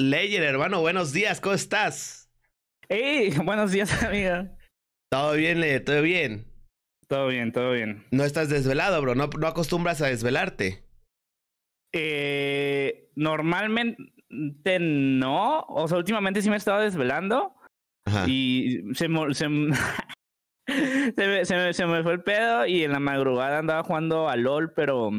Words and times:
Leyer, 0.00 0.42
hermano. 0.42 0.80
Buenos 0.80 1.12
días, 1.12 1.42
¿cómo 1.42 1.54
estás? 1.54 2.30
Hey, 2.88 3.34
buenos 3.44 3.70
días, 3.70 4.02
amiga. 4.02 4.56
¿Todo 5.10 5.34
bien, 5.34 5.60
Leyer? 5.60 5.84
¿Todo 5.84 6.00
bien? 6.00 6.46
Todo 7.06 7.26
bien, 7.26 7.52
todo 7.52 7.72
bien. 7.72 8.06
No 8.10 8.24
estás 8.24 8.48
desvelado, 8.48 9.02
bro. 9.02 9.14
No, 9.14 9.26
no 9.26 9.46
acostumbras 9.46 10.00
a 10.00 10.06
desvelarte. 10.06 10.84
Eh, 11.92 13.10
normalmente 13.14 14.78
no. 14.80 15.66
O 15.68 15.86
sea, 15.86 15.98
últimamente 15.98 16.40
sí 16.40 16.48
me 16.48 16.56
he 16.56 16.58
estado 16.58 16.80
desvelando. 16.80 17.54
Ajá. 18.06 18.24
Y 18.26 18.82
se, 18.94 19.06
se, 19.06 19.34
se, 19.34 19.48
me, 21.26 21.44
se, 21.44 21.56
me, 21.56 21.72
se 21.74 21.86
me 21.86 22.02
fue 22.02 22.12
el 22.12 22.22
pedo 22.22 22.64
y 22.64 22.84
en 22.84 22.92
la 22.92 23.00
madrugada 23.00 23.58
andaba 23.58 23.82
jugando 23.82 24.30
a 24.30 24.36
LOL, 24.36 24.72
pero, 24.72 25.10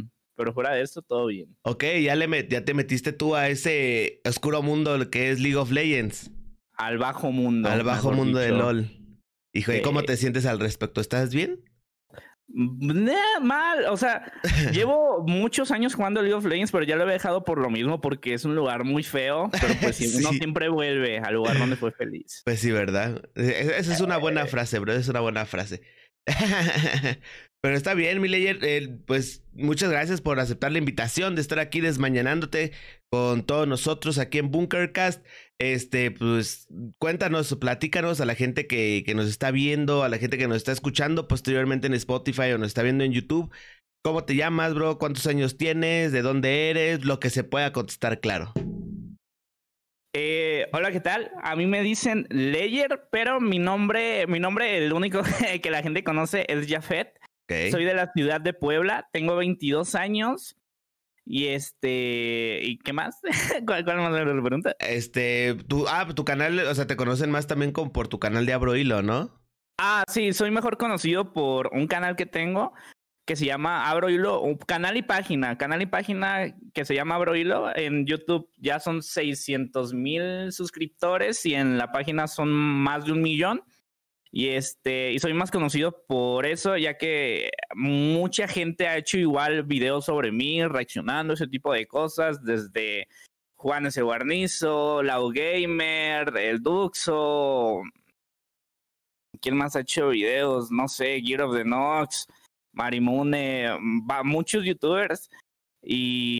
pero 0.41 0.53
fuera 0.53 0.73
de 0.73 0.81
esto 0.81 1.01
todo 1.01 1.27
bien. 1.27 1.55
Ok, 1.63 1.83
ya, 2.03 2.15
le 2.15 2.27
met- 2.27 2.47
ya 2.49 2.65
te 2.65 2.73
metiste 2.73 3.13
tú 3.13 3.35
a 3.35 3.47
ese 3.49 4.21
oscuro 4.25 4.61
mundo 4.61 5.09
que 5.09 5.29
es 5.31 5.39
League 5.39 5.55
of 5.57 5.71
Legends. 5.71 6.31
Al 6.73 6.97
bajo 6.97 7.31
mundo. 7.31 7.69
al 7.69 7.83
bajo 7.83 8.11
mundo 8.11 8.39
de. 8.39 8.49
LOL. 8.49 8.89
Hijo, 9.53 9.73
¿y 9.73 9.81
cómo 9.81 10.03
te 10.03 10.17
sientes 10.17 10.45
al 10.45 10.59
respecto? 10.59 10.99
¿Estás 11.01 11.33
bien? 11.33 11.63
Nah, 12.53 13.39
mal, 13.41 13.85
o 13.85 13.95
sea, 13.95 14.29
llevo 14.73 15.23
muchos 15.25 15.71
años 15.71 15.95
jugando 15.95 16.21
League 16.21 16.33
of 16.35 16.43
Legends, 16.45 16.71
pero 16.71 16.83
ya 16.83 16.97
lo 16.97 17.07
he 17.09 17.13
dejado 17.13 17.45
por 17.45 17.57
lo 17.59 17.69
mismo, 17.69 18.01
porque 18.01 18.33
es 18.33 18.43
un 18.43 18.55
lugar 18.55 18.83
muy 18.83 19.03
feo, 19.03 19.49
pero 19.61 19.73
pues 19.81 19.95
sí, 19.95 20.11
uno 20.17 20.29
siempre 20.33 20.67
vuelve 20.67 21.19
al 21.19 21.33
lugar 21.35 21.57
donde 21.57 21.77
fue 21.77 21.91
feliz. 21.93 22.41
Pues 22.43 22.59
sí, 22.59 22.71
¿verdad? 22.71 23.23
E- 23.35 23.75
Esa 23.77 23.93
es 23.93 24.01
una 24.01 24.17
buena 24.17 24.45
frase, 24.47 24.79
bro. 24.79 24.91
Es 24.91 25.07
una 25.07 25.21
buena 25.21 25.45
frase. 25.45 25.81
Pero 27.63 27.75
está 27.75 27.93
bien, 27.93 28.19
mi 28.19 28.27
Leyer. 28.27 28.57
eh, 28.63 28.97
pues 29.05 29.43
muchas 29.53 29.91
gracias 29.91 30.19
por 30.19 30.39
aceptar 30.39 30.71
la 30.71 30.79
invitación 30.79 31.35
de 31.35 31.41
estar 31.41 31.59
aquí 31.59 31.79
desmañanándote 31.79 32.71
con 33.11 33.45
todos 33.45 33.67
nosotros 33.67 34.17
aquí 34.17 34.39
en 34.39 34.49
Bunkercast. 34.49 35.23
Este, 35.59 36.09
pues 36.09 36.67
cuéntanos, 36.99 37.55
platícanos 37.55 38.19
a 38.19 38.25
la 38.25 38.33
gente 38.33 38.65
que, 38.65 39.03
que 39.05 39.13
nos 39.13 39.27
está 39.27 39.51
viendo, 39.51 40.03
a 40.03 40.09
la 40.09 40.17
gente 40.17 40.39
que 40.39 40.47
nos 40.47 40.57
está 40.57 40.71
escuchando 40.71 41.27
posteriormente 41.27 41.85
en 41.85 41.93
Spotify 41.93 42.51
o 42.53 42.57
nos 42.57 42.69
está 42.69 42.81
viendo 42.81 43.03
en 43.03 43.11
YouTube. 43.11 43.53
¿Cómo 44.03 44.23
te 44.23 44.35
llamas, 44.35 44.73
bro? 44.73 44.97
¿Cuántos 44.97 45.27
años 45.27 45.57
tienes? 45.57 46.11
¿De 46.11 46.23
dónde 46.23 46.71
eres? 46.71 47.05
Lo 47.05 47.19
que 47.19 47.29
se 47.29 47.43
pueda 47.43 47.71
contestar, 47.71 48.19
claro. 48.19 48.51
Eh, 50.15 50.67
hola, 50.73 50.91
¿qué 50.91 50.99
tal? 50.99 51.31
A 51.43 51.55
mí 51.55 51.67
me 51.67 51.83
dicen 51.83 52.25
Leyer, 52.31 53.07
pero 53.11 53.39
mi 53.39 53.59
nombre, 53.59 54.25
mi 54.25 54.39
nombre, 54.39 54.83
el 54.83 54.91
único 54.91 55.21
que 55.61 55.69
la 55.69 55.83
gente 55.83 56.03
conoce 56.03 56.45
es 56.49 56.67
Jafet. 56.67 57.21
Soy 57.71 57.85
de 57.85 57.93
la 57.93 58.11
ciudad 58.13 58.41
de 58.41 58.53
Puebla, 58.53 59.09
tengo 59.11 59.35
22 59.35 59.95
años. 59.95 60.55
Y 61.23 61.47
este, 61.47 62.59
¿y 62.63 62.79
qué 62.79 62.93
más? 62.93 63.19
¿Cuál, 63.65 63.85
cuál 63.85 63.97
más 63.97 64.11
la 64.11 64.41
pregunta? 64.41 64.75
Este, 64.79 65.55
tu, 65.67 65.87
ah, 65.87 66.07
tu 66.15 66.25
canal, 66.25 66.59
o 66.59 66.75
sea, 66.75 66.87
te 66.87 66.95
conocen 66.95 67.29
más 67.29 67.47
también 67.47 67.71
como 67.71 67.93
por 67.93 68.07
tu 68.07 68.19
canal 68.19 68.45
de 68.45 68.53
Abrohilo, 68.53 69.01
¿no? 69.01 69.29
Ah, 69.77 70.03
sí, 70.07 70.33
soy 70.33 70.51
mejor 70.51 70.77
conocido 70.77 71.31
por 71.33 71.69
un 71.73 71.87
canal 71.87 72.15
que 72.15 72.25
tengo 72.25 72.73
que 73.25 73.35
se 73.35 73.45
llama 73.45 73.89
Abro 73.89 74.09
Hilo, 74.09 74.41
un 74.41 74.57
canal 74.57 74.97
y 74.97 75.03
página, 75.03 75.57
canal 75.57 75.81
y 75.81 75.85
página 75.85 76.53
que 76.73 76.85
se 76.85 76.95
llama 76.95 77.15
Abro 77.15 77.35
Hilo. 77.35 77.75
En 77.75 78.05
YouTube 78.05 78.49
ya 78.57 78.79
son 78.79 79.03
600 79.03 79.93
mil 79.93 80.51
suscriptores 80.51 81.45
y 81.45 81.55
en 81.55 81.77
la 81.77 81.91
página 81.91 82.27
son 82.27 82.51
más 82.51 83.05
de 83.05 83.13
un 83.13 83.21
millón. 83.21 83.63
Y 84.33 84.49
este, 84.49 85.11
y 85.11 85.19
soy 85.19 85.33
más 85.33 85.51
conocido 85.51 86.05
por 86.07 86.45
eso, 86.45 86.77
ya 86.77 86.97
que 86.97 87.49
mucha 87.75 88.47
gente 88.47 88.87
ha 88.87 88.97
hecho 88.97 89.17
igual 89.17 89.63
videos 89.63 90.05
sobre 90.05 90.31
mí, 90.31 90.65
reaccionando, 90.65 91.33
ese 91.33 91.47
tipo 91.47 91.73
de 91.73 91.85
cosas, 91.85 92.41
desde 92.43 93.07
Juan 93.57 93.87
S. 93.87 94.01
Guarnizo, 94.01 95.03
Lau 95.03 95.31
Gamer, 95.31 96.37
el 96.37 96.63
Duxo, 96.63 97.83
¿Quién 99.39 99.57
más 99.57 99.75
ha 99.75 99.81
hecho 99.81 100.09
videos? 100.09 100.71
No 100.71 100.87
sé, 100.87 101.19
Gear 101.21 101.41
of 101.41 101.55
the 101.55 101.65
Nox, 101.65 102.27
Marimune, 102.73 103.69
va, 104.09 104.23
muchos 104.23 104.63
youtubers. 104.63 105.29
Y, 105.81 106.37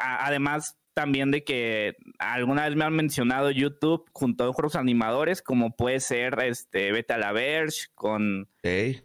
además 0.00 0.76
también 0.98 1.30
de 1.30 1.44
que 1.44 1.94
alguna 2.18 2.64
vez 2.66 2.74
me 2.74 2.84
han 2.84 2.92
mencionado 2.92 3.52
YouTube 3.52 4.04
junto 4.12 4.42
a 4.42 4.50
otros 4.50 4.74
animadores, 4.74 5.42
como 5.42 5.76
puede 5.76 6.00
ser 6.00 6.36
este 6.42 6.90
Beta 6.90 7.16
La 7.18 7.30
Verge, 7.30 7.86
con, 7.94 8.48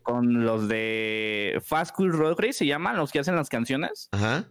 con 0.02 0.44
los 0.44 0.68
de 0.68 1.62
Fast 1.64 1.96
Cool 1.96 2.14
Road 2.14 2.40
Race, 2.40 2.54
se 2.54 2.66
llaman 2.66 2.98
los 2.98 3.12
que 3.12 3.20
hacen 3.20 3.36
las 3.36 3.48
canciones. 3.50 4.10
Ajá. 4.12 4.50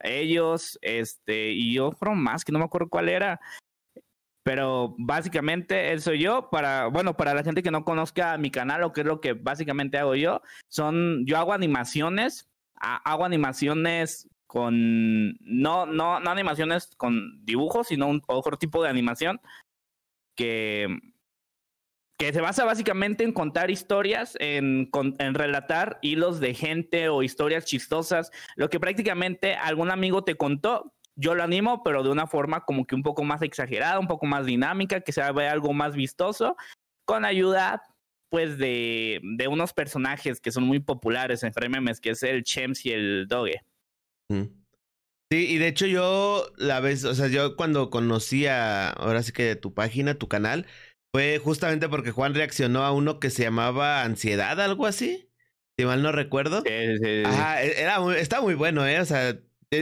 Ellos, 0.00 0.78
este, 0.80 1.50
y 1.50 1.80
otro 1.80 2.14
más 2.14 2.44
que 2.44 2.52
no 2.52 2.60
me 2.60 2.66
acuerdo 2.66 2.88
cuál 2.88 3.08
era. 3.08 3.40
Pero 4.44 4.94
básicamente 4.98 5.90
él 5.92 6.00
soy 6.02 6.20
yo. 6.20 6.50
Para, 6.50 6.86
bueno, 6.86 7.16
para 7.16 7.34
la 7.34 7.42
gente 7.42 7.64
que 7.64 7.72
no 7.72 7.84
conozca 7.84 8.38
mi 8.38 8.52
canal 8.52 8.84
o 8.84 8.92
qué 8.92 9.00
es 9.00 9.06
lo 9.08 9.20
que 9.20 9.32
básicamente 9.32 9.98
hago 9.98 10.14
yo, 10.14 10.40
son, 10.68 11.24
yo 11.26 11.36
hago 11.36 11.52
animaciones, 11.52 12.48
ha- 12.76 12.98
hago 13.10 13.24
animaciones 13.24 14.28
con, 14.54 15.32
no, 15.40 15.84
no, 15.84 16.20
no 16.20 16.30
animaciones 16.30 16.94
con 16.96 17.44
dibujos, 17.44 17.88
sino 17.88 18.08
otro 18.28 18.56
tipo 18.56 18.84
de 18.84 18.88
animación 18.88 19.40
que, 20.36 20.86
que 22.16 22.32
se 22.32 22.40
basa 22.40 22.64
básicamente 22.64 23.24
en 23.24 23.32
contar 23.32 23.72
historias, 23.72 24.36
en, 24.38 24.86
con- 24.86 25.16
en 25.18 25.34
relatar 25.34 25.98
hilos 26.02 26.38
de 26.38 26.54
gente 26.54 27.08
o 27.08 27.24
historias 27.24 27.64
chistosas, 27.64 28.30
lo 28.54 28.70
que 28.70 28.78
prácticamente 28.78 29.56
algún 29.56 29.90
amigo 29.90 30.22
te 30.22 30.36
contó. 30.36 30.94
Yo 31.16 31.34
lo 31.34 31.42
animo, 31.42 31.82
pero 31.82 32.04
de 32.04 32.10
una 32.10 32.28
forma 32.28 32.64
como 32.64 32.86
que 32.86 32.94
un 32.94 33.02
poco 33.02 33.24
más 33.24 33.42
exagerada, 33.42 33.98
un 33.98 34.06
poco 34.06 34.26
más 34.26 34.46
dinámica, 34.46 35.00
que 35.00 35.10
se 35.10 35.32
vea 35.32 35.50
algo 35.50 35.72
más 35.72 35.96
vistoso, 35.96 36.56
con 37.04 37.24
ayuda 37.24 37.82
pues 38.30 38.56
de, 38.56 39.20
de 39.22 39.48
unos 39.48 39.72
personajes 39.72 40.40
que 40.40 40.52
son 40.52 40.62
muy 40.62 40.78
populares 40.78 41.42
entre 41.42 41.68
memes, 41.68 42.00
que 42.00 42.10
es 42.10 42.22
el 42.22 42.44
Chems 42.44 42.86
y 42.86 42.92
el 42.92 43.26
Doge. 43.26 43.62
Sí, 45.30 45.46
y 45.48 45.58
de 45.58 45.68
hecho 45.68 45.86
yo 45.86 46.46
la 46.56 46.80
vez, 46.80 47.04
o 47.04 47.14
sea, 47.14 47.28
yo 47.28 47.56
cuando 47.56 47.90
conocí 47.90 48.46
a, 48.46 48.90
ahora 48.90 49.22
sí 49.22 49.32
que 49.32 49.56
tu 49.56 49.74
página, 49.74 50.14
tu 50.14 50.28
canal, 50.28 50.66
fue 51.12 51.38
justamente 51.38 51.88
porque 51.88 52.10
Juan 52.10 52.34
reaccionó 52.34 52.84
a 52.84 52.92
uno 52.92 53.18
que 53.20 53.30
se 53.30 53.42
llamaba 53.42 54.02
Ansiedad, 54.02 54.60
algo 54.60 54.86
así, 54.86 55.30
si 55.78 55.84
mal 55.86 56.02
no 56.02 56.12
recuerdo. 56.12 56.62
Eh, 56.66 57.24
Ajá, 57.26 57.64
e- 57.64 57.80
era 57.80 58.00
muy, 58.00 58.14
está 58.16 58.40
muy 58.40 58.54
bueno, 58.54 58.86
¿eh? 58.86 59.00
O 59.00 59.04
sea, 59.04 59.30
e- 59.30 59.40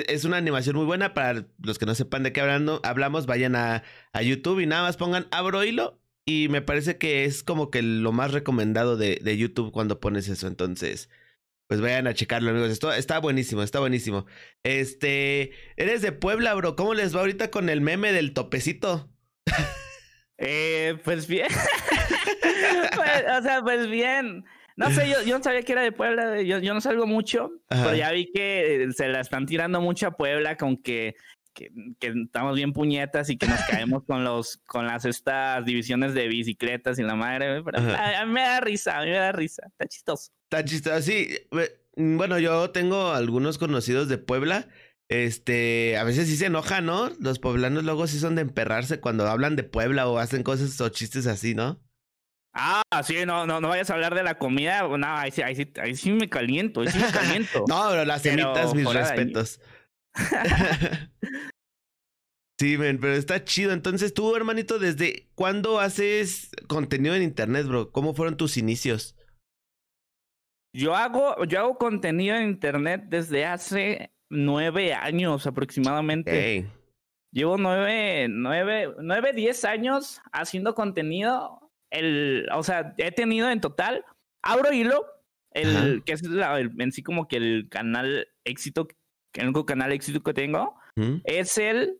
es 0.08 0.24
una 0.24 0.38
animación 0.38 0.76
muy 0.76 0.86
buena 0.86 1.12
para 1.12 1.46
los 1.62 1.78
que 1.78 1.86
no 1.86 1.94
sepan 1.94 2.22
de 2.22 2.32
qué 2.32 2.40
hablando, 2.40 2.80
hablamos, 2.82 3.26
vayan 3.26 3.56
a, 3.56 3.82
a 4.12 4.22
YouTube 4.22 4.60
y 4.60 4.66
nada 4.66 4.82
más 4.82 4.96
pongan 4.96 5.26
abro 5.32 5.64
hilo 5.64 6.00
y 6.24 6.48
me 6.48 6.62
parece 6.62 6.98
que 6.98 7.24
es 7.24 7.42
como 7.42 7.70
que 7.70 7.82
lo 7.82 8.12
más 8.12 8.30
recomendado 8.32 8.96
de, 8.96 9.18
de 9.22 9.36
YouTube 9.36 9.72
cuando 9.72 10.00
pones 10.00 10.28
eso, 10.28 10.46
entonces, 10.46 11.10
pues 11.66 11.80
vayan 11.80 12.06
a 12.06 12.14
checarlo, 12.14 12.50
amigos, 12.50 12.70
Esto, 12.70 12.92
está 12.92 13.18
buenísimo, 13.18 13.62
está 13.62 13.80
buenísimo. 13.80 14.26
Este, 14.62 15.52
eres 15.76 16.02
de 16.02 16.12
Puebla, 16.12 16.54
bro, 16.54 16.76
¿cómo 16.76 16.94
les 16.94 17.14
va 17.14 17.20
ahorita 17.20 17.50
con 17.50 17.68
el 17.68 17.80
meme 17.80 18.12
del 18.12 18.32
topecito? 18.32 19.10
Eh, 20.44 20.98
pues 21.04 21.28
bien. 21.28 21.48
Pues, 22.96 23.24
o 23.38 23.42
sea, 23.42 23.60
pues 23.62 23.88
bien. 23.88 24.44
No 24.76 24.90
sé, 24.90 25.08
yo, 25.08 25.22
yo 25.22 25.38
no 25.38 25.44
sabía 25.44 25.62
que 25.62 25.72
era 25.72 25.82
de 25.82 25.92
Puebla, 25.92 26.42
yo, 26.42 26.58
yo 26.58 26.74
no 26.74 26.80
salgo 26.80 27.06
mucho, 27.06 27.50
Ajá. 27.68 27.84
pero 27.84 27.96
ya 27.96 28.10
vi 28.10 28.30
que 28.32 28.84
eh, 28.84 28.92
se 28.92 29.08
la 29.08 29.20
están 29.20 29.46
tirando 29.46 29.80
mucho 29.80 30.08
a 30.08 30.16
Puebla 30.16 30.56
con 30.56 30.76
que, 30.76 31.14
que, 31.52 31.70
que 31.98 32.12
estamos 32.24 32.56
bien 32.56 32.72
puñetas 32.72 33.30
y 33.30 33.36
que 33.36 33.46
nos 33.46 33.60
caemos 33.62 34.02
con 34.06 34.24
los 34.24 34.58
con 34.66 34.86
las 34.86 35.04
estas 35.04 35.64
divisiones 35.64 36.14
de 36.14 36.28
bicicletas 36.28 36.98
y 36.98 37.02
la 37.02 37.14
madre. 37.14 37.62
pero 37.62 37.78
a, 37.78 38.20
a 38.20 38.26
mí 38.26 38.32
me 38.32 38.42
da 38.42 38.60
risa, 38.60 38.98
a 38.98 39.04
mí 39.04 39.10
me 39.10 39.16
da 39.16 39.32
risa, 39.32 39.62
está 39.66 39.86
chistoso. 39.86 40.32
Está 40.44 40.64
chistoso. 40.64 41.02
Sí, 41.02 41.28
ve- 41.50 41.80
bueno, 41.96 42.38
yo 42.38 42.70
tengo 42.70 43.12
algunos 43.12 43.58
conocidos 43.58 44.08
de 44.08 44.18
Puebla. 44.18 44.68
Este, 45.08 45.98
a 45.98 46.04
veces 46.04 46.26
sí 46.26 46.36
se 46.36 46.46
enojan, 46.46 46.86
¿no? 46.86 47.10
Los 47.20 47.38
poblanos 47.38 47.84
luego 47.84 48.06
sí 48.06 48.18
son 48.18 48.34
de 48.34 48.42
emperrarse 48.42 48.98
cuando 48.98 49.26
hablan 49.28 49.56
de 49.56 49.62
Puebla 49.62 50.08
o 50.08 50.18
hacen 50.18 50.42
cosas 50.42 50.80
o 50.80 50.88
chistes 50.88 51.26
así, 51.26 51.54
¿no? 51.54 51.82
Ah, 52.54 52.82
sí, 53.02 53.16
no, 53.26 53.46
no, 53.46 53.60
no 53.60 53.68
vayas 53.68 53.88
a 53.90 53.94
hablar 53.94 54.14
de 54.14 54.22
la 54.22 54.36
comida, 54.36 54.82
no, 54.86 55.06
ahí 55.06 55.30
sí, 55.30 55.40
ahí 55.40 55.56
sí, 55.56 55.70
ahí 55.80 55.96
sí 55.96 56.12
me 56.12 56.28
caliento, 56.28 56.82
ahí 56.82 56.88
sí 56.88 56.98
me 56.98 57.06
caliento. 57.12 57.64
No, 57.66 57.86
pero 57.90 58.04
las 58.04 58.22
semitas, 58.22 58.74
mis 58.74 58.86
ahí. 58.86 59.32
sí, 62.60 62.78
men, 62.78 62.98
pero 63.00 63.14
está 63.14 63.44
chido. 63.44 63.72
Entonces, 63.72 64.14
tú, 64.14 64.34
hermanito, 64.36 64.78
¿desde 64.78 65.28
cuándo 65.34 65.80
haces 65.80 66.50
contenido 66.68 67.14
en 67.14 67.22
internet, 67.22 67.66
bro? 67.66 67.90
¿Cómo 67.90 68.14
fueron 68.14 68.36
tus 68.36 68.56
inicios? 68.56 69.16
Yo 70.74 70.96
hago, 70.96 71.44
yo 71.44 71.60
hago 71.60 71.76
contenido 71.76 72.36
en 72.36 72.48
internet 72.48 73.04
desde 73.08 73.44
hace 73.44 74.12
nueve 74.30 74.94
años 74.94 75.46
aproximadamente. 75.46 76.70
Llevo 77.34 77.56
nueve, 77.58 78.26
nueve, 78.30 78.94
nueve, 79.00 79.32
diez 79.34 79.64
años 79.64 80.20
haciendo 80.32 80.74
contenido. 80.74 81.70
El, 81.90 82.48
o 82.54 82.62
sea, 82.62 82.94
he 82.96 83.12
tenido 83.12 83.50
en 83.50 83.60
total, 83.60 84.04
abro 84.42 84.72
hilo, 84.72 85.04
el, 85.52 85.76
Ajá. 85.76 86.04
que 86.06 86.12
es 86.12 86.22
la- 86.22 86.58
el- 86.58 86.72
en 86.80 86.90
sí 86.92 87.02
como 87.02 87.28
que 87.28 87.36
el 87.36 87.68
canal 87.70 88.28
éxito, 88.46 88.88
el 89.40 89.46
único 89.48 89.66
canal 89.66 89.92
éxito 89.92 90.22
que 90.22 90.34
tengo, 90.34 90.76
¿Mm? 90.96 91.16
es 91.24 91.58
el 91.58 91.98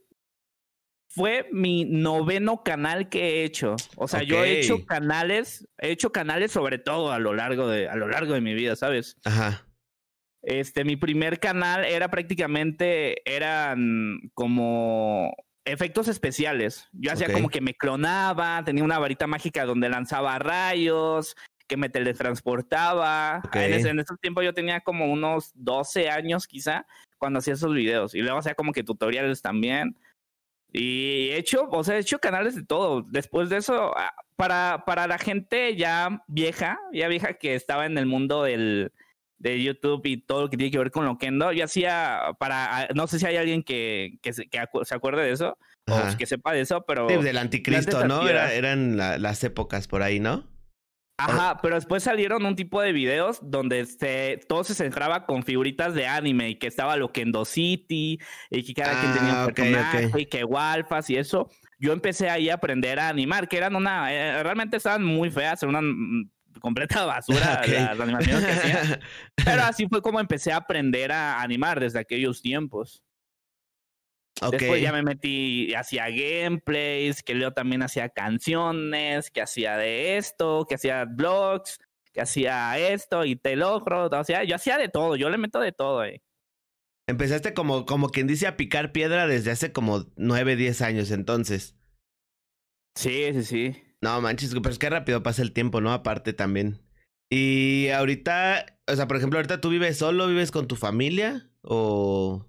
fue 1.14 1.46
mi 1.52 1.84
noveno 1.84 2.62
canal 2.62 3.08
que 3.10 3.20
he 3.20 3.44
hecho. 3.44 3.76
O 3.96 4.08
sea, 4.08 4.22
yo 4.22 4.42
he 4.44 4.60
hecho 4.60 4.86
canales, 4.86 5.68
he 5.78 5.90
hecho 5.90 6.10
canales 6.10 6.52
sobre 6.52 6.78
todo 6.78 7.12
a 7.12 7.18
lo 7.18 7.34
largo 7.34 7.68
de, 7.68 7.88
a 7.88 7.96
lo 7.96 8.08
largo 8.08 8.32
de 8.32 8.40
mi 8.40 8.54
vida, 8.54 8.76
¿sabes? 8.76 9.18
Ajá. 9.24 9.66
Este, 10.42 10.84
mi 10.84 10.96
primer 10.96 11.38
canal 11.38 11.84
era 11.84 12.08
prácticamente, 12.08 13.22
eran 13.30 14.30
como 14.34 15.34
efectos 15.64 16.08
especiales. 16.08 16.88
Yo 16.92 17.12
hacía 17.12 17.32
como 17.32 17.48
que 17.48 17.60
me 17.60 17.74
clonaba, 17.74 18.62
tenía 18.64 18.82
una 18.82 18.98
varita 18.98 19.26
mágica 19.26 19.64
donde 19.66 19.88
lanzaba 19.88 20.38
rayos, 20.38 21.36
que 21.68 21.76
me 21.76 21.90
teletransportaba. 21.90 23.42
En, 23.52 23.72
ese, 23.74 23.90
en 23.90 24.00
ese 24.00 24.14
tiempo 24.20 24.42
yo 24.42 24.54
tenía 24.54 24.80
como 24.80 25.12
unos 25.12 25.52
12 25.54 26.10
años 26.10 26.46
quizá 26.46 26.86
cuando 27.22 27.38
hacía 27.38 27.54
esos 27.54 27.72
videos. 27.72 28.16
Y 28.16 28.20
luego 28.20 28.38
hacía 28.38 28.56
como 28.56 28.72
que 28.72 28.82
tutoriales 28.82 29.42
también. 29.42 29.96
Y 30.72 31.28
he 31.28 31.36
hecho, 31.36 31.68
o 31.70 31.84
sea, 31.84 31.94
he 31.94 32.00
hecho 32.00 32.18
canales 32.18 32.56
de 32.56 32.64
todo. 32.64 33.02
Después 33.02 33.48
de 33.48 33.58
eso, 33.58 33.96
ah, 33.96 34.12
para, 34.34 34.82
para 34.84 35.06
la 35.06 35.18
gente 35.18 35.76
ya 35.76 36.24
vieja, 36.26 36.80
ya 36.92 37.06
vieja 37.06 37.34
que 37.34 37.54
estaba 37.54 37.86
en 37.86 37.96
el 37.96 38.06
mundo 38.06 38.42
del, 38.42 38.90
de 39.38 39.62
YouTube 39.62 40.04
y 40.04 40.16
todo 40.16 40.40
lo 40.40 40.50
que 40.50 40.56
tiene 40.56 40.72
que 40.72 40.78
ver 40.78 40.90
con 40.90 41.04
Loquendo, 41.04 41.52
yo 41.52 41.64
hacía 41.64 42.22
para, 42.40 42.76
ah, 42.76 42.88
no 42.92 43.06
sé 43.06 43.20
si 43.20 43.26
hay 43.26 43.36
alguien 43.36 43.62
que, 43.62 44.18
que, 44.20 44.32
se, 44.32 44.48
que 44.48 44.58
se 44.82 44.94
acuerde 44.96 45.22
de 45.22 45.30
eso, 45.30 45.56
o 45.88 46.16
que 46.18 46.26
sepa 46.26 46.52
de 46.52 46.62
eso, 46.62 46.84
pero... 46.84 47.08
Sí, 47.08 47.18
del 47.18 47.38
anticristo, 47.38 48.04
¿no? 48.08 48.28
eran 48.28 48.96
las 48.96 49.44
épocas 49.44 49.86
por 49.86 50.02
ahí, 50.02 50.18
¿no? 50.18 50.48
Ajá, 51.24 51.58
pero 51.62 51.74
después 51.74 52.02
salieron 52.02 52.44
un 52.44 52.56
tipo 52.56 52.80
de 52.80 52.92
videos 52.92 53.38
donde 53.42 53.84
se, 53.86 54.40
todo 54.48 54.64
se 54.64 54.74
centraba 54.74 55.26
con 55.26 55.42
figuritas 55.42 55.94
de 55.94 56.06
anime 56.06 56.50
y 56.50 56.54
que 56.56 56.66
estaba 56.66 56.96
Loquendo 56.96 57.44
City 57.44 58.18
y 58.50 58.62
que 58.62 58.74
cada 58.74 59.00
quien 59.00 59.12
tenía 59.14 59.32
un 59.32 59.38
ah, 59.38 59.46
personaje 59.46 60.20
y 60.20 60.26
que 60.26 60.44
Walfas 60.44 61.10
y 61.10 61.16
eso. 61.16 61.48
Yo 61.78 61.92
empecé 61.92 62.30
ahí 62.30 62.48
a 62.48 62.54
aprender 62.54 62.98
a 62.98 63.08
animar, 63.08 63.48
que 63.48 63.56
eran 63.56 63.74
una, 63.74 64.12
eh, 64.12 64.42
realmente 64.42 64.76
estaban 64.76 65.04
muy 65.04 65.30
feas, 65.30 65.62
eran 65.62 65.76
una 65.76 66.28
completa 66.60 67.04
basura 67.04 67.62
las 67.66 68.00
animaciones 68.00 68.44
que 68.44 68.52
hacía. 68.52 69.00
Pero 69.44 69.62
así 69.62 69.86
fue 69.88 70.02
como 70.02 70.20
empecé 70.20 70.52
a 70.52 70.56
aprender 70.56 71.12
a 71.12 71.40
animar 71.40 71.80
desde 71.80 71.98
aquellos 71.98 72.40
tiempos. 72.40 73.02
Después 74.50 74.82
ya 74.82 74.92
me 74.92 75.02
metí, 75.02 75.74
hacía 75.74 76.06
gameplays, 76.08 77.22
que 77.22 77.34
luego 77.34 77.52
también 77.52 77.82
hacía 77.82 78.08
canciones, 78.08 79.30
que 79.30 79.42
hacía 79.42 79.76
de 79.76 80.16
esto, 80.16 80.66
que 80.68 80.74
hacía 80.74 81.04
blogs, 81.04 81.78
que 82.12 82.20
hacía 82.20 82.78
esto 82.78 83.24
y 83.24 83.36
te 83.36 83.56
logro. 83.56 84.06
O 84.06 84.24
sea, 84.24 84.44
yo 84.44 84.56
hacía 84.56 84.78
de 84.78 84.88
todo, 84.88 85.16
yo 85.16 85.30
le 85.30 85.38
meto 85.38 85.60
de 85.60 85.72
todo. 85.72 86.04
Eh. 86.04 86.22
Empezaste 87.06 87.54
como, 87.54 87.86
como 87.86 88.08
quien 88.08 88.26
dice 88.26 88.46
a 88.46 88.56
picar 88.56 88.92
piedra 88.92 89.26
desde 89.26 89.50
hace 89.50 89.72
como 89.72 90.06
nueve, 90.16 90.56
diez 90.56 90.82
años 90.82 91.10
entonces. 91.10 91.76
Sí, 92.94 93.30
sí, 93.32 93.44
sí. 93.44 93.82
No 94.00 94.20
manches, 94.20 94.52
pero 94.54 94.70
es 94.70 94.78
que 94.78 94.90
rápido 94.90 95.22
pasa 95.22 95.42
el 95.42 95.52
tiempo, 95.52 95.80
¿no? 95.80 95.92
Aparte 95.92 96.32
también. 96.32 96.80
Y 97.30 97.88
ahorita, 97.88 98.78
o 98.86 98.94
sea, 98.94 99.08
por 99.08 99.16
ejemplo, 99.16 99.38
ahorita 99.38 99.60
tú 99.60 99.70
vives 99.70 99.96
solo, 99.96 100.26
vives 100.26 100.50
con 100.50 100.68
tu 100.68 100.76
familia 100.76 101.50
o... 101.62 102.46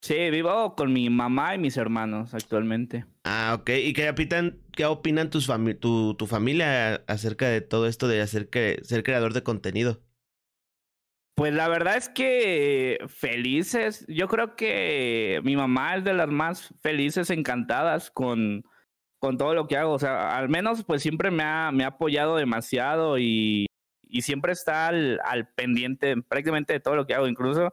Sí, 0.00 0.30
vivo 0.30 0.76
con 0.76 0.92
mi 0.92 1.10
mamá 1.10 1.54
y 1.54 1.58
mis 1.58 1.76
hermanos 1.76 2.32
actualmente. 2.32 3.04
Ah, 3.24 3.56
ok. 3.58 3.70
¿Y 3.70 3.92
qué 3.92 4.08
opinan, 4.08 4.60
qué 4.72 4.86
opinan 4.86 5.28
tus 5.28 5.50
tu, 5.80 6.14
tu 6.14 6.26
familia 6.26 7.02
acerca 7.08 7.48
de 7.48 7.60
todo 7.60 7.86
esto 7.86 8.06
de 8.06 8.20
hacer 8.20 8.48
que, 8.48 8.78
ser 8.84 9.02
creador 9.02 9.34
de 9.34 9.42
contenido? 9.42 10.00
Pues 11.34 11.52
la 11.52 11.68
verdad 11.68 11.96
es 11.96 12.08
que 12.08 12.98
felices. 13.06 14.04
Yo 14.08 14.28
creo 14.28 14.56
que 14.56 15.40
mi 15.44 15.56
mamá 15.56 15.96
es 15.96 16.04
de 16.04 16.12
las 16.12 16.28
más 16.28 16.74
felices, 16.80 17.30
encantadas 17.30 18.10
con, 18.10 18.64
con 19.20 19.36
todo 19.36 19.54
lo 19.54 19.66
que 19.66 19.76
hago. 19.76 19.92
O 19.92 19.98
sea, 19.98 20.36
al 20.36 20.48
menos 20.48 20.84
pues 20.84 21.02
siempre 21.02 21.30
me 21.30 21.42
ha, 21.42 21.70
me 21.72 21.84
ha 21.84 21.88
apoyado 21.88 22.36
demasiado 22.36 23.18
y, 23.18 23.66
y 24.02 24.22
siempre 24.22 24.52
está 24.52 24.88
al, 24.88 25.20
al, 25.24 25.48
pendiente 25.48 26.16
prácticamente 26.22 26.72
de 26.72 26.80
todo 26.80 26.96
lo 26.96 27.06
que 27.06 27.14
hago. 27.14 27.28
Incluso 27.28 27.70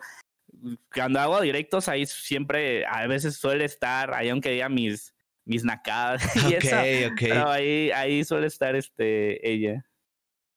cuando 0.94 1.20
hago 1.20 1.42
directos 1.42 1.88
ahí 1.88 2.06
siempre, 2.06 2.86
a 2.86 3.06
veces 3.08 3.36
suele 3.36 3.66
estar, 3.66 4.14
ahí 4.14 4.30
aunque 4.30 4.52
diga 4.52 4.70
mis, 4.70 5.14
mis 5.46 5.64
nacadas 5.64 6.36
y 6.50 6.54
eso, 6.56 6.76
pero 7.20 7.50
ahí, 7.50 7.92
ahí 7.92 8.24
suele 8.24 8.48
estar 8.48 8.76
este, 8.76 9.50
ella. 9.50 9.86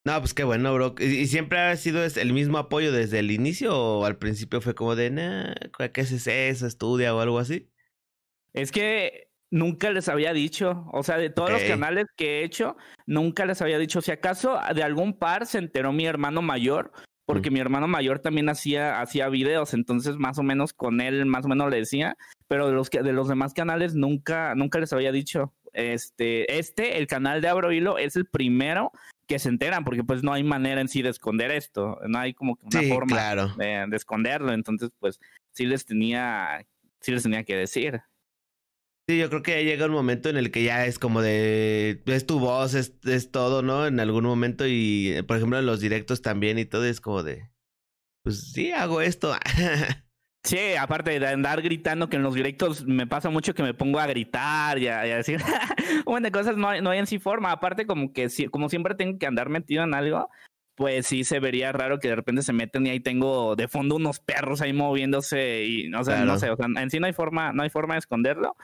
No, 0.05 0.19
pues 0.19 0.33
qué 0.33 0.43
bueno, 0.43 0.73
bro. 0.73 0.95
¿Y 0.99 1.27
siempre 1.27 1.59
ha 1.59 1.75
sido 1.75 2.03
el 2.03 2.33
mismo 2.33 2.57
apoyo 2.57 2.91
desde 2.91 3.19
el 3.19 3.31
inicio 3.31 3.77
o 3.77 4.05
al 4.05 4.17
principio 4.17 4.61
fue 4.61 4.73
como 4.73 4.95
de, 4.95 5.11
nah, 5.11 5.53
¿qué 5.93 6.01
es 6.01 6.27
eso? 6.27 6.65
¿Estudia 6.65 7.13
o 7.13 7.19
algo 7.19 7.37
así? 7.37 7.69
Es 8.53 8.71
que 8.71 9.29
nunca 9.51 9.91
les 9.91 10.09
había 10.09 10.33
dicho, 10.33 10.87
o 10.93 11.03
sea, 11.03 11.17
de 11.17 11.29
todos 11.29 11.51
los 11.51 11.63
canales 11.63 12.05
que 12.15 12.39
he 12.39 12.43
hecho, 12.43 12.77
nunca 13.05 13.45
les 13.45 13.61
había 13.61 13.77
dicho. 13.77 14.01
Si 14.01 14.11
acaso 14.11 14.59
de 14.73 14.83
algún 14.83 15.17
par 15.17 15.45
se 15.45 15.57
enteró 15.57 15.91
mi 15.91 16.05
hermano 16.05 16.41
mayor, 16.41 16.91
porque 17.29 17.51
mi 17.51 17.59
hermano 17.59 17.87
mayor 17.87 18.17
también 18.17 18.49
hacía, 18.49 19.01
hacía 19.01 19.29
videos, 19.29 19.75
entonces 19.75 20.17
más 20.17 20.39
o 20.39 20.43
menos 20.43 20.73
con 20.73 20.99
él 20.99 21.27
más 21.27 21.45
o 21.45 21.47
menos 21.47 21.69
le 21.69 21.77
decía, 21.77 22.17
pero 22.47 22.65
de 22.65 22.73
los, 22.73 22.89
de 22.89 23.13
los 23.13 23.27
demás 23.27 23.53
canales 23.53 23.93
nunca, 23.93 24.55
nunca 24.55 24.79
les 24.79 24.91
había 24.93 25.11
dicho. 25.11 25.53
Este, 25.71 26.57
este, 26.57 26.97
el 26.97 27.05
canal 27.05 27.39
de 27.39 27.47
Abro 27.47 27.71
Hilo 27.71 27.99
es 27.99 28.15
el 28.15 28.25
primero 28.25 28.91
que 29.27 29.37
se 29.37 29.49
enteran, 29.49 29.83
porque 29.83 30.03
pues 30.03 30.23
no 30.23 30.33
hay 30.33 30.43
manera 30.43 30.81
en 30.81 30.87
sí 30.87 31.03
de 31.03 31.09
esconder 31.09 31.51
esto, 31.51 31.99
no 32.07 32.17
hay 32.17 32.33
como 32.33 32.57
una 32.63 32.81
forma 32.81 33.35
de, 33.59 33.85
de, 33.87 33.95
esconderlo, 33.95 34.51
entonces 34.51 34.89
pues 34.97 35.19
sí 35.51 35.67
les 35.67 35.85
tenía, 35.85 36.65
sí 36.99 37.11
les 37.11 37.21
tenía 37.21 37.43
que 37.43 37.55
decir. 37.55 38.01
Sí, 39.09 39.17
yo 39.17 39.27
creo 39.29 39.41
que 39.41 39.65
llega 39.65 39.87
un 39.87 39.91
momento 39.91 40.29
en 40.29 40.37
el 40.37 40.51
que 40.51 40.61
ya 40.61 40.85
es 40.85 40.99
como 40.99 41.23
de, 41.23 41.99
es 42.05 42.27
tu 42.27 42.37
voz, 42.37 42.75
es, 42.75 42.93
es 43.05 43.31
todo, 43.31 43.63
¿no? 43.63 43.87
En 43.87 43.99
algún 43.99 44.23
momento 44.23 44.67
y, 44.67 45.13
eh, 45.13 45.23
por 45.23 45.37
ejemplo, 45.37 45.57
en 45.57 45.65
los 45.65 45.79
directos 45.79 46.21
también 46.21 46.59
y 46.59 46.65
todo 46.65 46.85
es 46.85 47.01
como 47.01 47.23
de, 47.23 47.49
pues 48.23 48.51
sí, 48.51 48.71
hago 48.71 49.01
esto. 49.01 49.33
Sí, 50.45 50.73
aparte 50.79 51.19
de 51.19 51.27
andar 51.27 51.61
gritando, 51.61 52.07
que 52.07 52.15
en 52.15 52.23
los 52.23 52.33
directos 52.33 52.85
me 52.85 53.05
pasa 53.05 53.29
mucho 53.29 53.53
que 53.53 53.61
me 53.61 53.73
pongo 53.73 53.99
a 53.99 54.07
gritar 54.07 54.79
y 54.79 54.87
a, 54.87 55.01
decir 55.01 55.41
un 56.05 56.13
montón 56.13 56.23
de 56.23 56.31
cosas, 56.31 56.55
no 56.55 56.79
no 56.79 56.91
hay 56.91 56.99
en 56.99 57.07
sí 57.07 57.19
forma. 57.19 57.51
Aparte, 57.51 57.85
como 57.85 58.13
que 58.13 58.29
como 58.49 58.69
siempre 58.69 58.95
tengo 58.95 59.19
que 59.19 59.27
andar 59.27 59.49
metido 59.49 59.83
en 59.83 59.93
algo, 59.93 60.29
pues 60.75 61.07
sí 61.07 61.25
se 61.25 61.41
vería 61.41 61.73
raro 61.73 61.99
que 61.99 62.07
de 62.07 62.15
repente 62.15 62.41
se 62.41 62.53
meten 62.53 62.87
y 62.87 62.91
ahí 62.91 63.01
tengo 63.01 63.57
de 63.57 63.67
fondo 63.67 63.97
unos 63.97 64.21
perros 64.21 64.61
ahí 64.61 64.71
moviéndose 64.71 65.65
y 65.65 65.89
no 65.89 66.05
sé, 66.05 66.23
no 66.23 66.39
sé, 66.39 66.51
o 66.51 66.55
sea, 66.55 66.67
en 66.67 66.89
sí 66.89 67.01
no 67.01 67.07
hay 67.07 67.13
forma, 67.13 67.51
no 67.51 67.63
hay 67.63 67.69
forma 67.69 67.95
de 67.95 67.99
esconderlo. 67.99 68.55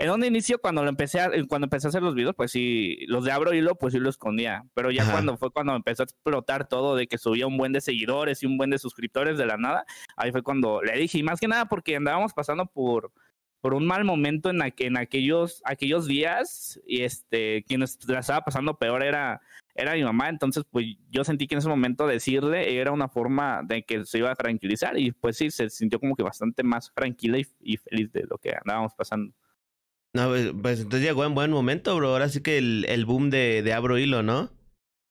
En 0.00 0.06
donde 0.06 0.28
inicio, 0.28 0.60
cuando 0.60 0.84
lo 0.84 0.90
empecé 0.90 1.18
a, 1.20 1.28
cuando 1.48 1.64
empecé 1.64 1.88
a 1.88 1.90
hacer 1.90 2.04
los 2.04 2.14
videos, 2.14 2.36
pues 2.36 2.52
sí, 2.52 2.98
los 3.08 3.24
de 3.24 3.32
abro 3.32 3.52
hilo, 3.52 3.74
pues 3.74 3.92
sí 3.92 3.98
lo 3.98 4.08
escondía. 4.08 4.64
Pero 4.72 4.92
ya 4.92 5.10
cuando 5.10 5.36
fue 5.36 5.50
cuando 5.50 5.74
empezó 5.74 6.04
a 6.04 6.04
explotar 6.04 6.68
todo 6.68 6.94
de 6.94 7.08
que 7.08 7.18
subía 7.18 7.48
un 7.48 7.56
buen 7.56 7.72
de 7.72 7.80
seguidores 7.80 8.40
y 8.40 8.46
un 8.46 8.56
buen 8.56 8.70
de 8.70 8.78
suscriptores 8.78 9.38
de 9.38 9.46
la 9.46 9.56
nada, 9.56 9.84
ahí 10.16 10.30
fue 10.30 10.42
cuando 10.44 10.80
le 10.82 10.96
dije, 10.96 11.18
y 11.18 11.24
más 11.24 11.40
que 11.40 11.48
nada 11.48 11.66
porque 11.66 11.96
andábamos 11.96 12.32
pasando 12.32 12.66
por, 12.66 13.12
por 13.60 13.74
un 13.74 13.88
mal 13.88 14.04
momento 14.04 14.50
en, 14.50 14.60
en 14.62 14.96
aquellos, 14.96 15.62
aquellos 15.64 16.06
días, 16.06 16.80
y 16.86 17.02
este, 17.02 17.64
quien 17.64 17.80
la 17.80 18.20
estaba 18.20 18.42
pasando 18.42 18.78
peor 18.78 19.02
era, 19.02 19.40
era 19.74 19.94
mi 19.94 20.04
mamá, 20.04 20.28
entonces 20.28 20.64
pues 20.70 20.86
yo 21.10 21.24
sentí 21.24 21.48
que 21.48 21.56
en 21.56 21.58
ese 21.58 21.68
momento 21.68 22.06
decirle 22.06 22.80
era 22.80 22.92
una 22.92 23.08
forma 23.08 23.62
de 23.64 23.82
que 23.82 24.04
se 24.04 24.18
iba 24.18 24.30
a 24.30 24.36
tranquilizar, 24.36 24.96
y 24.96 25.10
pues 25.10 25.38
sí, 25.38 25.50
se 25.50 25.68
sintió 25.70 25.98
como 25.98 26.14
que 26.14 26.22
bastante 26.22 26.62
más 26.62 26.92
tranquila 26.94 27.38
y 27.58 27.76
feliz 27.78 28.12
de 28.12 28.26
lo 28.30 28.38
que 28.38 28.54
andábamos 28.54 28.94
pasando. 28.94 29.34
No, 30.14 30.28
pues, 30.28 30.52
pues, 30.60 30.80
entonces 30.80 31.06
llegó 31.06 31.24
en 31.24 31.34
buen 31.34 31.50
momento, 31.50 31.94
bro. 31.96 32.08
Ahora 32.08 32.28
sí 32.28 32.40
que 32.42 32.58
el, 32.58 32.86
el 32.88 33.04
boom 33.04 33.30
de, 33.30 33.62
de 33.62 33.72
Abro 33.72 33.98
Hilo, 33.98 34.22
¿no? 34.22 34.50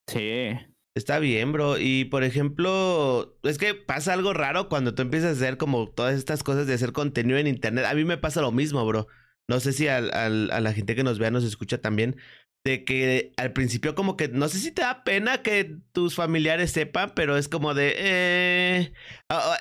Sí. 0.07 0.51
Está 0.95 1.19
bien, 1.19 1.51
bro. 1.51 1.77
Y 1.77 2.05
por 2.05 2.23
ejemplo, 2.23 3.37
es 3.43 3.57
que 3.59 3.75
pasa 3.75 4.13
algo 4.13 4.33
raro 4.33 4.67
cuando 4.67 4.95
tú 4.95 5.03
empiezas 5.03 5.29
a 5.29 5.33
hacer 5.33 5.57
como 5.57 5.87
todas 5.89 6.15
estas 6.15 6.41
cosas 6.43 6.65
de 6.65 6.73
hacer 6.73 6.91
contenido 6.91 7.37
en 7.37 7.47
internet. 7.47 7.85
A 7.85 7.93
mí 7.93 8.03
me 8.03 8.17
pasa 8.17 8.41
lo 8.41 8.51
mismo, 8.51 8.83
bro. 8.85 9.07
No 9.47 9.59
sé 9.59 9.73
si 9.73 9.87
al, 9.87 10.11
al, 10.13 10.49
a 10.51 10.59
la 10.59 10.73
gente 10.73 10.95
que 10.95 11.03
nos 11.03 11.19
vea 11.19 11.31
nos 11.31 11.43
escucha 11.43 11.79
también 11.79 12.17
de 12.67 12.83
que 12.83 13.31
al 13.37 13.53
principio 13.53 13.95
como 13.95 14.17
que 14.17 14.27
no 14.27 14.49
sé 14.49 14.59
si 14.59 14.71
te 14.71 14.81
da 14.81 15.05
pena 15.05 15.41
que 15.41 15.77
tus 15.93 16.15
familiares 16.15 16.71
sepan, 16.71 17.13
pero 17.15 17.37
es 17.37 17.47
como 17.47 17.73
de 17.73 17.95
eh, 17.97 18.93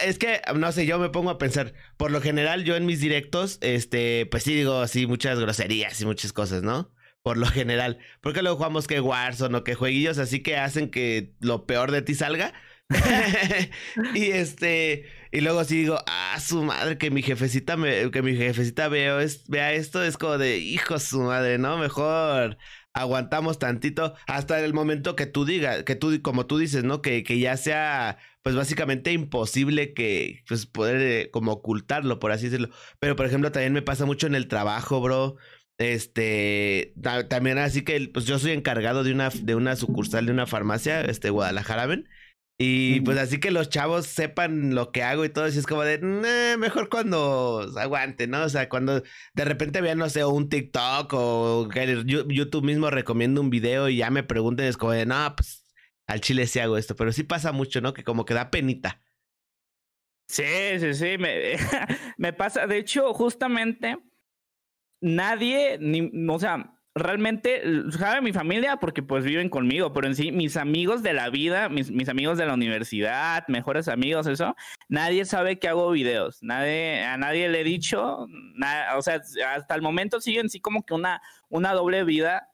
es 0.04 0.18
que 0.18 0.40
no 0.56 0.72
sé, 0.72 0.86
yo 0.86 0.98
me 0.98 1.10
pongo 1.10 1.30
a 1.30 1.38
pensar, 1.38 1.72
por 1.96 2.10
lo 2.10 2.20
general 2.20 2.64
yo 2.64 2.75
en 2.75 2.84
mis 2.84 2.98
directos 2.98 3.58
este 3.60 4.26
pues 4.26 4.42
sí 4.42 4.54
digo 4.54 4.80
así 4.80 5.06
muchas 5.06 5.38
groserías 5.38 6.00
y 6.00 6.04
muchas 6.04 6.32
cosas, 6.32 6.64
¿no? 6.64 6.92
Por 7.22 7.36
lo 7.36 7.46
general, 7.46 7.98
porque 8.20 8.42
luego 8.42 8.56
jugamos 8.56 8.88
que 8.88 9.00
Warzone 9.00 9.58
o 9.58 9.62
que 9.62 9.76
jueguillos 9.76 10.18
así 10.18 10.42
que 10.42 10.56
hacen 10.56 10.90
que 10.90 11.32
lo 11.38 11.64
peor 11.64 11.92
de 11.92 12.02
ti 12.02 12.16
salga. 12.16 12.54
y 14.14 14.30
este 14.30 15.06
y 15.36 15.42
luego 15.42 15.64
sí 15.64 15.76
digo, 15.76 15.98
ah, 16.06 16.38
su 16.40 16.62
madre, 16.62 16.96
que 16.96 17.10
mi 17.10 17.22
jefecita 17.22 17.76
me, 17.76 18.10
que 18.10 18.22
mi 18.22 18.34
jefecita 18.36 18.88
veo 18.88 19.20
es, 19.20 19.46
vea 19.48 19.75
esto, 19.75 20.02
es 20.02 20.16
como 20.16 20.38
de, 20.38 20.56
hijo 20.58 20.98
su 20.98 21.20
madre, 21.20 21.58
¿no? 21.58 21.76
Mejor 21.76 22.56
aguantamos 22.97 23.59
tantito 23.59 24.15
hasta 24.26 24.59
el 24.65 24.73
momento 24.73 25.17
que 25.17 25.26
tú 25.26 25.45
digas, 25.45 25.85
que 25.85 25.97
tú, 25.97 26.21
como 26.23 26.47
tú 26.47 26.57
dices, 26.57 26.83
¿no? 26.83 27.03
Que, 27.03 27.23
que 27.25 27.38
ya 27.38 27.57
sea, 27.59 28.17
pues 28.43 28.57
básicamente 28.57 29.12
imposible 29.12 29.93
que, 29.93 30.43
pues 30.49 30.65
poder 30.67 30.97
eh, 31.03 31.31
como 31.31 31.53
ocultarlo, 31.53 32.19
por 32.19 32.33
así 32.33 32.45
decirlo. 32.47 32.71
Pero, 32.99 33.15
por 33.15 33.26
ejemplo, 33.26 33.53
también 33.53 33.75
me 33.75 33.83
pasa 33.83 34.07
mucho 34.07 34.26
en 34.26 34.35
el 34.35 34.49
trabajo, 34.49 35.00
bro. 35.03 35.37
Este, 35.79 36.95
también 37.29 37.59
así 37.59 37.83
que 37.83 38.09
pues 38.12 38.25
yo 38.25 38.38
soy 38.38 38.53
encargado 38.53 39.05
de 39.05 39.12
una, 39.12 39.29
de 39.29 39.55
una 39.55 39.76
sucursal 39.76 40.25
de 40.25 40.33
una 40.33 40.47
farmacia, 40.47 41.03
este, 41.03 41.29
Guadalajara, 41.29 41.85
¿ven? 41.85 42.09
Y 42.58 43.02
pues 43.02 43.18
así 43.18 43.38
que 43.38 43.50
los 43.50 43.68
chavos 43.68 44.06
sepan 44.06 44.75
lo 44.75 44.90
que 44.90 45.02
hago 45.02 45.26
y 45.26 45.28
todo, 45.28 45.44
así 45.44 45.58
es 45.58 45.66
como 45.66 45.82
de, 45.82 45.98
mejor 46.58 46.88
cuando 46.88 47.70
aguante, 47.76 48.26
¿no? 48.26 48.44
O 48.44 48.48
sea, 48.48 48.70
cuando 48.70 49.02
de 49.34 49.44
repente 49.44 49.82
vean, 49.82 49.98
no 49.98 50.08
sé, 50.08 50.25
un 50.25 50.48
TikTok 50.48 51.12
o 51.12 51.68
que 51.70 52.02
YouTube 52.06 52.64
mismo 52.64 52.88
recomienda 52.88 53.42
un 53.42 53.50
video 53.50 53.90
y 53.90 53.98
ya 53.98 54.10
me 54.10 54.22
pregunten, 54.22 54.66
es 54.66 54.78
como 54.78 54.92
de, 54.92 55.04
no, 55.04 55.34
pues 55.36 55.66
al 56.06 56.22
chile 56.22 56.46
sí 56.46 56.58
hago 56.58 56.78
esto, 56.78 56.96
pero 56.96 57.12
sí 57.12 57.25
pasa 57.25 57.52
mucho, 57.52 57.82
¿no? 57.82 57.92
Que 57.92 58.04
como 58.04 58.25
que 58.25 58.32
da 58.32 58.50
penita. 58.50 59.02
Sí, 60.28 60.44
sí, 60.80 60.94
sí, 60.94 61.18
me, 61.18 61.56
me 62.16 62.32
pasa, 62.32 62.66
de 62.66 62.78
hecho, 62.78 63.12
justamente 63.12 63.98
nadie, 65.02 65.76
ni, 65.78 66.10
o 66.28 66.38
sea, 66.38 66.75
realmente 66.97 67.62
sabe 67.91 68.23
mi 68.23 68.33
familia 68.33 68.79
porque 68.79 69.03
pues 69.03 69.23
viven 69.23 69.50
conmigo, 69.50 69.93
pero 69.93 70.07
en 70.07 70.15
sí 70.15 70.33
mis 70.33 70.57
amigos 70.57 71.03
de 71.03 71.12
la 71.12 71.29
vida, 71.29 71.69
mis, 71.69 72.09
amigos 72.09 72.38
de 72.38 72.47
la 72.47 72.55
universidad, 72.55 73.47
mejores 73.49 73.88
amigos, 73.88 74.26
eso, 74.26 74.57
nadie 74.88 75.26
sabe 75.26 75.59
que 75.59 75.69
hago 75.69 75.91
videos, 75.91 76.38
nadie, 76.43 77.05
a 77.05 77.19
nadie 77.19 77.50
le 77.50 77.61
he 77.61 77.65
dicho, 77.65 78.26
o 78.97 79.03
sea, 79.03 79.21
hasta 79.55 79.75
el 79.75 79.83
momento 79.83 80.23
siguen 80.23 80.49
sí 80.49 80.59
como 80.59 80.85
que 80.85 80.95
una, 80.95 81.21
una 81.50 81.75
doble 81.75 82.03
vida, 82.03 82.49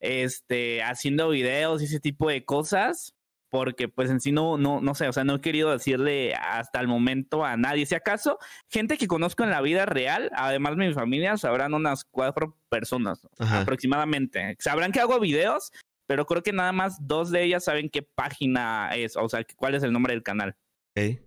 este, 0.00 0.82
haciendo 0.82 1.28
videos 1.28 1.80
y 1.80 1.84
ese 1.84 2.00
tipo 2.00 2.28
de 2.28 2.44
cosas, 2.44 3.15
porque 3.48 3.88
pues 3.88 4.10
en 4.10 4.20
sí 4.20 4.32
no, 4.32 4.58
no, 4.58 4.80
no 4.80 4.94
sé, 4.94 5.08
o 5.08 5.12
sea, 5.12 5.24
no 5.24 5.36
he 5.36 5.40
querido 5.40 5.70
decirle 5.70 6.34
hasta 6.34 6.80
el 6.80 6.88
momento 6.88 7.44
a 7.44 7.56
nadie. 7.56 7.86
Si 7.86 7.94
acaso, 7.94 8.38
gente 8.68 8.98
que 8.98 9.06
conozco 9.06 9.44
en 9.44 9.50
la 9.50 9.60
vida 9.60 9.86
real, 9.86 10.30
además 10.34 10.76
de 10.76 10.88
mi 10.88 10.94
familia, 10.94 11.36
sabrán 11.36 11.74
unas 11.74 12.04
cuatro 12.04 12.56
personas 12.68 13.26
aproximadamente. 13.38 14.56
Sabrán 14.58 14.92
que 14.92 15.00
hago 15.00 15.20
videos, 15.20 15.72
pero 16.06 16.26
creo 16.26 16.42
que 16.42 16.52
nada 16.52 16.72
más 16.72 16.96
dos 17.06 17.30
de 17.30 17.44
ellas 17.44 17.64
saben 17.64 17.90
qué 17.90 18.02
página 18.02 18.90
es, 18.94 19.16
o 19.16 19.28
sea, 19.28 19.44
cuál 19.56 19.74
es 19.74 19.82
el 19.82 19.92
nombre 19.92 20.12
del 20.12 20.22
canal. 20.22 20.56
Okay. 20.92 21.20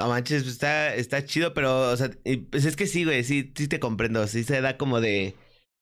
No 0.00 0.08
manches, 0.08 0.42
pues, 0.42 0.54
está, 0.54 0.94
está 0.94 1.24
chido, 1.24 1.54
pero, 1.54 1.90
o 1.90 1.96
sea, 1.96 2.10
pues 2.50 2.64
es 2.64 2.76
que 2.76 2.86
sí, 2.86 3.04
güey, 3.04 3.22
sí, 3.22 3.52
sí 3.56 3.68
te 3.68 3.78
comprendo, 3.78 4.26
sí 4.26 4.42
se 4.42 4.60
da 4.60 4.76
como 4.76 5.00
de... 5.00 5.36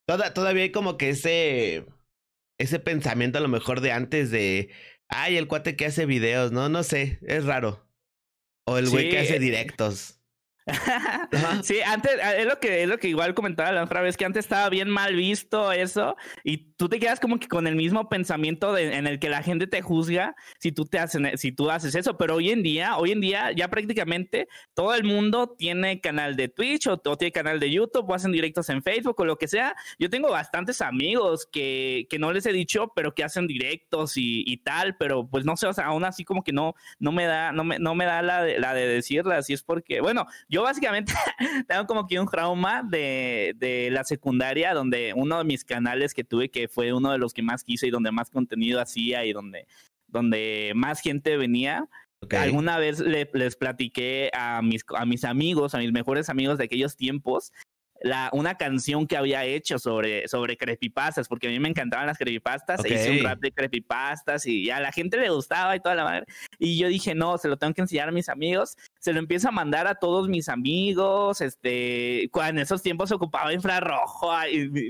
Toda, 0.06 0.34
todavía 0.34 0.64
hay 0.64 0.72
como 0.72 0.98
que 0.98 1.10
ese 1.10 1.86
ese 2.60 2.78
pensamiento 2.78 3.38
a 3.38 3.40
lo 3.40 3.48
mejor 3.48 3.80
de 3.80 3.90
antes 3.90 4.30
de, 4.30 4.70
ay, 5.08 5.38
el 5.38 5.48
cuate 5.48 5.76
que 5.76 5.86
hace 5.86 6.04
videos, 6.04 6.52
no, 6.52 6.68
no 6.68 6.82
sé, 6.82 7.18
es 7.22 7.44
raro. 7.46 7.88
O 8.66 8.76
el 8.76 8.90
güey 8.90 9.10
que 9.10 9.18
hace 9.18 9.36
eh, 9.36 9.40
directos. 9.40 10.19
Sí, 11.62 11.80
antes 11.82 12.12
es 12.36 12.46
lo 12.46 12.58
que 12.60 12.82
es 12.82 12.88
lo 12.88 12.98
que 12.98 13.08
igual 13.08 13.34
comentaba 13.34 13.72
la 13.72 13.84
otra 13.84 14.00
vez 14.00 14.16
que 14.16 14.24
antes 14.24 14.44
estaba 14.44 14.68
bien 14.68 14.88
mal 14.88 15.14
visto 15.14 15.72
eso 15.72 16.16
y 16.44 16.58
tú 16.76 16.88
te 16.88 16.98
quedas 16.98 17.20
como 17.20 17.38
que 17.38 17.48
con 17.48 17.66
el 17.66 17.76
mismo 17.76 18.08
pensamiento 18.08 18.76
en 18.76 19.06
el 19.06 19.18
que 19.18 19.28
la 19.28 19.42
gente 19.42 19.66
te 19.66 19.82
juzga 19.82 20.34
si 20.58 20.72
tú 20.72 20.84
te 20.84 20.98
haces 20.98 21.40
si 21.40 21.52
tú 21.52 21.70
haces 21.70 21.94
eso, 21.94 22.16
pero 22.16 22.36
hoy 22.36 22.50
en 22.50 22.62
día, 22.62 22.96
hoy 22.96 23.12
en 23.12 23.20
día 23.20 23.52
ya 23.52 23.68
prácticamente 23.68 24.48
todo 24.74 24.94
el 24.94 25.04
mundo 25.04 25.54
tiene 25.56 26.00
canal 26.00 26.36
de 26.36 26.48
Twitch 26.48 26.86
o, 26.86 26.98
tiene 26.98 27.32
canal 27.32 27.60
de 27.60 27.70
YouTube 27.70 28.08
o 28.08 28.14
hacen 28.14 28.32
directos 28.32 28.68
en 28.68 28.82
Facebook 28.82 29.16
o 29.18 29.24
lo 29.24 29.36
que 29.36 29.48
sea. 29.48 29.74
Yo 29.98 30.10
tengo 30.10 30.30
bastantes 30.30 30.80
amigos 30.80 31.46
que, 31.50 32.06
que 32.10 32.18
no 32.18 32.32
les 32.32 32.46
he 32.46 32.52
dicho, 32.52 32.92
pero 32.94 33.14
que 33.14 33.24
hacen 33.24 33.46
directos 33.46 34.16
y, 34.16 34.44
y, 34.46 34.58
tal, 34.58 34.96
pero 34.96 35.28
pues 35.28 35.44
no 35.44 35.56
sé, 35.56 35.66
o 35.66 35.72
sea, 35.72 35.86
aún 35.86 36.04
así 36.04 36.24
como 36.24 36.42
que 36.42 36.52
no 36.52 36.74
no 36.98 37.12
me 37.12 37.24
da 37.24 37.52
no 37.52 37.64
me, 37.64 37.78
no 37.78 37.94
me 37.94 38.04
da 38.04 38.22
la 38.22 38.42
de, 38.42 38.58
la 38.58 38.74
de 38.74 38.86
decirla, 38.86 39.38
así 39.38 39.52
es 39.52 39.62
porque 39.62 40.00
bueno, 40.00 40.26
yo 40.48 40.59
básicamente 40.62 41.12
tengo 41.68 41.86
como 41.86 42.06
que 42.06 42.18
un 42.20 42.26
trauma 42.26 42.82
de, 42.82 43.54
de, 43.56 43.90
la 43.90 44.04
secundaria, 44.04 44.74
donde 44.74 45.12
uno 45.14 45.38
de 45.38 45.44
mis 45.44 45.64
canales 45.64 46.14
que 46.14 46.24
tuve, 46.24 46.50
que 46.50 46.68
fue 46.68 46.92
uno 46.92 47.12
de 47.12 47.18
los 47.18 47.32
que 47.32 47.42
más 47.42 47.64
quise 47.64 47.86
y 47.86 47.90
donde 47.90 48.12
más 48.12 48.30
contenido 48.30 48.80
hacía 48.80 49.24
y 49.24 49.32
donde, 49.32 49.66
donde 50.08 50.72
más 50.74 51.00
gente 51.00 51.36
venía, 51.36 51.88
Alguna 52.38 52.78
vez 52.78 53.00
les 53.00 53.56
platiqué 53.56 54.30
a 54.34 54.60
mis, 54.60 54.84
a 54.94 55.06
mis 55.06 55.24
amigos, 55.24 55.74
a 55.74 55.78
mis 55.78 55.90
mejores 55.90 56.28
amigos 56.28 56.58
de 56.58 56.64
aquellos 56.64 56.96
tiempos, 56.96 57.52
la, 58.00 58.30
una 58.32 58.56
canción 58.56 59.06
que 59.06 59.16
había 59.16 59.44
hecho 59.44 59.78
sobre, 59.78 60.26
sobre 60.28 60.56
creepypastas, 60.56 61.28
porque 61.28 61.48
a 61.48 61.50
mí 61.50 61.60
me 61.60 61.68
encantaban 61.68 62.06
las 62.06 62.18
creepypastas, 62.18 62.84
e 62.84 62.94
hice 62.94 63.10
un 63.10 63.24
rap 63.24 63.38
de 63.40 63.52
creepypastas 63.52 64.46
y 64.46 64.70
a 64.70 64.80
la 64.80 64.90
gente 64.92 65.18
le 65.18 65.30
gustaba 65.30 65.76
y 65.76 65.80
toda 65.80 65.94
la 65.94 66.04
madre. 66.04 66.24
Y 66.58 66.78
yo 66.78 66.88
dije, 66.88 67.14
no, 67.14 67.36
se 67.38 67.48
lo 67.48 67.56
tengo 67.56 67.74
que 67.74 67.82
enseñar 67.82 68.08
a 68.08 68.12
mis 68.12 68.28
amigos, 68.28 68.76
se 68.98 69.12
lo 69.12 69.18
empiezo 69.18 69.48
a 69.48 69.50
mandar 69.50 69.86
a 69.86 69.94
todos 69.94 70.28
mis 70.28 70.48
amigos, 70.48 71.40
este, 71.40 72.24
en 72.24 72.58
esos 72.58 72.82
tiempos 72.82 73.08
se 73.10 73.14
ocupaba 73.14 73.52
infrarrojo. 73.52 74.32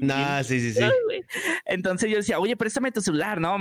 no, 0.03 0.45
sí, 0.45 0.61
sí, 0.61 0.73
sí. 0.73 0.85
Entonces 1.65 2.11
yo 2.11 2.17
decía, 2.17 2.39
oye, 2.39 2.57
préstame 2.57 2.93
tu 2.93 3.01
celular, 3.01 3.41
¿no? 3.41 3.57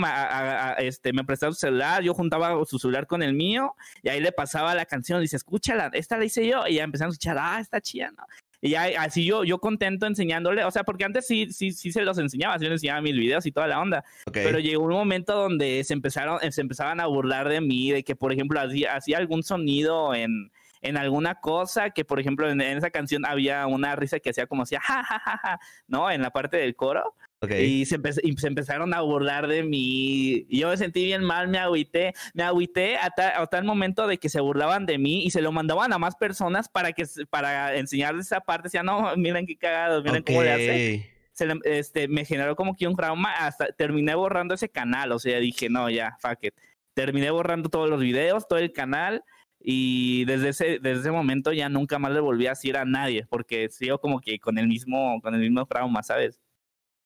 este, 0.77 1.11
me 1.13 1.23
prestaba 1.23 1.53
su 1.53 1.59
celular, 1.59 2.03
yo 2.03 2.13
juntaba 2.13 2.63
su 2.65 2.77
celular 2.77 3.07
con 3.07 3.23
el 3.23 3.33
mío 3.33 3.75
y 4.03 4.09
ahí 4.09 4.19
le 4.19 4.31
pasaba 4.31 4.75
la 4.75 4.85
canción, 4.85 5.21
dice, 5.21 5.37
escúchala, 5.37 5.89
esta 5.93 6.17
la 6.17 6.25
hice 6.25 6.47
yo, 6.47 6.67
y 6.67 6.75
ya 6.75 6.83
empezaron 6.83 7.09
a 7.09 7.13
escuchar, 7.13 7.37
ah, 7.39 7.59
está 7.59 7.81
chida, 7.81 8.11
¿no? 8.11 8.23
Y 8.61 8.71
ya 8.71 8.83
así 8.99 9.25
yo, 9.25 9.43
yo 9.43 9.59
contento 9.59 10.05
enseñándole, 10.05 10.63
o 10.65 10.71
sea, 10.71 10.83
porque 10.83 11.05
antes 11.05 11.25
sí, 11.25 11.51
sí, 11.51 11.71
sí 11.71 11.91
se 11.91 12.01
los 12.01 12.17
enseñaba, 12.17 12.57
yo 12.57 12.63
les 12.63 12.73
enseñaba 12.73 13.01
mis 13.01 13.15
videos 13.15 13.45
y 13.45 13.51
toda 13.51 13.67
la 13.67 13.79
onda. 13.79 14.03
Pero 14.31 14.59
llegó 14.59 14.83
un 14.83 14.91
momento 14.91 15.35
donde 15.35 15.83
se 15.83 15.93
empezaron, 15.93 16.39
se 16.51 16.61
empezaban 16.61 16.99
a 16.99 17.05
burlar 17.05 17.47
de 17.47 17.61
mí, 17.61 17.91
de 17.91 18.03
que, 18.03 18.15
por 18.15 18.33
ejemplo, 18.33 18.59
hacía, 18.59 18.95
hacía 18.95 19.17
algún 19.17 19.43
sonido 19.43 20.13
en, 20.13 20.51
en 20.81 20.97
alguna 20.97 21.35
cosa, 21.35 21.89
que 21.89 22.05
por 22.05 22.19
ejemplo 22.19 22.49
en, 22.49 22.61
esa 22.61 22.89
canción 22.89 23.25
había 23.25 23.67
una 23.67 23.95
risa 23.95 24.19
que 24.19 24.29
hacía 24.29 24.47
como 24.47 24.63
hacía, 24.63 24.79
ja, 24.81 25.03
ja, 25.03 25.19
ja, 25.19 25.37
ja, 25.37 25.59
¿no? 25.87 26.09
En 26.11 26.21
la 26.21 26.31
parte 26.31 26.57
del 26.57 26.75
coro. 26.75 27.15
Y, 27.41 27.85
se 27.85 27.97
se 28.11 28.47
empezaron 28.47 28.93
a 28.93 29.01
burlar 29.01 29.47
de 29.47 29.63
mí. 29.63 30.45
Y 30.49 30.59
yo 30.59 30.69
me 30.69 30.77
sentí 30.77 31.05
bien 31.05 31.23
mal, 31.23 31.47
me 31.47 31.57
agüité. 31.57 32.13
Me 32.33 32.43
agüité 32.43 32.97
a, 32.97 33.09
tal 33.47 33.63
momento 33.63 34.07
de 34.07 34.17
que 34.17 34.27
se 34.27 34.41
burlaban 34.41 34.85
de 34.85 34.97
mí 34.97 35.23
y 35.23 35.31
se 35.31 35.41
lo 35.41 35.51
mandaban 35.51 35.93
a 35.93 35.97
más 35.97 36.15
personas 36.15 36.67
para 36.67 36.91
que 36.91 37.05
para 37.29 37.75
enseñarles 37.77 38.25
esa 38.25 38.41
parte. 38.41 38.67
Decían, 38.67 38.85
no, 38.85 39.15
miren 39.15 39.45
qué 39.45 39.55
cagado, 39.55 40.03
miren 40.03 40.23
cómo 40.23 40.43
le 40.43 40.51
hace. 40.51 41.09
Se 41.31 41.47
este, 41.63 42.09
me 42.09 42.25
generó 42.25 42.57
como 42.57 42.75
que 42.75 42.87
un 42.87 42.95
trauma. 42.97 43.33
Hasta 43.33 43.67
terminé 43.67 44.15
borrando 44.15 44.53
ese 44.53 44.67
canal. 44.67 45.13
O 45.13 45.19
sea, 45.19 45.39
dije, 45.39 45.69
no, 45.69 45.89
ya, 45.89 46.17
fuck 46.19 46.43
it. 46.43 46.53
Terminé 46.93 47.31
borrando 47.31 47.69
todos 47.69 47.89
los 47.89 48.01
videos, 48.01 48.49
todo 48.49 48.59
el 48.59 48.73
canal. 48.73 49.23
Y 49.61 50.25
desde 50.25 50.49
ese, 50.49 50.79
desde 50.81 51.01
ese 51.01 51.11
momento 51.11 51.53
ya 51.53 51.69
nunca 51.69 51.99
más 51.99 52.11
le 52.11 52.19
volví 52.19 52.47
a 52.47 52.51
decir 52.51 52.77
a 52.77 52.85
nadie, 52.85 53.25
porque 53.29 53.69
sigo 53.69 53.99
como 53.99 54.21
que 54.21 54.39
con 54.39 54.57
el 54.57 54.67
mismo, 54.67 55.19
con 55.21 55.35
el 55.35 55.41
mismo 55.41 55.65
trauma, 55.65 56.01
¿sabes? 56.01 56.39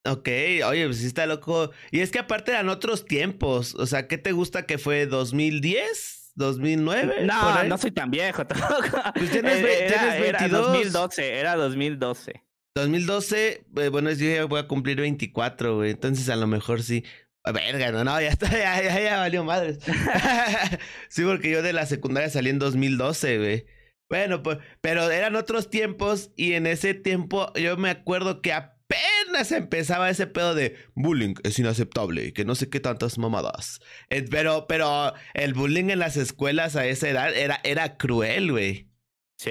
Ok, 0.05 0.27
oye, 0.65 0.85
pues 0.85 0.97
sí 0.97 1.05
está 1.05 1.25
loco. 1.25 1.71
Y 1.91 2.01
es 2.01 2.11
que 2.11 2.19
aparte 2.19 2.51
eran 2.51 2.69
otros 2.69 3.05
tiempos. 3.05 3.73
O 3.75 3.85
sea, 3.85 4.07
¿qué 4.07 4.17
te 4.17 4.33
gusta 4.33 4.65
que 4.65 4.77
fue 4.77 5.05
2010? 5.05 6.33
¿2009? 6.35 7.21
No, 7.25 7.63
no 7.63 7.77
soy 7.77 7.91
tan 7.91 8.11
viejo 8.11 8.45
tampoco. 8.47 8.97
Pues 9.15 9.31
tienes, 9.31 9.63
era, 9.63 10.19
22. 10.19 10.25
Era 10.25 10.47
2012, 10.49 11.39
era 11.39 11.55
2012. 11.55 12.43
2012, 12.75 13.65
bueno, 13.91 14.11
yo 14.11 14.25
ya 14.33 14.45
voy 14.45 14.59
a 14.59 14.67
cumplir 14.67 14.99
24, 14.99 15.75
güey. 15.75 15.91
Entonces 15.91 16.27
a 16.29 16.35
lo 16.35 16.47
mejor 16.47 16.81
sí. 16.81 17.03
Verga, 17.45 17.91
no, 17.91 18.03
no, 18.03 18.19
ya 18.21 18.29
está, 18.29 18.49
ya, 18.51 18.81
ya, 18.81 18.99
ya 18.99 19.17
valió 19.19 19.43
madres. 19.43 19.79
sí, 21.09 21.23
porque 21.23 21.51
yo 21.51 21.61
de 21.61 21.73
la 21.73 21.85
secundaria 21.85 22.29
salí 22.29 22.49
en 22.49 22.59
2012, 22.59 23.37
güey. 23.37 23.65
Bueno, 24.09 24.43
pues, 24.43 24.59
pero 24.81 25.09
eran 25.11 25.35
otros 25.35 25.69
tiempos 25.69 26.31
y 26.35 26.53
en 26.53 26.67
ese 26.67 26.93
tiempo 26.93 27.51
yo 27.55 27.77
me 27.77 27.89
acuerdo 27.89 28.41
que 28.41 28.53
a 28.53 28.72
apenas 28.87 29.51
empezaba 29.51 30.09
ese 30.09 30.27
pedo 30.27 30.55
de 30.55 30.75
bullying 30.95 31.35
es 31.43 31.59
inaceptable 31.59 32.25
y 32.25 32.31
que 32.31 32.45
no 32.45 32.55
sé 32.55 32.69
qué 32.69 32.79
tantas 32.79 33.17
mamadas. 33.17 33.79
Eh, 34.09 34.25
pero, 34.29 34.67
pero 34.67 35.13
el 35.33 35.53
bullying 35.53 35.89
en 35.89 35.99
las 35.99 36.17
escuelas 36.17 36.75
a 36.75 36.85
esa 36.85 37.09
edad 37.09 37.35
era, 37.35 37.59
era 37.63 37.97
cruel, 37.97 38.51
güey. 38.51 38.89
Sí, 39.37 39.49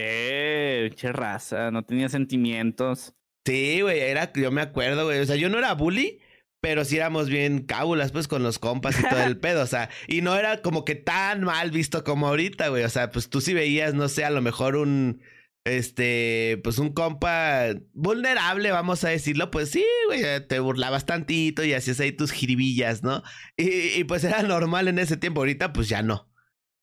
che 0.95 1.12
raza, 1.12 1.71
no 1.71 1.85
tenía 1.85 2.09
sentimientos. 2.09 3.15
Sí, 3.45 3.81
güey, 3.81 4.01
era, 4.01 4.33
yo 4.33 4.51
me 4.51 4.62
acuerdo, 4.62 5.05
güey. 5.05 5.21
O 5.21 5.27
sea, 5.27 5.37
yo 5.37 5.49
no 5.49 5.59
era 5.59 5.75
bully, 5.75 6.21
pero 6.61 6.85
sí 6.85 6.97
éramos 6.97 7.29
bien 7.29 7.67
cábulas, 7.67 8.12
pues, 8.12 8.29
con 8.29 8.43
los 8.43 8.59
compas 8.59 8.99
y 8.99 9.03
todo 9.03 9.23
el 9.23 9.37
pedo. 9.41 9.62
O 9.62 9.67
sea, 9.67 9.91
y 10.07 10.23
no 10.23 10.37
era 10.37 10.62
como 10.62 10.85
que 10.85 10.95
tan 10.95 11.43
mal 11.43 11.71
visto 11.73 12.05
como 12.05 12.29
ahorita, 12.29 12.69
güey. 12.69 12.85
O 12.85 12.89
sea, 12.89 13.11
pues 13.11 13.29
tú 13.29 13.41
sí 13.41 13.53
veías, 13.53 13.95
no 13.95 14.09
sé, 14.09 14.25
a 14.25 14.31
lo 14.31 14.41
mejor 14.41 14.77
un 14.77 15.21
este, 15.64 16.61
pues 16.64 16.78
un 16.78 16.92
compa 16.92 17.69
vulnerable, 17.92 18.73
vamos 18.73 19.04
a 19.04 19.11
decirlo, 19.11 19.50
pues 19.50 19.71
sí, 19.71 19.85
güey, 20.07 20.23
te 20.47 20.59
burlabas 20.59 21.07
tantito 21.07 21.64
y 21.64 21.73
hacías 21.73 22.00
ahí 22.00 22.12
tus 22.12 22.33
jiribillas, 22.33 23.02
¿no? 23.02 23.23
Y, 23.57 24.04
pues 24.04 24.25
era 24.25 24.42
normal 24.42 24.88
en 24.88 24.99
ese 24.99 25.16
tiempo, 25.16 25.40
ahorita 25.40 25.73
pues 25.73 25.88
ya 25.88 26.02
no. 26.02 26.31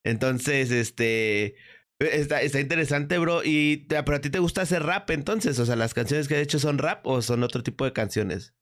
Entonces, 0.02 0.70
este, 0.70 1.56
está, 1.98 2.40
está 2.40 2.60
interesante, 2.60 3.18
bro. 3.18 3.42
Y, 3.44 3.86
pero 3.88 4.16
a 4.16 4.20
ti 4.20 4.30
te 4.30 4.38
gusta 4.38 4.62
hacer 4.62 4.82
rap 4.82 5.10
entonces, 5.10 5.58
o 5.58 5.66
sea, 5.66 5.76
las 5.76 5.92
canciones 5.92 6.26
que 6.26 6.36
he 6.36 6.40
hecho 6.40 6.58
son 6.58 6.78
rap 6.78 7.06
o 7.06 7.20
son 7.20 7.42
otro 7.42 7.62
tipo 7.62 7.84
de 7.84 7.92
canciones. 7.92 8.54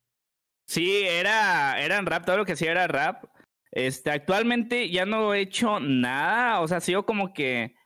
Sí, 0.67 1.03
era, 1.05 1.81
eran 1.81 2.07
rap, 2.07 2.27
todo 2.27 2.39
lo 2.39 2.45
que 2.45 2.53
hacía 2.53 2.73
era 2.73 2.89
rap. 2.89 3.25
Este, 3.71 4.11
actualmente 4.11 4.91
ya 4.91 5.07
no 5.07 5.33
he 5.33 5.41
hecho 5.43 5.79
nada, 5.79 6.61
o 6.61 6.69
sea, 6.69 6.81
sigo 6.81 7.07
como 7.07 7.33
que 7.33 7.78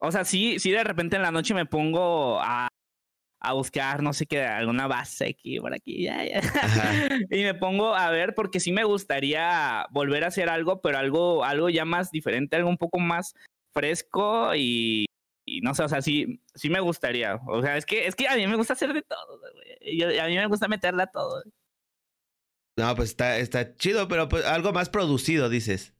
o 0.00 0.10
sea, 0.10 0.24
sí, 0.24 0.58
sí 0.58 0.70
de 0.70 0.84
repente 0.84 1.16
en 1.16 1.22
la 1.22 1.30
noche 1.30 1.54
me 1.54 1.66
pongo 1.66 2.40
a, 2.40 2.68
a 3.40 3.52
buscar, 3.52 4.02
no 4.02 4.12
sé 4.12 4.26
qué, 4.26 4.42
alguna 4.42 4.86
base 4.86 5.28
aquí, 5.28 5.60
por 5.60 5.74
aquí, 5.74 6.04
ya, 6.04 6.24
ya. 6.24 6.40
y 7.30 7.42
me 7.42 7.54
pongo 7.54 7.94
a 7.94 8.10
ver 8.10 8.34
porque 8.34 8.60
sí 8.60 8.72
me 8.72 8.84
gustaría 8.84 9.86
volver 9.90 10.24
a 10.24 10.28
hacer 10.28 10.48
algo, 10.48 10.80
pero 10.80 10.98
algo, 10.98 11.44
algo 11.44 11.70
ya 11.70 11.84
más 11.84 12.10
diferente, 12.10 12.56
algo 12.56 12.68
un 12.68 12.78
poco 12.78 12.98
más 12.98 13.34
fresco 13.72 14.54
y, 14.54 15.06
no 15.62 15.74
sé, 15.74 15.82
o 15.82 15.88
sea, 15.88 16.02
sí, 16.02 16.40
sí 16.54 16.70
me 16.70 16.80
gustaría. 16.80 17.36
O 17.46 17.62
sea, 17.62 17.76
es 17.76 17.86
que, 17.86 18.06
es 18.06 18.14
que 18.14 18.28
a 18.28 18.36
mí 18.36 18.46
me 18.46 18.56
gusta 18.56 18.74
hacer 18.74 18.92
de 18.92 19.02
todo, 19.02 19.40
güey. 19.40 20.18
a 20.18 20.26
mí 20.26 20.36
me 20.36 20.46
gusta 20.46 20.68
meterla 20.68 21.06
todo. 21.06 21.42
No, 22.76 22.94
pues 22.94 23.10
está, 23.10 23.38
está 23.38 23.74
chido, 23.74 24.08
pero 24.08 24.28
pues 24.28 24.44
algo 24.44 24.72
más 24.72 24.88
producido, 24.88 25.48
dices. 25.48 25.94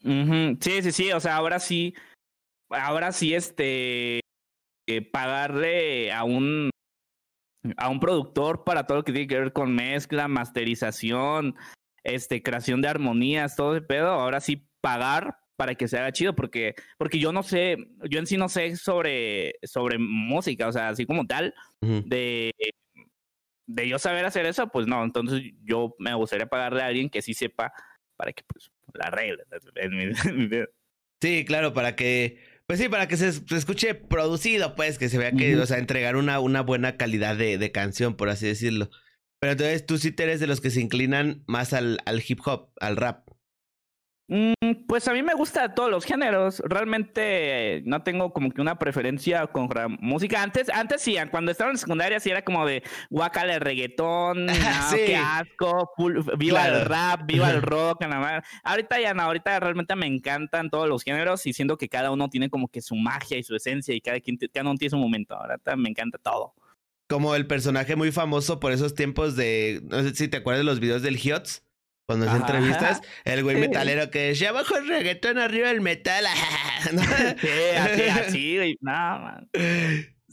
Sí, 0.00 0.82
sí, 0.82 0.92
sí. 0.92 1.12
O 1.12 1.20
sea, 1.20 1.36
ahora 1.36 1.60
sí, 1.60 1.94
ahora 2.74 3.12
sí, 3.12 3.34
este, 3.34 4.20
eh, 4.86 5.02
pagarle 5.10 6.12
a 6.12 6.24
un 6.24 6.70
a 7.78 7.88
un 7.88 7.98
productor 7.98 8.64
para 8.64 8.86
todo 8.86 8.98
lo 8.98 9.04
que 9.04 9.12
tiene 9.12 9.26
que 9.26 9.38
ver 9.38 9.52
con 9.52 9.74
mezcla, 9.74 10.28
masterización, 10.28 11.56
este, 12.02 12.42
creación 12.42 12.82
de 12.82 12.88
armonías, 12.88 13.56
todo 13.56 13.74
ese 13.74 13.86
pedo, 13.86 14.08
ahora 14.08 14.40
sí 14.40 14.68
pagar 14.80 15.38
para 15.56 15.74
que 15.74 15.88
se 15.88 15.98
haga 15.98 16.12
chido, 16.12 16.34
porque, 16.34 16.74
porque 16.98 17.18
yo 17.18 17.32
no 17.32 17.42
sé, 17.42 17.76
yo 18.10 18.18
en 18.18 18.26
sí 18.26 18.36
no 18.36 18.48
sé 18.48 18.76
sobre, 18.76 19.54
sobre 19.62 19.98
música, 19.98 20.68
o 20.68 20.72
sea, 20.72 20.90
así 20.90 21.06
como 21.06 21.26
tal, 21.26 21.54
de, 21.80 22.52
de 23.66 23.88
yo 23.88 23.98
saber 23.98 24.24
hacer 24.24 24.46
eso, 24.46 24.68
pues 24.68 24.86
no, 24.86 25.02
entonces 25.04 25.42
yo 25.62 25.94
me 25.98 26.12
gustaría 26.14 26.46
pagarle 26.46 26.82
a 26.82 26.86
alguien 26.86 27.08
que 27.08 27.22
sí 27.22 27.34
sepa 27.34 27.72
para 28.16 28.32
que 28.32 28.42
pues 28.46 28.70
la 28.94 29.06
arregle. 29.06 29.44
sí, 31.22 31.44
claro, 31.44 31.72
para 31.72 31.96
que 31.96 32.38
pues 32.66 32.80
sí, 32.80 32.88
para 32.88 33.08
que 33.08 33.16
se, 33.16 33.28
escuche 33.28 33.94
producido, 33.94 34.74
pues, 34.74 34.98
que 34.98 35.08
se 35.08 35.18
vea 35.18 35.32
que, 35.32 35.56
o 35.56 35.66
sea, 35.66 35.78
entregar 35.78 36.16
una, 36.16 36.40
una 36.40 36.62
buena 36.62 36.96
calidad 36.96 37.36
de, 37.36 37.58
de, 37.58 37.72
canción, 37.72 38.14
por 38.14 38.30
así 38.30 38.46
decirlo. 38.46 38.90
Pero 39.40 39.52
entonces 39.52 39.84
tú 39.84 39.98
sí 39.98 40.10
te 40.10 40.22
eres 40.22 40.40
de 40.40 40.46
los 40.46 40.60
que 40.62 40.70
se 40.70 40.80
inclinan 40.80 41.44
más 41.46 41.74
al, 41.74 41.98
al 42.06 42.22
hip 42.26 42.40
hop, 42.46 42.70
al 42.80 42.96
rap. 42.96 43.23
Mm, 44.26 44.86
pues 44.86 45.06
a 45.06 45.12
mí 45.12 45.22
me 45.22 45.34
gusta 45.34 45.74
todos 45.74 45.90
los 45.90 46.04
géneros. 46.04 46.60
Realmente 46.64 47.82
no 47.84 48.02
tengo 48.02 48.32
como 48.32 48.50
que 48.50 48.60
una 48.62 48.78
preferencia 48.78 49.46
con 49.48 49.68
la 49.74 49.88
música. 49.88 50.42
Antes, 50.42 50.70
antes 50.70 51.02
sí, 51.02 51.16
cuando 51.30 51.52
estaba 51.52 51.70
en 51.70 51.76
secundaria 51.76 52.18
sí 52.20 52.30
era 52.30 52.42
como 52.42 52.64
de 52.66 52.82
guacala 53.10 53.54
el 53.54 53.60
reggaetón, 53.60 54.46
qué 54.94 55.16
asco, 55.16 55.90
viva 56.38 56.66
el 56.68 56.86
rap, 56.86 57.26
viva 57.26 57.50
el 57.50 57.60
rock. 57.60 58.04
Ahorita 58.62 58.98
ya 59.00 59.12
no, 59.12 59.22
ahorita 59.24 59.60
realmente 59.60 59.94
me 59.94 60.06
encantan 60.06 60.70
todos 60.70 60.88
los 60.88 61.02
géneros 61.02 61.44
y 61.46 61.52
siento 61.52 61.76
que 61.76 61.88
cada 61.88 62.10
uno 62.10 62.28
tiene 62.30 62.48
como 62.48 62.68
que 62.68 62.80
su 62.80 62.96
magia 62.96 63.36
y 63.36 63.42
su 63.42 63.54
esencia 63.54 63.94
y 63.94 64.00
cada 64.00 64.20
quien 64.20 64.38
cada 64.52 64.70
uno 64.70 64.78
tiene 64.78 64.90
su 64.90 64.96
momento. 64.96 65.34
Ahorita 65.34 65.76
me 65.76 65.90
encanta 65.90 66.16
todo. 66.18 66.54
Como 67.08 67.34
el 67.34 67.46
personaje 67.46 67.94
muy 67.96 68.10
famoso 68.10 68.58
por 68.58 68.72
esos 68.72 68.94
tiempos 68.94 69.36
de, 69.36 69.82
no 69.84 70.02
sé 70.02 70.14
si 70.14 70.28
te 70.28 70.38
acuerdas 70.38 70.60
de 70.60 70.64
los 70.64 70.80
videos 70.80 71.02
del 71.02 71.18
Hiots 71.18 71.62
cuando 72.06 72.28
hace 72.28 72.36
entrevistas, 72.36 73.00
el 73.24 73.42
güey 73.42 73.56
metalero 73.56 74.10
que 74.10 74.20
decía 74.20 74.50
abajo 74.50 74.76
el 74.76 74.88
reggaetón, 74.88 75.38
arriba 75.38 75.70
el 75.70 75.80
metal. 75.80 76.24
sí, 77.40 77.48
así, 77.76 78.02
así, 78.02 78.56
güey. 78.56 78.76
No, 78.80 78.92
man. 78.92 79.48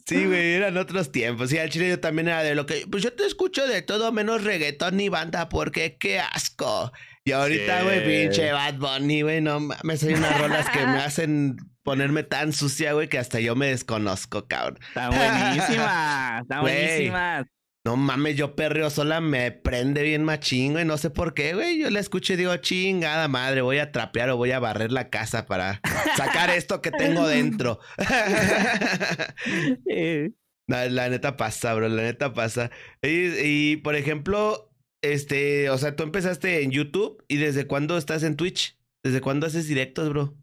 Sí, 0.06 0.26
güey, 0.26 0.54
eran 0.54 0.78
otros 0.78 1.12
tiempos. 1.12 1.50
Sí, 1.50 1.58
al 1.58 1.70
chile 1.70 1.88
yo 1.88 2.00
también 2.00 2.28
era 2.28 2.44
de 2.44 2.56
lo 2.56 2.66
que. 2.66 2.86
Pues 2.90 3.04
yo 3.04 3.14
te 3.14 3.26
escucho 3.26 3.68
de 3.68 3.82
todo 3.82 4.12
menos 4.12 4.44
reggaetón 4.44 4.98
ni 4.98 5.10
banda, 5.10 5.48
porque 5.48 5.98
qué 5.98 6.20
asco. 6.20 6.92
Y 7.24 7.32
ahorita, 7.32 7.84
güey, 7.84 8.06
pinche 8.06 8.52
Bad 8.52 8.76
Bunny, 8.76 9.22
güey, 9.22 9.42
no 9.42 9.60
me 9.60 9.98
soy 9.98 10.16
unas 10.16 10.40
rolas 10.42 10.70
que 10.70 10.80
me 10.80 10.98
hacen 11.04 11.56
ponerme 11.84 12.24
tan 12.24 12.52
sucia, 12.52 12.94
güey, 12.94 13.08
que 13.08 13.20
hasta 13.20 13.40
yo 13.40 13.56
me 13.56 13.68
desconozco, 13.68 14.48
cabrón. 14.48 14.80
Está 14.88 15.10
buenísima, 15.10 16.40
está 16.42 16.62
buenísima. 16.62 17.46
No 17.84 17.98
mames, 17.98 18.36
yo 18.36 18.56
perreo 18.56 18.92
sola 18.92 19.22
me 19.22 19.52
prende 19.52 20.04
bien 20.04 20.24
machín, 20.24 20.74
güey. 20.74 20.86
No 20.86 21.00
sé 21.00 21.10
por 21.10 21.34
qué, 21.34 21.56
güey. 21.56 21.80
Yo 21.80 21.90
la 21.90 22.00
escucho 22.00 22.34
y 22.34 22.36
digo, 22.36 22.56
chingada 22.58 23.28
madre, 23.28 23.62
voy 23.62 23.80
a 23.80 23.92
trapear 23.92 24.30
o 24.30 24.38
voy 24.38 24.52
a 24.52 24.60
barrer 24.60 24.92
la 24.92 25.10
casa 25.10 25.48
para 25.48 25.82
sacar 26.16 26.52
esto 26.52 26.80
que 26.82 26.92
tengo 26.92 27.28
dentro. 27.28 27.80
la, 30.68 31.10
neta 31.10 31.38
pasa, 31.38 31.74
bro, 31.74 31.90
la 31.90 32.04
neta 32.04 32.34
pasa. 32.34 32.70
Y, 33.02 33.30
y, 33.42 33.78
por 33.78 33.96
ejemplo, 33.96 34.72
este, 35.02 35.72
o 35.72 35.78
sea, 35.80 35.96
tú 35.96 36.04
empezaste 36.04 36.62
en 36.62 36.70
YouTube 36.70 37.24
y 37.28 37.38
¿desde 37.38 37.66
cuándo 37.66 37.98
estás 37.98 38.22
en 38.22 38.36
Twitch? 38.36 38.78
¿Desde 39.04 39.22
cuándo 39.22 39.48
haces 39.48 39.68
directos, 39.68 40.08
bro? 40.10 40.38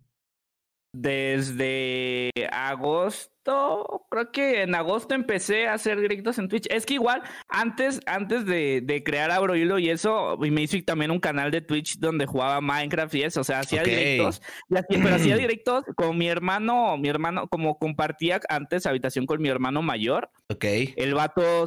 Desde 0.93 2.31
agosto, 2.51 4.07
creo 4.11 4.33
que 4.33 4.63
en 4.63 4.75
agosto 4.75 5.15
empecé 5.15 5.69
a 5.69 5.75
hacer 5.75 6.01
directos 6.01 6.39
en 6.39 6.49
Twitch. 6.49 6.67
Es 6.71 6.87
que 6.87 6.95
igual, 6.95 7.23
antes, 7.49 8.01
antes 8.07 8.47
de, 8.47 8.81
de 8.83 9.03
crear 9.05 9.31
Abrohilo 9.31 9.79
y 9.79 9.91
eso, 9.91 10.37
me 10.39 10.63
hice 10.63 10.83
también 10.83 11.11
un 11.11 11.21
canal 11.21 11.51
de 11.51 11.61
Twitch 11.61 11.99
donde 11.99 12.27
jugaba 12.27 12.61
Minecraft 12.61 13.15
y 13.15 13.23
eso, 13.23 13.43
o 13.43 13.45
sea, 13.45 13.61
hacía 13.61 13.83
directos, 13.83 14.41
pero 14.89 15.15
hacía 15.15 15.37
directos 15.39 15.85
con 15.95 16.17
mi 16.17 16.29
hermano, 16.29 16.97
mi 16.97 17.09
hermano, 17.09 17.49
como 17.49 17.79
compartía 17.79 18.41
antes 18.49 18.87
habitación 18.87 19.27
con 19.27 19.43
mi 19.43 19.49
hermano 19.49 19.83
mayor. 19.83 20.31
Ok. 20.49 20.65
El 20.97 21.15
vato 21.15 21.67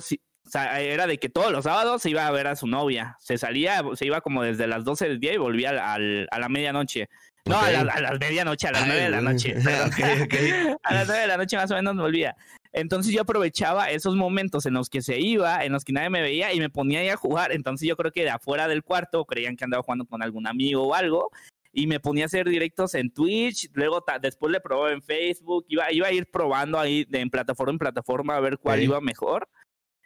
era 0.54 1.08
de 1.08 1.18
que 1.18 1.30
todos 1.30 1.52
los 1.52 1.64
sábados 1.64 2.02
se 2.02 2.10
iba 2.10 2.28
a 2.28 2.32
ver 2.32 2.48
a 2.48 2.56
su 2.56 2.68
novia. 2.68 3.16
Se 3.20 3.38
salía, 3.38 3.84
se 3.94 4.06
iba 4.06 4.22
como 4.22 4.44
desde 4.44 4.68
las 4.68 4.84
12 4.84 5.08
del 5.08 5.20
día 5.20 5.34
y 5.34 5.38
volvía 5.38 5.94
al, 5.94 6.28
a 6.30 6.40
la 6.40 6.50
medianoche. 6.50 7.10
No, 7.46 7.60
a, 7.60 7.72
la, 7.72 7.80
a, 7.94 8.02
las 8.02 8.20
medianoche, 8.20 8.68
a 8.68 8.72
las 8.72 8.86
nueve 8.86 9.02
de 9.04 9.10
la 9.10 9.22
noche. 9.22 9.56
A 10.84 10.94
las 10.94 11.08
nueve 11.08 11.22
de 11.22 11.28
la 11.28 11.38
noche 11.38 11.58
más 11.58 11.72
o 11.72 11.76
menos 11.76 11.96
me 11.96 12.02
volvía. 12.02 12.36
Entonces 12.74 13.14
yo 13.14 13.22
aprovechaba 13.22 13.90
esos 13.90 14.16
momentos 14.16 14.66
en 14.66 14.74
los 14.74 14.90
que 14.90 15.02
se 15.02 15.20
iba, 15.20 15.66
en 15.66 15.74
los 15.74 15.84
que 15.84 15.92
nadie 15.92 16.10
me 16.10 16.22
veía 16.22 16.54
y 16.54 16.60
me 16.60 16.70
ponía 16.70 17.00
ahí 17.00 17.10
a 17.10 17.18
jugar. 17.18 17.52
Entonces 17.52 17.88
yo 17.88 17.98
creo 17.98 18.12
que 18.12 18.24
de 18.24 18.30
afuera 18.30 18.68
del 18.68 18.84
cuarto 18.84 19.26
creían 19.26 19.58
que 19.58 19.66
andaba 19.66 19.84
jugando 19.84 20.06
con 20.06 20.24
algún 20.24 20.48
amigo 20.48 20.88
o 20.88 20.94
algo. 20.94 21.32
Y 21.74 21.88
me 21.88 22.00
ponía 22.00 22.26
a 22.26 22.28
hacer 22.28 22.48
directos 22.50 22.96
en 22.96 23.12
Twitch, 23.12 23.70
luego 23.74 24.04
después 24.22 24.52
le 24.52 24.60
probaba 24.60 24.92
en 24.92 25.02
Facebook, 25.02 25.66
iba, 25.70 25.90
iba 25.92 26.08
a 26.08 26.12
ir 26.12 26.30
probando 26.30 26.78
ahí 26.78 27.06
de 27.06 27.22
en 27.22 27.30
plataforma 27.30 27.72
en 27.72 27.80
plataforma 27.80 28.36
a 28.36 28.42
ver 28.42 28.58
cuál 28.58 28.84
iba 28.84 29.00
mejor. 29.00 29.48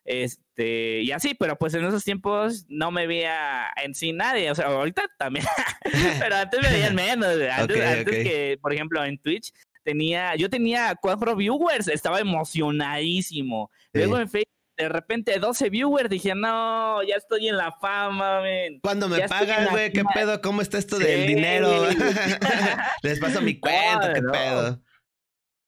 Este, 0.06 1.02
y 1.02 1.12
así, 1.12 1.34
pero 1.34 1.58
pues 1.58 1.74
en 1.74 1.84
esos 1.84 2.04
tiempos 2.04 2.65
no 2.70 2.91
me 2.91 3.08
veía 3.08 3.68
en 3.84 3.96
sí 3.96 4.13
nadie. 4.13 4.52
O 4.52 4.56
sea, 4.56 4.68
ahorita 4.68 5.04
también, 5.18 5.46
pero 6.20 6.36
antes 6.36 6.62
me 6.62 6.70
veían 6.70 6.96
menos. 6.96 7.36
Antes, 7.52 8.06
que, 8.06 8.60
por 8.62 8.72
ejemplo, 8.72 9.04
en 9.04 9.18
Twitch 9.18 9.52
tenía, 9.84 10.36
yo 10.36 10.50
tenía 10.50 10.96
cuatro 11.02 11.36
viewers, 11.36 11.88
estaba 11.88 12.20
emocionadísimo. 12.20 13.72
Luego 13.94 14.20
en 14.20 14.30
Facebook 14.30 14.56
de 14.78 14.89
repente 14.89 15.39
12 15.39 15.70
viewers, 15.70 16.10
dije, 16.10 16.36
no, 16.36 17.02
ya 17.04 17.15
estoy 17.15 17.48
en 17.48 17.58
la 17.58 17.72
fama, 17.72 18.41
men. 18.41 18.80
Cuando 18.82 19.08
me 19.08 19.28
pagan, 19.28 19.70
güey, 19.72 19.91
¿qué 19.91 20.04
pedo? 20.13 20.41
¿Cómo 20.41 20.62
está 20.62 20.78
esto 20.78 21.00
del 21.00 21.28
dinero? 21.28 21.70
Les 23.02 23.20
paso 23.20 23.41
mi 23.41 23.60
cuenta, 23.60 24.13
¿qué 24.13 24.22
pedo? 24.22 24.82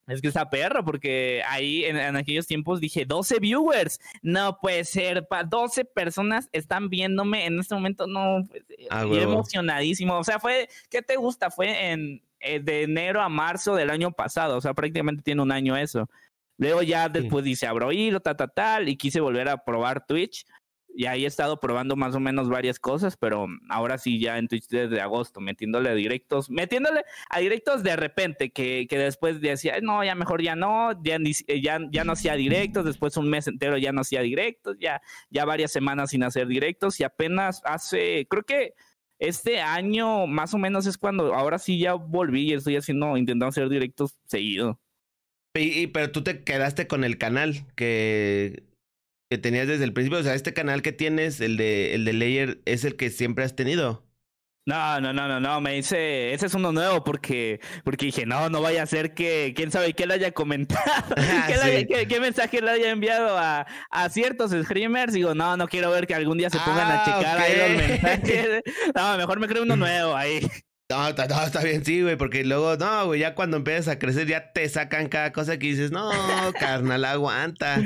Es 0.07 0.21
que 0.21 0.29
está 0.29 0.49
perro, 0.49 0.85
porque 0.85 1.43
ahí 1.47 1.83
en, 1.83 2.15
aquellos 2.15 2.47
tiempos 2.47 2.79
dije 2.79 3.05
12 3.05 3.39
viewers. 3.39 3.99
No 4.21 4.57
puede 4.59 4.85
ser, 4.85 5.27
pa, 5.27 5.43
12 5.43 5.83
personas 5.83 6.47
están 6.53 6.89
viéndome 6.89 7.45
en 7.45 7.59
este 7.59 7.75
momento. 7.75 8.07
No, 8.07 8.43
pues, 8.49 8.63
ah, 8.89 9.03
emocionadísimo. 9.03 10.17
O 10.17 10.23
sea, 10.23 10.39
fue, 10.39 10.69
¿qué 10.89 11.01
te 11.01 11.17
gusta? 11.17 11.51
Fue 11.51 11.91
en 11.91 12.21
eh, 12.39 12.59
de 12.59 12.83
enero 12.83 13.21
a 13.21 13.29
marzo 13.29 13.75
del 13.75 13.89
año 13.89 14.11
pasado. 14.11 14.57
O 14.57 14.61
sea, 14.61 14.73
prácticamente 14.73 15.23
tiene 15.23 15.41
un 15.41 15.51
año 15.51 15.75
eso. 15.75 16.09
Luego 16.57 16.81
ya 16.81 17.09
después 17.09 17.43
dice 17.43 17.67
abro 17.67 17.91
hilo, 17.91 18.19
tal, 18.19 18.35
tal, 18.53 18.89
y 18.89 18.95
quise 18.95 19.19
volver 19.19 19.49
a 19.49 19.63
probar 19.63 20.05
Twitch 20.07 20.45
y 20.97 21.05
ahí 21.05 21.25
he 21.25 21.27
estado 21.27 21.59
probando 21.59 21.95
más 21.95 22.15
o 22.15 22.19
menos 22.19 22.49
varias 22.49 22.79
cosas, 22.79 23.17
pero 23.17 23.45
ahora 23.69 23.99
sí 23.99 24.19
ya 24.19 24.39
en 24.39 24.47
Twitch 24.47 24.67
desde 24.67 24.99
agosto, 24.99 25.39
metiéndole 25.39 25.89
a 25.89 25.93
directos, 25.93 26.49
metiéndole 26.49 27.03
a 27.29 27.39
directos 27.39 27.83
de 27.83 27.95
repente, 27.95 28.49
que, 28.49 28.87
que 28.89 28.97
después 28.97 29.39
decía, 29.39 29.75
no, 29.79 30.03
ya 30.03 30.15
mejor 30.15 30.41
ya 30.41 30.55
no, 30.55 30.99
ya, 31.03 31.19
ya, 31.61 31.79
ya 31.91 32.03
no 32.03 32.13
hacía 32.13 32.33
directos, 32.33 32.83
después 32.83 33.15
un 33.15 33.29
mes 33.29 33.47
entero 33.47 33.77
ya 33.77 33.91
no 33.91 34.01
hacía 34.01 34.21
directos, 34.21 34.75
ya, 34.79 34.99
ya 35.29 35.45
varias 35.45 35.71
semanas 35.71 36.09
sin 36.09 36.23
hacer 36.23 36.47
directos 36.47 36.99
y 36.99 37.03
apenas 37.03 37.61
hace, 37.63 38.25
creo 38.27 38.41
que 38.41 38.73
este 39.19 39.61
año 39.61 40.25
más 40.25 40.55
o 40.55 40.57
menos 40.57 40.87
es 40.87 40.97
cuando 40.97 41.35
ahora 41.35 41.59
sí 41.59 41.77
ya 41.77 41.93
volví 41.93 42.49
y 42.49 42.53
estoy 42.53 42.75
haciendo, 42.75 43.17
intentando 43.17 43.49
hacer 43.49 43.69
directos 43.69 44.17
seguido. 44.25 44.81
Y, 45.53 45.87
pero 45.87 46.11
tú 46.11 46.23
te 46.23 46.43
quedaste 46.43 46.87
con 46.87 47.03
el 47.03 47.19
canal 47.19 47.67
que 47.75 48.66
que 49.29 49.37
tenías 49.37 49.67
desde 49.67 49.83
el 49.83 49.93
principio. 49.93 50.19
O 50.19 50.23
sea, 50.23 50.35
este 50.35 50.53
canal 50.53 50.81
que 50.81 50.91
tienes, 50.91 51.41
el 51.41 51.57
de, 51.57 51.95
el 51.95 52.05
de 52.05 52.13
Layer, 52.13 52.61
es 52.65 52.83
el 52.83 52.95
que 52.95 53.09
siempre 53.09 53.43
has 53.43 53.55
tenido. 53.55 54.07
No, 54.67 54.99
no, 54.99 55.13
no, 55.13 55.29
no, 55.29 55.39
no, 55.39 55.61
me 55.61 55.75
dice, 55.75 56.33
ese 56.33 56.47
es 56.47 56.53
uno 56.53 56.73
nuevo 56.73 57.01
porque, 57.01 57.61
porque 57.85 58.07
dije, 58.07 58.25
no, 58.25 58.49
no 58.49 58.61
vaya 58.61 58.83
a 58.83 58.85
ser 58.85 59.13
que, 59.13 59.53
quién 59.55 59.71
sabe 59.71 59.93
qué 59.93 60.05
le 60.05 60.15
haya 60.15 60.33
comentado, 60.33 60.83
ah, 61.17 61.47
¿Qué, 61.87 62.19
mensaje 62.19 62.61
le 62.61 62.71
haya 62.71 62.89
enviado 62.89 63.37
a, 63.37 63.65
a, 63.89 64.09
ciertos 64.09 64.51
streamers. 64.51 65.13
Digo, 65.13 65.33
no, 65.33 65.55
no 65.55 65.69
quiero 65.69 65.89
ver 65.89 66.05
que 66.05 66.15
algún 66.15 66.37
día 66.37 66.49
se 66.49 66.59
pongan 66.59 66.91
a 66.91 67.01
ah, 67.01 67.05
checar 67.05 67.37
ahí 67.37 67.55
los 67.55 67.87
mensajes. 67.87 68.61
No, 68.93 69.17
mejor 69.17 69.39
me 69.39 69.47
creo 69.47 69.63
uno 69.63 69.77
nuevo 69.77 70.13
ahí. 70.13 70.41
No, 70.89 71.09
está, 71.09 71.27
no, 71.27 71.43
está 71.43 71.61
bien, 71.63 71.83
sí, 71.83 72.01
güey, 72.01 72.15
porque 72.15 72.45
luego, 72.45 72.77
no, 72.77 73.07
güey, 73.07 73.19
ya 73.19 73.35
cuando 73.35 73.57
empiezas 73.57 73.89
a 73.89 73.99
crecer 73.99 74.25
ya 74.25 74.53
te 74.53 74.69
sacan 74.69 75.09
cada 75.09 75.33
cosa 75.33 75.59
que 75.59 75.67
dices, 75.67 75.91
no, 75.91 76.09
carnal, 76.59 77.03
aguanta. 77.03 77.81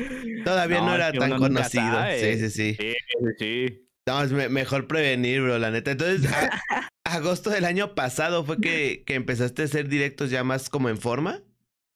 Todavía 0.46 0.82
no, 0.82 0.94
era 0.94 1.12
tan 1.12 1.38
conocido. 1.38 1.98
Sí, 2.20 2.38
sí, 2.38 2.50
sí. 2.52 2.78
Sí, 2.80 2.94
sí, 2.94 3.28
sí. 3.40 3.88
No, 4.06 4.22
es 4.22 4.32
mejor 4.32 4.88
prevenir, 4.88 5.42
bro, 5.42 5.58
la 5.58 5.72
neta. 5.72 5.92
Entonces, 5.92 6.30
agosto 7.04 7.50
del 7.50 7.66
año 7.66 7.96
pasado 7.96 8.44
fue 8.44 8.60
que, 8.60 9.04
que 9.06 9.16
empezaste 9.16 9.64
a 9.64 9.66
hacer 9.66 9.88
directos 9.88 10.30
ya 10.30 10.44
más 10.44 10.70
como 10.70 10.90
en 10.90 10.98
forma. 10.98 11.42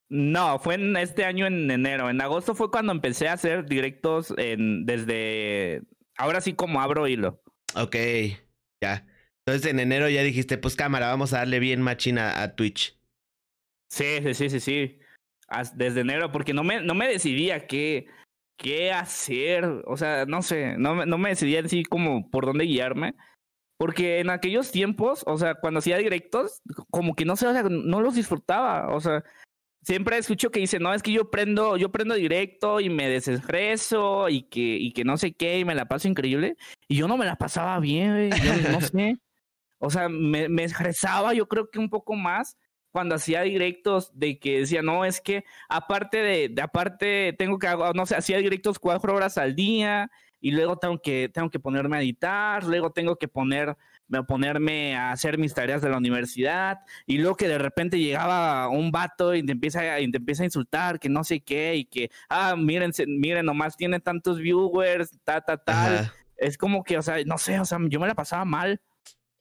No, 0.10 0.60
fue 0.60 0.76
en 0.76 0.96
este 0.98 1.26
año 1.26 1.46
en 1.46 1.70
enero. 1.70 2.10
En 2.10 2.22
agosto 2.22 2.56
fue 2.56 2.72
cuando 2.72 2.92
empecé 2.92 3.28
a 3.28 3.34
hacer 3.34 3.66
directos 3.66 4.34
en, 4.38 4.86
desde. 4.86 5.82
Ahora 6.18 6.42
sí, 6.42 6.54
como 6.54 6.82
abro 6.82 7.08
hilo. 7.08 7.42
Ok, 7.76 7.96
ya. 8.82 9.06
Entonces 9.46 9.72
en 9.72 9.80
enero 9.80 10.10
ya 10.10 10.24
dijiste, 10.24 10.58
pues 10.58 10.76
cámara, 10.76 11.08
vamos 11.08 11.34
a 11.34 11.38
darle 11.38 11.60
bien 11.60 11.82
machina 11.82 12.42
a 12.42 12.56
Twitch. 12.56 12.98
Sí, 13.90 14.18
sí, 14.24 14.34
sí, 14.34 14.50
sí, 14.50 14.60
sí. 14.60 15.00
Desde 15.76 16.02
enero, 16.02 16.32
porque 16.32 16.54
no 16.54 16.64
me, 16.64 16.82
no 16.82 16.96
me 16.96 17.08
decidía 17.08 17.68
qué, 17.68 18.08
qué 18.58 18.92
hacer. 18.92 19.84
O 19.86 19.98
sea, 19.98 20.26
no 20.26 20.42
sé, 20.42 20.78
no, 20.80 21.06
no 21.06 21.18
me 21.20 21.30
decidía 21.30 21.60
así 21.60 21.84
como 21.84 22.30
por 22.32 22.46
dónde 22.46 22.66
guiarme. 22.66 23.14
Porque 23.78 24.20
en 24.20 24.32
aquellos 24.32 24.72
tiempos, 24.72 25.24
o 25.28 25.38
sea, 25.38 25.56
cuando 25.56 25.80
hacía 25.80 25.98
directos, 25.98 26.62
como 26.90 27.14
que 27.16 27.26
no 27.26 27.36
sé, 27.36 27.46
o 27.46 27.54
sea, 27.54 27.64
no 27.64 28.02
los 28.02 28.16
disfrutaba. 28.16 28.96
O 28.96 29.00
sea, 29.00 29.24
siempre 29.84 30.18
escucho 30.18 30.50
que 30.50 30.62
dicen, 30.62 30.82
no, 30.82 30.94
es 30.94 31.04
que 31.04 31.12
yo 31.12 31.30
prendo, 31.30 31.78
yo 31.78 31.92
prendo 31.92 32.16
directo 32.16 32.80
y 32.80 32.90
me 32.90 33.10
desestreso 33.10 34.30
y 34.30 34.44
que, 34.44 34.62
y 34.62 34.94
que 34.94 35.04
no 35.04 35.18
sé 35.18 35.34
qué, 35.34 35.60
y 35.60 35.66
me 35.66 35.76
la 35.76 35.88
paso 35.88 36.08
increíble. 36.08 36.58
Y 36.88 36.96
yo 36.96 37.08
no 37.08 37.18
me 37.18 37.26
la 37.26 37.36
pasaba 37.36 37.80
bien, 37.80 38.32
yo 38.32 38.72
no 38.72 38.82
sé. 38.82 39.20
O 39.86 39.90
sea, 39.90 40.10
me, 40.10 40.50
me 40.50 40.64
estresaba 40.64 41.34
yo 41.34 41.48
creo 41.48 41.70
que 41.70 41.80
un 41.80 41.90
poco 41.90 42.16
más 42.16 42.58
cuando 42.92 43.16
hacía 43.16 43.42
directos 43.42 44.10
de 44.18 44.40
que 44.40 44.60
decía, 44.62 44.82
no, 44.82 45.04
es 45.04 45.20
que 45.20 45.44
aparte 45.68 46.18
de, 46.18 46.48
de 46.48 46.62
aparte 46.62 47.36
tengo 47.38 47.60
que, 47.60 47.68
no 47.94 48.06
sé, 48.06 48.16
hacía 48.16 48.38
directos 48.38 48.80
cuatro 48.80 49.14
horas 49.14 49.38
al 49.38 49.54
día 49.54 50.10
y 50.40 50.52
luego 50.52 50.78
tengo 50.78 51.02
que, 51.02 51.30
tengo 51.34 51.50
que 51.50 51.60
ponerme 51.60 51.98
a 51.98 52.02
editar, 52.02 52.64
luego 52.64 52.92
tengo 52.92 53.18
que 53.18 53.28
poner, 53.28 53.76
ponerme 54.28 54.96
a 54.96 55.12
hacer 55.12 55.38
mis 55.38 55.54
tareas 55.54 55.82
de 55.82 55.90
la 55.90 55.98
universidad 55.98 56.80
y 57.06 57.18
luego 57.18 57.36
que 57.36 57.50
de 57.50 57.58
repente 57.58 58.00
llegaba 58.00 58.70
un 58.70 58.92
vato 58.92 59.36
y 59.36 59.46
te 59.46 59.52
empieza, 59.52 60.00
y 60.00 60.10
te 60.10 60.18
empieza 60.18 60.44
a 60.44 60.46
insultar 60.46 60.98
que 60.98 61.10
no 61.10 61.26
sé 61.26 61.42
qué 61.42 61.76
y 61.76 61.86
que, 61.86 62.12
ah, 62.30 62.56
miren, 62.56 62.92
miren, 63.08 63.46
nomás 63.46 63.76
tiene 63.76 64.00
tantos 64.00 64.40
viewers, 64.40 65.18
ta, 65.26 65.42
ta, 65.42 65.58
tal. 65.58 66.12
Es 66.38 66.58
como 66.58 66.84
que, 66.84 66.98
o 66.98 67.02
sea, 67.02 67.18
no 67.26 67.38
sé, 67.38 67.60
o 67.60 67.66
sea, 67.66 67.78
yo 67.90 68.00
me 68.00 68.08
la 68.08 68.16
pasaba 68.16 68.46
mal. 68.46 68.80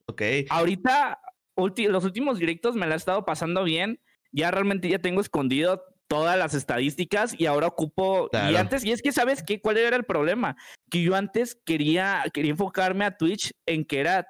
Ok. 0.06 0.22
Ahorita, 0.50 1.20
los 1.56 2.04
últimos 2.04 2.38
directos 2.38 2.76
me 2.76 2.86
la 2.86 2.94
he 2.94 2.96
estado 2.96 3.24
pasando 3.24 3.64
bien. 3.64 4.00
Ya 4.32 4.50
realmente 4.50 4.88
ya 4.88 4.98
tengo 4.98 5.20
escondido 5.20 5.82
todas 6.06 6.38
las 6.38 6.54
estadísticas 6.54 7.34
y 7.38 7.46
ahora 7.46 7.68
ocupo 7.68 8.28
y 8.32 8.56
antes 8.56 8.84
y 8.84 8.92
es 8.92 9.00
que 9.00 9.12
sabes 9.12 9.42
qué 9.42 9.60
cuál 9.60 9.78
era 9.78 9.96
el 9.96 10.04
problema 10.04 10.54
que 10.90 11.02
yo 11.02 11.14
antes 11.14 11.58
quería 11.64 12.22
quería 12.32 12.50
enfocarme 12.50 13.06
a 13.06 13.16
Twitch 13.16 13.52
en 13.66 13.84
que 13.84 14.00
era 14.00 14.26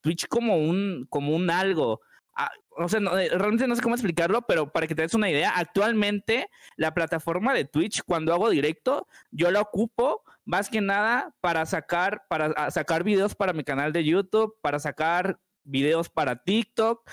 Twitch 0.00 0.28
como 0.28 0.56
un 0.56 1.06
como 1.10 1.34
un 1.34 1.50
algo 1.50 2.00
ah, 2.36 2.50
o 2.78 2.88
sea, 2.88 3.00
eh, 3.00 3.30
realmente 3.32 3.66
no 3.66 3.74
sé 3.74 3.82
cómo 3.82 3.94
explicarlo, 3.94 4.42
pero 4.42 4.70
para 4.70 4.86
que 4.86 4.94
te 4.94 5.02
des 5.02 5.14
una 5.14 5.30
idea, 5.30 5.52
actualmente 5.56 6.48
la 6.76 6.94
plataforma 6.94 7.52
de 7.52 7.64
Twitch, 7.64 8.02
cuando 8.04 8.32
hago 8.32 8.50
directo, 8.50 9.06
yo 9.30 9.50
la 9.50 9.60
ocupo 9.60 10.22
más 10.44 10.70
que 10.70 10.80
nada 10.80 11.34
para 11.40 11.66
sacar, 11.66 12.22
para 12.28 12.70
sacar 12.70 13.02
videos 13.04 13.34
para 13.34 13.52
mi 13.52 13.64
canal 13.64 13.92
de 13.92 14.04
YouTube, 14.04 14.56
para 14.62 14.78
sacar 14.78 15.38
videos 15.64 16.08
para 16.08 16.36
TikTok, 16.36 17.08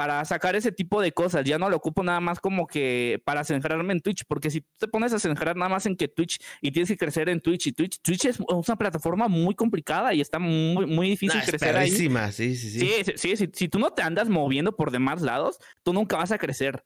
para 0.00 0.24
sacar 0.24 0.56
ese 0.56 0.72
tipo 0.72 1.02
de 1.02 1.12
cosas. 1.12 1.44
Ya 1.44 1.58
no 1.58 1.68
lo 1.68 1.76
ocupo 1.76 2.02
nada 2.02 2.20
más 2.20 2.40
como 2.40 2.66
que 2.66 3.20
para 3.26 3.44
centrarme 3.44 3.92
en 3.92 4.00
Twitch, 4.00 4.24
porque 4.26 4.50
si 4.50 4.62
tú 4.62 4.68
te 4.78 4.88
pones 4.88 5.12
a 5.12 5.18
centrar 5.18 5.56
nada 5.56 5.68
más 5.68 5.84
en 5.84 5.94
que 5.94 6.08
Twitch 6.08 6.38
y 6.62 6.70
tienes 6.72 6.88
que 6.88 6.96
crecer 6.96 7.28
en 7.28 7.38
Twitch 7.38 7.66
y 7.66 7.72
Twitch, 7.72 8.00
Twitch 8.00 8.24
es 8.24 8.40
una 8.40 8.76
plataforma 8.76 9.28
muy 9.28 9.54
complicada 9.54 10.14
y 10.14 10.22
está 10.22 10.38
muy, 10.38 10.86
muy 10.86 11.10
difícil 11.10 11.42
crecer 11.42 11.76
ahí. 11.76 11.90
Sí, 11.90 12.08
sí, 12.32 12.56
sí. 12.56 12.80
Sí, 12.80 13.12
sí, 13.14 13.36
sí. 13.36 13.50
Si, 13.52 13.68
tú 13.68 13.78
no 13.78 13.90
te 13.90 14.00
andas 14.00 14.30
moviendo 14.30 14.74
por 14.74 14.90
demás 14.90 15.20
lados, 15.20 15.58
tú 15.82 15.92
nunca 15.92 16.16
vas 16.16 16.32
a 16.32 16.38
crecer. 16.38 16.82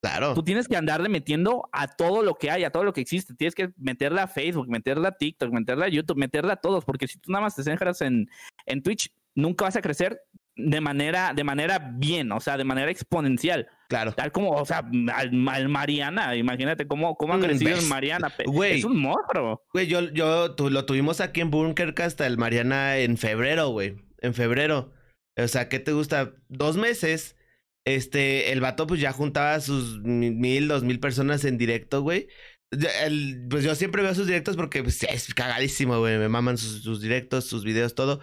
Claro. 0.00 0.34
Tú 0.34 0.42
tienes 0.42 0.66
que 0.66 0.76
andarle 0.76 1.08
metiendo 1.08 1.68
a 1.70 1.86
todo 1.86 2.24
lo 2.24 2.34
que 2.34 2.50
hay, 2.50 2.64
a 2.64 2.70
todo 2.70 2.82
lo 2.82 2.92
que 2.92 3.00
existe. 3.00 3.32
Tienes 3.34 3.54
que 3.54 3.70
meterla 3.76 4.24
a 4.24 4.26
Facebook, 4.26 4.68
meterla 4.68 5.10
a 5.10 5.12
TikTok, 5.12 5.52
meterla 5.52 5.86
a 5.86 5.88
YouTube, 5.88 6.18
meterla 6.18 6.54
a 6.54 6.56
todos, 6.56 6.84
porque 6.84 7.06
si 7.06 7.20
tú 7.20 7.30
nada 7.30 7.42
más 7.42 7.54
te 7.54 7.62
centras 7.62 8.00
en, 8.00 8.28
en 8.66 8.82
Twitch, 8.82 9.08
nunca 9.36 9.66
vas 9.66 9.76
a 9.76 9.82
crecer 9.82 10.20
de 10.56 10.80
manera, 10.80 11.32
de 11.34 11.44
manera 11.44 11.78
bien, 11.78 12.32
o 12.32 12.40
sea, 12.40 12.56
de 12.56 12.64
manera 12.64 12.90
exponencial. 12.90 13.68
Claro. 13.88 14.12
Tal 14.12 14.32
como, 14.32 14.50
o 14.50 14.64
sea, 14.64 14.88
al, 15.14 15.68
Mariana, 15.68 16.34
imagínate 16.34 16.86
cómo, 16.86 17.14
cómo 17.16 17.34
ha 17.34 17.40
crecido 17.40 17.78
el 17.78 17.86
Mariana. 17.86 18.32
es 18.38 18.84
un 18.84 18.98
monstruo. 19.00 19.62
Güey, 19.72 19.86
yo, 19.86 20.00
yo 20.12 20.54
lo 20.58 20.86
tuvimos 20.86 21.20
aquí 21.20 21.40
en 21.40 21.50
Bunkercast 21.50 22.20
el 22.22 22.38
Mariana 22.38 22.96
en 22.98 23.16
febrero, 23.18 23.68
güey. 23.68 23.96
En 24.22 24.34
febrero. 24.34 24.92
O 25.36 25.46
sea, 25.46 25.68
¿qué 25.68 25.78
te 25.78 25.92
gusta? 25.92 26.34
Dos 26.48 26.76
meses. 26.76 27.36
Este, 27.84 28.50
el 28.50 28.60
vato 28.60 28.86
pues 28.88 29.00
ya 29.00 29.12
juntaba 29.12 29.60
sus 29.60 30.00
mil, 30.00 30.66
dos 30.66 30.82
mil 30.82 30.98
personas 30.98 31.44
en 31.44 31.58
directo, 31.58 32.02
güey. 32.02 32.28
pues 33.48 33.62
yo 33.62 33.76
siempre 33.76 34.02
veo 34.02 34.12
sus 34.14 34.26
directos 34.26 34.56
porque 34.56 34.82
pues, 34.82 35.02
es 35.04 35.34
cagadísimo, 35.34 35.98
güey. 35.98 36.18
Me 36.18 36.28
maman 36.28 36.56
sus, 36.56 36.82
sus 36.82 37.00
directos, 37.00 37.44
sus 37.44 37.62
videos, 37.62 37.94
todo. 37.94 38.20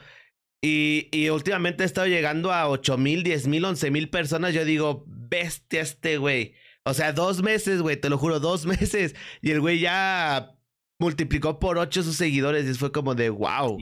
Y, 0.65 1.09
y 1.11 1.27
últimamente 1.27 1.83
he 1.83 1.85
estado 1.85 2.07
llegando 2.07 2.53
a 2.53 2.69
8 2.69 2.97
mil, 2.97 3.21
10 3.23 3.47
mil, 3.47 3.65
11 3.65 3.91
mil 3.91 4.09
personas. 4.09 4.53
Yo 4.53 4.63
digo, 4.63 5.03
bestia 5.05 5.81
este 5.81 6.17
güey. 6.17 6.53
O 6.85 6.93
sea, 6.93 7.11
dos 7.11 7.43
meses, 7.43 7.81
güey, 7.81 7.97
te 7.97 8.09
lo 8.09 8.17
juro, 8.17 8.39
dos 8.39 8.65
meses. 8.65 9.13
Y 9.41 9.51
el 9.51 9.59
güey 9.59 9.79
ya 9.79 10.55
multiplicó 10.99 11.59
por 11.59 11.77
ocho 11.77 12.01
sus 12.01 12.15
seguidores 12.15 12.65
y 12.65 12.73
fue 12.75 12.93
como 12.93 13.13
de 13.13 13.29
wow. 13.29 13.77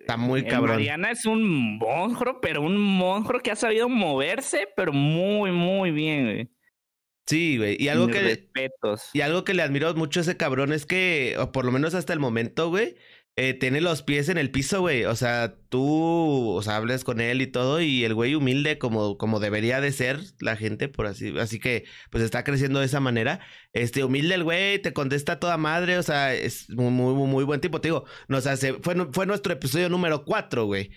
está 0.00 0.16
muy 0.16 0.44
cabrón. 0.44 0.76
Mariana 0.76 1.10
es 1.10 1.26
un 1.26 1.78
monstruo, 1.78 2.40
pero 2.40 2.62
un 2.62 2.78
monstruo 2.78 3.40
que 3.40 3.50
ha 3.50 3.56
sabido 3.56 3.88
moverse, 3.88 4.68
pero 4.76 4.92
muy, 4.92 5.50
muy 5.50 5.90
bien, 5.90 6.24
güey. 6.24 6.50
Sí, 7.26 7.56
güey. 7.56 7.76
Y 7.80 7.88
algo 7.88 8.06
que. 8.06 8.48
Y 9.12 9.20
algo 9.22 9.42
que 9.42 9.54
le 9.54 9.62
admiro 9.62 9.92
mucho 9.94 10.20
a 10.20 10.22
ese 10.22 10.36
cabrón 10.36 10.72
es 10.72 10.86
que, 10.86 11.34
o 11.38 11.50
por 11.50 11.64
lo 11.64 11.72
menos 11.72 11.94
hasta 11.94 12.12
el 12.12 12.20
momento, 12.20 12.68
güey, 12.68 12.94
eh, 13.36 13.54
tiene 13.54 13.80
los 13.80 14.02
pies 14.02 14.28
en 14.28 14.36
el 14.36 14.50
piso, 14.50 14.80
güey. 14.80 15.04
O 15.04 15.16
sea, 15.16 15.56
tú, 15.70 16.50
o 16.50 16.62
sea, 16.62 16.76
hables 16.76 17.02
con 17.02 17.20
él 17.20 17.40
y 17.40 17.46
todo, 17.46 17.80
y 17.80 18.04
el 18.04 18.14
güey 18.14 18.34
humilde 18.34 18.78
como, 18.78 19.16
como 19.16 19.40
debería 19.40 19.80
de 19.80 19.92
ser 19.92 20.20
la 20.40 20.56
gente, 20.56 20.88
por 20.88 21.06
así, 21.06 21.36
así 21.38 21.58
que, 21.58 21.84
pues 22.10 22.22
está 22.22 22.44
creciendo 22.44 22.80
de 22.80 22.86
esa 22.86 23.00
manera. 23.00 23.40
Este, 23.72 24.04
humilde 24.04 24.34
el 24.34 24.44
güey, 24.44 24.80
te 24.80 24.92
contesta 24.92 25.40
toda 25.40 25.56
madre, 25.56 25.96
o 25.98 26.02
sea, 26.02 26.34
es 26.34 26.68
muy, 26.70 26.90
muy, 26.90 27.14
muy 27.26 27.44
buen 27.44 27.60
tipo. 27.60 27.80
Te 27.80 27.88
digo, 27.88 28.04
nos 28.28 28.46
hace, 28.46 28.74
fue, 28.74 28.94
fue 29.12 29.26
nuestro 29.26 29.52
episodio 29.54 29.88
número 29.88 30.24
cuatro, 30.24 30.66
güey. 30.66 30.90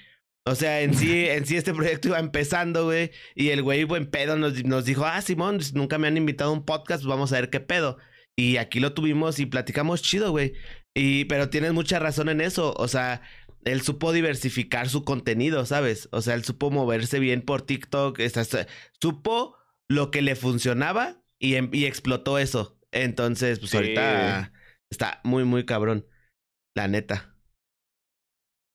O 0.45 0.55
sea, 0.55 0.81
en 0.81 0.93
sí, 0.93 1.25
en 1.29 1.45
sí 1.45 1.55
este 1.57 1.73
proyecto 1.73 2.09
iba 2.09 2.19
empezando, 2.19 2.85
güey. 2.85 3.11
Y 3.35 3.49
el 3.49 3.63
güey, 3.63 3.85
buen 3.85 4.09
pedo, 4.09 4.37
nos, 4.37 4.63
nos 4.65 4.85
dijo, 4.85 5.05
ah, 5.05 5.21
Simón, 5.21 5.59
nunca 5.73 5.97
me 5.97 6.07
han 6.07 6.17
invitado 6.17 6.51
a 6.51 6.53
un 6.53 6.65
podcast, 6.65 7.03
pues 7.03 7.09
vamos 7.09 7.31
a 7.31 7.35
ver 7.39 7.49
qué 7.49 7.61
pedo. 7.61 7.97
Y 8.35 8.57
aquí 8.57 8.79
lo 8.81 8.93
tuvimos 8.93 9.39
y 9.39 9.45
platicamos 9.45 10.01
chido, 10.01 10.31
güey. 10.31 10.53
Y, 10.95 11.25
pero 11.25 11.49
tienes 11.49 11.73
mucha 11.73 11.99
razón 11.99 12.29
en 12.29 12.41
eso. 12.41 12.73
O 12.77 12.87
sea, 12.87 13.21
él 13.65 13.81
supo 13.81 14.13
diversificar 14.13 14.89
su 14.89 15.03
contenido, 15.03 15.65
¿sabes? 15.65 16.07
O 16.11 16.21
sea, 16.21 16.35
él 16.35 16.45
supo 16.45 16.71
moverse 16.71 17.19
bien 17.19 17.41
por 17.41 17.61
TikTok. 17.61 18.19
supo 19.01 19.57
lo 19.89 20.09
que 20.09 20.21
le 20.21 20.35
funcionaba 20.35 21.21
y, 21.37 21.55
em, 21.55 21.69
y 21.73 21.85
explotó 21.85 22.39
eso. 22.39 22.79
Entonces, 22.91 23.59
pues 23.59 23.75
ahorita 23.75 24.53
está 24.89 25.19
muy, 25.23 25.43
muy 25.43 25.65
cabrón. 25.65 26.07
La 26.75 26.87
neta. 26.87 27.35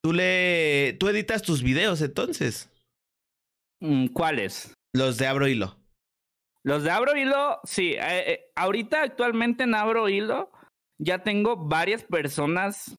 Tú 0.03 0.13
le. 0.13 0.97
Tú 0.99 1.09
editas 1.09 1.43
tus 1.43 1.63
videos 1.63 2.03
entonces. 2.03 2.71
Mm, 3.81 4.09
¿Cuáles? 4.09 4.75
Los 4.93 5.17
de 5.19 5.27
Abro 5.27 5.49
Hilo. 5.49 5.79
Los 6.65 6.83
de 6.83 6.91
Abro 6.91 7.17
Hilo, 7.17 7.61
sí. 7.65 7.93
Eh, 7.93 8.33
eh, 8.33 8.53
ahorita 8.57 9.03
actualmente 9.03 9.65
en 9.65 9.75
Abro 9.75 10.09
Hilo 10.09 10.51
ya 11.01 11.19
tengo 11.23 11.57
varias 11.57 12.05
personas 12.05 12.95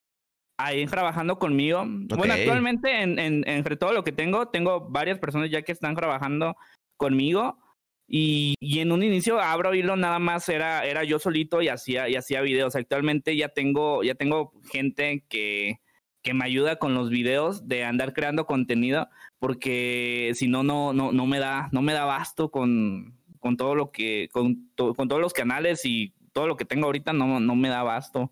ahí 0.58 0.86
trabajando 0.86 1.38
conmigo. 1.40 1.84
Bueno, 1.86 2.34
actualmente 2.34 3.02
en, 3.02 3.20
en, 3.20 3.48
entre 3.48 3.78
todo 3.78 3.94
lo 3.94 4.04
que 4.04 4.12
tengo, 4.12 4.48
tengo 4.50 4.90
varias 4.90 5.20
personas 5.20 5.50
ya 5.50 5.62
que 5.62 5.72
están 5.72 5.96
trabajando 5.96 6.56
conmigo. 6.98 7.60
Y, 8.08 8.56
y, 8.60 8.80
en 8.80 8.92
un 8.92 9.04
inicio 9.04 9.40
abro 9.40 9.74
hilo 9.74 9.96
nada 9.96 10.20
más 10.20 10.50
era, 10.50 10.86
era 10.86 11.06
yo 11.06 11.18
solito 11.18 11.62
y 11.62 11.70
hacía, 11.70 12.10
y 12.10 12.16
hacía 12.16 12.42
videos. 12.42 12.76
Actualmente 12.76 13.38
ya 13.38 13.50
tengo, 13.50 14.04
ya 14.04 14.16
tengo 14.16 14.52
gente 14.70 15.24
que, 15.30 15.80
que 16.22 16.34
me 16.34 16.44
ayuda 16.44 16.76
con 16.78 16.94
los 16.94 17.10
videos 17.10 17.70
de 17.70 17.86
andar 17.86 18.14
creando 18.14 18.46
contenido, 18.46 19.08
porque 19.40 20.32
si 20.36 20.50
no, 20.50 20.64
no, 20.64 20.92
no, 20.92 21.14
no 21.14 21.26
me 21.26 21.40
da, 21.40 21.70
no 21.72 21.82
me 21.82 21.94
da 21.94 22.04
basto 22.04 22.52
con, 22.52 23.18
con 23.40 23.56
todo 23.56 23.76
lo 23.76 23.92
que, 23.92 24.28
con, 24.34 24.70
con 24.76 25.08
todos 25.08 25.22
los 25.22 25.32
canales 25.32 25.86
y 25.86 26.14
todo 26.34 26.48
lo 26.48 26.58
que 26.58 26.66
tengo 26.66 26.86
ahorita 26.86 27.14
no, 27.14 27.40
no 27.40 27.56
me 27.56 27.70
da 27.70 27.84
basto. 27.84 28.32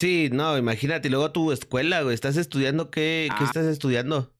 Sí, 0.00 0.28
no, 0.32 0.58
imagínate, 0.58 1.08
luego 1.08 1.32
tu 1.32 1.52
escuela, 1.52 2.02
güey, 2.02 2.14
¿estás 2.14 2.36
estudiando 2.36 2.90
qué? 2.90 3.28
¿Qué 3.38 3.44
ah. 3.44 3.46
estás 3.46 3.66
estudiando? 3.66 4.34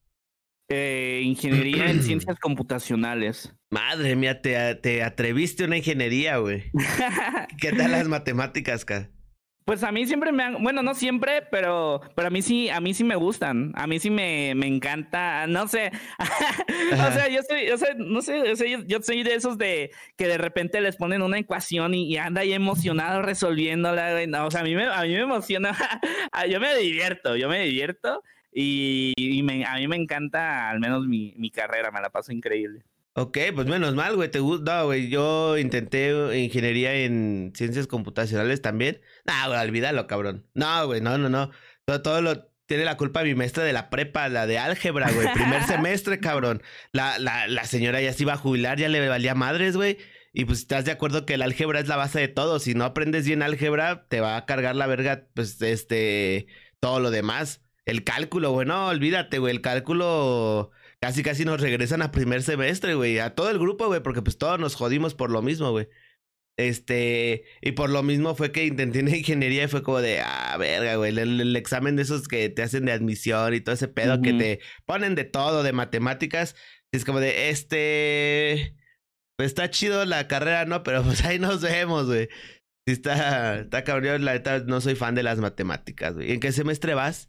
eh, 0.68 1.22
ingeniería 1.24 1.90
en 1.90 2.02
ciencias 2.02 2.38
computacionales. 2.38 3.54
Madre 3.70 4.16
mía, 4.16 4.40
te, 4.40 4.74
te 4.76 5.02
atreviste 5.02 5.64
a 5.64 5.66
una 5.66 5.78
ingeniería, 5.78 6.38
güey. 6.38 6.70
¿Qué 7.60 7.72
tal 7.72 7.92
las 7.92 8.08
matemáticas, 8.08 8.84
cara? 8.84 9.10
Pues 9.64 9.82
a 9.82 9.92
mí 9.92 10.04
siempre 10.04 10.30
me 10.30 10.42
han, 10.42 10.62
bueno, 10.62 10.82
no 10.82 10.94
siempre, 10.94 11.40
pero, 11.50 12.02
pero 12.14 12.28
a 12.28 12.30
mí 12.30 12.42
sí, 12.42 12.68
a 12.68 12.80
mí 12.80 12.92
sí 12.92 13.02
me 13.02 13.16
gustan, 13.16 13.72
a 13.76 13.86
mí 13.86 13.98
sí 13.98 14.10
me, 14.10 14.54
me 14.54 14.66
encanta, 14.66 15.46
no 15.46 15.66
sé, 15.68 15.90
o 16.92 17.12
sea, 17.12 17.28
yo 17.28 17.40
soy, 17.42 17.66
yo 17.66 17.78
sé, 17.78 17.94
no 17.96 18.20
sé, 18.20 18.42
yo, 18.86 19.00
soy 19.00 19.22
de 19.22 19.34
esos 19.34 19.56
de 19.56 19.90
que 20.16 20.28
de 20.28 20.36
repente 20.36 20.82
les 20.82 20.96
ponen 20.96 21.22
una 21.22 21.38
ecuación 21.38 21.94
y, 21.94 22.14
anda 22.18 22.42
ahí 22.42 22.52
emocionado 22.52 23.22
resolviéndola, 23.22 24.44
o 24.44 24.50
sea, 24.50 24.60
a 24.60 24.64
mí 24.64 24.74
me, 24.74 24.84
a 24.84 25.00
mí 25.02 25.14
me 25.14 25.20
emociona, 25.20 25.72
yo 26.50 26.60
me 26.60 26.76
divierto, 26.76 27.34
yo 27.34 27.48
me 27.48 27.64
divierto 27.64 28.22
y, 28.52 29.14
a 29.64 29.76
mí 29.76 29.88
me 29.88 29.96
encanta 29.96 30.68
al 30.68 30.78
menos 30.78 31.06
mi, 31.06 31.32
mi 31.38 31.50
carrera, 31.50 31.90
me 31.90 32.02
la 32.02 32.10
paso 32.10 32.32
increíble. 32.32 32.84
Ok, 33.16 33.38
pues 33.54 33.66
menos 33.68 33.94
mal, 33.94 34.16
güey, 34.16 34.28
te 34.28 34.40
gusta, 34.40 34.80
no, 34.80 34.86
güey, 34.86 35.08
yo 35.08 35.56
intenté 35.56 36.36
ingeniería 36.36 36.94
en 36.94 37.52
ciencias 37.54 37.86
computacionales 37.86 38.60
también. 38.60 39.00
No, 39.24 39.32
güey, 39.48 39.60
olvídalo, 39.60 40.08
cabrón. 40.08 40.48
No, 40.54 40.86
güey, 40.86 41.00
no, 41.00 41.16
no, 41.16 41.28
no. 41.28 41.50
Todo, 41.84 42.02
todo 42.02 42.22
lo 42.22 42.48
tiene 42.66 42.84
la 42.84 42.96
culpa 42.96 43.22
mi 43.22 43.36
maestra 43.36 43.62
de 43.62 43.72
la 43.72 43.88
prepa, 43.88 44.28
la 44.28 44.46
de 44.48 44.58
álgebra, 44.58 45.12
güey. 45.12 45.32
Primer 45.32 45.62
semestre, 45.64 46.18
cabrón. 46.18 46.62
La, 46.90 47.18
la, 47.20 47.46
la 47.46 47.64
señora 47.66 48.00
ya 48.00 48.12
se 48.12 48.24
iba 48.24 48.32
a 48.32 48.36
jubilar, 48.36 48.78
ya 48.78 48.88
le 48.88 49.08
valía 49.08 49.36
madres, 49.36 49.76
güey. 49.76 49.98
Y 50.32 50.46
pues 50.46 50.58
estás 50.60 50.84
de 50.84 50.90
acuerdo 50.90 51.24
que 51.24 51.34
el 51.34 51.42
álgebra 51.42 51.78
es 51.78 51.86
la 51.86 51.96
base 51.96 52.18
de 52.18 52.28
todo. 52.28 52.58
Si 52.58 52.74
no 52.74 52.84
aprendes 52.84 53.26
bien 53.26 53.42
álgebra, 53.42 54.06
te 54.08 54.20
va 54.20 54.36
a 54.36 54.44
cargar 54.46 54.74
la 54.74 54.88
verga, 54.88 55.28
pues, 55.34 55.62
este, 55.62 56.48
todo 56.80 56.98
lo 56.98 57.12
demás. 57.12 57.62
El 57.84 58.02
cálculo, 58.02 58.50
güey, 58.50 58.66
no, 58.66 58.88
olvídate, 58.88 59.38
güey. 59.38 59.54
El 59.54 59.60
cálculo 59.60 60.72
casi 61.04 61.22
casi 61.22 61.44
nos 61.44 61.60
regresan 61.60 62.00
a 62.00 62.10
primer 62.10 62.42
semestre, 62.42 62.94
güey. 62.94 63.18
A 63.18 63.34
todo 63.34 63.50
el 63.50 63.58
grupo, 63.58 63.88
güey, 63.88 64.02
porque 64.02 64.22
pues 64.22 64.38
todos 64.38 64.58
nos 64.58 64.74
jodimos 64.74 65.14
por 65.14 65.30
lo 65.30 65.42
mismo, 65.42 65.70
güey. 65.70 65.86
Este, 66.56 67.44
y 67.60 67.72
por 67.72 67.90
lo 67.90 68.02
mismo 68.02 68.34
fue 68.34 68.52
que 68.52 68.64
intenté 68.64 69.00
una 69.00 69.14
ingeniería 69.14 69.64
y 69.64 69.68
fue 69.68 69.82
como 69.82 70.00
de, 70.00 70.20
ah, 70.20 70.56
verga, 70.58 70.96
güey, 70.96 71.10
el, 71.18 71.54
examen 71.56 71.96
de 71.96 72.02
esos 72.04 72.26
que 72.26 72.48
te 72.48 72.62
hacen 72.62 72.86
de 72.86 72.92
admisión 72.92 73.52
y 73.52 73.60
todo 73.60 73.74
ese 73.74 73.88
pedo 73.88 74.22
que 74.22 74.32
te 74.32 74.60
ponen 74.86 75.14
de 75.14 75.24
todo, 75.24 75.62
de 75.62 75.74
matemáticas. 75.74 76.56
es 76.90 77.04
como 77.04 77.20
de, 77.20 77.50
este, 77.50 78.74
pues 79.36 79.48
está 79.48 79.68
chido 79.68 80.06
la 80.06 80.26
carrera, 80.26 80.64
¿no? 80.64 80.84
Pero 80.84 81.02
pues 81.02 81.22
ahí 81.26 81.38
nos 81.38 81.60
vemos, 81.60 82.06
güey. 82.06 82.30
Sí 82.88 82.94
está, 82.94 83.58
está 83.60 83.84
cabrón, 83.84 84.24
la 84.24 84.32
neta 84.32 84.60
no 84.60 84.80
soy 84.80 84.94
fan 84.94 85.14
de 85.14 85.22
las 85.22 85.38
matemáticas, 85.38 86.14
güey. 86.14 86.32
¿En 86.32 86.40
qué 86.40 86.50
semestre 86.50 86.94
vas? 86.94 87.28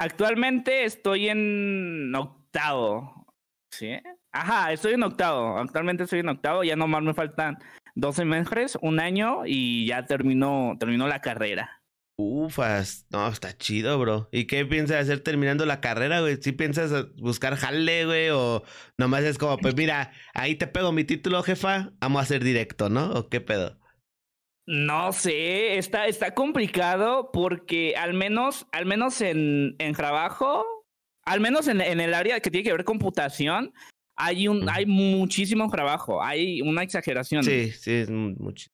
Actualmente 0.00 0.82
estoy 0.82 1.28
en 1.28 2.10
octavo. 2.54 3.26
¿Sí? 3.72 3.90
Ajá, 4.32 4.72
estoy 4.72 4.94
en 4.94 5.02
octavo. 5.02 5.58
Actualmente 5.58 6.04
estoy 6.04 6.20
en 6.20 6.28
octavo. 6.28 6.62
Ya 6.62 6.76
nomás 6.76 7.02
me 7.02 7.14
faltan 7.14 7.58
dos 7.94 8.16
semestres, 8.16 8.78
un 8.80 9.00
año 9.00 9.42
y 9.44 9.86
ya 9.86 10.06
terminó, 10.06 10.76
terminó 10.78 11.08
la 11.08 11.20
carrera. 11.20 11.82
Ufas, 12.16 13.06
no, 13.10 13.26
está 13.26 13.56
chido, 13.56 13.98
bro. 13.98 14.28
¿Y 14.30 14.46
qué 14.46 14.64
piensas 14.64 15.02
hacer 15.02 15.20
terminando 15.20 15.66
la 15.66 15.80
carrera, 15.80 16.20
güey? 16.20 16.36
¿Sí 16.40 16.52
piensas 16.52 17.12
buscar 17.16 17.56
jale, 17.56 18.06
güey? 18.06 18.30
¿O 18.30 18.62
nomás 18.96 19.24
es 19.24 19.36
como, 19.36 19.56
pues 19.58 19.74
mira, 19.74 20.12
ahí 20.32 20.54
te 20.54 20.68
pego 20.68 20.92
mi 20.92 21.02
título, 21.02 21.42
jefa, 21.42 21.90
vamos 21.98 22.20
a 22.20 22.22
hacer 22.22 22.44
directo, 22.44 22.88
¿no? 22.88 23.10
¿O 23.14 23.28
qué 23.28 23.40
pedo? 23.40 23.80
No 24.66 25.12
sé, 25.12 25.76
está, 25.76 26.06
está 26.06 26.34
complicado 26.34 27.30
porque 27.32 27.96
al 27.96 28.14
menos, 28.14 28.66
al 28.70 28.86
menos 28.86 29.20
en, 29.20 29.74
en 29.78 29.92
trabajo, 29.94 30.64
al 31.24 31.40
menos 31.40 31.68
en, 31.68 31.80
en, 31.80 32.00
el 32.00 32.14
área 32.14 32.40
que 32.40 32.50
tiene 32.50 32.64
que 32.64 32.72
ver 32.72 32.84
computación, 32.84 33.72
hay 34.16 34.48
un, 34.48 34.68
hay 34.68 34.86
muchísimo 34.86 35.68
trabajo, 35.70 36.22
hay 36.22 36.60
una 36.62 36.82
exageración. 36.82 37.42
Sí, 37.42 37.70
sí, 37.72 37.92
es 37.92 38.10
mucho. 38.10 38.70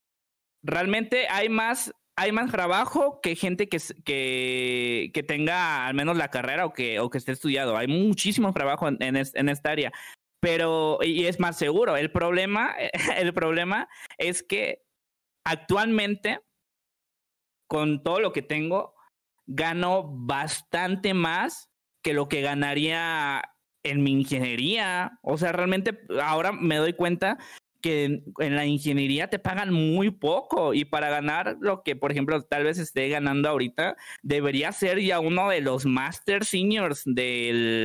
Realmente 0.62 1.26
hay 1.28 1.48
más, 1.48 1.94
hay 2.16 2.32
más 2.32 2.50
trabajo 2.50 3.20
que 3.22 3.36
gente 3.36 3.68
que, 3.68 3.78
que, 4.04 5.10
que 5.14 5.22
tenga 5.22 5.86
al 5.86 5.94
menos 5.94 6.16
la 6.16 6.28
carrera 6.28 6.66
o 6.66 6.72
que, 6.72 7.00
o 7.00 7.08
que 7.08 7.18
esté 7.18 7.32
estudiado. 7.32 7.76
Hay 7.76 7.88
muchísimo 7.88 8.52
trabajo 8.52 8.88
en, 8.88 9.00
en, 9.00 9.16
en 9.16 9.48
esta 9.48 9.70
área. 9.70 9.92
Pero, 10.40 10.98
y 11.02 11.26
es 11.26 11.38
más 11.38 11.56
seguro. 11.56 11.96
El 11.96 12.10
problema, 12.10 12.74
el 13.16 13.32
problema 13.32 13.88
es 14.18 14.42
que 14.42 14.82
actualmente, 15.44 16.40
con 17.68 18.02
todo 18.02 18.20
lo 18.20 18.32
que 18.32 18.42
tengo, 18.42 18.94
gano 19.46 20.04
bastante 20.06 21.14
más 21.14 21.69
que 22.02 22.14
lo 22.14 22.28
que 22.28 22.40
ganaría 22.40 23.42
en 23.82 24.02
mi 24.02 24.12
ingeniería. 24.12 25.18
O 25.22 25.38
sea, 25.38 25.52
realmente 25.52 26.00
ahora 26.22 26.52
me 26.52 26.76
doy 26.76 26.92
cuenta 26.92 27.38
que 27.80 28.22
en 28.38 28.56
la 28.56 28.66
ingeniería 28.66 29.28
te 29.28 29.38
pagan 29.38 29.72
muy 29.72 30.10
poco 30.10 30.74
y 30.74 30.84
para 30.84 31.08
ganar 31.08 31.56
lo 31.60 31.82
que, 31.82 31.96
por 31.96 32.12
ejemplo, 32.12 32.42
tal 32.42 32.64
vez 32.64 32.78
esté 32.78 33.08
ganando 33.08 33.48
ahorita, 33.48 33.96
debería 34.22 34.72
ser 34.72 35.00
ya 35.00 35.18
uno 35.18 35.48
de 35.48 35.62
los 35.62 35.86
master 35.86 36.44
seniors 36.44 37.02
del, 37.06 37.84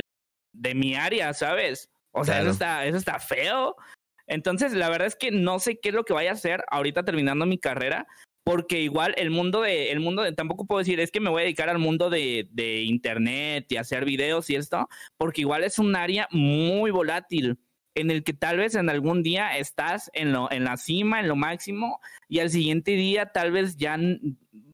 de 0.52 0.74
mi 0.74 0.94
área, 0.94 1.32
¿sabes? 1.32 1.90
O 2.12 2.24
sea, 2.24 2.40
eso, 2.40 2.50
está, 2.50 2.84
eso 2.86 2.96
está 2.96 3.18
feo. 3.18 3.76
Entonces, 4.26 4.72
la 4.72 4.88
verdad 4.88 5.06
es 5.06 5.16
que 5.16 5.30
no 5.30 5.58
sé 5.58 5.78
qué 5.80 5.90
es 5.90 5.94
lo 5.94 6.04
que 6.04 6.14
vaya 6.14 6.30
a 6.30 6.34
hacer 6.34 6.64
ahorita 6.70 7.04
terminando 7.04 7.46
mi 7.46 7.58
carrera, 7.58 8.06
porque 8.46 8.80
igual 8.80 9.12
el 9.16 9.30
mundo 9.30 9.62
de, 9.62 9.90
el 9.90 9.98
mundo 9.98 10.22
de, 10.22 10.30
tampoco 10.30 10.66
puedo 10.66 10.78
decir, 10.78 11.00
es 11.00 11.10
que 11.10 11.18
me 11.18 11.30
voy 11.30 11.40
a 11.40 11.42
dedicar 11.42 11.68
al 11.68 11.80
mundo 11.80 12.10
de, 12.10 12.46
de 12.52 12.82
internet 12.82 13.66
y 13.70 13.76
hacer 13.76 14.04
videos 14.04 14.48
y 14.50 14.54
esto, 14.54 14.88
porque 15.16 15.40
igual 15.40 15.64
es 15.64 15.80
un 15.80 15.96
área 15.96 16.28
muy 16.30 16.92
volátil 16.92 17.58
en 17.96 18.12
el 18.12 18.22
que 18.22 18.34
tal 18.34 18.58
vez 18.58 18.76
en 18.76 18.88
algún 18.88 19.24
día 19.24 19.58
estás 19.58 20.12
en, 20.14 20.32
lo, 20.32 20.48
en 20.52 20.62
la 20.62 20.76
cima, 20.76 21.18
en 21.18 21.26
lo 21.26 21.34
máximo, 21.34 22.00
y 22.28 22.38
al 22.38 22.50
siguiente 22.50 22.92
día 22.92 23.32
tal 23.32 23.50
vez 23.50 23.76
ya 23.78 23.98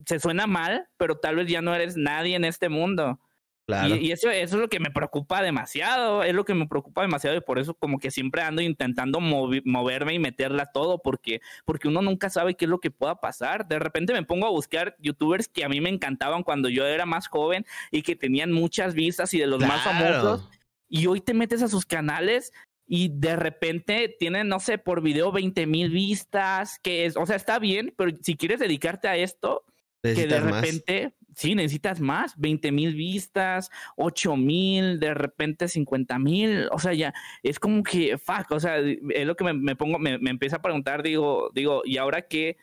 se 0.05 0.21
suena 0.21 0.47
mal, 0.47 0.91
pero 0.99 1.17
tal 1.17 1.37
vez 1.37 1.49
ya 1.49 1.63
no 1.63 1.75
eres 1.75 1.97
nadie 1.97 2.37
en 2.37 2.45
este 2.45 2.69
mundo. 2.69 3.21
Y, 3.69 4.11
eso, 4.11 4.29
eso, 4.29 4.57
es 4.57 4.61
lo 4.61 4.69
que 4.69 4.81
me 4.81 4.91
preocupa 4.91 5.41
demasiado, 5.41 6.25
es 6.25 6.35
lo 6.35 6.45
que 6.45 6.55
me 6.55 6.67
preocupa 6.67 7.03
demasiado 7.03 7.37
y 7.37 7.41
por 7.41 7.59
eso 7.59 7.75
como 7.75 7.99
que 7.99 8.11
siempre 8.11 8.43
ando 8.43 8.61
intentando 8.61 9.21
moverme 9.21 10.15
y 10.15 10.19
meterla 10.19 10.67
todo 10.67 11.01
porque, 11.01 11.41
porque 11.65 11.89
uno 11.89 12.03
nunca 12.03 12.29
sabe 12.29 12.55
qué 12.55 12.65
es 12.65 12.69
lo 12.69 12.81
que 12.81 12.91
pueda 12.91 13.21
pasar. 13.21 13.69
De 13.69 13.79
repente 13.79 14.13
me 14.13 14.25
pongo 14.25 14.47
a 14.47 14.51
buscar 14.51 14.97
youtubers 14.99 15.49
que 15.49 15.65
a 15.65 15.69
mí 15.69 15.81
me 15.81 15.91
encantaban 15.91 16.43
cuando 16.43 16.69
yo 16.69 16.85
era 16.87 17.07
más 17.07 17.29
joven 17.29 17.65
y 17.91 18.03
que 18.03 18.17
tenían 18.17 18.53
muchas 18.53 18.95
vistas 18.95 19.33
y 19.33 19.39
de 19.39 19.47
los 19.47 19.61
más 19.61 19.83
famosos. 19.83 20.49
Y 20.89 21.07
hoy 21.07 21.21
te 21.21 21.33
metes 21.33 21.63
a 21.63 21.69
sus 21.69 21.87
canales 21.87 22.53
y 22.87 23.11
de 23.11 23.37
repente 23.37 24.15
tienen, 24.19 24.49
no 24.49 24.61
sé, 24.61 24.77
por 24.77 25.03
video 25.03 25.33
20 25.33 25.67
mil 25.67 25.89
vistas, 25.89 26.79
que 26.83 27.07
es, 27.07 27.17
o 27.17 27.25
sea, 27.25 27.37
está 27.37 27.59
bien, 27.59 27.95
pero 27.97 28.11
si 28.21 28.37
quieres 28.37 28.61
dedicarte 28.61 29.09
a 29.09 29.17
esto, 29.17 29.65
que 30.03 30.27
de 30.27 30.41
repente, 30.41 31.15
sí, 31.35 31.55
necesitas 31.55 32.01
más, 32.01 32.35
20 32.39 32.73
mil 32.73 32.95
vistas, 32.95 33.71
8 33.97 34.37
mil, 34.37 35.01
de 35.01 35.15
repente 35.15 35.69
50 35.69 36.19
mil, 36.19 36.69
o 36.71 36.79
sea, 36.79 36.93
ya 36.93 37.15
es 37.43 37.59
como 37.59 37.83
que, 37.83 38.19
fuck, 38.19 38.51
o 38.51 38.61
sea, 38.61 38.79
es 38.79 39.27
lo 39.27 39.37
que 39.37 39.53
me, 39.53 39.77
pongo, 39.77 39.99
me, 39.99 40.19
me 40.19 40.31
empieza 40.31 40.57
a 40.57 40.63
preguntar, 40.63 41.03
digo, 41.03 41.51
digo, 41.55 41.83
¿y 41.85 41.99
ahora 41.99 42.23
qué? 42.23 42.57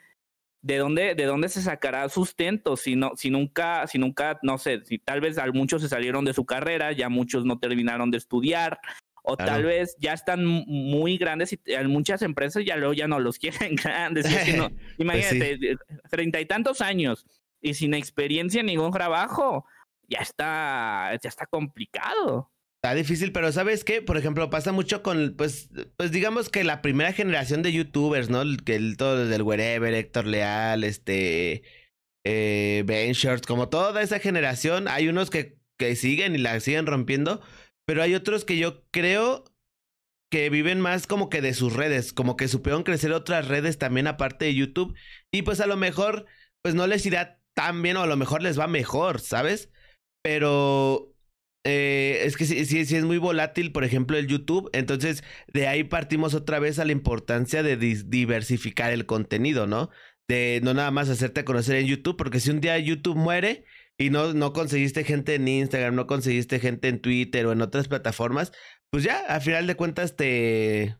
¿De 0.62 0.78
dónde, 0.78 1.16
¿De 1.16 1.26
dónde 1.26 1.48
se 1.48 1.62
sacará 1.62 2.10
sustento? 2.10 2.76
Si, 2.76 2.96
no, 2.96 3.12
si 3.16 3.30
nunca, 3.30 3.88
si 3.88 3.98
nunca, 3.98 4.40
no 4.44 4.58
sé, 4.58 4.84
si 4.84 5.00
tal 5.00 5.22
vez 5.22 5.38
muchos 5.54 5.82
se 5.82 5.88
salieron 5.88 6.26
de 6.26 6.34
su 6.34 6.46
carrera, 6.46 6.92
ya 6.92 7.08
muchos 7.08 7.46
no 7.46 7.60
terminaron 7.60 8.12
de 8.12 8.18
estudiar, 8.18 8.80
o 9.24 9.38
tal 9.38 9.64
vez 9.64 9.96
ya 10.00 10.14
están 10.14 10.44
muy 10.46 11.18
grandes 11.18 11.54
y 11.54 11.60
muchas 11.88 12.22
empresas 12.24 12.64
ya 12.66 12.76
luego 12.76 12.94
ya 12.94 13.08
no 13.08 13.20
los 13.20 13.38
quieren 13.40 13.76
grandes. 13.76 14.26
Pues 14.30 14.72
imagínate, 14.98 15.78
treinta 16.10 16.42
y 16.42 16.46
tantos 16.46 16.82
años 16.82 17.26
y 17.62 17.74
sin 17.74 17.94
experiencia 17.94 18.60
en 18.60 18.68
ningún 18.68 18.92
trabajo, 18.92 19.66
ya 20.08 20.20
está, 20.20 21.12
ya 21.22 21.30
está 21.30 21.46
complicado. 21.46 22.52
Está 22.82 22.96
difícil, 22.96 23.34
pero 23.34 23.52
¿sabes 23.52 23.84
qué? 23.84 24.02
Por 24.02 24.18
ejemplo, 24.18 24.50
pasa 24.50 24.72
mucho 24.72 25.04
con, 25.04 25.36
pues, 25.38 25.70
pues 25.98 26.12
digamos 26.12 26.50
que 26.50 26.64
la 26.64 26.82
primera 26.82 27.12
generación 27.12 27.62
de 27.62 27.74
youtubers, 27.74 28.30
¿no? 28.30 28.42
Que 28.64 28.76
el, 28.76 28.96
todo 28.96 29.28
del 29.28 29.42
Wherever, 29.42 29.94
Héctor 29.94 30.26
Leal, 30.26 30.86
este, 30.86 31.64
eh, 32.24 32.84
Ben 32.86 33.12
Shorts, 33.12 33.46
como 33.46 33.68
toda 33.68 34.02
esa 34.02 34.20
generación, 34.20 34.88
hay 34.88 35.10
unos 35.10 35.30
que, 35.30 35.60
que 35.78 35.98
siguen 35.98 36.36
y 36.36 36.38
la 36.38 36.58
siguen 36.62 36.86
rompiendo, 36.86 37.42
pero 37.86 38.02
hay 38.02 38.16
otros 38.16 38.46
que 38.46 38.58
yo 38.58 38.86
creo 38.92 39.44
que 40.30 40.50
viven 40.50 40.80
más 40.80 41.08
como 41.08 41.30
que 41.30 41.42
de 41.42 41.54
sus 41.54 41.74
redes, 41.74 42.14
como 42.14 42.38
que 42.38 42.48
supieron 42.48 42.84
crecer 42.84 43.12
otras 43.12 43.48
redes 43.48 43.78
también 43.78 44.08
aparte 44.08 44.46
de 44.46 44.56
YouTube 44.56 44.96
y 45.32 45.42
pues 45.42 45.60
a 45.60 45.68
lo 45.68 45.76
mejor 45.76 46.28
pues 46.62 46.76
no 46.76 46.88
les 46.88 47.06
irá 47.06 47.39
tan 47.60 47.82
bien 47.82 47.98
o 47.98 48.04
a 48.04 48.08
lo 48.08 48.16
mejor 48.16 48.42
les 48.42 48.58
va 48.58 48.68
mejor, 48.68 49.20
¿sabes? 49.20 49.70
Pero 50.24 51.14
eh, 51.66 52.22
es 52.24 52.38
que 52.38 52.46
sí, 52.46 52.80
es 52.80 53.04
muy 53.04 53.18
volátil, 53.18 53.74
por 53.74 53.84
ejemplo, 53.84 54.18
el 54.18 54.28
YouTube. 54.28 54.70
Entonces, 54.72 55.26
de 55.52 55.68
ahí 55.68 55.84
partimos 55.84 56.34
otra 56.34 56.60
vez 56.60 56.80
a 56.80 56.86
la 56.86 56.94
importancia 56.94 57.62
de 57.62 57.76
diversificar 57.76 58.94
el 58.94 59.06
contenido, 59.06 59.68
¿no? 59.68 59.90
De 60.30 60.62
no 60.64 60.74
nada 60.74 60.90
más 60.92 61.10
hacerte 61.10 61.44
conocer 61.44 61.76
en 61.76 61.88
YouTube, 61.88 62.16
porque 62.16 62.40
si 62.40 62.50
un 62.50 62.62
día 62.62 62.80
YouTube 62.80 63.18
muere, 63.18 63.66
y 63.98 64.10
no, 64.10 64.34
no 64.34 64.54
conseguiste 64.54 65.04
gente 65.04 65.36
en 65.36 65.50
Instagram, 65.50 65.96
no 65.96 66.08
conseguiste 66.08 66.62
gente 66.62 66.88
en 66.88 67.02
Twitter 67.02 67.46
o 67.46 67.52
en 67.52 67.62
otras 67.62 67.90
plataformas, 67.90 68.54
pues 68.90 69.04
ya, 69.04 69.20
al 69.28 69.42
final 69.42 69.68
de 69.68 69.76
cuentas 69.76 70.16
te, 70.16 70.96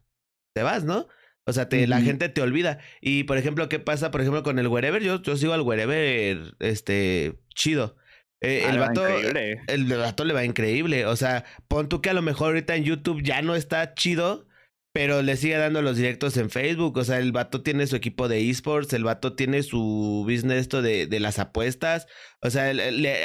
te 0.54 0.64
vas, 0.64 0.84
¿no? 0.84 1.08
O 1.50 1.54
sea, 1.54 1.68
te, 1.68 1.86
la 1.88 2.02
gente 2.02 2.30
te 2.30 2.42
olvida. 2.42 2.80
Y, 3.02 3.24
por 3.24 3.38
ejemplo, 3.38 3.68
¿qué 3.70 3.80
pasa, 3.80 4.12
por 4.12 4.22
ejemplo, 4.22 4.44
con 4.44 4.60
el 4.60 4.68
wherever? 4.68 5.02
Yo, 5.04 5.22
yo 5.22 5.36
sigo 5.36 5.54
al 5.54 5.62
wherever, 5.62 6.56
este, 6.60 7.40
chido. 7.54 7.98
Eh, 8.42 8.64
ah, 8.66 8.70
el, 8.70 8.80
vato, 8.80 9.06
el, 9.08 9.86
vato 9.86 10.24
le 10.26 10.34
va 10.34 10.46
increíble. 10.46 11.06
O 11.06 11.16
sea, 11.16 11.44
pon 11.68 11.90
tú 11.90 12.02
que 12.02 12.10
a 12.10 12.14
lo 12.14 12.22
mejor 12.22 12.48
ahorita 12.48 12.76
en 12.76 12.86
YouTube 12.86 13.22
ya 13.22 13.42
no 13.42 13.56
está 13.56 13.94
chido, 13.96 14.48
pero 14.94 15.22
le 15.22 15.36
sigue 15.36 15.58
dando 15.58 15.82
los 15.82 15.98
directos 15.98 16.38
en 16.38 16.50
Facebook. 16.50 16.98
O 16.98 17.04
sea, 17.04 17.20
el 17.20 17.32
vato 17.32 17.62
tiene 17.64 17.88
su 17.88 17.96
equipo 17.96 18.28
de 18.28 18.50
esports, 18.50 18.94
el 18.94 19.04
vato 19.04 19.36
tiene 19.36 19.64
su 19.64 20.24
business 20.26 20.62
esto 20.62 20.82
de, 20.82 21.08
de 21.08 21.20
las 21.20 21.40
apuestas. 21.40 22.08
O 22.42 22.50
sea, 22.50 22.74
le, 22.74 23.18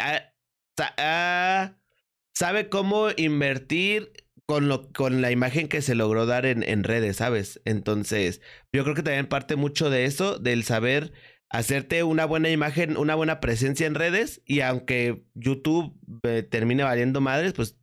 sabe 2.34 2.68
cómo 2.68 3.08
invertir 3.16 4.12
con, 4.46 4.68
lo, 4.68 4.92
con 4.92 5.22
la 5.22 5.30
imagen 5.30 5.68
que 5.68 5.82
se 5.82 5.94
logró 5.94 6.26
dar 6.26 6.46
en, 6.46 6.62
en 6.62 6.84
redes, 6.84 7.16
¿sabes? 7.16 7.60
Entonces, 7.64 8.40
yo 8.72 8.84
creo 8.84 8.94
que 8.94 9.02
también 9.02 9.26
parte 9.26 9.56
mucho 9.56 9.90
de 9.90 10.04
eso, 10.04 10.38
del 10.38 10.64
saber 10.64 11.12
hacerte 11.50 12.02
una 12.02 12.24
buena 12.24 12.50
imagen, 12.50 12.96
una 12.96 13.14
buena 13.14 13.40
presencia 13.40 13.86
en 13.86 13.94
redes 13.94 14.42
y 14.44 14.60
aunque 14.60 15.24
YouTube 15.34 15.96
eh, 16.24 16.42
termine 16.42 16.82
valiendo 16.82 17.20
madres, 17.20 17.52
pues 17.52 17.78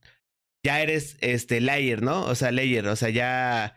ya 0.65 0.82
eres 0.82 1.17
este 1.21 1.62
layer, 1.62 2.02
¿no? 2.02 2.26
O 2.26 2.36
sea, 2.36 2.52
layer, 2.52 2.88
o 2.88 2.95
sea, 2.95 3.10
ya 3.10 3.76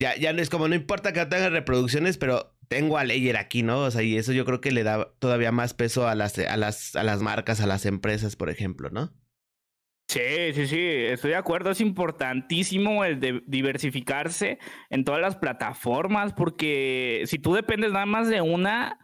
ya 0.00 0.16
ya 0.16 0.32
no 0.32 0.42
es 0.42 0.50
como 0.50 0.68
no 0.68 0.74
importa 0.74 1.12
que 1.12 1.20
no 1.20 1.28
tenga 1.28 1.50
reproducciones, 1.50 2.18
pero 2.18 2.56
tengo 2.68 2.98
a 2.98 3.04
layer 3.04 3.36
aquí, 3.36 3.62
¿no? 3.62 3.80
O 3.82 3.90
sea, 3.90 4.02
y 4.02 4.16
eso 4.16 4.32
yo 4.32 4.44
creo 4.44 4.60
que 4.60 4.72
le 4.72 4.82
da 4.82 5.12
todavía 5.18 5.52
más 5.52 5.74
peso 5.74 6.08
a 6.08 6.14
las 6.14 6.38
a 6.38 6.56
las 6.56 6.96
a 6.96 7.04
las 7.04 7.22
marcas, 7.22 7.60
a 7.60 7.66
las 7.66 7.86
empresas, 7.86 8.36
por 8.36 8.50
ejemplo, 8.50 8.90
¿no? 8.90 9.14
Sí, 10.10 10.54
sí, 10.54 10.66
sí, 10.66 10.78
estoy 10.80 11.32
de 11.32 11.36
acuerdo. 11.36 11.70
Es 11.70 11.82
importantísimo 11.82 13.04
el 13.04 13.20
de 13.20 13.42
diversificarse 13.46 14.58
en 14.88 15.04
todas 15.04 15.20
las 15.20 15.36
plataformas, 15.36 16.32
porque 16.32 17.24
si 17.26 17.38
tú 17.38 17.52
dependes 17.52 17.92
nada 17.92 18.06
más 18.06 18.26
de 18.28 18.40
una, 18.40 18.98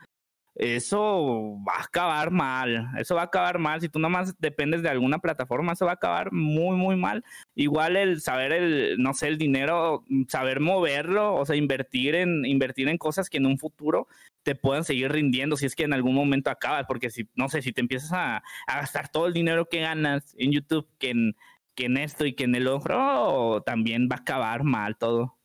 eso 0.55 1.59
va 1.69 1.75
a 1.75 1.85
acabar 1.85 2.31
mal, 2.31 2.88
eso 2.99 3.17
va 3.17 3.23
a 3.23 3.25
acabar 3.25 3.59
mal, 3.59 3.83
si 3.83 3.90
tú 3.90 3.99
nomás 3.99 4.35
dependes 4.38 4.83
de 4.83 4.88
alguna 4.88 5.19
plataforma, 5.19 5.73
eso 5.73 5.85
va 5.85 5.93
a 5.93 5.95
acabar 5.95 6.33
muy, 6.33 6.77
muy 6.77 6.97
mal. 6.97 7.23
Igual 7.55 7.97
el 7.97 8.23
saber 8.23 8.53
el, 8.53 8.97
no 8.99 9.12
sé, 9.12 9.29
el 9.29 9.37
dinero, 9.37 10.05
saber 10.29 10.61
moverlo, 10.61 11.35
o 11.35 11.45
sea, 11.45 11.55
invertir 11.57 12.14
en, 12.14 12.47
invertir 12.47 12.88
en 12.88 12.97
cosas 12.97 13.29
que 13.29 13.37
en 13.37 13.47
un 13.47 13.59
futuro 13.59 14.09
te 14.44 14.54
puedan 14.54 14.85
seguir 14.85 15.11
rindiendo 15.11 15.57
si 15.57 15.66
es 15.66 15.74
que 15.74 15.85
en 15.85 15.92
algún 15.92 16.14
momento 16.14 16.50
acabas, 16.50 16.85
porque 16.87 17.11
si, 17.11 17.28
no 17.35 17.48
sé, 17.48 17.62
si 17.62 17.72
te 17.72 17.80
empiezas 17.80 18.12
a, 18.12 18.42
gastar 18.66 19.09
todo 19.09 19.26
el 19.26 19.33
dinero 19.33 19.68
que 19.68 19.80
ganas 19.80 20.35
en 20.38 20.52
YouTube, 20.52 20.88
que 20.98 21.11
en, 21.11 21.37
que 21.74 21.87
en 21.87 21.96
esto 21.96 22.26
y 22.26 22.35
que 22.35 22.44
en 22.44 22.54
el 22.54 22.68
otro, 22.68 23.62
también 23.66 24.09
va 24.11 24.16
a 24.16 24.20
acabar 24.20 24.62
mal 24.62 24.96
todo. 24.96 25.38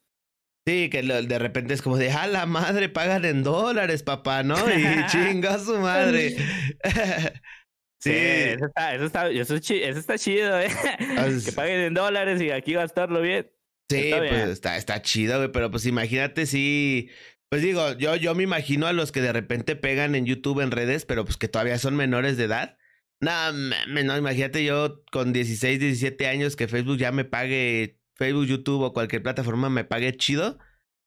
Sí, 0.67 0.89
que 0.89 1.01
de 1.01 1.39
repente 1.39 1.73
es 1.73 1.81
como 1.81 1.97
de, 1.97 2.11
ah, 2.11 2.27
la 2.27 2.45
madre, 2.45 2.89
pagan 2.89 3.25
en 3.25 3.41
dólares, 3.41 4.03
papá, 4.03 4.43
¿no? 4.43 4.55
Y 4.69 4.83
chinga 5.07 5.57
su 5.57 5.77
madre. 5.79 6.35
sí, 7.99 8.11
eso 8.11 8.65
está, 8.67 8.93
eso 8.93 9.05
está, 9.05 9.29
eso, 9.29 9.55
está 9.55 10.17
chido, 10.17 10.59
¿eh? 10.59 10.69
Que 11.45 11.51
paguen 11.53 11.79
en 11.79 11.93
dólares 11.93 12.39
y 12.41 12.51
aquí 12.51 12.73
gastarlo 12.73 13.21
bien. 13.21 13.49
Sí, 13.89 14.11
pues 14.15 14.49
está, 14.49 14.77
está 14.77 15.01
chido, 15.01 15.37
güey, 15.37 15.51
pero 15.51 15.71
pues 15.71 15.87
imagínate 15.87 16.45
si... 16.45 17.09
Pues 17.49 17.61
digo, 17.61 17.93
yo, 17.97 18.15
yo 18.15 18.35
me 18.35 18.43
imagino 18.43 18.85
a 18.87 18.93
los 18.93 19.11
que 19.11 19.21
de 19.21 19.33
repente 19.33 19.75
pegan 19.75 20.15
en 20.15 20.25
YouTube, 20.25 20.61
en 20.61 20.71
redes, 20.71 21.05
pero 21.05 21.25
pues 21.25 21.37
que 21.37 21.47
todavía 21.47 21.79
son 21.79 21.95
menores 21.95 22.37
de 22.37 22.43
edad. 22.45 22.77
No, 23.21 23.51
no, 23.51 24.17
imagínate 24.17 24.63
yo 24.63 25.03
con 25.11 25.33
16, 25.33 25.79
17 25.79 26.27
años 26.27 26.55
que 26.55 26.67
Facebook 26.67 26.97
ya 26.97 27.11
me 27.11 27.25
pague 27.25 27.99
Facebook, 28.15 28.45
YouTube 28.45 28.81
o 28.83 28.93
cualquier 28.93 29.23
plataforma 29.23 29.69
me 29.69 29.83
pague 29.83 30.15
chido, 30.15 30.59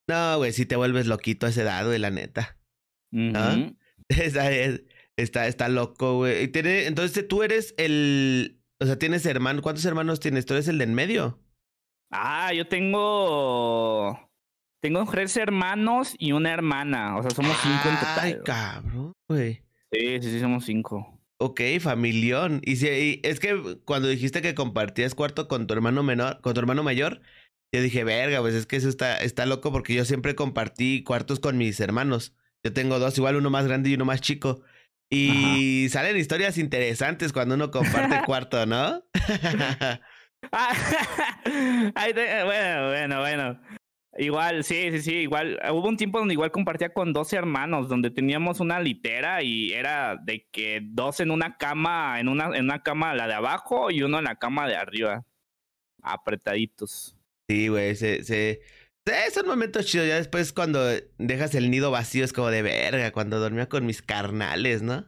no, 0.09 0.39
güey, 0.39 0.53
si 0.53 0.67
te 0.67 0.77
vuelves 0.77 1.07
loquito 1.07 1.47
a 1.47 1.51
ese 1.51 1.63
dado, 1.63 1.91
de 1.91 1.99
la 1.99 2.11
neta. 2.11 2.59
está, 4.09 4.51
está, 5.17 5.47
está, 5.47 5.69
loco, 5.69 6.17
güey. 6.17 6.51
Entonces 6.55 7.27
tú 7.29 7.43
eres 7.43 7.75
el. 7.79 8.61
O 8.81 8.87
sea, 8.87 8.99
tienes 8.99 9.25
hermano. 9.27 9.63
¿Cuántos 9.63 9.85
hermanos 9.85 10.21
tienes? 10.21 10.47
¿Tú 10.47 10.55
eres 10.55 10.69
el 10.69 10.79
de 10.79 10.85
en 10.85 10.95
medio? 10.95 11.41
Ah, 12.11 12.53
yo 12.53 12.67
tengo. 12.67 14.32
Tengo 14.83 15.07
tres 15.07 15.37
hermanos 15.37 16.17
y 16.19 16.33
una 16.33 16.53
hermana. 16.53 17.17
O 17.17 17.23
sea, 17.23 17.31
somos 17.31 17.57
cinco 17.63 17.89
en 17.89 17.95
total. 17.95 18.19
Ay, 18.19 18.37
cabrón, 18.45 19.13
güey. 19.29 19.63
Sí, 19.93 20.19
sí, 20.21 20.31
sí, 20.31 20.41
somos 20.41 20.65
cinco. 20.65 21.21
Ok, 21.39 21.61
familión. 21.81 22.61
Y, 22.65 22.77
si, 22.77 23.21
es 23.23 23.39
que 23.39 23.79
cuando 23.85 24.09
dijiste 24.09 24.43
que 24.43 24.57
compartías 24.57 25.15
cuarto 25.15 25.47
con 25.47 25.69
tu 25.69 25.75
hermano 25.75 26.03
menor, 26.03 26.41
con 26.41 26.55
tu 26.55 26.61
hermano 26.61 26.83
mayor, 26.83 27.21
yo 27.73 27.81
dije, 27.81 28.03
verga, 28.03 28.41
pues 28.41 28.55
es 28.55 28.67
que 28.67 28.75
eso 28.75 28.89
está, 28.89 29.19
está 29.19 29.47
loco 29.47 29.71
porque 29.71 29.95
yo 29.95 30.05
siempre 30.05 30.35
compartí 30.35 31.05
cuartos 31.05 31.39
con 31.39 31.57
mis 31.57 31.79
hermanos. 31.79 32.35
Yo 32.65 32.73
tengo 32.73 32.99
dos, 32.99 33.17
igual 33.19 33.37
uno 33.37 33.51
más 33.51 33.67
grande 33.69 33.89
y 33.89 33.95
uno 33.95 34.05
más 34.05 34.21
chico. 34.21 34.63
Y 35.11 35.87
salen 35.91 36.17
historias 36.17 36.59
interesantes 36.59 37.33
cuando 37.33 37.55
uno 37.55 37.71
comparte 37.71 38.21
cuarto, 38.27 38.67
¿no? 38.67 39.05
bueno, 41.95 42.89
bueno, 42.89 43.21
bueno. 43.21 43.61
Igual, 44.19 44.63
sí, 44.63 44.91
sí, 44.91 45.01
sí, 45.01 45.15
igual. 45.21 45.59
Hubo 45.71 45.89
un 45.89 45.97
tiempo 45.97 46.19
donde 46.19 46.35
igual 46.35 46.51
compartía 46.51 46.93
con 46.93 47.13
dos 47.13 47.33
hermanos, 47.33 47.89
donde 47.89 48.11
teníamos 48.11 48.61
una 48.61 48.79
litera 48.79 49.43
y 49.43 49.73
era 49.73 50.17
de 50.17 50.47
que 50.53 50.81
dos 50.83 51.21
en 51.21 51.31
una 51.31 51.57
cama, 51.57 52.21
en 52.21 52.29
una, 52.29 52.57
en 52.57 52.65
una 52.65 52.83
cama 52.83 53.15
la 53.15 53.27
de 53.27 53.35
abajo 53.35 53.91
y 53.91 54.03
uno 54.03 54.19
en 54.19 54.25
la 54.25 54.37
cama 54.37 54.69
de 54.69 54.77
arriba. 54.77 55.25
Apretaditos. 56.03 57.17
Sí, 57.49 57.69
güey, 57.69 57.97
se, 57.97 58.23
se, 58.25 58.61
es 59.07 59.37
un 59.37 59.47
momento 59.47 59.83
chido. 59.83 60.05
Ya 60.05 60.17
después 60.17 60.53
cuando 60.53 60.85
dejas 61.19 61.55
el 61.55 61.71
nido 61.71 61.91
vacío 61.91 62.25
es 62.25 62.35
como 62.35 62.51
de 62.51 62.63
verga, 62.63 63.13
cuando 63.13 63.41
dormía 63.41 63.69
con 63.69 63.87
mis 63.87 64.03
carnales, 64.03 64.83
¿no? 64.83 65.07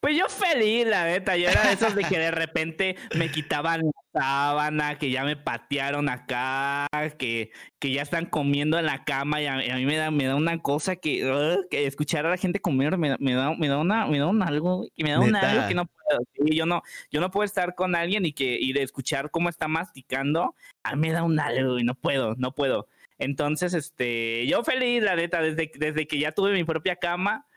Pues 0.00 0.16
yo 0.16 0.28
feliz, 0.28 0.86
la 0.86 1.06
neta. 1.06 1.36
Yo 1.36 1.48
era 1.48 1.66
de 1.66 1.72
esos 1.72 1.94
de 1.96 2.04
que 2.04 2.18
de 2.18 2.30
repente 2.30 2.96
me 3.16 3.32
quitaban 3.32 3.82
la 3.82 4.20
sábana, 4.20 4.96
que 4.96 5.10
ya 5.10 5.24
me 5.24 5.36
patearon 5.36 6.08
acá, 6.08 6.86
que, 7.18 7.50
que 7.80 7.90
ya 7.90 8.02
están 8.02 8.26
comiendo 8.26 8.78
en 8.78 8.86
la 8.86 9.02
cama 9.04 9.42
y 9.42 9.46
a, 9.46 9.56
mí 9.56 9.86
me 9.86 9.96
da, 9.96 10.12
me 10.12 10.26
da 10.26 10.36
una 10.36 10.62
cosa 10.62 10.94
que, 10.94 11.66
que 11.68 11.86
escuchar 11.86 12.26
a 12.26 12.30
la 12.30 12.36
gente 12.36 12.60
comer 12.60 12.96
me, 12.96 13.16
me, 13.18 13.34
da, 13.34 13.54
me 13.56 13.66
da 13.66 13.78
una, 13.78 14.06
me 14.06 14.18
da 14.20 14.28
un 14.28 14.40
algo, 14.42 14.86
y 14.94 15.02
me 15.02 15.10
da 15.10 15.20
un 15.20 15.34
algo 15.34 15.66
que 15.66 15.74
no 15.74 15.86
puedo. 15.86 16.20
yo 16.46 16.64
no, 16.64 16.82
yo 17.10 17.20
no 17.20 17.32
puedo 17.32 17.44
estar 17.44 17.74
con 17.74 17.96
alguien 17.96 18.24
y 18.24 18.32
que, 18.32 18.56
y 18.60 18.72
de 18.72 18.84
escuchar 18.84 19.32
cómo 19.32 19.48
está 19.48 19.66
masticando, 19.66 20.54
a 20.84 20.94
mí 20.94 21.08
me 21.08 21.12
da 21.12 21.24
un 21.24 21.40
algo 21.40 21.76
y 21.80 21.82
no 21.82 21.96
puedo, 21.96 22.36
no 22.36 22.54
puedo. 22.54 22.86
Entonces, 23.18 23.74
este, 23.74 24.46
yo 24.46 24.62
feliz, 24.62 25.02
la 25.02 25.16
neta, 25.16 25.42
desde, 25.42 25.72
desde 25.74 26.06
que 26.06 26.20
ya 26.20 26.30
tuve 26.30 26.52
mi 26.52 26.62
propia 26.62 26.94
cama, 26.94 27.47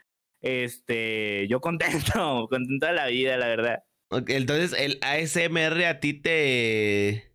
este, 0.41 1.47
yo 1.47 1.61
contento, 1.61 2.47
contento 2.49 2.87
de 2.87 2.93
la 2.93 3.07
vida, 3.07 3.37
la 3.37 3.47
verdad. 3.47 3.83
entonces 4.27 4.73
el 4.77 4.99
ASMR 5.01 5.85
a 5.85 5.99
ti 5.99 6.13
te... 6.13 7.31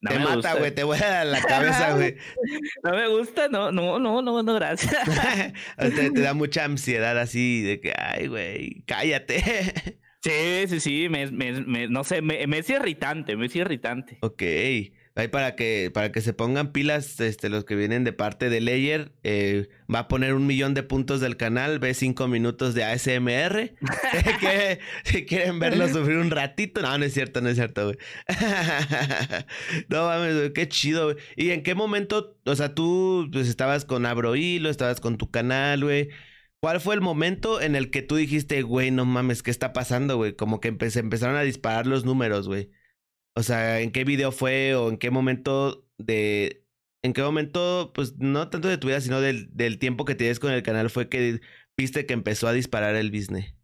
te 0.00 0.18
mata, 0.18 0.54
güey, 0.54 0.74
te 0.74 0.84
voy 0.84 0.98
a 0.98 1.08
dar 1.08 1.26
la 1.26 1.42
cabeza, 1.42 1.94
güey. 1.94 2.16
No 2.84 2.92
me 2.92 3.08
gusta, 3.08 3.48
no, 3.48 3.72
no, 3.72 3.98
no, 3.98 4.22
no, 4.22 4.42
no, 4.42 4.54
gracias. 4.54 4.94
te, 5.78 6.10
te, 6.10 6.20
da 6.20 6.34
mucha 6.34 6.64
ansiedad 6.64 7.18
así 7.18 7.62
de 7.62 7.80
que, 7.80 7.92
ay, 7.96 8.26
güey, 8.26 8.84
cállate. 8.86 9.98
Sí, 10.24 10.64
sí, 10.68 10.80
sí, 10.80 11.08
me, 11.10 11.30
me, 11.30 11.52
me 11.62 11.86
no 11.88 12.02
sé, 12.02 12.22
me, 12.22 12.46
me 12.46 12.58
es 12.58 12.70
irritante, 12.70 13.36
me 13.36 13.44
es 13.46 13.56
irritante. 13.56 14.16
Ok. 14.22 14.42
Ahí 15.16 15.28
para 15.28 15.54
que, 15.54 15.92
para 15.94 16.10
que 16.10 16.20
se 16.20 16.32
pongan 16.32 16.72
pilas, 16.72 17.20
este, 17.20 17.48
los 17.48 17.64
que 17.64 17.76
vienen 17.76 18.02
de 18.02 18.12
parte 18.12 18.50
de 18.50 18.60
Layer, 18.60 19.12
eh, 19.22 19.68
va 19.92 20.00
a 20.00 20.08
poner 20.08 20.34
un 20.34 20.44
millón 20.44 20.74
de 20.74 20.82
puntos 20.82 21.20
del 21.20 21.36
canal, 21.36 21.78
ve 21.78 21.94
cinco 21.94 22.26
minutos 22.26 22.74
de 22.74 22.82
ASMR. 22.82 23.74
que, 24.40 24.80
si 25.04 25.24
quieren 25.24 25.60
verlo 25.60 25.88
sufrir 25.88 26.16
un 26.16 26.32
ratito, 26.32 26.82
no, 26.82 26.98
no 26.98 27.04
es 27.04 27.14
cierto, 27.14 27.40
no 27.40 27.48
es 27.48 27.54
cierto, 27.54 27.84
güey. 27.84 27.98
no 29.88 30.06
mames, 30.06 30.50
qué 30.52 30.68
chido, 30.68 31.12
güey. 31.12 31.16
¿Y 31.36 31.50
en 31.50 31.62
qué 31.62 31.76
momento, 31.76 32.36
o 32.44 32.56
sea, 32.56 32.74
tú 32.74 33.28
pues, 33.32 33.48
estabas 33.48 33.84
con 33.84 34.06
Abrohilo, 34.06 34.68
estabas 34.68 35.00
con 35.00 35.16
tu 35.16 35.30
canal, 35.30 35.84
güey? 35.84 36.08
¿Cuál 36.58 36.80
fue 36.80 36.96
el 36.96 37.00
momento 37.00 37.60
en 37.60 37.76
el 37.76 37.90
que 37.90 38.02
tú 38.02 38.16
dijiste, 38.16 38.62
güey, 38.62 38.90
no 38.90 39.04
mames, 39.04 39.44
¿qué 39.44 39.52
está 39.52 39.72
pasando, 39.72 40.16
güey? 40.16 40.34
Como 40.34 40.60
que 40.60 40.68
empezaron 40.68 41.36
a 41.36 41.42
disparar 41.42 41.86
los 41.86 42.04
números, 42.04 42.48
güey. 42.48 42.70
O 43.36 43.42
sea, 43.42 43.80
¿en 43.80 43.90
qué 43.90 44.04
video 44.04 44.32
fue 44.32 44.74
o 44.74 44.88
en 44.88 44.98
qué 44.98 45.10
momento 45.10 45.86
de... 45.98 46.64
¿En 47.02 47.12
qué 47.12 47.22
momento, 47.22 47.92
pues 47.94 48.16
no 48.16 48.48
tanto 48.48 48.68
de 48.68 48.78
tu 48.78 48.86
vida, 48.86 49.00
sino 49.00 49.20
del, 49.20 49.54
del 49.54 49.78
tiempo 49.78 50.06
que 50.06 50.14
tienes 50.14 50.40
con 50.40 50.52
el 50.52 50.62
canal 50.62 50.88
fue 50.88 51.10
que 51.10 51.40
viste 51.76 52.06
que 52.06 52.14
empezó 52.14 52.48
a 52.48 52.54
disparar 52.54 52.94
el 52.94 53.10
business? 53.10 53.54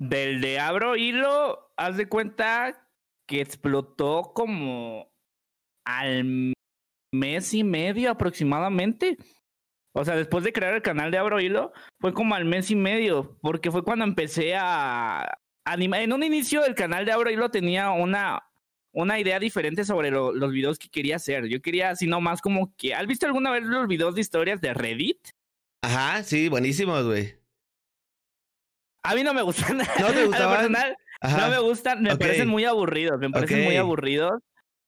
Del 0.00 0.40
de 0.40 0.58
Abro 0.58 0.96
Hilo, 0.96 1.72
haz 1.76 1.96
de 1.96 2.08
cuenta 2.08 2.88
que 3.28 3.40
explotó 3.40 4.32
como 4.34 5.12
al 5.86 6.54
mes 7.12 7.54
y 7.54 7.62
medio 7.62 8.10
aproximadamente. 8.10 9.16
O 9.94 10.04
sea, 10.04 10.16
después 10.16 10.42
de 10.42 10.52
crear 10.52 10.74
el 10.74 10.82
canal 10.82 11.12
de 11.12 11.18
Abro 11.18 11.40
Hilo, 11.40 11.72
fue 12.00 12.12
como 12.12 12.34
al 12.34 12.44
mes 12.44 12.68
y 12.72 12.74
medio, 12.74 13.38
porque 13.42 13.70
fue 13.70 13.84
cuando 13.84 14.04
empecé 14.04 14.56
a, 14.56 15.38
anima 15.64 16.00
en 16.00 16.12
un 16.12 16.22
inicio 16.22 16.64
el 16.64 16.74
canal 16.74 17.04
de 17.04 17.12
Abro 17.12 17.50
tenía 17.50 17.92
una, 17.92 18.50
una 18.94 19.18
idea 19.18 19.38
diferente 19.38 19.84
sobre 19.84 20.10
los 20.10 20.52
videos 20.52 20.78
que 20.78 20.88
quería 20.88 21.16
hacer. 21.16 21.46
Yo 21.46 21.60
quería 21.60 21.90
así 21.90 22.06
nomás 22.06 22.40
como 22.40 22.74
que... 22.76 22.94
¿Has 22.94 23.06
visto 23.06 23.26
alguna 23.26 23.50
vez 23.50 23.64
los 23.64 23.88
videos 23.88 24.14
de 24.14 24.20
historias 24.20 24.60
de 24.60 24.72
Reddit? 24.72 25.18
Ajá, 25.82 26.22
sí, 26.22 26.48
buenísimos, 26.48 27.04
güey. 27.04 27.34
A 29.02 29.14
mí 29.14 29.24
no 29.24 29.34
me 29.34 29.42
gustan. 29.42 29.78
¿No 30.00 30.12
te 30.12 30.24
gustaban? 30.24 30.72
no 30.72 31.48
me 31.48 31.58
gustan, 31.58 32.02
me 32.02 32.16
parecen 32.16 32.48
muy 32.48 32.64
aburridos, 32.64 33.18
me 33.18 33.30
parecen 33.30 33.64
muy 33.64 33.76
aburridos. 33.76 34.40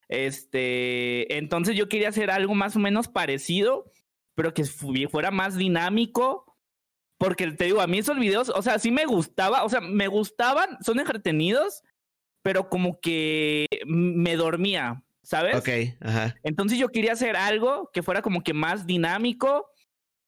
Este, 0.08 1.36
entonces 1.36 1.74
yo 1.76 1.88
quería 1.88 2.10
hacer 2.10 2.30
algo 2.30 2.54
más 2.54 2.76
o 2.76 2.78
menos 2.78 3.08
parecido, 3.08 3.90
pero 4.36 4.54
que 4.54 4.64
fuera 4.64 5.30
más 5.32 5.56
dinámico. 5.56 6.56
Porque 7.18 7.50
te 7.50 7.64
digo, 7.64 7.80
a 7.80 7.86
mí 7.86 7.98
esos 7.98 8.18
videos, 8.18 8.50
o 8.50 8.62
sea, 8.62 8.78
sí 8.78 8.90
me 8.90 9.06
gustaba, 9.06 9.64
o 9.64 9.68
sea, 9.68 9.80
me 9.80 10.06
gustaban, 10.06 10.76
son 10.82 11.00
entretenidos, 11.00 11.82
pero 12.46 12.68
como 12.68 13.00
que 13.00 13.66
me 13.86 14.36
dormía, 14.36 15.02
¿sabes? 15.20 15.56
Ok, 15.56 15.68
ajá. 16.00 16.36
Entonces 16.44 16.78
yo 16.78 16.90
quería 16.90 17.12
hacer 17.12 17.34
algo 17.34 17.90
que 17.92 18.04
fuera 18.04 18.22
como 18.22 18.44
que 18.44 18.54
más 18.54 18.86
dinámico, 18.86 19.68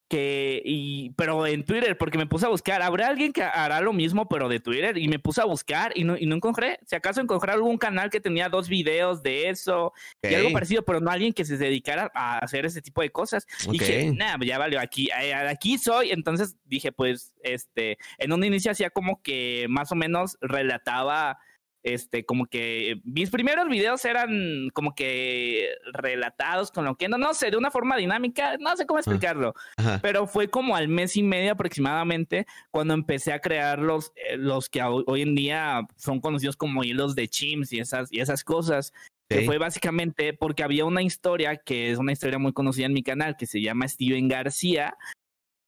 que, 0.09 0.61
y, 0.64 1.11
pero 1.11 1.47
en 1.47 1.64
Twitter, 1.64 1.97
porque 1.97 2.19
me 2.19 2.27
puse 2.27 2.47
a 2.47 2.49
buscar, 2.49 2.83
¿habrá 2.83 3.07
alguien 3.07 3.33
que 3.33 3.45
hará 3.45 3.81
lo 3.81 3.93
mismo, 3.93 4.29
pero 4.29 4.49
de 4.49 4.59
Twitter? 4.59 4.99
Y 4.99 5.07
me 5.07 5.21
puse 5.21 5.41
a 5.41 5.45
buscar 5.45 5.93
y 5.95 6.03
no, 6.03 6.16
y 6.16 6.27
no 6.27 6.35
encontré. 6.35 6.81
Si 6.87 6.97
acaso 6.97 7.21
encontré 7.21 7.53
algún 7.53 7.79
canal 7.79 8.11
que 8.11 8.21
tenía 8.21 8.49
dos 8.49 8.69
videos 8.69 9.23
de 9.23 9.49
eso 9.49 9.93
y 10.21 10.35
algo 10.35 10.51
parecido, 10.51 10.83
pero 10.85 10.99
no 10.99 11.12
alguien 11.12 11.33
que 11.33 11.45
se 11.45 11.57
dedicara 11.57 12.11
a 12.14 12.39
hacer 12.39 12.66
ese 12.66 12.83
tipo 12.83 13.01
de 13.01 13.11
cosas. 13.11 13.47
Y 13.69 13.79
dije, 13.79 14.12
nada, 14.12 14.45
ya 14.45 14.59
valió, 14.59 14.81
aquí, 14.81 15.09
eh, 15.23 15.35
aquí 15.35 15.79
soy. 15.79 16.11
Entonces 16.11 16.57
dije, 16.64 16.91
pues, 16.91 17.33
este, 17.45 17.97
en 18.16 18.33
un 18.33 18.43
inicio 18.43 18.73
hacía 18.73 18.91
como 18.91 19.23
que 19.23 19.66
más 19.69 19.93
o 19.93 19.95
menos 19.95 20.37
relataba 20.41 21.39
este, 21.83 22.24
como 22.24 22.47
que 22.47 23.01
mis 23.05 23.31
primeros 23.31 23.68
videos 23.68 24.05
eran 24.05 24.70
como 24.72 24.95
que 24.95 25.68
relatados 25.93 26.70
con 26.70 26.85
lo 26.85 26.97
que 26.97 27.09
no, 27.09 27.18
no 27.18 27.35
sé, 27.35 27.51
de 27.51 27.57
una 27.57 27.70
forma 27.70 27.97
dinámica, 27.97 28.57
no 28.59 28.76
sé 28.76 28.87
cómo 28.87 28.99
explicarlo, 28.99 29.55
pero 30.03 30.26
fue 30.26 30.49
como 30.49 30.76
al 30.76 30.89
mes 30.89 31.16
y 31.16 31.22
medio 31.22 31.53
aproximadamente 31.53 32.47
cuando 32.70 32.95
empecé 32.95 33.33
a 33.33 33.41
crear 33.41 33.79
los, 33.79 34.12
eh, 34.16 34.37
los 34.37 34.68
que 34.68 34.83
hoy 34.83 35.22
en 35.22 35.35
día 35.35 35.87
son 35.97 36.20
conocidos 36.20 36.57
como 36.57 36.85
hilos 36.85 37.14
de 37.14 37.29
chims 37.29 37.72
y 37.72 37.81
esas, 37.81 38.12
y 38.12 38.20
esas 38.20 38.45
cosas. 38.45 38.93
Que 39.31 39.45
fue 39.45 39.59
básicamente 39.59 40.33
porque 40.33 40.62
había 40.62 40.87
una 40.87 41.03
historia 41.03 41.59
que 41.59 41.91
es 41.91 41.99
una 41.99 42.12
historia 42.12 42.39
muy 42.39 42.55
conocida 42.55 42.87
en 42.87 42.95
mi 42.95 43.03
canal 43.03 43.37
que 43.37 43.45
se 43.45 43.61
llama 43.61 43.87
Steven 43.87 44.26
García, 44.26 44.97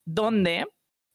donde 0.07 0.67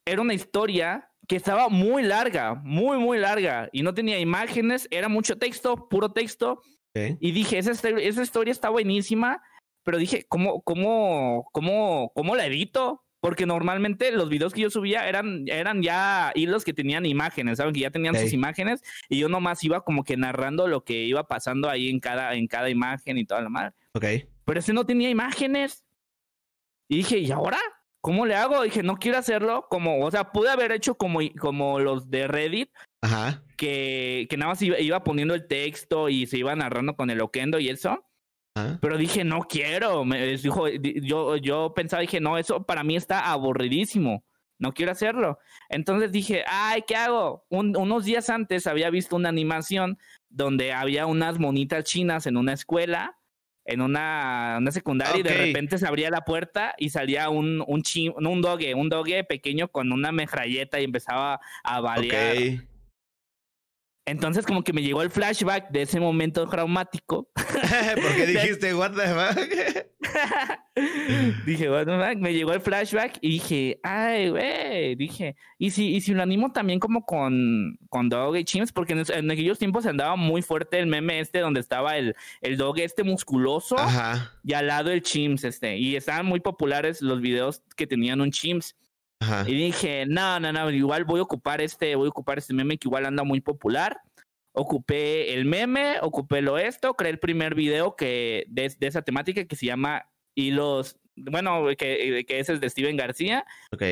era 0.06 0.22
una 0.22 0.36
historia 0.36 1.10
que 1.28 1.36
estaba 1.36 1.70
muy 1.70 2.04
larga, 2.04 2.56
muy, 2.56 2.98
muy 2.98 3.18
larga, 3.18 3.70
y 3.72 3.84
no 3.84 3.94
tenía 3.94 4.20
imágenes, 4.20 4.88
era 4.92 5.10
mucho 5.10 5.38
texto, 5.38 5.88
puro 5.90 6.12
texto. 6.12 6.62
Y 7.20 7.32
dije, 7.34 7.58
esa, 7.58 7.72
esa 7.72 8.24
historia 8.24 8.54
está 8.54 8.70
buenísima, 8.70 9.42
pero 9.84 9.98
dije, 9.98 10.26
¿cómo, 10.30 10.62
cómo, 10.62 11.50
cómo, 11.52 12.12
cómo 12.16 12.36
la 12.36 12.46
edito? 12.46 13.04
Porque 13.20 13.46
normalmente 13.46 14.12
los 14.14 14.30
videos 14.30 14.54
que 14.54 14.62
yo 14.62 14.70
subía 14.70 15.10
eran, 15.10 15.44
eran 15.48 15.82
ya 15.82 16.32
hilos 16.36 16.64
que 16.64 16.74
tenían 16.74 17.06
imágenes, 17.06 17.58
¿saben? 17.58 17.74
Que 17.74 17.82
ya 17.82 17.92
tenían 17.92 18.16
sus 18.16 18.32
imágenes, 18.32 18.82
y 19.10 19.20
yo 19.20 19.28
nomás 19.28 19.62
iba 19.66 19.82
como 19.82 20.06
que 20.06 20.16
narrando 20.16 20.68
lo 20.68 20.86
que 20.86 21.04
iba 21.04 21.28
pasando 21.28 21.70
ahí 21.70 21.90
en 21.90 22.00
cada, 22.00 22.34
en 22.36 22.48
cada 22.48 22.70
imagen 22.70 23.18
y 23.18 23.26
toda 23.26 23.42
la 23.42 23.50
madre. 23.50 23.74
Ok. 23.94 24.06
Pero 24.46 24.60
ese 24.60 24.72
no 24.72 24.86
tenía 24.86 25.10
imágenes. 25.10 25.84
Y 26.88 26.98
dije, 26.98 27.18
¿y 27.18 27.32
ahora? 27.32 27.60
¿Cómo 28.06 28.28
le 28.28 28.36
hago? 28.36 28.62
Dije, 28.62 28.84
no 28.84 28.98
quiero 28.98 29.18
hacerlo 29.18 29.66
como, 29.68 30.06
o 30.06 30.12
sea, 30.12 30.32
pude 30.32 30.52
haber 30.52 30.72
hecho 30.72 30.94
como, 30.94 31.22
como 31.40 31.80
los 31.80 32.12
de 32.12 32.28
Reddit, 32.28 32.70
Ajá. 33.02 33.42
Que, 33.58 34.28
que 34.30 34.38
nada 34.38 34.52
más 34.52 34.62
iba, 34.62 35.04
poniendo 35.04 35.34
el 35.34 35.48
texto 35.48 36.08
y 36.08 36.28
se 36.28 36.38
iba 36.38 36.56
narrando 36.56 36.96
con 36.96 37.10
el 37.10 37.20
oquendo 37.20 37.58
y 37.58 37.70
eso. 37.70 38.06
Pero 38.80 39.00
dije, 39.00 39.24
no 39.24 39.40
quiero. 39.42 40.06
Me 40.06 40.38
dijo, 40.38 40.68
yo, 40.70 41.38
yo 41.38 41.74
pensaba, 41.76 42.02
dije, 42.02 42.20
no, 42.20 42.38
eso 42.38 42.64
para 42.64 42.84
mí 42.84 42.96
está 42.96 43.32
aburridísimo. 43.32 44.24
No 44.60 44.72
quiero 44.72 44.92
hacerlo. 44.92 45.40
Entonces 45.70 46.12
dije, 46.12 46.44
ay, 46.48 46.84
¿qué 46.88 46.96
hago? 46.96 47.44
unos 47.50 48.06
días 48.06 48.30
antes 48.30 48.68
había 48.68 48.92
visto 48.92 49.16
una 49.16 49.30
animación 49.30 49.98
donde 50.30 50.74
había 50.74 51.08
unas 51.08 51.40
monitas 51.40 51.84
chinas 51.86 52.28
en 52.28 52.38
una 52.38 52.54
escuela 52.54 53.18
en 53.66 53.82
una, 53.82 54.58
una 54.60 54.72
secundaria 54.72 55.20
y 55.20 55.24
de 55.24 55.34
repente 55.34 55.78
se 55.78 55.88
abría 55.88 56.10
la 56.10 56.22
puerta 56.22 56.76
y 56.78 56.90
salía 56.90 57.30
un, 57.30 57.64
un, 57.66 57.84
un 58.16 58.42
dogue, 58.42 58.76
un 58.76 58.90
dogue 58.90 59.24
pequeño 59.24 59.68
con 59.68 59.92
una 59.92 60.12
metralleta 60.12 60.80
y 60.80 60.84
empezaba 60.84 61.40
a 61.64 61.82
balear. 61.82 62.64
Entonces 64.08 64.46
como 64.46 64.64
que 64.64 64.72
me 64.72 64.84
llegó 64.84 65.02
el 65.02 65.10
flashback 65.10 65.72
de 65.72 65.82
ese 65.82 66.00
momento 66.00 66.48
traumático. 66.48 67.28
Porque 67.36 68.26
dijiste, 68.28 68.76
what 68.76 68.92
the 68.92 69.08
fuck? 69.08 69.40
dije, 71.48 71.70
what 71.72 71.86
the 71.86 71.98
fuck? 71.98 72.22
Me 72.22 72.32
llegó 72.34 72.54
el 72.54 72.62
flashback 72.62 73.18
y 73.22 73.30
dije, 73.30 73.80
ay, 73.82 74.30
güey, 74.30 74.96
dije, 74.96 75.36
¿y 75.58 75.72
si, 75.72 75.96
y 75.96 76.02
si 76.02 76.14
lo 76.14 76.22
animo 76.22 76.52
también 76.52 76.80
como 76.80 77.04
con, 77.04 77.80
con 77.90 78.08
Dog 78.10 78.38
y 78.38 78.44
Chimps? 78.44 78.72
Porque 78.72 78.94
en, 78.94 79.32
aquellos 79.32 79.58
tiempos 79.58 79.84
se 79.84 79.90
andaba 79.90 80.16
muy 80.16 80.44
fuerte 80.44 80.78
el 80.78 80.86
meme 80.86 81.20
este 81.20 81.40
donde 81.40 81.60
estaba 81.60 81.98
el, 81.98 82.16
el 82.42 82.58
Dog 82.58 82.80
este 82.80 83.04
musculoso 83.04 83.76
y 84.44 84.54
al 84.54 84.68
lado 84.68 84.92
el 84.92 85.02
Chimps 85.02 85.46
este. 85.46 85.78
Y 85.78 85.96
estaban 85.96 86.28
muy 86.28 86.42
populares 86.42 87.02
los 87.02 87.22
videos 87.22 87.64
que 87.76 87.88
tenían 87.88 88.22
un 88.22 88.30
Chimps. 88.30 88.76
Y 89.48 89.54
dije, 89.54 90.06
no, 90.06 90.40
no, 90.40 90.52
no, 90.52 90.70
igual 90.72 91.06
voy 91.06 91.20
a 91.20 91.24
ocupar 91.24 91.62
este, 91.62 91.96
voy 91.96 92.08
a 92.08 92.10
ocupar 92.10 92.38
este 92.38 92.54
meme 92.54 92.78
que 92.78 92.88
igual 92.88 93.06
anda 93.06 93.24
muy 93.24 93.42
popular. 93.42 94.00
Ocupé 94.54 95.34
el 95.34 95.46
meme, 95.46 95.98
ocupé 96.02 96.42
lo 96.42 96.58
esto, 96.58 96.94
creé 96.94 97.12
el 97.12 97.20
primer 97.20 97.56
video 97.56 97.96
que 97.96 98.46
de, 98.48 98.74
de 98.80 98.88
esa 98.88 99.02
temática 99.02 99.46
que 99.46 99.56
se 99.56 99.66
llama 99.66 100.10
Hilos, 100.34 100.98
bueno, 101.16 101.66
que, 101.78 102.26
que 102.28 102.40
ese 102.40 102.54
es 102.54 102.62
de 102.62 102.70
Steven 102.70 102.98
García. 102.98 103.46
Ok. 103.72 103.84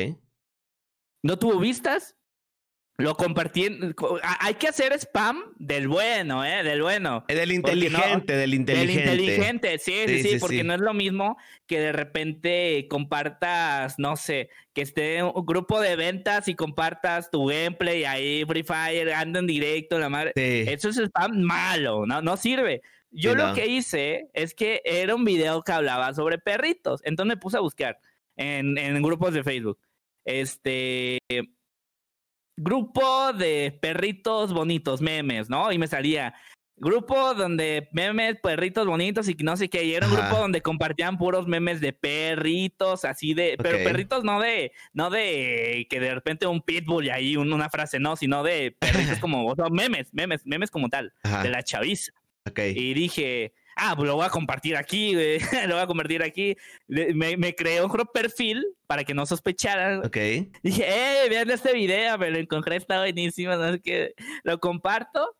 No 1.22 1.38
tuvo 1.38 1.58
vistas, 1.58 2.16
lo 2.96 3.16
compartí. 3.16 3.66
hay 4.22 4.54
que 4.54 4.68
hacer 4.68 4.92
spam 4.92 5.42
del 5.56 5.88
bueno, 5.88 6.44
¿eh? 6.44 6.62
Del 6.62 6.82
bueno. 6.82 7.24
Del 7.26 7.50
inteligente, 7.50 8.36
del 8.36 8.54
inteligente. 8.54 9.10
Del 9.10 9.20
inteligente, 9.20 9.78
sí, 9.78 10.04
sí, 10.06 10.22
sí, 10.22 10.38
porque 10.38 10.62
no 10.62 10.74
es 10.74 10.80
lo 10.80 10.94
mismo 10.94 11.36
que 11.66 11.80
de 11.80 11.92
repente 11.92 12.86
compartas, 12.88 13.98
no 13.98 14.14
sé, 14.16 14.48
que 14.72 14.82
esté 14.82 15.24
un 15.24 15.44
grupo 15.44 15.80
de 15.80 15.96
ventas 15.96 16.46
y 16.46 16.54
compartas 16.54 17.30
tu 17.30 17.46
gameplay 17.46 18.04
ahí, 18.04 18.44
Free 18.44 18.62
Fire, 18.62 19.12
anda 19.12 19.40
en 19.40 19.48
directo, 19.48 19.98
la 19.98 20.08
madre. 20.08 20.32
Eso 20.36 20.88
es 20.88 20.96
spam 20.96 21.40
malo, 21.40 22.06
no, 22.06 22.22
no 22.22 22.36
sirve. 22.36 22.82
Yo 23.10 23.34
lo 23.34 23.54
que 23.54 23.66
hice 23.66 24.28
es 24.34 24.54
que 24.54 24.82
era 24.84 25.14
un 25.14 25.24
video 25.24 25.62
que 25.62 25.72
hablaba 25.72 26.12
sobre 26.14 26.38
perritos. 26.38 27.00
Entonces 27.04 27.36
me 27.36 27.40
puse 27.40 27.56
a 27.56 27.60
buscar 27.60 27.98
en, 28.36 28.76
en 28.78 29.00
grupos 29.02 29.34
de 29.34 29.44
Facebook. 29.44 29.78
Este 30.24 31.18
grupo 32.56 33.32
de 33.32 33.78
perritos 33.80 34.52
bonitos, 34.52 35.00
memes, 35.00 35.48
¿no? 35.50 35.72
Y 35.72 35.78
me 35.78 35.86
salía 35.86 36.34
grupo 36.76 37.34
donde 37.34 37.88
memes, 37.92 38.36
perritos 38.42 38.86
bonitos 38.86 39.28
y 39.28 39.34
no 39.34 39.56
sé 39.56 39.68
qué. 39.68 39.84
Y 39.84 39.94
era 39.94 40.06
un 40.06 40.14
grupo 40.14 40.36
donde 40.36 40.60
compartían 40.60 41.18
puros 41.18 41.46
memes 41.46 41.80
de 41.80 41.92
perritos, 41.92 43.04
así 43.04 43.34
de, 43.34 43.56
pero 43.60 43.78
perritos 43.84 44.24
no 44.24 44.40
de, 44.40 44.72
no 44.92 45.10
de 45.10 45.86
que 45.88 46.00
de 46.00 46.14
repente 46.14 46.46
un 46.46 46.62
pitbull 46.62 47.06
y 47.06 47.10
ahí 47.10 47.36
una 47.36 47.70
frase, 47.70 47.98
no, 47.98 48.16
sino 48.16 48.42
de 48.42 48.76
perritos 48.78 49.18
como, 49.20 49.46
o 49.46 49.54
sea, 49.54 49.66
memes, 49.70 50.12
memes, 50.12 50.42
memes 50.44 50.70
como 50.70 50.88
tal, 50.88 51.12
de 51.42 51.48
la 51.48 51.62
chaviza. 51.62 52.12
Y 52.56 52.94
dije, 52.94 53.54
ah, 53.76 53.94
pues 53.96 54.06
lo 54.06 54.16
voy 54.16 54.26
a 54.26 54.30
compartir 54.30 54.76
aquí, 54.76 55.14
lo 55.66 55.74
voy 55.74 55.82
a 55.82 55.86
compartir 55.86 56.22
aquí. 56.22 56.56
Me, 56.86 57.36
me 57.36 57.54
creé 57.54 57.82
un 57.82 57.90
perfil 58.12 58.64
para 58.86 59.04
que 59.04 59.14
no 59.14 59.26
sospecharan. 59.26 60.04
Ok. 60.04 60.16
Dije, 60.62 60.84
eh, 60.86 61.28
vean 61.28 61.50
este 61.50 61.72
video, 61.72 62.18
me 62.18 62.30
lo 62.30 62.38
encontré, 62.38 62.76
está 62.76 62.98
buenísimo, 62.98 63.54
no 63.56 63.80
que 63.80 64.14
lo 64.42 64.58
comparto. 64.60 65.36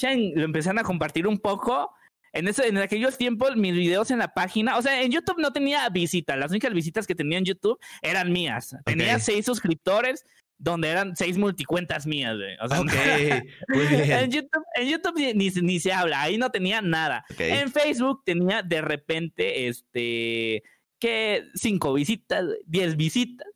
Lo 0.00 0.44
empezaron 0.44 0.78
a 0.78 0.84
compartir 0.84 1.26
un 1.26 1.38
poco. 1.38 1.92
En, 2.32 2.46
eso, 2.46 2.62
en 2.62 2.76
aquellos 2.78 3.16
tiempos, 3.16 3.56
mis 3.56 3.72
videos 3.72 4.10
en 4.10 4.18
la 4.18 4.32
página, 4.34 4.76
o 4.76 4.82
sea, 4.82 5.02
en 5.02 5.10
YouTube 5.10 5.40
no 5.40 5.50
tenía 5.50 5.88
visitas, 5.88 6.36
las 6.36 6.50
únicas 6.50 6.72
visitas 6.74 7.06
que 7.06 7.14
tenía 7.14 7.38
en 7.38 7.44
YouTube 7.44 7.78
eran 8.02 8.30
mías. 8.30 8.76
Tenía 8.84 9.18
seis 9.18 9.46
suscriptores, 9.46 10.24
donde 10.58 10.88
eran 10.88 11.16
seis 11.16 11.38
multicuentas 11.38 12.06
mías, 12.06 12.36
güey. 12.36 12.56
O 12.60 12.68
sea, 12.68 12.78
en 14.22 14.30
YouTube, 14.30 14.64
en 14.74 14.88
YouTube 14.88 15.34
ni, 15.34 15.48
ni, 15.48 15.80
se 15.80 15.92
habla, 15.92 16.22
ahí 16.22 16.36
no 16.36 16.50
tenía 16.50 16.82
nada. 16.82 17.24
En 17.38 17.70
Facebook 17.70 18.22
tenía 18.24 18.62
de 18.62 18.80
repente, 18.80 19.68
este, 19.68 20.62
que 20.98 21.44
cinco 21.54 21.94
visitas, 21.94 22.44
diez 22.66 22.96
visitas. 22.96 23.46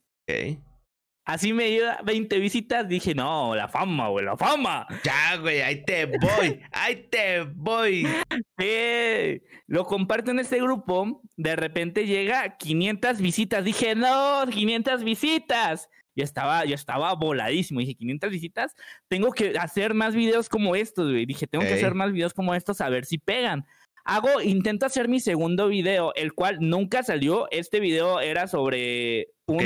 Así 1.25 1.53
me 1.53 1.69
iba 1.69 1.99
20 2.03 2.37
visitas, 2.39 2.87
dije, 2.87 3.15
no, 3.15 3.55
la 3.55 3.69
fama, 3.69 4.09
güey, 4.09 4.25
la 4.25 4.35
fama. 4.35 4.85
Ya, 5.05 5.37
güey, 5.37 5.61
ahí 5.61 5.81
te 5.85 6.05
voy, 6.05 6.61
ahí 6.71 7.07
te 7.09 7.43
voy. 7.43 8.05
Sí, 8.57 9.41
lo 9.67 9.85
comparto 9.85 10.31
en 10.31 10.39
este 10.39 10.61
grupo, 10.61 11.21
de 11.37 11.55
repente 11.55 12.05
llega 12.05 12.57
500 12.57 13.21
visitas, 13.21 13.63
dije, 13.63 13.95
no, 13.95 14.45
500 14.49 15.03
visitas. 15.05 15.89
Yo 16.15 16.23
estaba, 16.23 16.65
yo 16.65 16.75
estaba 16.75 17.13
voladísimo. 17.15 17.79
Dije, 17.79 17.95
500 17.95 18.29
visitas, 18.29 18.75
tengo 19.07 19.31
que 19.31 19.57
hacer 19.57 19.93
más 19.93 20.15
videos 20.15 20.49
como 20.49 20.75
estos, 20.75 21.11
güey. 21.11 21.25
Dije, 21.25 21.47
tengo 21.47 21.65
que 21.65 21.73
hacer 21.73 21.93
más 21.95 22.11
videos 22.11 22.33
como 22.33 22.55
estos 22.55 22.81
a 22.81 22.89
ver 22.89 23.05
si 23.05 23.17
pegan. 23.17 23.65
Hago, 24.05 24.41
intento 24.41 24.85
hacer 24.85 25.07
mi 25.07 25.19
segundo 25.19 25.69
video, 25.69 26.13
el 26.15 26.33
cual 26.33 26.57
nunca 26.59 27.03
salió. 27.03 27.47
Este 27.51 27.79
video 27.79 28.19
era 28.19 28.47
sobre 28.47 29.29
un, 29.45 29.63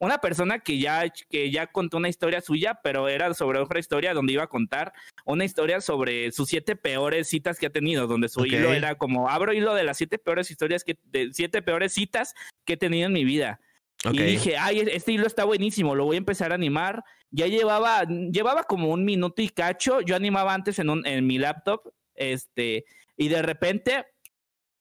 una 0.00 0.18
persona 0.18 0.58
que 0.58 0.78
ya, 0.78 1.04
que 1.28 1.50
ya 1.50 1.68
contó 1.68 1.98
una 1.98 2.08
historia 2.08 2.40
suya, 2.40 2.80
pero 2.82 3.08
era 3.08 3.32
sobre 3.34 3.60
otra 3.60 3.78
historia 3.78 4.14
donde 4.14 4.32
iba 4.32 4.44
a 4.44 4.48
contar 4.48 4.92
una 5.24 5.44
historia 5.44 5.80
sobre 5.80 6.32
sus 6.32 6.48
siete 6.48 6.74
peores 6.74 7.28
citas 7.28 7.58
que 7.58 7.66
ha 7.66 7.70
tenido, 7.70 8.06
donde 8.08 8.28
su 8.28 8.44
hilo 8.46 8.72
era 8.72 8.96
como, 8.96 9.28
abro 9.28 9.52
hilo 9.52 9.74
de 9.74 9.84
las 9.84 9.98
siete 9.98 10.18
peores 10.18 10.50
historias 10.50 10.82
que, 10.82 10.98
de 11.04 11.30
siete 11.32 11.62
peores 11.62 11.92
citas 11.92 12.34
que 12.64 12.72
he 12.72 12.76
tenido 12.76 13.06
en 13.06 13.12
mi 13.12 13.24
vida. 13.24 13.60
Y 14.04 14.22
dije, 14.22 14.56
ay, 14.56 14.80
este 14.80 15.12
hilo 15.12 15.26
está 15.26 15.44
buenísimo, 15.44 15.94
lo 15.94 16.06
voy 16.06 16.16
a 16.16 16.18
empezar 16.18 16.52
a 16.52 16.54
animar. 16.54 17.04
Ya 17.30 17.46
llevaba, 17.46 18.04
llevaba 18.04 18.64
como 18.64 18.88
un 18.88 19.04
minuto 19.04 19.42
y 19.42 19.48
cacho. 19.48 20.00
Yo 20.00 20.16
animaba 20.16 20.54
antes 20.54 20.78
en, 20.78 20.88
un, 20.88 21.06
en 21.06 21.26
mi 21.26 21.38
laptop, 21.38 21.92
este, 22.14 22.86
y 23.16 23.28
de 23.28 23.42
repente 23.42 24.06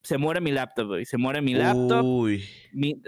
se 0.01 0.17
muere 0.17 0.39
mi 0.39 0.51
laptop, 0.51 1.03
Se 1.03 1.17
muere 1.17 1.41
mi 1.41 1.53
laptop. 1.53 2.05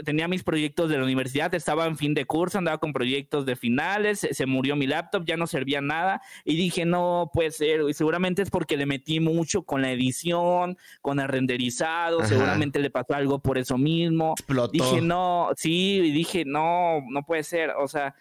tenía 0.03 0.27
mis 0.27 0.43
proyectos 0.43 0.89
de 0.89 0.97
la 0.97 1.03
universidad, 1.03 1.53
estaba 1.55 1.85
en 1.85 1.97
fin 1.97 2.13
de 2.13 2.25
curso, 2.25 2.57
andaba 2.57 2.79
con 2.79 2.91
proyectos 2.91 3.45
de 3.45 3.55
finales, 3.55 4.27
se, 4.29 4.45
murió 4.45 4.75
mi 4.75 4.87
laptop, 4.87 5.23
ya 5.25 5.37
no 5.37 5.47
servía 5.47 5.79
nada. 5.81 6.21
Y 6.43 6.55
dije, 6.55 6.85
no 6.85 7.31
puede 7.33 7.51
ser, 7.51 7.81
y 7.87 7.93
seguramente 7.93 8.41
es 8.41 8.49
porque 8.49 8.75
le 8.75 8.85
metí 8.85 9.19
mucho 9.19 9.63
con 9.63 9.81
la 9.81 9.91
edición, 9.91 10.77
con 11.01 11.19
el 11.19 11.27
renderizado, 11.27 12.25
seguramente 12.25 12.79
le 12.79 12.89
pasó 12.89 13.13
algo 13.13 13.39
por 13.39 13.57
eso 13.57 13.77
mismo. 13.77 14.35
Dije, 14.71 15.01
no, 15.01 15.49
sí, 15.55 16.01
y 16.03 16.11
dije, 16.11 16.43
no, 16.45 17.01
no 17.09 17.23
puede 17.23 17.43
ser. 17.43 17.71
O 17.71 17.87
sea, 17.87 18.15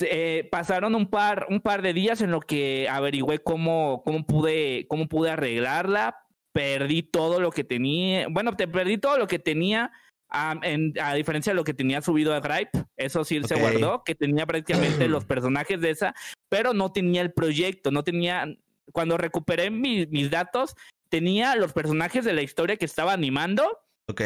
eh, 0.00 0.48
pasaron 0.50 0.94
un 0.94 1.08
par, 1.08 1.46
un 1.50 1.60
par 1.60 1.82
de 1.82 1.92
días 1.92 2.20
en 2.20 2.30
lo 2.30 2.40
que 2.40 2.88
averigüé 2.90 3.38
cómo, 3.38 4.02
cómo, 4.04 4.24
pude, 4.26 4.86
cómo 4.88 5.06
pude 5.06 5.30
arreglarla, 5.30 6.25
perdí 6.56 7.02
todo 7.02 7.38
lo 7.38 7.50
que 7.50 7.64
tenía. 7.64 8.28
Bueno, 8.30 8.56
te 8.56 8.66
perdí 8.66 8.96
todo 8.96 9.18
lo 9.18 9.26
que 9.26 9.38
tenía. 9.38 9.92
a 10.30 11.14
diferencia 11.14 11.52
de 11.52 11.54
lo 11.54 11.64
que 11.64 11.74
tenía 11.74 12.00
subido 12.00 12.32
a 12.32 12.40
Drive, 12.40 12.70
eso 12.96 13.24
sí 13.24 13.42
se 13.44 13.60
guardó, 13.60 14.02
que 14.04 14.14
tenía 14.14 14.46
prácticamente 14.46 15.06
los 15.08 15.26
personajes 15.26 15.78
de 15.82 15.90
esa, 15.90 16.14
pero 16.48 16.72
no 16.72 16.92
tenía 16.92 17.20
el 17.20 17.32
proyecto, 17.32 17.90
no 17.90 18.02
tenía, 18.04 18.46
cuando 18.92 19.18
recuperé 19.18 19.70
mis 19.70 20.30
datos, 20.30 20.74
tenía 21.10 21.56
los 21.56 21.74
personajes 21.74 22.24
de 22.24 22.32
la 22.32 22.42
historia 22.42 22.78
que 22.78 22.86
estaba 22.86 23.12
animando, 23.12 23.78
ok, 24.08 24.22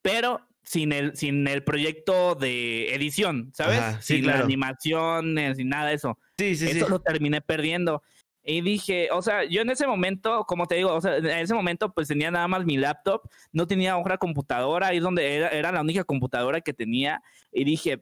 pero 0.00 0.40
sin 0.64 0.92
el, 0.92 1.16
sin 1.16 1.46
el 1.48 1.64
proyecto 1.64 2.34
de 2.34 2.94
edición, 2.94 3.52
¿sabes? 3.54 4.02
sin 4.04 4.26
la 4.26 4.38
animación, 4.40 5.36
sin 5.54 5.68
nada 5.68 5.90
de 5.90 5.94
eso. 5.96 6.18
Sí, 6.38 6.56
sí, 6.56 6.70
eso 6.70 6.88
lo 6.88 7.00
terminé 7.00 7.42
perdiendo. 7.42 8.02
Y 8.44 8.60
dije, 8.60 9.08
o 9.12 9.22
sea, 9.22 9.44
yo 9.44 9.62
en 9.62 9.70
ese 9.70 9.86
momento, 9.86 10.44
como 10.46 10.66
te 10.66 10.74
digo, 10.76 10.92
o 10.92 11.00
sea, 11.00 11.16
en 11.16 11.26
ese 11.26 11.54
momento 11.54 11.92
pues 11.92 12.08
tenía 12.08 12.30
nada 12.30 12.48
más 12.48 12.64
mi 12.64 12.76
laptop, 12.76 13.22
no 13.52 13.66
tenía 13.66 13.96
otra 13.96 14.18
computadora, 14.18 14.88
ahí 14.88 14.98
donde 14.98 15.36
era, 15.36 15.48
era, 15.48 15.70
la 15.70 15.80
única 15.80 16.02
computadora 16.04 16.60
que 16.60 16.72
tenía. 16.72 17.22
Y 17.52 17.64
dije, 17.64 18.00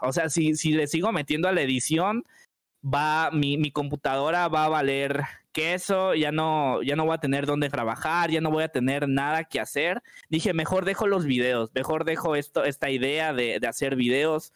o 0.00 0.12
sea, 0.12 0.30
si, 0.30 0.54
si 0.54 0.72
le 0.72 0.86
sigo 0.86 1.12
metiendo 1.12 1.48
a 1.48 1.52
la 1.52 1.60
edición, 1.60 2.24
va, 2.82 3.30
mi, 3.32 3.58
mi 3.58 3.70
computadora 3.70 4.48
va 4.48 4.64
a 4.64 4.68
valer 4.68 5.22
queso, 5.52 6.14
ya 6.14 6.32
no, 6.32 6.82
ya 6.82 6.96
no 6.96 7.04
voy 7.04 7.14
a 7.14 7.18
tener 7.18 7.44
dónde 7.46 7.68
trabajar, 7.68 8.30
ya 8.30 8.40
no 8.40 8.50
voy 8.50 8.64
a 8.64 8.68
tener 8.68 9.08
nada 9.08 9.44
que 9.44 9.60
hacer. 9.60 10.02
Dije, 10.30 10.54
mejor 10.54 10.86
dejo 10.86 11.06
los 11.06 11.26
videos, 11.26 11.70
mejor 11.74 12.04
dejo 12.04 12.36
esto, 12.36 12.64
esta 12.64 12.90
idea 12.90 13.34
de, 13.34 13.58
de 13.60 13.66
hacer 13.68 13.96
videos 13.96 14.52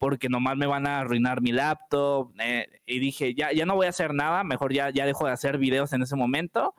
porque 0.00 0.30
nomás 0.30 0.56
me 0.56 0.66
van 0.66 0.86
a 0.86 1.00
arruinar 1.00 1.42
mi 1.42 1.52
laptop. 1.52 2.32
Eh, 2.40 2.66
y 2.86 2.98
dije, 2.98 3.34
ya, 3.34 3.52
ya 3.52 3.66
no 3.66 3.76
voy 3.76 3.86
a 3.86 3.90
hacer 3.90 4.14
nada, 4.14 4.42
mejor 4.42 4.72
ya, 4.72 4.88
ya 4.90 5.04
dejo 5.04 5.26
de 5.26 5.32
hacer 5.32 5.58
videos 5.58 5.92
en 5.92 6.02
ese 6.02 6.16
momento. 6.16 6.74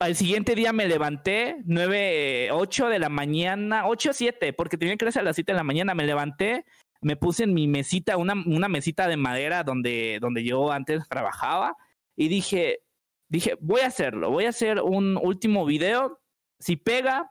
Al 0.00 0.16
siguiente 0.16 0.54
día 0.54 0.72
me 0.72 0.88
levanté, 0.88 1.58
9, 1.66 2.50
8 2.52 2.88
de 2.88 2.98
la 2.98 3.10
mañana, 3.10 3.86
8 3.86 4.10
o 4.10 4.12
7, 4.14 4.54
porque 4.54 4.78
tenía 4.78 4.96
que 4.96 5.04
irse 5.04 5.20
a 5.20 5.22
las 5.22 5.36
7 5.36 5.52
de 5.52 5.58
la 5.58 5.62
mañana. 5.62 5.94
Me 5.94 6.06
levanté, 6.06 6.64
me 7.02 7.16
puse 7.16 7.44
en 7.44 7.52
mi 7.52 7.68
mesita, 7.68 8.16
una, 8.16 8.32
una 8.46 8.68
mesita 8.68 9.06
de 9.06 9.18
madera 9.18 9.62
donde, 9.62 10.18
donde 10.22 10.42
yo 10.42 10.72
antes 10.72 11.06
trabajaba, 11.06 11.76
y 12.16 12.28
dije, 12.28 12.80
dije, 13.28 13.58
voy 13.60 13.82
a 13.82 13.88
hacerlo, 13.88 14.30
voy 14.30 14.46
a 14.46 14.50
hacer 14.50 14.80
un 14.80 15.18
último 15.18 15.66
video. 15.66 16.18
Si 16.58 16.76
pega, 16.76 17.30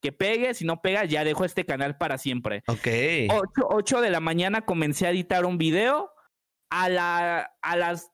que 0.00 0.12
pegue, 0.12 0.54
si 0.54 0.64
no 0.64 0.80
pega, 0.80 1.04
ya 1.04 1.24
dejo 1.24 1.44
este 1.44 1.64
canal 1.64 1.96
para 1.96 2.18
siempre. 2.18 2.62
Ok. 2.66 2.88
8, 3.68 4.00
de 4.00 4.10
la 4.10 4.20
mañana 4.20 4.62
comencé 4.62 5.06
a 5.06 5.10
editar 5.10 5.44
un 5.44 5.58
video. 5.58 6.12
A, 6.70 6.88
la, 6.90 7.56
a 7.62 7.76
las 7.76 8.12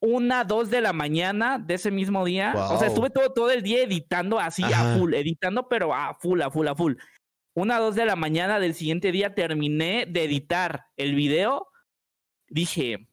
1, 0.00 0.44
2 0.44 0.70
de 0.70 0.80
la 0.80 0.92
mañana 0.92 1.58
de 1.58 1.74
ese 1.74 1.90
mismo 1.90 2.24
día. 2.24 2.52
O 2.54 2.78
sea, 2.78 2.88
estuve 2.88 3.10
todo, 3.10 3.32
todo 3.32 3.50
el 3.50 3.62
día 3.62 3.82
editando 3.82 4.38
así 4.38 4.62
a 4.62 4.96
full, 4.96 5.14
editando, 5.14 5.68
pero 5.68 5.94
a 5.94 6.14
full, 6.14 6.40
a 6.42 6.50
full, 6.50 6.68
a 6.68 6.74
full. 6.74 6.94
1, 7.54 7.80
2 7.80 7.94
de 7.94 8.06
la 8.06 8.14
mañana 8.14 8.60
del 8.60 8.74
siguiente 8.74 9.10
día 9.10 9.34
terminé 9.34 10.06
de 10.06 10.24
editar 10.24 10.86
el 10.96 11.14
video. 11.14 11.68
Dije, 12.48 13.08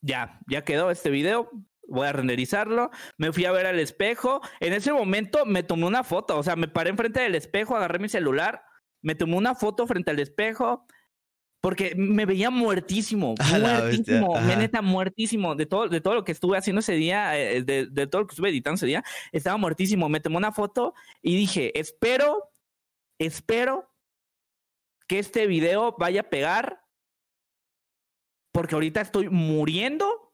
ya, 0.00 0.38
ya 0.48 0.62
quedó 0.62 0.90
este 0.90 1.10
video 1.10 1.50
voy 1.88 2.06
a 2.06 2.12
renderizarlo, 2.12 2.90
me 3.18 3.32
fui 3.32 3.44
a 3.44 3.52
ver 3.52 3.66
al 3.66 3.78
espejo, 3.78 4.40
en 4.60 4.72
ese 4.72 4.92
momento 4.92 5.46
me 5.46 5.62
tomé 5.62 5.86
una 5.86 6.04
foto, 6.04 6.38
o 6.38 6.42
sea, 6.42 6.56
me 6.56 6.68
paré 6.68 6.90
enfrente 6.90 7.20
del 7.20 7.34
espejo, 7.34 7.76
agarré 7.76 7.98
mi 7.98 8.08
celular, 8.08 8.62
me 9.02 9.14
tomé 9.14 9.36
una 9.36 9.54
foto 9.54 9.86
frente 9.86 10.10
al 10.10 10.18
espejo, 10.18 10.86
porque 11.60 11.94
me 11.96 12.26
veía 12.26 12.50
muertísimo, 12.50 13.34
muertísimo, 13.60 14.40
me 14.40 14.56
neta 14.56 14.82
muertísimo 14.82 15.54
de 15.54 15.66
todo, 15.66 15.88
de 15.88 16.00
todo 16.00 16.14
lo 16.14 16.24
que 16.24 16.32
estuve 16.32 16.58
haciendo 16.58 16.80
ese 16.80 16.94
día, 16.94 17.38
eh, 17.38 17.62
de, 17.62 17.86
de, 17.86 18.06
todo 18.06 18.22
lo 18.22 18.26
que 18.26 18.32
estuve 18.32 18.50
editando 18.50 18.76
ese 18.76 18.86
día, 18.86 19.04
estaba 19.32 19.56
muertísimo, 19.56 20.08
me 20.08 20.20
tomé 20.20 20.36
una 20.36 20.52
foto 20.52 20.94
y 21.22 21.36
dije, 21.36 21.78
espero, 21.78 22.50
espero 23.18 23.90
que 25.08 25.18
este 25.18 25.46
video 25.46 25.96
vaya 25.98 26.22
a 26.22 26.30
pegar, 26.30 26.82
porque 28.52 28.74
ahorita 28.74 29.00
estoy 29.00 29.28
muriendo 29.28 30.25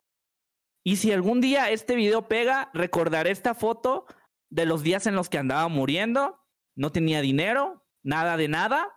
y 0.85 0.97
si 0.97 1.13
algún 1.13 1.41
día 1.41 1.71
este 1.71 1.95
video 1.95 2.29
pega, 2.29 2.71
recordaré 2.75 3.31
esta 3.31 3.55
foto 3.55 4.07
de 4.51 4.67
los 4.67 4.83
días 4.83 5.07
en 5.07 5.15
los 5.15 5.29
que 5.29 5.39
andaba 5.39 5.69
muriendo, 5.69 6.41
no 6.77 6.93
tenía 6.93 7.21
dinero, 7.21 7.87
nada 8.03 8.37
de 8.37 8.49
nada, 8.49 8.89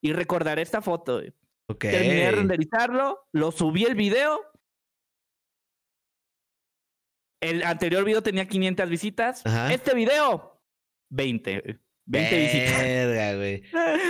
y 0.00 0.12
recordaré 0.12 0.62
esta 0.62 0.80
foto. 0.80 1.20
Okay. 1.66 1.90
Terminé 1.90 2.24
de 2.24 2.30
renderizarlo, 2.30 3.26
lo 3.32 3.50
subí 3.50 3.84
el 3.84 3.94
video. 3.94 4.40
El 7.40 7.62
anterior 7.62 8.04
video 8.04 8.22
tenía 8.22 8.46
500 8.48 8.88
visitas. 8.88 9.42
Este 9.70 9.94
video, 9.94 10.60
20. 11.10 11.80
20 12.08 12.36
visitas. 12.38 13.36
güey. 13.36 13.62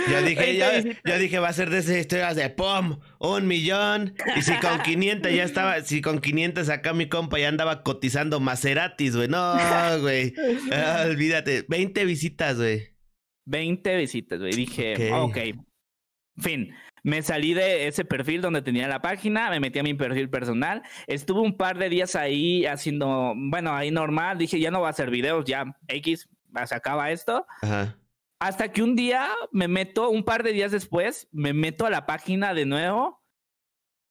Yo 0.09 0.21
dije, 0.25 0.57
yo, 1.05 1.17
dije, 1.19 1.39
va 1.39 1.49
a 1.49 1.53
ser 1.53 1.69
de 1.69 1.79
esas 1.79 1.97
historias 1.97 2.35
de 2.35 2.49
¡pum! 2.49 2.99
Un 3.19 3.45
millón. 3.45 4.15
Y 4.37 4.41
si 4.41 4.53
con 4.57 4.81
500 4.81 5.33
ya 5.33 5.43
estaba, 5.43 5.81
si 5.81 6.01
con 6.01 6.19
500 6.19 6.69
acá 6.69 6.93
mi 6.93 7.09
compa 7.09 7.39
ya 7.39 7.49
andaba 7.49 7.83
cotizando 7.83 8.39
Maseratis, 8.39 9.15
güey. 9.15 9.27
No, 9.27 9.55
güey. 10.01 10.33
Ah, 10.71 11.03
olvídate. 11.07 11.65
20 11.67 12.05
visitas, 12.05 12.57
güey. 12.57 12.87
20 13.45 13.97
visitas, 13.97 14.39
güey. 14.39 14.53
Dije, 14.53 15.11
ok. 15.13 15.37
Fin. 16.37 16.73
Me 17.03 17.21
salí 17.21 17.53
de 17.53 17.87
ese 17.87 18.03
perfil 18.05 18.41
donde 18.41 18.61
tenía 18.61 18.87
la 18.87 19.01
página, 19.01 19.49
me 19.49 19.59
metí 19.59 19.79
a 19.79 19.83
mi 19.83 19.93
perfil 19.93 20.29
personal. 20.29 20.83
Estuve 21.07 21.39
un 21.41 21.55
par 21.57 21.77
de 21.77 21.89
días 21.89 22.15
ahí 22.15 22.65
haciendo, 22.65 23.33
bueno, 23.35 23.73
ahí 23.73 23.89
normal. 23.89 24.37
Dije, 24.37 24.59
ya 24.59 24.69
no 24.69 24.81
va 24.81 24.87
a 24.87 24.91
hacer 24.91 25.09
videos, 25.09 25.45
ya 25.45 25.65
X, 25.87 26.29
se 26.65 26.75
acaba 26.75 27.11
esto. 27.11 27.45
Hasta 28.39 28.71
que 28.71 28.81
un 28.83 28.95
día 28.95 29.29
me 29.51 29.67
meto, 29.67 30.09
un 30.09 30.23
par 30.23 30.43
de 30.43 30.53
días 30.53 30.71
después, 30.71 31.27
me 31.31 31.53
meto 31.53 31.85
a 31.85 31.89
la 31.89 32.05
página 32.05 32.53
de 32.53 32.65
nuevo. 32.65 33.21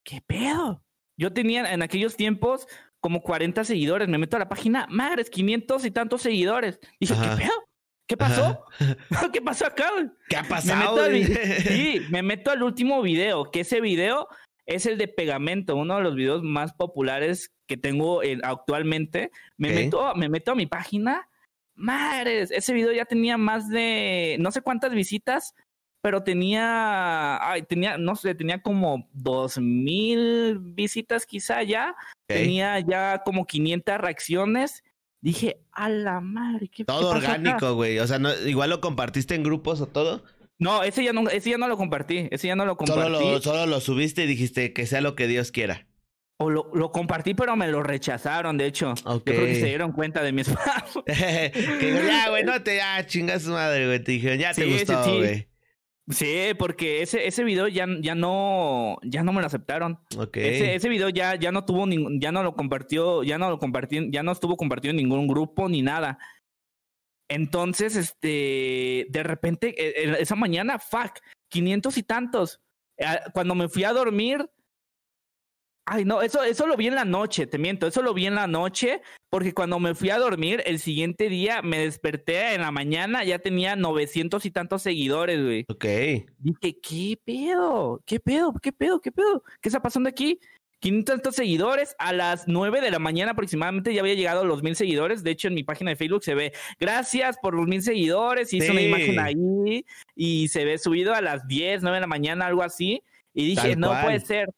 ¿Qué 0.05 0.21
pedo? 0.21 0.85
Yo 1.17 1.33
tenía 1.33 1.73
en 1.73 1.83
aquellos 1.83 2.17
tiempos 2.17 2.69
como 3.01 3.23
40 3.23 3.65
seguidores. 3.65 4.09
Me 4.09 4.19
meto 4.19 4.37
a 4.37 4.41
la 4.41 4.49
página, 4.49 4.87
madres, 4.91 5.31
500 5.31 5.85
y 5.85 5.91
tantos 5.91 6.23
seguidores. 6.23 6.79
Dije, 7.01 7.15
¿qué 7.15 7.43
pedo? 7.43 7.69
¿Qué 8.07 8.17
pasó? 8.17 8.65
¿Qué 9.33 9.43
pasó 9.43 9.67
acá? 9.67 9.91
¿Qué 10.29 10.37
ha 10.37 10.45
pasado? 10.45 11.07
sí, 11.67 12.01
me 12.11 12.23
meto 12.23 12.51
al 12.51 12.63
último 12.63 13.03
video, 13.03 13.51
que 13.51 13.61
ese 13.61 13.81
video 13.81 14.29
es 14.67 14.87
el 14.87 14.99
de 14.99 15.09
pegamento, 15.09 15.77
uno 15.77 15.97
de 15.97 16.03
los 16.03 16.15
videos 16.15 16.43
más 16.43 16.73
populares 16.73 17.53
que 17.67 17.77
tengo 17.77 18.23
eh, 18.23 18.39
actualmente. 18.43 19.31
Me, 19.57 19.73
meto, 19.73 20.15
me 20.15 20.29
meto 20.29 20.53
a 20.53 20.55
mi 20.55 20.67
página 20.67 21.29
madres, 21.79 22.51
ese 22.51 22.73
video 22.75 22.93
ya 22.93 23.05
tenía 23.05 23.39
más 23.39 23.69
de 23.69 24.37
no 24.41 24.51
sé 24.51 24.61
cuántas 24.61 24.93
visitas, 24.93 25.55
pero 26.01 26.23
tenía, 26.23 27.39
ay, 27.51 27.63
tenía, 27.63 27.99
no 27.99 28.15
sé, 28.17 28.35
tenía 28.35 28.63
como 28.63 29.09
dos 29.13 29.59
mil 29.59 30.59
visitas 30.59 31.27
quizá 31.27 31.63
ya, 31.63 31.97
tenía 32.27 32.79
ya 32.81 33.23
como 33.25 33.47
500 33.47 33.99
reacciones. 33.99 34.85
Dije, 35.21 35.61
a 35.73 35.89
la 35.89 36.21
madre, 36.21 36.69
¿qué 36.69 36.85
Todo 36.85 37.11
orgánico, 37.11 37.75
güey. 37.75 37.99
O 37.99 38.07
sea, 38.07 38.21
no, 38.21 38.33
igual 38.47 38.71
lo 38.71 38.81
compartiste 38.81 39.35
en 39.35 39.43
grupos 39.43 39.81
o 39.81 39.87
todo. 39.87 40.23
No, 40.61 40.85
ese 40.85 41.03
ya 41.03 41.13
no, 41.13 41.29
ese 41.29 41.51
ya 41.51 41.59
no 41.59 41.67
lo 41.67 41.77
compartí. 41.77 42.29
Ese 42.31 42.47
ya 42.47 42.55
no 42.55 42.65
lo 42.65 42.77
compartí. 42.77 43.03
Solo 43.03 43.21
lo, 43.21 43.41
solo 43.41 43.67
lo 43.67 43.81
subiste 43.81 44.25
y 44.25 44.27
dijiste 44.29 44.73
que 44.73 44.87
sea 44.87 45.01
lo 45.01 45.17
que 45.17 45.27
Dios 45.27 45.51
quiera. 45.51 45.88
O 46.41 46.51
lo, 46.51 46.71
lo 46.73 46.93
compartí, 46.93 47.35
pero 47.35 47.57
me 47.57 47.67
lo 47.69 47.83
rechazaron, 47.83 48.57
de 48.57 48.67
hecho. 48.67 48.95
Yo 49.05 49.25
creo 49.25 49.45
que 49.45 49.57
se 49.57 49.67
dieron 49.67 49.91
cuenta 49.93 50.23
de 50.23 50.33
mi 50.33 50.43
spam. 50.43 50.83
que 51.07 52.03
ya, 52.07 52.31
güey, 52.31 52.45
no 52.45 52.63
te, 52.63 52.77
ya, 52.77 53.05
chingas 53.07 53.43
su 53.43 53.51
madre, 53.51 53.87
güey. 53.87 54.03
Te 54.03 54.13
dijeron, 54.13 54.39
ya 54.39 54.55
te 54.55 54.67
gustó, 54.67 55.03
güey. 55.17 55.49
Sí, 56.11 56.53
porque 56.59 57.03
ese, 57.03 57.27
ese 57.27 57.45
video 57.45 57.69
ya, 57.69 57.87
ya 58.01 58.15
no, 58.15 58.99
ya 59.03 59.23
no 59.23 59.33
me 59.33 59.41
lo 59.41 59.47
aceptaron. 59.47 59.99
Ese, 60.33 60.75
ese 60.75 60.89
video 60.89 61.11
ya, 61.11 61.35
ya 61.35 61.53
no 61.53 61.67
tuvo 61.67 61.87
ningún, 61.87 62.19
ya 62.21 62.33
no 62.33 62.43
lo 62.43 62.55
compartió, 62.55 63.23
ya 63.25 63.37
no 63.37 63.51
lo 63.51 63.59
compartí, 63.59 64.09
ya 64.11 64.23
no 64.23 64.33
estuvo 64.33 64.57
compartido 64.57 64.91
en 64.91 64.97
ningún 64.97 65.27
grupo 65.27 65.69
ni 65.69 65.83
nada. 65.83 66.19
Entonces, 67.29 67.95
este, 67.95 69.07
de 69.11 69.23
repente, 69.23 69.75
e, 69.77 70.05
e, 70.05 70.23
esa 70.23 70.35
mañana, 70.35 70.79
fuck, 70.79 71.19
500 71.49 71.99
y 71.99 72.03
tantos. 72.03 72.61
Ah, 73.05 73.25
cuando 73.35 73.55
me 73.55 73.69
fui 73.69 73.85
a 73.85 73.93
dormir, 73.93 74.49
Ay, 75.91 76.05
no, 76.05 76.21
eso, 76.21 76.43
eso 76.43 76.67
lo 76.67 76.77
vi 76.77 76.89
en 76.89 76.97
la 76.97 77.07
noche, 77.07 77.47
te 77.47 77.57
miento, 77.57 77.87
eso 77.87 78.03
lo 78.03 78.13
vi 78.13 78.27
en 78.27 78.35
la 78.35 78.47
noche, 78.47 79.01
porque 79.31 79.55
cuando 79.55 79.81
me 79.81 79.95
fui 79.95 80.11
a 80.11 80.19
dormir, 80.19 80.63
el 80.67 80.81
siguiente 80.81 81.31
día 81.31 81.63
me 81.63 81.79
desperté 81.79 82.55
en 82.55 82.61
la 82.61 82.71
mañana, 82.71 83.25
ya 83.25 83.39
tenía 83.39 83.75
900 83.75 84.45
y 84.45 84.51
tantos 84.51 84.83
seguidores, 84.83 85.43
güey. 85.43 85.65
Ok. 85.67 85.85
Dije, 86.39 86.79
¿qué 86.83 87.19
pedo? 87.25 88.03
¿Qué 88.05 88.21
pedo? 88.21 88.53
¿Qué 88.61 88.71
pedo? 88.71 89.01
¿Qué 89.01 89.13
pedo? 89.13 89.43
¿Qué 89.63 89.71
está 89.71 89.81
pasando 89.81 90.11
aquí? 90.11 90.39
500 90.81 91.15
tantos 91.15 91.37
seguidores. 91.37 91.97
A 91.99 92.13
las 92.13 92.47
9 92.47 92.83
de 92.83 92.91
la 92.91 92.99
mañana 92.99 93.33
aproximadamente 93.33 93.95
ya 93.95 94.03
había 94.03 94.13
llegado 94.13 94.43
a 94.43 94.45
los 94.45 94.63
mil 94.63 94.77
seguidores. 94.77 95.23
De 95.23 95.31
hecho, 95.31 95.49
en 95.49 95.55
mi 95.55 95.65
página 95.65 95.91
de 95.91 95.97
Facebook 95.97 96.23
se 96.23 96.35
ve, 96.35 96.53
gracias 96.79 97.39
por 97.41 97.55
los 97.55 97.67
mil 97.67 97.81
seguidores. 97.81 98.53
Hice 98.53 98.73
una 98.73 98.83
imagen 98.83 99.19
ahí 99.19 99.87
y 100.15 100.49
se 100.49 100.67
ve 100.67 100.77
subido 100.77 101.15
a 101.15 101.23
las 101.23 101.49
10, 101.49 101.81
9 101.81 101.97
de 101.97 102.01
la 102.03 102.07
mañana, 102.07 102.45
algo 102.45 102.63
así. 102.63 103.03
Y 103.33 103.47
dije, 103.47 103.75
no 103.75 103.95
puede 104.03 104.21
ser 104.21 104.51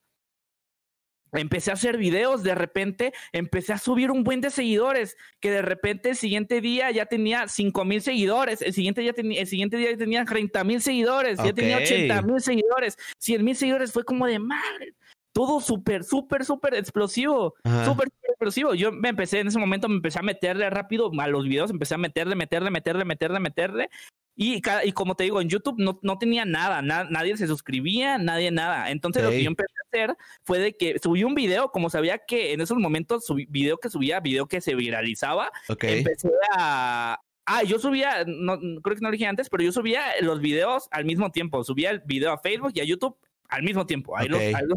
empecé 1.32 1.70
a 1.70 1.74
hacer 1.74 1.96
videos, 1.96 2.42
de 2.42 2.54
repente 2.54 3.12
empecé 3.32 3.72
a 3.72 3.78
subir 3.78 4.10
un 4.10 4.24
buen 4.24 4.40
de 4.40 4.50
seguidores, 4.50 5.16
que 5.40 5.50
de 5.50 5.62
repente 5.62 6.10
el 6.10 6.16
siguiente 6.16 6.60
día 6.60 6.90
ya 6.90 7.06
tenía 7.06 7.48
cinco 7.48 7.84
mil 7.84 8.02
seguidores, 8.02 8.62
el 8.62 8.72
siguiente, 8.72 9.04
ya 9.04 9.12
tenía, 9.12 9.40
el 9.40 9.46
siguiente 9.46 9.76
día 9.76 9.96
tenía 9.96 10.24
30 10.24 10.64
mil 10.64 10.80
seguidores, 10.80 11.38
ya 11.38 11.52
tenía 11.52 11.78
80 11.78 12.22
mil 12.22 12.40
seguidores, 12.40 12.98
100 13.18 13.44
mil 13.44 13.56
seguidores, 13.56 13.92
fue 13.92 14.04
como 14.04 14.26
de 14.26 14.38
madre. 14.38 14.94
Todo 15.32 15.60
súper, 15.60 16.02
súper, 16.02 16.44
súper 16.44 16.74
explosivo. 16.74 17.54
Súper 17.84 18.08
explosivo. 18.28 18.74
Yo 18.74 18.90
me 18.90 19.10
empecé 19.10 19.40
en 19.40 19.48
ese 19.48 19.58
momento, 19.60 19.88
me 19.88 19.96
empecé 19.96 20.18
a 20.18 20.22
meterle 20.22 20.68
rápido 20.70 21.10
a 21.18 21.28
los 21.28 21.44
videos, 21.44 21.70
empecé 21.70 21.94
a 21.94 21.98
meterle, 21.98 22.34
meterle, 22.34 22.70
meterle, 22.70 23.04
meterle, 23.04 23.40
meterle. 23.40 23.90
Y, 24.36 24.62
y 24.84 24.92
como 24.92 25.14
te 25.14 25.24
digo, 25.24 25.40
en 25.40 25.48
YouTube 25.48 25.76
no, 25.78 25.98
no 26.02 26.18
tenía 26.18 26.44
nada, 26.44 26.82
nadie 26.82 27.36
se 27.36 27.46
suscribía, 27.46 28.18
nadie 28.18 28.50
nada. 28.50 28.90
Entonces 28.90 29.22
lo 29.22 29.30
que 29.30 29.42
yo 29.42 29.48
empecé 29.48 29.74
hacer 29.91 30.16
fue 30.43 30.59
de 30.59 30.76
que 30.76 30.99
subí 31.03 31.24
un 31.24 31.34
video, 31.34 31.70
como 31.70 31.91
sabía 31.91 32.18
que 32.18 32.53
en 32.53 32.61
esos 32.61 32.78
momentos 32.78 33.24
subí 33.26 33.47
video 33.47 33.78
que 33.78 33.91
subía, 33.91 34.20
video 34.20 34.47
que 34.47 34.61
se 34.61 34.74
viralizaba, 34.74 35.51
empecé 35.68 36.30
a, 36.57 37.20
Ah, 37.53 37.64
yo 37.64 37.80
subía, 37.80 38.22
no, 38.28 38.61
creo 38.80 38.95
que 38.95 39.01
no 39.01 39.09
lo 39.09 39.12
dije 39.12 39.26
antes, 39.26 39.51
pero 39.51 39.64
yo 39.64 39.72
subía 39.72 40.05
los 40.20 40.41
videos 40.41 40.86
al 40.93 41.05
mismo 41.05 41.32
tiempo. 41.32 41.64
Subía 41.64 41.91
el 41.91 42.01
video 42.05 42.30
a 42.30 42.38
Facebook 42.38 42.70
y 42.74 42.80
a 42.80 42.84
YouTube 42.84 43.16
al 43.49 43.64
mismo 43.64 43.86
tiempo. 43.86 44.16
Ahí, 44.16 44.28
lo, 44.28 44.38
ahí 44.38 44.53
lo 44.64 44.76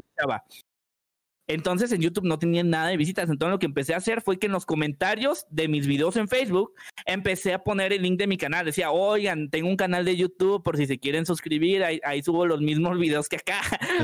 entonces 1.47 1.91
en 1.91 2.01
YouTube 2.01 2.25
no 2.25 2.39
tenía 2.39 2.63
nada 2.63 2.87
de 2.87 2.97
visitas. 2.97 3.29
Entonces 3.29 3.51
lo 3.51 3.59
que 3.59 3.65
empecé 3.65 3.93
a 3.93 3.97
hacer 3.97 4.21
fue 4.21 4.39
que 4.39 4.47
en 4.47 4.53
los 4.53 4.65
comentarios 4.65 5.45
de 5.49 5.67
mis 5.67 5.87
videos 5.87 6.15
en 6.15 6.27
Facebook 6.27 6.73
empecé 7.05 7.53
a 7.53 7.63
poner 7.63 7.91
el 7.91 8.01
link 8.01 8.17
de 8.17 8.27
mi 8.27 8.37
canal. 8.37 8.65
Decía, 8.65 8.91
oigan, 8.91 9.49
tengo 9.49 9.67
un 9.67 9.75
canal 9.75 10.05
de 10.05 10.15
YouTube 10.15 10.63
por 10.63 10.77
si 10.77 10.85
se 10.85 10.99
quieren 10.99 11.25
suscribir. 11.25 11.83
Ahí, 11.83 12.23
subo 12.23 12.45
los 12.45 12.61
mismos 12.61 12.97
videos 12.99 13.27
que 13.27 13.37
acá. 13.37 13.61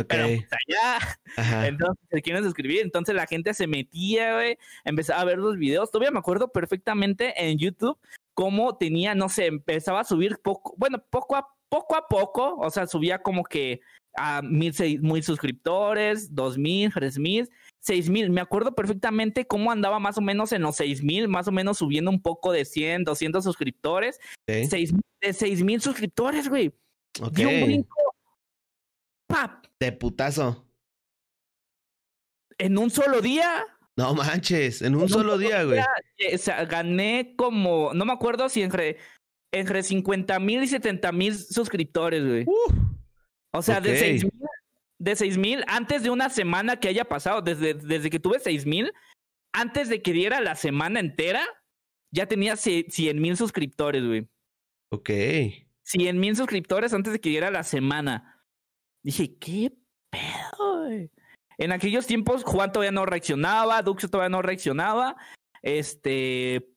Pero 0.07 0.27
pues 0.27 0.47
allá. 0.67 1.67
Entonces 1.67 2.05
se 2.11 2.21
quieren 2.21 2.43
suscribir. 2.43 2.81
Entonces 2.81 3.15
la 3.15 3.27
gente 3.27 3.53
se 3.53 3.67
metía, 3.67 4.35
güey. 4.35 4.57
Empezaba 4.83 5.21
a 5.21 5.25
ver 5.25 5.37
los 5.37 5.57
videos. 5.57 5.91
Todavía 5.91 6.11
me 6.11 6.19
acuerdo 6.19 6.51
perfectamente 6.51 7.33
en 7.37 7.57
YouTube 7.57 7.97
cómo 8.33 8.77
tenía, 8.77 9.15
no 9.15 9.27
sé, 9.27 9.47
empezaba 9.47 9.99
a 9.99 10.05
subir 10.05 10.39
poco, 10.41 10.73
bueno, 10.77 11.03
poco 11.09 11.35
a 11.35 11.45
poco 11.67 11.95
a 11.95 12.07
poco, 12.07 12.55
o 12.57 12.69
sea, 12.69 12.87
subía 12.87 13.21
como 13.21 13.43
que 13.43 13.81
a 14.15 14.41
mil, 14.41 14.73
mil 15.01 15.23
suscriptores, 15.23 16.33
dos 16.33 16.57
mil, 16.57 16.91
tres 16.93 17.17
mil, 17.17 17.49
seis 17.79 18.09
mil. 18.09 18.29
Me 18.29 18.41
acuerdo 18.41 18.75
perfectamente 18.75 19.45
cómo 19.45 19.71
andaba 19.71 19.99
más 19.99 20.17
o 20.17 20.21
menos 20.21 20.51
en 20.51 20.61
los 20.61 20.75
seis 20.75 21.03
mil, 21.03 21.27
más 21.27 21.47
o 21.47 21.51
menos 21.51 21.77
subiendo 21.77 22.11
un 22.11 22.21
poco 22.21 22.51
de 22.51 22.65
100, 22.65 23.03
200 23.03 23.43
suscriptores. 23.43 24.19
Seis, 24.47 24.93
de 25.21 25.33
seis 25.33 25.63
mil 25.63 25.81
suscriptores, 25.81 26.49
güey. 26.49 26.73
Ok. 27.21 27.39
un 27.39 27.61
brinco. 27.61 28.15
¡Pap! 29.27 29.65
De 29.79 29.91
putazo. 29.91 30.65
En 32.57 32.77
un 32.77 32.89
solo 32.89 33.21
día. 33.21 33.65
No 33.95 34.13
manches, 34.15 34.81
en 34.81 34.95
un, 34.95 35.09
solo, 35.09 35.37
día, 35.37 35.63
güey. 35.65 35.79
Eh, 36.17 36.35
o 36.35 36.37
sea, 36.37 36.63
gané 36.63 37.33
como, 37.35 37.93
no 37.93 38.05
me 38.05 38.13
acuerdo 38.13 38.47
si 38.47 38.61
entre, 38.61 38.97
entre 39.51 39.83
50 39.83 40.39
mil 40.39 40.63
y 40.63 40.67
70 40.67 41.11
mil 41.11 41.35
suscriptores, 41.35 42.25
güey. 42.25 42.45
O 43.51 43.61
sea, 43.61 43.81
de 43.81 43.97
seis 43.97 44.23
mil, 44.23 44.47
de 44.99 45.15
seis 45.15 45.37
mil, 45.37 45.63
antes 45.67 46.03
de 46.03 46.09
una 46.09 46.29
semana 46.29 46.79
que 46.79 46.87
haya 46.87 47.05
pasado, 47.05 47.41
desde, 47.41 47.73
desde 47.73 48.09
que 48.09 48.19
tuve 48.19 48.39
seis 48.39 48.65
mil, 48.65 48.93
antes 49.53 49.89
de 49.89 50.01
que 50.01 50.13
diera 50.13 50.41
la 50.41 50.55
semana 50.55 50.99
entera, 50.99 51.47
ya 52.11 52.27
tenía 52.27 52.55
cien 52.55 53.21
mil 53.21 53.37
suscriptores, 53.37 54.05
güey. 54.05 54.27
Ok. 54.91 55.09
Cien 55.83 56.19
mil 56.19 56.35
suscriptores 56.35 56.93
antes 56.93 57.13
de 57.13 57.19
que 57.19 57.29
diera 57.29 57.51
la 57.51 57.63
semana. 57.63 58.43
Dije, 59.03 59.37
¿qué 59.37 59.73
pedo, 60.09 60.83
güey? 60.83 61.09
En 61.57 61.71
aquellos 61.71 62.07
tiempos, 62.07 62.43
Juan 62.43 62.71
todavía 62.71 62.91
no 62.91 63.05
reaccionaba, 63.05 63.81
Duxo 63.81 64.07
todavía 64.07 64.29
no 64.29 64.41
reaccionaba. 64.41 65.17
Este, 65.61 66.73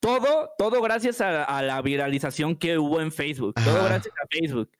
todo, 0.00 0.50
todo 0.56 0.80
gracias 0.80 1.20
a, 1.20 1.62
la 1.62 1.82
viralización 1.82 2.56
que 2.56 2.78
hubo 2.78 3.00
en 3.00 3.12
Facebook. 3.12 3.54
Todo 3.62 3.84
gracias 3.84 4.14
a 4.22 4.26
Facebook. 4.30 4.70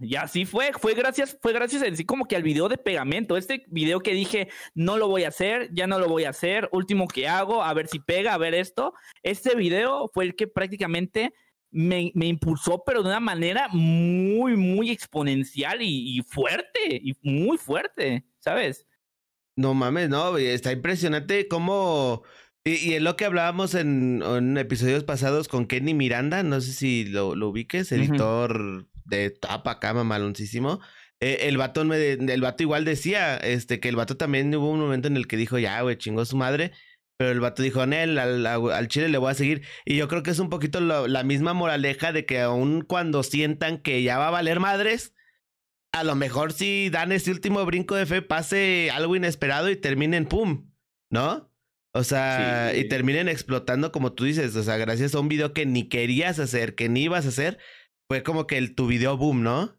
Y 0.00 0.16
así 0.16 0.46
fue, 0.46 0.72
fue 0.72 0.94
gracias, 0.94 1.36
fue 1.42 1.52
gracias 1.52 1.82
en 1.82 1.94
sí 1.94 2.06
como 2.06 2.24
que 2.24 2.34
al 2.34 2.42
video 2.42 2.68
de 2.68 2.78
pegamento. 2.78 3.36
Este 3.36 3.64
video 3.68 4.00
que 4.00 4.14
dije, 4.14 4.48
no 4.74 4.96
lo 4.96 5.08
voy 5.08 5.24
a 5.24 5.28
hacer, 5.28 5.68
ya 5.74 5.86
no 5.86 5.98
lo 5.98 6.08
voy 6.08 6.24
a 6.24 6.30
hacer, 6.30 6.70
último 6.72 7.06
que 7.06 7.28
hago, 7.28 7.62
a 7.62 7.74
ver 7.74 7.86
si 7.86 7.98
pega, 7.98 8.32
a 8.32 8.38
ver 8.38 8.54
esto. 8.54 8.94
Este 9.22 9.54
video 9.54 10.10
fue 10.14 10.24
el 10.24 10.36
que 10.36 10.46
prácticamente 10.46 11.34
me, 11.70 12.12
me 12.14 12.26
impulsó, 12.26 12.82
pero 12.84 13.02
de 13.02 13.10
una 13.10 13.20
manera 13.20 13.68
muy, 13.68 14.56
muy 14.56 14.90
exponencial 14.90 15.82
y, 15.82 16.22
fuerte, 16.26 16.80
y 16.90 17.14
muy 17.22 17.58
fuerte, 17.58 18.24
¿sabes? 18.38 18.86
No 19.54 19.74
mames, 19.74 20.08
no, 20.08 20.36
está 20.38 20.72
impresionante 20.72 21.46
cómo... 21.46 22.22
Y, 22.62 22.90
y 22.90 22.94
en 22.94 23.04
lo 23.04 23.16
que 23.16 23.24
hablábamos 23.24 23.74
en, 23.74 24.22
en, 24.22 24.58
episodios 24.58 25.04
pasados 25.04 25.48
con 25.48 25.66
Kenny 25.66 25.94
Miranda, 25.94 26.42
no 26.42 26.60
sé 26.60 26.72
si 26.72 27.04
lo, 27.06 27.34
lo 27.34 27.48
ubiques, 27.48 27.90
editor 27.90 28.86
de 29.04 29.30
tapa 29.30 29.80
cama 29.80 30.04
maloncísimo. 30.04 30.80
Eh, 31.20 31.48
el 31.48 31.58
vato 31.58 31.84
me 31.84 32.12
el 32.12 32.40
vato 32.40 32.62
igual 32.62 32.84
decía, 32.84 33.36
este, 33.36 33.80
que 33.80 33.88
el 33.88 33.96
vato 33.96 34.16
también 34.16 34.54
hubo 34.54 34.70
un 34.70 34.80
momento 34.80 35.08
en 35.08 35.16
el 35.16 35.26
que 35.26 35.36
dijo, 35.36 35.58
ya, 35.58 35.80
güey, 35.82 35.96
chingó 35.96 36.24
su 36.24 36.36
madre. 36.36 36.72
Pero 37.18 37.32
el 37.32 37.40
vato 37.40 37.62
dijo, 37.62 37.84
Nel, 37.84 38.18
al, 38.18 38.46
al, 38.46 38.88
chile 38.88 39.10
le 39.10 39.18
voy 39.18 39.30
a 39.30 39.34
seguir. 39.34 39.62
Y 39.84 39.96
yo 39.96 40.08
creo 40.08 40.22
que 40.22 40.30
es 40.30 40.38
un 40.38 40.48
poquito 40.48 40.80
la 40.80 41.22
misma 41.22 41.52
moraleja 41.52 42.12
de 42.12 42.24
que 42.24 42.40
aun 42.40 42.80
cuando 42.82 43.22
sientan 43.22 43.78
que 43.78 44.02
ya 44.02 44.18
va 44.18 44.28
a 44.28 44.30
valer 44.30 44.58
madres, 44.58 45.12
a 45.92 46.04
lo 46.04 46.14
mejor 46.14 46.52
si 46.52 46.88
dan 46.90 47.12
ese 47.12 47.30
último 47.30 47.64
brinco 47.66 47.94
de 47.94 48.06
fe, 48.06 48.22
pase 48.22 48.90
algo 48.92 49.16
inesperado 49.16 49.70
y 49.70 49.76
terminen 49.76 50.26
pum, 50.26 50.70
¿no? 51.10 51.52
O 51.92 52.04
sea, 52.04 52.72
y 52.76 52.86
terminen 52.86 53.28
explotando 53.28 53.90
como 53.90 54.12
tú 54.12 54.24
dices, 54.24 54.54
o 54.54 54.62
sea, 54.62 54.76
gracias 54.76 55.14
a 55.14 55.20
un 55.20 55.28
video 55.28 55.52
que 55.52 55.66
ni 55.66 55.88
querías 55.88 56.38
hacer, 56.38 56.76
que 56.76 56.88
ni 56.88 57.02
ibas 57.02 57.26
a 57.26 57.30
hacer, 57.30 57.58
fue 58.10 58.24
como 58.24 58.48
que 58.48 58.58
el, 58.58 58.74
tu 58.74 58.88
video 58.88 59.16
boom, 59.16 59.44
¿no? 59.44 59.72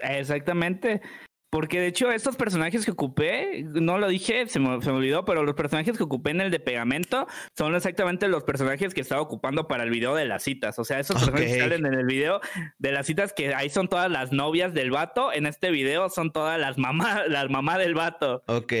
exactamente. 0.00 1.02
Porque 1.50 1.80
de 1.80 1.88
hecho, 1.88 2.12
estos 2.12 2.36
personajes 2.36 2.84
que 2.84 2.92
ocupé, 2.92 3.64
no 3.64 3.98
lo 3.98 4.06
dije, 4.06 4.46
se 4.46 4.60
me, 4.60 4.80
se 4.80 4.92
me, 4.92 4.98
olvidó, 4.98 5.24
pero 5.24 5.42
los 5.42 5.56
personajes 5.56 5.96
que 5.96 6.04
ocupé 6.04 6.30
en 6.30 6.40
el 6.40 6.52
de 6.52 6.60
pegamento 6.60 7.26
son 7.56 7.74
exactamente 7.74 8.28
los 8.28 8.44
personajes 8.44 8.94
que 8.94 9.00
estaba 9.00 9.20
ocupando 9.20 9.66
para 9.66 9.82
el 9.82 9.90
video 9.90 10.14
de 10.14 10.26
las 10.26 10.44
citas. 10.44 10.78
O 10.78 10.84
sea, 10.84 11.00
esos 11.00 11.16
personajes 11.16 11.52
que 11.52 11.58
salen 11.58 11.84
en 11.84 11.94
el 11.94 12.06
video 12.06 12.40
de 12.78 12.92
las 12.92 13.06
citas, 13.06 13.32
que 13.32 13.52
ahí 13.56 13.70
son 13.70 13.88
todas 13.88 14.08
las 14.08 14.30
novias 14.30 14.72
del 14.72 14.92
vato, 14.92 15.32
en 15.32 15.46
este 15.46 15.72
video 15.72 16.08
son 16.10 16.30
todas 16.30 16.60
las 16.60 16.78
mamás, 16.78 17.26
las 17.28 17.50
mamás 17.50 17.78
del 17.78 17.94
vato. 17.94 18.44
Ok. 18.46 18.72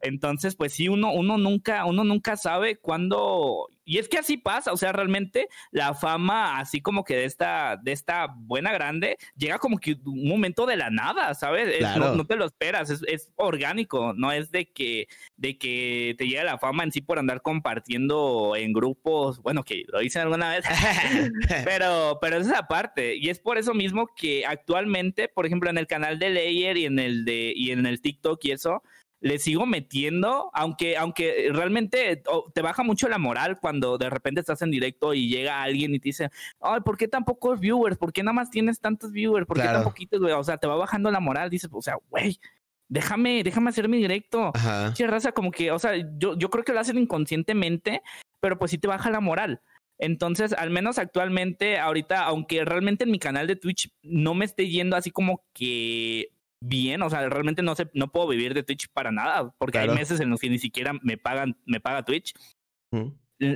Entonces, 0.00 0.56
pues 0.56 0.72
sí, 0.72 0.88
uno, 0.88 1.12
uno 1.12 1.38
nunca, 1.38 1.84
uno 1.84 2.02
nunca 2.02 2.36
sabe 2.36 2.74
cuándo 2.74 3.68
y 3.90 3.98
es 3.98 4.08
que 4.08 4.18
así 4.18 4.36
pasa, 4.36 4.72
o 4.72 4.76
sea, 4.76 4.92
realmente 4.92 5.48
la 5.72 5.94
fama, 5.94 6.60
así 6.60 6.80
como 6.80 7.02
que 7.02 7.16
de 7.16 7.24
esta, 7.24 7.76
de 7.76 7.90
esta 7.90 8.28
buena 8.36 8.72
grande, 8.72 9.16
llega 9.36 9.58
como 9.58 9.78
que 9.78 9.96
un 10.04 10.28
momento 10.28 10.64
de 10.64 10.76
la 10.76 10.90
nada, 10.90 11.34
¿sabes? 11.34 11.74
no, 11.98 12.24
te 12.24 12.36
lo 12.36 12.44
esperas, 12.44 12.88
es, 12.88 13.32
orgánico, 13.34 14.12
no 14.14 14.30
es 14.30 14.52
de 14.52 14.70
que, 14.70 15.08
de 15.36 15.58
que 15.58 16.14
te 16.18 16.28
llegue 16.28 16.44
la 16.44 16.58
fama 16.58 16.84
en 16.84 16.92
sí 16.92 17.00
por 17.00 17.18
andar 17.18 17.42
compartiendo 17.42 18.54
en 18.54 18.72
grupos, 18.72 19.42
bueno, 19.42 19.64
que 19.64 19.82
lo 19.88 20.00
hice 20.02 20.20
alguna 20.20 20.50
vez, 20.50 20.64
pero, 21.64 22.18
pero 22.20 22.36
es 22.36 22.46
esa 22.46 22.68
parte, 22.68 23.16
y 23.16 23.28
es 23.28 23.40
por 23.40 23.58
eso 23.58 23.74
mismo 23.74 24.06
que 24.14 24.46
actualmente, 24.46 25.26
por 25.26 25.46
ejemplo, 25.46 25.68
en 25.68 25.78
el 25.78 25.88
canal 25.88 26.20
de 26.20 26.30
Layer 26.30 26.76
y 26.76 26.84
en 26.84 27.00
el 27.00 27.24
de, 27.24 27.52
y 27.56 27.72
en 27.72 27.86
el 27.86 28.00
TikTok 28.00 28.38
y 28.44 28.52
eso, 28.52 28.84
le 29.20 29.38
sigo 29.38 29.66
metiendo, 29.66 30.50
aunque, 30.54 30.96
aunque 30.96 31.50
realmente 31.52 32.22
te 32.54 32.62
baja 32.62 32.82
mucho 32.82 33.08
la 33.08 33.18
moral 33.18 33.58
cuando 33.60 33.98
de 33.98 34.08
repente 34.08 34.40
estás 34.40 34.62
en 34.62 34.70
directo 34.70 35.12
y 35.12 35.28
llega 35.28 35.62
alguien 35.62 35.94
y 35.94 36.00
te 36.00 36.08
dice, 36.08 36.30
ay, 36.60 36.80
¿por 36.80 36.96
qué 36.96 37.06
tan 37.06 37.24
pocos 37.24 37.60
viewers? 37.60 37.98
¿Por 37.98 38.12
qué 38.12 38.22
nada 38.22 38.32
más 38.32 38.50
tienes 38.50 38.80
tantos 38.80 39.12
viewers? 39.12 39.46
¿Por 39.46 39.58
qué 39.58 39.64
tan 39.64 39.84
poquitos, 39.84 40.20
güey? 40.20 40.32
O 40.32 40.42
sea, 40.42 40.56
te 40.56 40.66
va 40.66 40.76
bajando 40.76 41.10
la 41.10 41.20
moral, 41.20 41.50
dices, 41.50 41.70
o 41.70 41.82
sea, 41.82 41.96
güey, 42.08 42.40
déjame, 42.88 43.42
déjame 43.42 43.68
hacer 43.70 43.88
mi 43.88 43.98
directo. 43.98 44.52
Che, 44.94 45.06
raza, 45.06 45.32
como 45.32 45.50
que, 45.50 45.70
o 45.70 45.78
sea, 45.78 45.92
yo, 46.16 46.36
yo 46.36 46.48
creo 46.48 46.64
que 46.64 46.72
lo 46.72 46.80
hacen 46.80 46.98
inconscientemente, 46.98 48.02
pero 48.40 48.58
pues 48.58 48.70
sí 48.70 48.78
te 48.78 48.88
baja 48.88 49.10
la 49.10 49.20
moral. 49.20 49.60
Entonces, 49.98 50.54
al 50.54 50.70
menos 50.70 50.98
actualmente, 50.98 51.78
ahorita, 51.78 52.24
aunque 52.24 52.64
realmente 52.64 53.04
en 53.04 53.10
mi 53.10 53.18
canal 53.18 53.46
de 53.46 53.56
Twitch 53.56 53.92
no 54.02 54.34
me 54.34 54.46
esté 54.46 54.66
yendo 54.66 54.96
así 54.96 55.10
como 55.10 55.44
que 55.52 56.30
bien, 56.60 57.02
o 57.02 57.10
sea, 57.10 57.28
realmente 57.28 57.62
no 57.62 57.74
sé, 57.74 57.90
no 57.94 58.12
puedo 58.12 58.28
vivir 58.28 58.54
de 58.54 58.62
Twitch 58.62 58.88
para 58.92 59.10
nada, 59.10 59.52
porque 59.58 59.78
hay 59.78 59.88
meses 59.88 60.20
en 60.20 60.30
los 60.30 60.40
que 60.40 60.50
ni 60.50 60.58
siquiera 60.58 60.92
me 61.02 61.16
pagan, 61.16 61.56
me 61.66 61.80
paga 61.80 62.04
Twitch. 62.04 62.34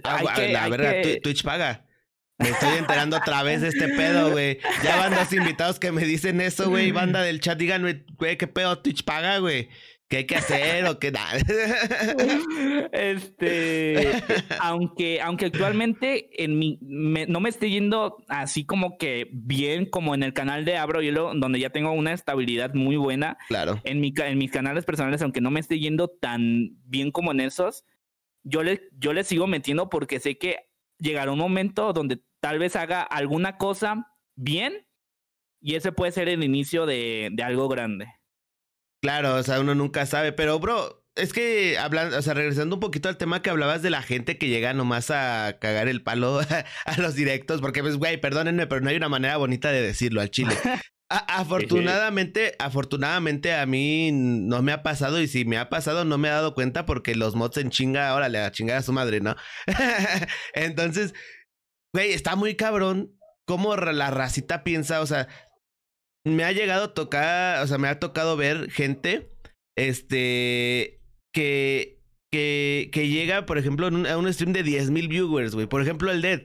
Ah, 0.04 0.22
la 0.50 0.68
verdad, 0.68 0.94
Twitch 1.22 1.42
paga. 1.42 1.86
Me 2.38 2.48
estoy 2.48 2.78
enterando 2.78 3.16
otra 3.16 3.44
vez 3.44 3.60
de 3.60 3.68
este 3.68 3.88
pedo, 3.90 4.32
güey. 4.32 4.58
Ya 4.82 4.96
van 4.96 5.14
dos 5.14 5.32
invitados 5.32 5.78
que 5.78 5.92
me 5.92 6.04
dicen 6.04 6.40
eso, 6.40 6.68
güey. 6.68 6.90
Banda 6.90 7.22
del 7.22 7.40
chat, 7.40 7.56
díganme, 7.56 8.04
güey, 8.16 8.36
¿qué 8.36 8.48
pedo 8.48 8.78
Twitch 8.80 9.04
paga, 9.04 9.38
güey? 9.38 9.68
¿Qué 10.08 10.18
hay 10.18 10.26
que 10.26 10.36
hacer 10.36 10.84
o 10.86 10.98
qué 10.98 11.10
nada? 11.10 11.38
este, 12.92 14.12
aunque, 14.60 15.20
aunque 15.22 15.46
actualmente 15.46 16.44
en 16.44 16.58
mi, 16.58 16.78
no 16.80 17.40
me 17.40 17.48
esté 17.48 17.70
yendo 17.70 18.18
así 18.28 18.66
como 18.66 18.98
que 18.98 19.28
bien 19.32 19.86
como 19.86 20.14
en 20.14 20.22
el 20.22 20.34
canal 20.34 20.64
de 20.64 20.76
Abro 20.76 21.00
Hielo, 21.00 21.32
donde 21.34 21.58
ya 21.58 21.70
tengo 21.70 21.92
una 21.92 22.12
estabilidad 22.12 22.74
muy 22.74 22.96
buena. 22.96 23.38
Claro. 23.48 23.80
En, 23.84 24.00
mi, 24.00 24.12
en 24.16 24.38
mis 24.38 24.50
canales 24.50 24.84
personales, 24.84 25.22
aunque 25.22 25.40
no 25.40 25.50
me 25.50 25.60
esté 25.60 25.78
yendo 25.78 26.08
tan 26.08 26.76
bien 26.84 27.10
como 27.10 27.32
en 27.32 27.40
esos, 27.40 27.84
yo 28.42 28.62
le, 28.62 28.82
yo 28.98 29.14
le 29.14 29.24
sigo 29.24 29.46
metiendo 29.46 29.88
porque 29.88 30.20
sé 30.20 30.36
que 30.36 30.68
llegará 30.98 31.32
un 31.32 31.38
momento 31.38 31.94
donde 31.94 32.20
tal 32.40 32.58
vez 32.58 32.76
haga 32.76 33.02
alguna 33.02 33.56
cosa 33.56 34.06
bien 34.36 34.86
y 35.60 35.76
ese 35.76 35.92
puede 35.92 36.12
ser 36.12 36.28
el 36.28 36.44
inicio 36.44 36.84
de, 36.84 37.30
de 37.32 37.42
algo 37.42 37.68
grande. 37.68 38.06
Claro, 39.04 39.34
o 39.34 39.42
sea, 39.42 39.60
uno 39.60 39.74
nunca 39.74 40.06
sabe, 40.06 40.32
pero 40.32 40.58
bro, 40.58 41.04
es 41.14 41.34
que 41.34 41.76
hablando, 41.76 42.16
o 42.16 42.22
sea, 42.22 42.32
regresando 42.32 42.76
un 42.76 42.80
poquito 42.80 43.10
al 43.10 43.18
tema 43.18 43.42
que 43.42 43.50
hablabas 43.50 43.82
de 43.82 43.90
la 43.90 44.00
gente 44.00 44.38
que 44.38 44.48
llega 44.48 44.72
nomás 44.72 45.10
a 45.10 45.58
cagar 45.60 45.88
el 45.88 46.02
palo 46.02 46.40
a 46.86 46.96
los 46.96 47.14
directos, 47.14 47.60
porque 47.60 47.82
pues, 47.82 47.98
güey, 47.98 48.18
perdónenme, 48.18 48.66
pero 48.66 48.80
no 48.80 48.88
hay 48.88 48.96
una 48.96 49.10
manera 49.10 49.36
bonita 49.36 49.70
de 49.70 49.82
decirlo 49.82 50.22
al 50.22 50.30
chile. 50.30 50.54
afortunadamente, 51.10 52.56
afortunadamente 52.58 53.52
a 53.52 53.66
mí 53.66 54.10
no 54.10 54.62
me 54.62 54.72
ha 54.72 54.82
pasado 54.82 55.20
y 55.20 55.28
si 55.28 55.44
me 55.44 55.58
ha 55.58 55.68
pasado 55.68 56.06
no 56.06 56.16
me 56.16 56.28
he 56.28 56.30
dado 56.30 56.54
cuenta 56.54 56.86
porque 56.86 57.14
los 57.14 57.34
mods 57.34 57.58
en 57.58 57.68
chinga, 57.68 58.14
órale, 58.14 58.38
a 58.38 58.52
chingar 58.52 58.78
a 58.78 58.82
su 58.82 58.94
madre, 58.94 59.20
¿no? 59.20 59.36
Entonces, 60.54 61.12
güey, 61.92 62.14
está 62.14 62.36
muy 62.36 62.54
cabrón 62.54 63.12
cómo 63.44 63.76
la 63.76 64.10
racita 64.10 64.64
piensa, 64.64 65.00
o 65.02 65.06
sea, 65.06 65.28
me 66.24 66.44
ha 66.44 66.52
llegado 66.52 66.84
a 66.84 66.94
tocar, 66.94 67.62
o 67.62 67.66
sea, 67.66 67.78
me 67.78 67.88
ha 67.88 68.00
tocado 68.00 68.36
ver 68.36 68.70
gente, 68.70 69.30
este, 69.76 71.00
que, 71.32 72.00
que, 72.32 72.90
que 72.92 73.08
llega, 73.08 73.46
por 73.46 73.58
ejemplo, 73.58 73.86
a 73.86 74.16
un 74.16 74.32
stream 74.32 74.52
de 74.52 74.62
10 74.62 74.90
mil 74.90 75.08
viewers, 75.08 75.54
güey. 75.54 75.66
Por 75.66 75.82
ejemplo, 75.82 76.10
el 76.10 76.22
Dead. 76.22 76.42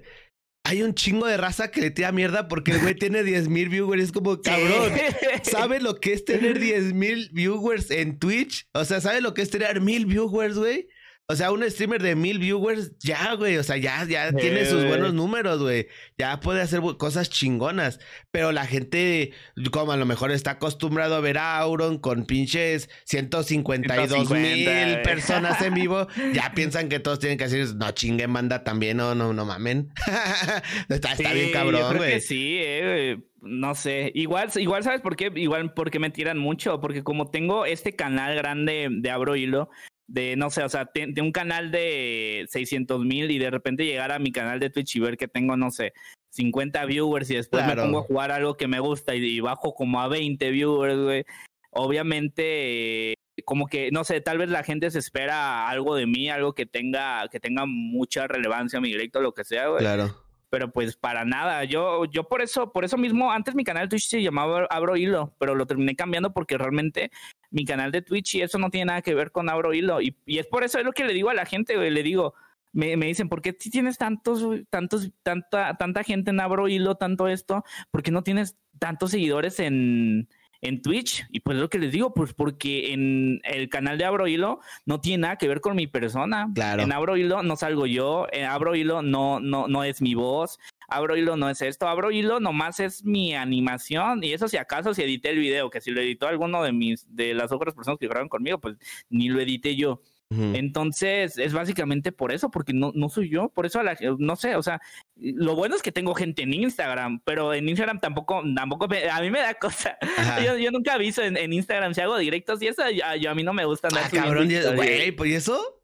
Hay 0.65 0.83
un 0.83 0.93
chingo 0.93 1.25
de 1.25 1.37
raza 1.37 1.71
que 1.71 1.81
le 1.81 1.89
tira 1.89 2.11
mierda 2.11 2.47
porque 2.47 2.71
el 2.71 2.81
güey 2.81 2.93
tiene 2.93 3.23
10 3.23 3.47
mil 3.47 3.69
viewers. 3.69 4.03
Es 4.03 4.11
como, 4.11 4.41
cabrón, 4.41 4.91
¿sabe 5.43 5.79
lo 5.79 5.99
que 5.99 6.13
es 6.13 6.25
tener 6.25 6.59
10 6.59 6.93
mil 6.93 7.29
viewers 7.31 7.89
en 7.89 8.19
Twitch? 8.19 8.67
O 8.73 8.83
sea, 8.85 9.01
¿sabe 9.01 9.21
lo 9.21 9.33
que 9.33 9.41
es 9.41 9.49
tener 9.49 9.81
mil 9.81 10.05
viewers, 10.05 10.57
güey? 10.57 10.87
O 11.31 11.35
sea, 11.35 11.51
un 11.51 11.61
streamer 11.69 12.01
de 12.01 12.15
mil 12.15 12.39
viewers, 12.39 12.97
ya, 12.97 13.35
güey. 13.35 13.57
O 13.57 13.63
sea, 13.63 13.77
ya, 13.77 14.03
ya 14.03 14.31
tiene 14.31 14.65
sus 14.65 14.83
buenos 14.83 15.13
números, 15.13 15.61
güey. 15.61 15.87
Ya 16.17 16.39
puede 16.39 16.59
hacer 16.59 16.81
cosas 16.97 17.29
chingonas. 17.29 17.99
Pero 18.31 18.51
la 18.51 18.65
gente, 18.65 19.31
como 19.71 19.91
a 19.91 19.97
lo 19.97 20.07
mejor 20.07 20.31
está 20.31 20.51
acostumbrado 20.51 21.13
a 21.13 21.19
ver 21.19 21.37
a 21.37 21.59
Auron 21.59 21.99
con 21.99 22.25
pinches 22.25 22.89
152 23.05 24.31
mil 24.31 24.65
personas 25.03 25.61
en 25.61 25.75
vivo, 25.75 26.07
ya 26.33 26.51
piensan 26.55 26.89
que 26.89 26.99
todos 26.99 27.19
tienen 27.19 27.37
que 27.37 27.47
decir, 27.47 27.75
no 27.75 27.91
chingue, 27.91 28.25
manda 28.25 28.63
también, 28.63 28.97
no, 28.97 29.13
no, 29.13 29.31
no 29.31 29.45
mamen. 29.45 29.93
está, 30.89 31.13
bien 31.13 31.51
cabrón, 31.51 31.95
güey. 31.97 32.21
Sí, 32.21 32.57
eh, 32.59 33.19
no 33.41 33.75
sé. 33.75 34.11
Igual, 34.15 34.49
igual, 34.55 34.83
¿sabes 34.83 35.01
por 35.01 35.15
qué? 35.15 35.31
Igual 35.35 35.75
porque 35.75 35.99
me 35.99 36.09
tiran 36.09 36.39
mucho. 36.39 36.81
Porque 36.81 37.03
como 37.03 37.29
tengo 37.29 37.67
este 37.67 37.95
canal 37.95 38.35
grande 38.35 38.87
de 38.89 39.11
Abro 39.11 39.35
Hilo, 39.35 39.69
de, 40.09 40.35
no 40.35 40.49
sé, 40.49 40.63
o 40.63 40.69
sea, 40.69 40.89
de, 40.93 41.21
un 41.21 41.31
canal 41.31 41.71
de 41.71 42.45
600 42.49 43.05
mil 43.05 43.29
y 43.29 43.37
de 43.37 43.51
repente 43.51 43.85
llegar 43.85 44.11
a 44.11 44.19
mi 44.19 44.31
canal 44.31 44.59
de 44.59 44.69
Twitch 44.69 44.95
y 44.95 44.99
ver 44.99 45.17
que 45.17 45.27
tengo, 45.27 45.55
no 45.55 45.69
sé, 45.69 45.93
50 46.31 46.85
viewers 46.85 47.29
y 47.29 47.35
después 47.35 47.65
me 47.65 47.75
pongo 47.75 47.99
a 47.99 48.03
jugar 48.03 48.31
algo 48.31 48.57
que 48.57 48.67
me 48.67 48.79
gusta 48.79 49.15
y, 49.15 49.39
bajo 49.39 49.73
como 49.73 50.01
a 50.01 50.07
20 50.07 50.49
viewers, 50.51 50.97
güey. 50.97 51.25
Obviamente, 51.71 53.13
como 53.45 53.67
que, 53.67 53.91
no 53.91 54.03
sé, 54.03 54.21
tal 54.21 54.39
vez 54.39 54.49
la 54.49 54.63
gente 54.63 54.89
se 54.89 54.99
espera 54.99 55.69
algo 55.69 55.95
de 55.95 56.07
mí, 56.07 56.29
algo 56.29 56.53
que 56.53 56.65
tenga, 56.65 57.27
que 57.29 57.39
tenga 57.39 57.65
mucha 57.67 58.27
relevancia 58.27 58.81
mi 58.81 58.89
directo, 58.89 59.21
lo 59.21 59.33
que 59.33 59.43
sea, 59.43 59.67
güey. 59.67 59.81
Claro 59.81 60.28
pero 60.49 60.71
pues 60.71 60.95
para 60.95 61.25
nada. 61.25 61.63
Yo, 61.63 62.05
yo 62.05 62.27
por 62.27 62.41
eso, 62.41 62.71
por 62.71 62.85
eso 62.85 62.97
mismo, 62.97 63.31
antes 63.31 63.55
mi 63.55 63.63
canal 63.63 63.85
de 63.85 63.89
Twitch 63.89 64.07
se 64.07 64.21
llamaba 64.21 64.65
Abro 64.69 64.97
Hilo, 64.97 65.33
pero 65.39 65.55
lo 65.55 65.65
terminé 65.65 65.95
cambiando 65.95 66.33
porque 66.33 66.57
realmente 66.57 67.11
mi 67.51 67.65
canal 67.65 67.91
de 67.91 68.01
Twitch 68.01 68.35
y 68.35 68.41
eso 68.41 68.57
no 68.57 68.69
tiene 68.69 68.85
nada 68.85 69.01
que 69.01 69.15
ver 69.15 69.31
con 69.31 69.49
Abro 69.49 69.73
Hilo. 69.73 70.01
Y, 70.01 70.15
y 70.25 70.39
es 70.39 70.47
por 70.47 70.63
eso 70.63 70.79
es 70.79 70.85
lo 70.85 70.91
que 70.91 71.05
le 71.05 71.13
digo 71.13 71.29
a 71.29 71.33
la 71.33 71.45
gente, 71.45 71.75
güey. 71.75 71.89
Le 71.89 72.03
digo, 72.03 72.33
me, 72.71 72.97
me 72.97 73.07
dicen, 73.07 73.29
¿por 73.29 73.41
qué 73.41 73.53
tienes 73.53 73.97
tantos, 73.97 74.43
tantos, 74.69 75.11
tanta, 75.23 75.75
tanta 75.77 76.03
gente 76.03 76.31
en 76.31 76.39
Abro 76.39 76.67
Hilo, 76.67 76.95
tanto 76.95 77.27
esto? 77.27 77.63
¿Por 77.91 78.03
qué 78.03 78.11
no 78.11 78.23
tienes 78.23 78.57
tantos 78.79 79.11
seguidores 79.11 79.59
en, 79.59 80.29
en 80.61 80.81
Twitch. 80.81 81.25
Y 81.31 81.39
pues 81.39 81.57
lo 81.57 81.69
que 81.69 81.79
les 81.79 81.91
digo, 81.91 82.13
pues 82.13 82.33
porque 82.33 82.93
en 82.93 83.41
el 83.43 83.69
canal 83.69 83.97
de 83.97 84.05
Abro 84.05 84.27
Hilo 84.27 84.59
no 84.85 84.99
tiene 85.01 85.21
nada 85.23 85.37
que 85.37 85.47
ver 85.47 85.61
con 85.61 85.75
mi 85.75 85.87
persona. 85.87 86.49
Claro. 86.53 86.83
En 86.83 86.91
Abro 86.91 87.17
Hilo 87.17 87.43
no 87.43 87.55
salgo 87.55 87.85
yo, 87.85 88.27
en 88.31 88.45
Abro 88.45 88.75
Hilo 88.75 89.01
no, 89.01 89.39
no, 89.39 89.67
no 89.67 89.83
es 89.83 90.01
mi 90.01 90.15
voz. 90.15 90.59
Abro 90.87 91.15
Hilo 91.15 91.37
no 91.37 91.49
es 91.49 91.61
esto, 91.61 91.87
Abro 91.87 92.11
Hilo 92.11 92.39
nomás 92.39 92.79
es 92.79 93.05
mi 93.05 93.35
animación 93.35 94.23
y 94.23 94.33
eso 94.33 94.47
si 94.47 94.57
acaso 94.57 94.93
si 94.93 95.03
edité 95.03 95.29
el 95.29 95.37
video, 95.37 95.69
que 95.69 95.81
si 95.81 95.91
lo 95.91 96.01
editó 96.01 96.27
alguno 96.27 96.63
de 96.63 96.71
mis 96.71 97.05
de 97.15 97.35
las 97.35 97.51
otras 97.51 97.75
personas 97.75 97.99
que 97.99 98.07
grabaron 98.07 98.27
conmigo, 98.27 98.57
pues 98.57 98.75
ni 99.09 99.29
lo 99.29 99.39
edité 99.39 99.75
yo. 99.75 100.01
Entonces, 100.31 101.39
es 101.39 101.53
básicamente 101.53 102.11
por 102.11 102.31
eso, 102.31 102.51
porque 102.51 102.71
no, 102.71 102.91
no 102.93 103.09
soy 103.09 103.29
yo, 103.29 103.49
por 103.49 103.65
eso, 103.65 103.81
la, 103.81 103.97
no 104.19 104.35
sé, 104.35 104.55
o 104.55 104.61
sea, 104.61 104.79
lo 105.15 105.55
bueno 105.55 105.75
es 105.75 105.81
que 105.81 105.91
tengo 105.91 106.13
gente 106.13 106.43
en 106.43 106.53
Instagram, 106.53 107.21
pero 107.25 107.51
en 107.51 107.67
Instagram 107.67 107.99
tampoco, 107.99 108.43
tampoco, 108.55 108.85
a 108.85 109.21
mí 109.21 109.31
me 109.31 109.39
da 109.39 109.55
cosa. 109.55 109.97
Yo, 110.45 110.57
yo, 110.57 110.69
nunca 110.71 110.93
aviso 110.93 111.23
en, 111.23 111.35
en, 111.35 111.51
Instagram 111.51 111.95
si 111.95 112.01
hago 112.01 112.17
directos 112.17 112.61
y 112.61 112.67
eso, 112.67 112.83
yo, 113.19 113.31
a 113.31 113.35
mí 113.35 113.43
no 113.43 113.53
me 113.53 113.65
gusta 113.65 113.87
andar 113.87 114.03
ah, 114.05 114.09
cabrón, 114.11 114.47
güey, 114.75 115.11
¿pues 115.11 115.33
eso? 115.33 115.79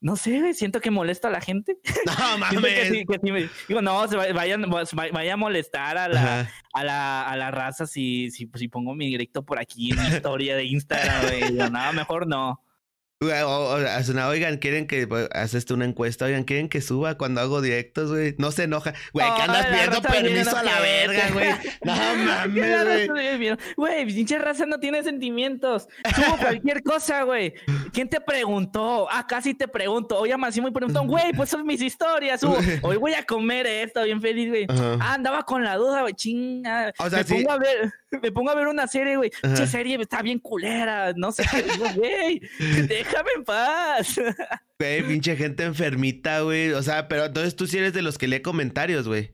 No 0.00 0.14
sé, 0.14 0.54
siento 0.54 0.80
que 0.80 0.92
molesta 0.92 1.28
a 1.28 1.30
la 1.30 1.40
gente. 1.40 1.78
No, 2.06 2.38
mames. 2.38 2.92
digo, 3.68 3.82
no, 3.82 4.06
vayan, 4.34 4.70
vaya 4.70 5.34
a 5.34 5.36
molestar 5.36 5.98
a 5.98 6.08
la, 6.08 6.50
a 6.72 6.84
la, 6.84 7.28
a 7.28 7.36
la 7.36 7.50
raza 7.50 7.86
si, 7.86 8.30
si, 8.30 8.48
si 8.54 8.68
pongo 8.68 8.94
mi 8.94 9.08
directo 9.08 9.44
por 9.44 9.58
aquí 9.58 9.90
en 9.90 10.00
mi 10.00 10.08
historia 10.08 10.56
de 10.56 10.64
Instagram, 10.64 11.26
güey. 11.26 11.70
No, 11.70 11.92
mejor 11.92 12.26
no. 12.26 12.62
Oigan, 13.20 14.58
quieren 14.58 14.86
que 14.86 15.08
pues, 15.08 15.28
haces 15.32 15.68
una 15.72 15.84
encuesta, 15.84 16.26
oigan, 16.26 16.44
quieren 16.44 16.68
que 16.68 16.80
suba 16.80 17.18
cuando 17.18 17.40
hago 17.40 17.60
directos, 17.60 18.10
güey. 18.10 18.36
No 18.38 18.52
se 18.52 18.62
enoja. 18.64 18.94
Güey, 19.12 19.26
que 19.34 19.42
andas 19.42 19.66
pidiendo 19.66 20.02
permiso 20.02 20.56
a 20.56 20.62
la 20.62 20.80
verga, 20.80 21.30
güey. 21.32 21.48
No 21.82 21.94
mames, 22.24 23.08
güey. 23.08 23.56
Güey, 23.76 24.06
pinche 24.06 24.38
raza 24.38 24.66
no 24.66 24.78
tiene 24.78 25.02
sentimientos. 25.02 25.88
Subo 26.14 26.36
cualquier 26.38 26.84
cosa, 26.84 27.24
güey. 27.24 27.54
¿quién 27.92 28.08
te 28.08 28.20
preguntó? 28.20 29.08
Ah, 29.10 29.26
casi 29.26 29.52
te 29.52 29.66
pregunto. 29.66 30.16
Oye, 30.18 30.36
así 30.44 30.60
me 30.60 30.70
preguntó, 30.70 31.02
güey, 31.02 31.32
pues 31.32 31.50
son 31.50 31.66
mis 31.66 31.82
historias. 31.82 32.40
Hoy 32.82 32.96
voy 32.98 33.14
a 33.14 33.24
comer 33.24 33.66
esto, 33.66 34.04
bien 34.04 34.20
feliz, 34.20 34.48
güey. 34.48 34.66
Ah, 35.00 35.14
andaba 35.14 35.42
con 35.42 35.64
la 35.64 35.76
duda, 35.76 36.02
güey, 36.02 36.14
chinga. 36.14 36.92
O 36.98 37.10
sea, 37.10 37.18
me 37.18 37.24
pongo 37.24 37.50
a 37.50 37.58
ver, 37.58 37.92
me 38.22 38.32
pongo 38.32 38.50
a 38.50 38.54
ver 38.54 38.66
una 38.66 38.86
serie, 38.86 39.16
güey. 39.16 39.30
Che 39.30 39.66
serie 39.66 39.96
está 40.00 40.22
bien 40.22 40.38
culera, 40.38 41.12
no 41.14 41.32
sé 41.32 41.44
qué, 41.50 41.64
güey. 41.94 42.40
déjame 42.88 43.30
en 43.36 43.44
paz. 43.44 44.20
Güey, 44.80 45.02
pinche 45.02 45.34
gente 45.34 45.64
enfermita, 45.64 46.42
güey. 46.42 46.70
O 46.70 46.84
sea, 46.84 47.08
pero 47.08 47.24
entonces 47.24 47.56
tú 47.56 47.66
sí 47.66 47.78
eres 47.78 47.92
de 47.92 48.00
los 48.00 48.16
que 48.16 48.28
lee 48.28 48.42
comentarios, 48.42 49.08
güey. 49.08 49.32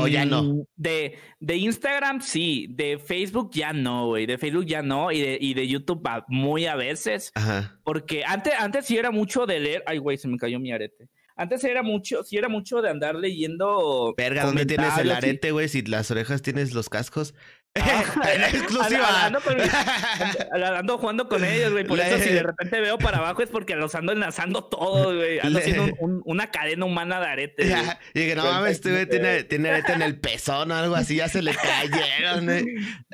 ¿O 0.00 0.08
ya 0.08 0.24
no? 0.26 0.42
Mm, 0.42 0.64
de, 0.74 1.16
de 1.38 1.56
Instagram 1.56 2.20
sí, 2.20 2.66
de 2.70 2.98
Facebook 2.98 3.50
ya 3.54 3.72
no, 3.72 4.08
güey. 4.08 4.26
De 4.26 4.36
Facebook 4.36 4.66
ya 4.66 4.82
no, 4.82 5.12
y 5.12 5.20
de, 5.20 5.38
y 5.40 5.54
de 5.54 5.68
YouTube 5.68 6.02
muy 6.26 6.66
a 6.66 6.74
veces. 6.74 7.30
Ajá. 7.36 7.78
Porque 7.84 8.24
antes, 8.26 8.52
antes 8.58 8.84
sí 8.84 8.96
era 8.98 9.12
mucho 9.12 9.46
de 9.46 9.60
leer. 9.60 9.84
Ay, 9.86 9.98
güey, 9.98 10.18
se 10.18 10.26
me 10.26 10.38
cayó 10.38 10.58
mi 10.58 10.72
arete. 10.72 11.08
Antes 11.36 11.64
era 11.64 11.82
mucho, 11.82 12.22
sí 12.24 12.36
era 12.36 12.48
mucho 12.48 12.82
de 12.82 12.90
andar 12.90 13.14
leyendo. 13.14 14.14
Verga, 14.16 14.44
¿dónde 14.44 14.66
tienes 14.66 14.96
el 14.98 15.10
arete, 15.10 15.50
güey? 15.50 15.68
Si 15.68 15.82
las 15.82 16.10
orejas 16.10 16.42
tienes 16.42 16.74
los 16.74 16.88
cascos. 16.88 17.34
exclusiva. 17.74 19.26
Ando, 20.78 20.98
jugando 20.98 21.28
con 21.28 21.44
ellos, 21.44 21.72
güey. 21.72 21.84
Por 21.84 21.98
eso, 21.98 22.18
si 22.18 22.30
de 22.30 22.42
repente 22.42 22.80
veo 22.80 22.98
para 22.98 23.18
abajo 23.18 23.42
es 23.42 23.48
porque 23.48 23.76
los 23.76 23.94
ando 23.94 24.12
enlazando 24.12 24.64
todos, 24.64 25.16
güey. 25.16 25.38
Ando 25.40 25.58
haciendo 25.58 25.94
una 26.24 26.50
cadena 26.50 26.84
humana 26.84 27.20
de 27.20 27.26
aretes. 27.26 27.74
Y 28.14 28.20
dije, 28.20 28.34
no 28.36 28.44
mames, 28.44 28.72
este 28.72 28.90
güey 28.90 29.06
tiene, 29.08 29.44
tiene 29.44 29.70
arete 29.70 29.92
en 29.92 30.02
el 30.02 30.20
pezón 30.20 30.70
o 30.70 30.74
algo 30.74 30.94
así, 30.94 31.16
ya 31.16 31.28
se 31.28 31.40
le 31.40 31.54
cayeron, 31.54 32.44
güey. 32.44 32.64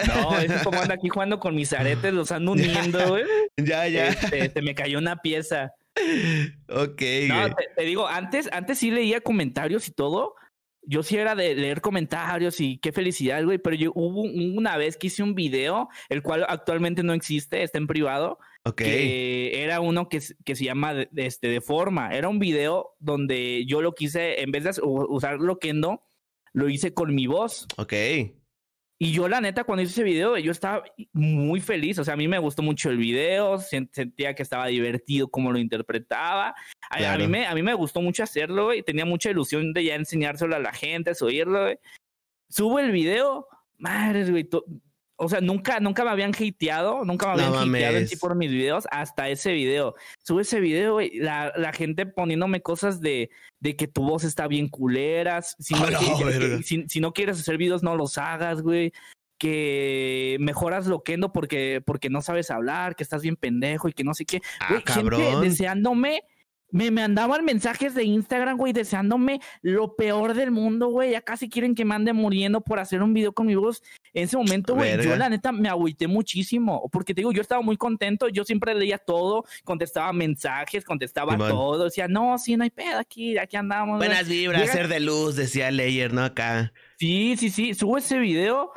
No, 0.06 0.38
es 0.38 0.62
como 0.62 0.80
ando 0.80 0.94
aquí 0.94 1.08
jugando 1.08 1.38
con 1.38 1.54
mis 1.54 1.72
aretes, 1.72 2.12
los 2.12 2.32
ando 2.32 2.52
uniendo, 2.52 3.08
güey. 3.08 3.24
Ya, 3.56 3.86
ya. 3.86 4.08
Este, 4.08 4.50
se 4.50 4.62
me 4.62 4.74
cayó 4.74 4.98
una 4.98 5.16
pieza. 5.16 5.72
Ok. 6.68 7.02
No, 7.28 7.54
te, 7.76 7.84
digo, 7.84 8.06
antes, 8.06 8.48
antes 8.52 8.78
sí 8.78 8.90
leía 8.90 9.20
comentarios 9.20 9.88
y 9.88 9.92
todo 9.92 10.34
yo 10.88 11.02
sí 11.02 11.16
era 11.18 11.34
de 11.34 11.54
leer 11.54 11.82
comentarios 11.82 12.60
y 12.62 12.78
qué 12.78 12.92
felicidad, 12.92 13.44
güey, 13.44 13.58
pero 13.58 13.76
yo 13.76 13.92
hubo 13.94 14.22
una 14.22 14.78
vez 14.78 14.96
que 14.96 15.08
hice 15.08 15.22
un 15.22 15.34
video, 15.34 15.90
el 16.08 16.22
cual 16.22 16.46
actualmente 16.48 17.02
no 17.02 17.12
existe, 17.12 17.62
está 17.62 17.76
en 17.76 17.86
privado, 17.86 18.38
que 18.74 19.62
era 19.62 19.80
uno 19.80 20.08
que, 20.08 20.22
que 20.46 20.56
se 20.56 20.64
llama 20.64 20.94
de, 20.94 21.08
este, 21.14 21.48
de 21.48 21.60
forma, 21.60 22.14
era 22.14 22.30
un 22.30 22.38
video 22.38 22.96
donde 23.00 23.66
yo 23.66 23.82
lo 23.82 23.94
quise, 23.94 24.40
en 24.40 24.50
vez 24.50 24.64
de 24.64 24.80
usar 24.82 25.40
Loquendo, 25.40 26.04
lo 26.54 26.70
hice 26.70 26.94
con 26.94 27.14
mi 27.14 27.26
voz. 27.26 27.66
Ok. 27.76 27.92
Y 29.00 29.12
yo, 29.12 29.28
la 29.28 29.40
neta, 29.40 29.62
cuando 29.62 29.82
hice 29.82 29.92
ese 29.92 30.02
video, 30.02 30.36
yo 30.38 30.50
estaba 30.50 30.82
muy 31.12 31.60
feliz. 31.60 32.00
O 32.00 32.04
sea, 32.04 32.14
a 32.14 32.16
mí 32.16 32.26
me 32.26 32.38
gustó 32.38 32.62
mucho 32.62 32.90
el 32.90 32.96
video, 32.96 33.58
sentía 33.58 34.34
que 34.34 34.42
estaba 34.42 34.66
divertido 34.66 35.28
como 35.28 35.52
lo 35.52 35.58
interpretaba. 35.58 36.54
A, 36.90 37.16
mí, 37.16 37.28
me, 37.28 37.46
a 37.46 37.54
mí 37.54 37.62
me 37.62 37.74
gustó 37.74 38.00
mucho 38.00 38.24
hacerlo, 38.24 38.74
y 38.74 38.82
tenía 38.82 39.04
mucha 39.04 39.30
ilusión 39.30 39.72
de 39.72 39.84
ya 39.84 39.94
enseñárselo 39.94 40.56
a 40.56 40.58
la 40.58 40.72
gente, 40.72 41.12
oírlo, 41.20 41.68
Subo 42.50 42.78
el 42.78 42.90
video, 42.90 43.46
madres, 43.76 44.30
güey, 44.30 44.48
o 45.20 45.28
sea, 45.28 45.40
nunca, 45.40 45.80
nunca 45.80 46.04
me 46.04 46.10
habían 46.10 46.30
hateado, 46.32 47.04
nunca 47.04 47.34
me 47.34 47.42
habían 47.42 47.68
hateado 47.68 47.98
en 47.98 48.06
sí 48.06 48.16
por 48.16 48.36
mis 48.36 48.52
videos 48.52 48.86
hasta 48.90 49.28
ese 49.28 49.52
video. 49.52 49.96
Sube 50.22 50.42
ese 50.42 50.60
video, 50.60 50.94
güey, 50.94 51.18
la, 51.18 51.52
la, 51.56 51.72
gente 51.72 52.06
poniéndome 52.06 52.62
cosas 52.62 53.00
de, 53.00 53.28
de 53.58 53.74
que 53.74 53.88
tu 53.88 54.04
voz 54.04 54.22
está 54.22 54.46
bien 54.46 54.68
culeras. 54.68 55.56
Si 55.58 55.74
no, 55.74 55.86
si, 56.62 57.00
no 57.00 57.12
quieres 57.12 57.40
hacer 57.40 57.58
videos, 57.58 57.82
no 57.82 57.96
los 57.96 58.16
hagas, 58.16 58.62
güey. 58.62 58.92
Que 59.38 60.36
mejoras 60.38 60.86
loquendo 60.86 61.32
porque, 61.32 61.82
porque 61.84 62.10
no 62.10 62.22
sabes 62.22 62.52
hablar, 62.52 62.94
que 62.94 63.02
estás 63.02 63.22
bien 63.22 63.34
pendejo 63.34 63.88
y 63.88 63.92
que 63.94 64.04
no 64.04 64.14
sé 64.14 64.24
qué. 64.24 64.40
Ah, 64.60 64.80
gente 64.86 65.16
deseándome 65.42 66.22
me 66.70 66.90
mandaban 66.90 67.44
mensajes 67.44 67.94
de 67.94 68.04
Instagram, 68.04 68.56
güey, 68.58 68.72
deseándome 68.72 69.40
lo 69.62 69.96
peor 69.96 70.34
del 70.34 70.50
mundo, 70.50 70.88
güey. 70.88 71.12
Ya 71.12 71.22
casi 71.22 71.48
quieren 71.48 71.74
que 71.74 71.84
me 71.84 71.94
ande 71.94 72.12
muriendo 72.12 72.60
por 72.60 72.78
hacer 72.78 73.02
un 73.02 73.14
video 73.14 73.32
con 73.32 73.46
mi 73.46 73.54
voz. 73.54 73.82
En 74.12 74.24
ese 74.24 74.36
momento, 74.36 74.74
güey, 74.74 75.02
yo 75.02 75.16
la 75.16 75.28
neta 75.28 75.52
me 75.52 75.68
agüité 75.68 76.06
muchísimo. 76.06 76.88
Porque 76.92 77.14
te 77.14 77.20
digo, 77.20 77.32
yo 77.32 77.40
estaba 77.40 77.62
muy 77.62 77.76
contento. 77.76 78.28
Yo 78.28 78.44
siempre 78.44 78.74
leía 78.74 78.98
todo, 78.98 79.44
contestaba 79.64 80.12
mensajes, 80.12 80.84
contestaba 80.84 81.36
todo. 81.36 81.84
Decía, 81.84 82.08
no, 82.08 82.36
sí, 82.38 82.56
no 82.56 82.64
hay 82.64 82.70
pedo 82.70 82.98
aquí, 82.98 83.38
aquí 83.38 83.56
andamos. 83.56 83.98
Buenas 83.98 84.28
vibras, 84.28 84.70
ser 84.70 84.88
de 84.88 85.00
luz, 85.00 85.36
decía 85.36 85.70
Leyer, 85.70 86.12
¿no? 86.12 86.22
Acá. 86.22 86.72
Sí, 86.98 87.36
sí, 87.38 87.50
sí. 87.50 87.74
Subo 87.74 87.96
ese 87.96 88.18
video 88.18 88.72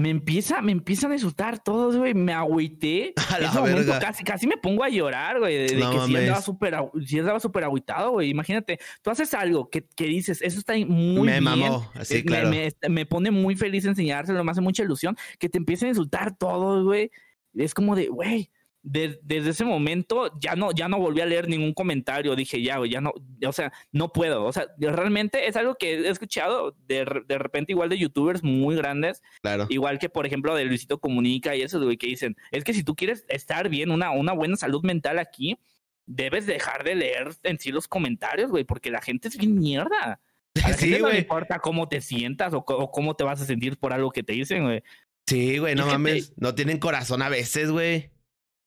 me 0.00 0.10
empieza, 0.10 0.62
me 0.62 0.72
empiezan 0.72 1.10
a 1.10 1.14
insultar 1.14 1.62
todos, 1.62 1.96
güey. 1.96 2.14
Me 2.14 2.32
agüité. 2.32 3.12
A 3.30 3.98
casi, 4.00 4.24
casi 4.24 4.46
me 4.46 4.56
pongo 4.56 4.82
a 4.82 4.88
llorar, 4.88 5.38
güey. 5.38 5.58
De, 5.58 5.66
que 5.66 6.06
si 6.06 6.16
andaba 6.16 6.40
súper, 6.40 6.76
si 7.06 7.18
andaba 7.18 7.38
súper 7.38 7.64
agüitado, 7.64 8.12
güey. 8.12 8.30
Imagínate, 8.30 8.78
tú 9.02 9.10
haces 9.10 9.32
algo 9.34 9.68
que, 9.68 9.86
que 9.94 10.04
dices, 10.04 10.40
eso 10.42 10.58
está 10.58 10.72
muy 10.74 11.26
me 11.26 11.32
bien. 11.32 11.44
Mamó. 11.44 11.90
Así, 11.94 12.16
eh, 12.16 12.24
claro. 12.24 12.50
me, 12.50 12.72
me, 12.88 13.06
pone 13.06 13.30
muy 13.30 13.56
feliz 13.56 13.84
enseñárselo, 13.84 14.42
me 14.42 14.50
hace 14.50 14.60
mucha 14.60 14.82
ilusión. 14.82 15.16
Que 15.38 15.48
te 15.48 15.58
empiecen 15.58 15.86
a 15.86 15.90
insultar 15.90 16.36
todos, 16.36 16.84
güey. 16.84 17.10
Es 17.54 17.74
como 17.74 17.94
de, 17.94 18.08
güey, 18.08 18.50
desde 18.82 19.50
ese 19.50 19.64
momento 19.64 20.32
ya 20.40 20.56
no, 20.56 20.72
ya 20.72 20.88
no 20.88 20.98
volví 20.98 21.20
a 21.20 21.26
leer 21.26 21.48
ningún 21.48 21.74
comentario. 21.74 22.34
Dije, 22.34 22.62
ya, 22.62 22.78
ya 22.88 23.00
no, 23.00 23.12
o 23.46 23.52
sea, 23.52 23.72
no 23.92 24.12
puedo. 24.12 24.44
O 24.44 24.52
sea, 24.52 24.66
realmente 24.78 25.48
es 25.48 25.56
algo 25.56 25.74
que 25.74 25.94
he 25.94 26.08
escuchado 26.08 26.76
de, 26.86 27.22
de 27.26 27.38
repente 27.38 27.72
igual 27.72 27.88
de 27.88 27.98
youtubers 27.98 28.42
muy 28.42 28.76
grandes. 28.76 29.22
Claro. 29.42 29.66
Igual 29.68 29.98
que, 29.98 30.08
por 30.08 30.26
ejemplo, 30.26 30.54
de 30.54 30.64
Luisito 30.64 30.98
Comunica 30.98 31.54
y 31.54 31.62
eso, 31.62 31.80
güey, 31.80 31.96
que 31.96 32.06
dicen, 32.06 32.36
es 32.50 32.64
que 32.64 32.74
si 32.74 32.82
tú 32.82 32.94
quieres 32.94 33.24
estar 33.28 33.68
bien, 33.68 33.90
una, 33.90 34.10
una 34.12 34.32
buena 34.32 34.56
salud 34.56 34.82
mental 34.82 35.18
aquí, 35.18 35.58
debes 36.06 36.46
dejar 36.46 36.82
de 36.84 36.94
leer 36.96 37.34
en 37.42 37.58
sí 37.58 37.70
los 37.70 37.86
comentarios, 37.86 38.50
güey, 38.50 38.64
porque 38.64 38.90
la 38.90 39.00
gente 39.00 39.28
es 39.28 39.36
bien 39.36 39.58
mierda. 39.58 40.20
A 40.64 40.70
la 40.70 40.76
gente 40.76 40.98
no 40.98 41.10
le 41.10 41.18
importa 41.18 41.60
cómo 41.60 41.88
te 41.88 42.00
sientas 42.00 42.52
o, 42.54 42.64
cómo 42.64 43.14
te 43.14 43.22
vas 43.22 43.40
a 43.40 43.44
sentir 43.44 43.78
por 43.78 43.92
algo 43.92 44.10
que 44.10 44.24
te 44.24 44.32
dicen, 44.32 44.64
güey. 44.64 44.82
Sí, 45.26 45.58
güey, 45.58 45.76
no 45.76 45.86
mames, 45.86 46.32
no 46.36 46.56
tienen 46.56 46.78
corazón 46.78 47.22
a 47.22 47.28
veces, 47.28 47.70
güey. 47.70 48.10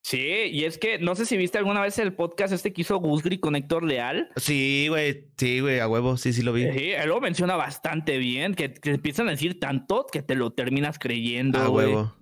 Sí, 0.04 0.50
y 0.52 0.66
es 0.66 0.78
que 0.78 1.00
no 1.00 1.16
sé 1.16 1.26
si 1.26 1.38
viste 1.38 1.58
alguna 1.58 1.82
vez 1.82 1.98
el 1.98 2.14
podcast 2.14 2.54
este 2.54 2.74
que 2.74 2.82
hizo 2.82 2.98
Gusgri 2.98 3.40
con 3.40 3.56
Héctor 3.56 3.86
Leal. 3.86 4.30
Sí, 4.36 4.88
güey, 4.90 5.30
sí, 5.38 5.62
güey, 5.62 5.80
a 5.80 5.88
huevo, 5.88 6.18
sí, 6.18 6.34
sí 6.34 6.42
lo 6.42 6.52
vi. 6.52 6.70
Sí, 6.74 6.92
él 6.92 7.08
lo 7.08 7.22
menciona 7.22 7.56
bastante 7.56 8.18
bien, 8.18 8.54
que, 8.54 8.74
que 8.74 8.92
empiezan 8.92 9.30
a 9.30 9.32
decir 9.32 9.62
tanto 9.62 10.06
que 10.12 10.22
te 10.22 10.36
lo 10.36 10.52
terminas 10.52 11.00
creyendo. 11.00 11.58
A 11.58 11.70
huevo. 11.70 12.14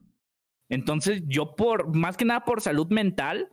Entonces, 0.69 1.23
yo 1.25 1.55
por, 1.55 1.93
más 1.95 2.17
que 2.17 2.25
nada 2.25 2.45
por 2.45 2.61
salud 2.61 2.87
mental, 2.91 3.49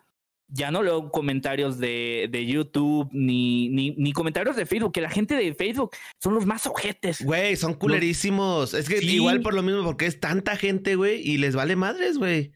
ya 0.47 0.71
no 0.71 0.83
leo 0.83 1.11
comentarios 1.11 1.79
de, 1.79 2.29
de 2.31 2.45
YouTube 2.45 3.09
ni, 3.13 3.71
ni, 3.71 3.93
ni, 3.93 4.13
comentarios 4.13 4.57
de 4.57 4.67
Facebook, 4.67 4.93
que 4.93 5.01
la 5.01 5.11
gente 5.11 5.37
de 5.37 5.55
Facebook 5.55 5.91
son 6.23 6.35
los 6.35 6.45
más 6.45 6.67
ojetes. 6.67 7.23
Güey, 7.25 7.57
son 7.57 7.75
culerísimos. 7.75 8.75
Es 8.75 8.89
que 8.89 9.03
igual 9.03 9.41
por 9.41 9.55
lo 9.55 9.63
mismo, 9.63 9.85
porque 9.85 10.07
es 10.07 10.21
tanta 10.21 10.57
gente, 10.57 10.97
güey, 10.97 11.21
y 11.21 11.39
les 11.39 11.55
vale 11.55 11.77
madres, 11.77 12.19
güey. 12.19 12.53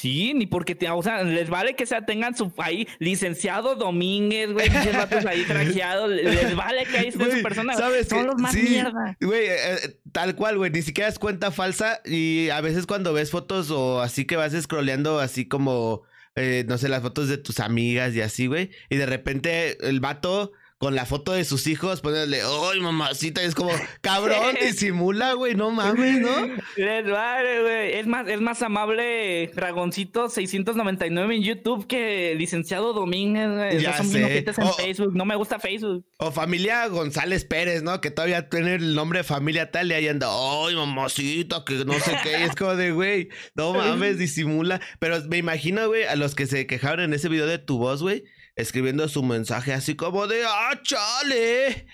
Sí, 0.00 0.32
ni 0.32 0.46
porque 0.46 0.74
te, 0.74 0.88
o 0.88 1.02
sea, 1.02 1.22
les 1.24 1.50
vale 1.50 1.76
que 1.76 1.84
sea, 1.84 2.06
tengan 2.06 2.34
su 2.34 2.50
ahí 2.56 2.88
licenciado 3.00 3.74
Domínguez, 3.74 4.50
güey, 4.50 4.70
ahí 4.70 5.44
trajeados, 5.44 6.08
les 6.08 6.56
vale 6.56 6.86
que 6.86 6.96
ahí 6.96 7.08
estén 7.08 7.30
su 7.30 7.42
persona, 7.42 7.74
¿sabes 7.74 8.08
son 8.08 8.26
los 8.26 8.36
más 8.36 8.54
mierda. 8.54 9.14
Güey, 9.20 9.44
eh, 9.44 9.74
eh, 9.74 10.00
tal 10.10 10.34
cual, 10.36 10.56
güey, 10.56 10.70
ni 10.70 10.80
siquiera 10.80 11.06
es 11.06 11.18
cuenta 11.18 11.50
falsa 11.50 12.00
y 12.06 12.48
a 12.48 12.62
veces 12.62 12.86
cuando 12.86 13.12
ves 13.12 13.30
fotos 13.30 13.70
o 13.70 14.00
así 14.00 14.24
que 14.24 14.36
vas 14.36 14.54
scrolleando 14.58 15.20
así 15.20 15.46
como, 15.46 16.04
eh, 16.34 16.64
no 16.66 16.78
sé, 16.78 16.88
las 16.88 17.02
fotos 17.02 17.28
de 17.28 17.36
tus 17.36 17.60
amigas 17.60 18.14
y 18.14 18.22
así, 18.22 18.46
güey, 18.46 18.70
y 18.88 18.96
de 18.96 19.04
repente 19.04 19.76
el 19.86 20.00
vato 20.00 20.52
con 20.80 20.94
la 20.94 21.04
foto 21.04 21.32
de 21.32 21.44
sus 21.44 21.66
hijos, 21.66 22.00
ponerle, 22.00 22.40
¡ay, 22.40 22.80
mamacita! 22.80 23.42
es 23.42 23.54
como, 23.54 23.70
cabrón, 24.00 24.56
disimula, 24.62 25.34
güey, 25.34 25.54
no 25.54 25.70
mames, 25.70 26.20
¿no? 26.20 26.30
Es 26.78 28.06
más, 28.06 28.26
es 28.26 28.40
más 28.40 28.62
amable 28.62 29.48
Dragoncito 29.54 30.30
699 30.30 31.36
en 31.36 31.42
YouTube 31.42 31.86
que 31.86 32.34
licenciado 32.38 32.94
Domínguez, 32.94 33.50
güey. 33.50 33.82
Ya 33.82 33.94
son 33.98 34.06
sé. 34.06 34.38
en 34.38 34.72
Facebook. 34.72 35.14
No 35.14 35.26
me 35.26 35.36
gusta 35.36 35.58
Facebook. 35.58 36.02
O 36.16 36.30
familia 36.30 36.86
González 36.86 37.44
Pérez, 37.44 37.82
¿no? 37.82 38.00
Que 38.00 38.10
todavía 38.10 38.48
tiene 38.48 38.76
el 38.76 38.94
nombre 38.94 39.18
de 39.18 39.24
familia 39.24 39.70
tal 39.70 39.90
y 39.90 39.94
ahí 39.94 40.08
anda, 40.08 40.28
¡ay, 40.30 40.76
mamacita! 40.76 41.62
Que 41.62 41.84
no 41.84 41.92
sé 41.92 42.16
qué. 42.22 42.44
es 42.44 42.54
como 42.54 42.74
de, 42.74 42.92
güey, 42.92 43.28
no 43.54 43.74
mames, 43.74 44.16
disimula. 44.16 44.80
Pero 44.98 45.20
me 45.28 45.36
imagino, 45.36 45.86
güey, 45.88 46.04
a 46.04 46.16
los 46.16 46.34
que 46.34 46.46
se 46.46 46.66
quejaron 46.66 47.04
en 47.04 47.12
ese 47.12 47.28
video 47.28 47.46
de 47.46 47.58
tu 47.58 47.76
voz, 47.76 48.00
güey 48.00 48.24
escribiendo 48.60 49.08
su 49.08 49.22
mensaje 49.22 49.72
así 49.72 49.96
como 49.96 50.26
de, 50.26 50.42
ah, 50.46 50.80
chale. 50.82 51.86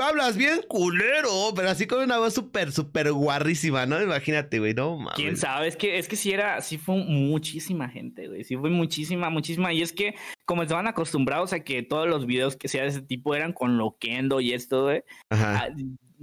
Hablas 0.00 0.38
bien 0.38 0.62
culero, 0.68 1.52
pero 1.54 1.68
así 1.68 1.86
con 1.86 2.02
una 2.02 2.16
voz 2.18 2.32
súper, 2.32 2.72
súper 2.72 3.12
guarrísima, 3.12 3.84
¿no? 3.84 4.02
Imagínate, 4.02 4.58
güey, 4.58 4.72
no 4.72 4.96
mames. 4.96 5.16
Quién 5.16 5.36
sabe, 5.36 5.68
es 5.68 5.76
que, 5.76 5.98
es 5.98 6.08
que 6.08 6.16
sí 6.16 6.32
era, 6.32 6.62
sí 6.62 6.78
fue 6.78 6.96
muchísima 6.96 7.90
gente, 7.90 8.26
güey. 8.26 8.42
Sí 8.42 8.56
fue 8.56 8.70
muchísima, 8.70 9.28
muchísima. 9.28 9.72
Y 9.74 9.82
es 9.82 9.92
que, 9.92 10.14
como 10.46 10.62
estaban 10.62 10.86
acostumbrados 10.86 11.52
a 11.52 11.60
que 11.60 11.82
todos 11.82 12.08
los 12.08 12.24
videos 12.24 12.56
que 12.56 12.68
sea 12.68 12.84
de 12.84 12.88
ese 12.88 13.02
tipo 13.02 13.34
eran 13.34 13.52
con 13.52 13.76
loquendo 13.76 14.40
y 14.40 14.54
esto, 14.54 14.84
güey. 14.84 15.04
Ajá. 15.28 15.66
Ah, 15.66 15.68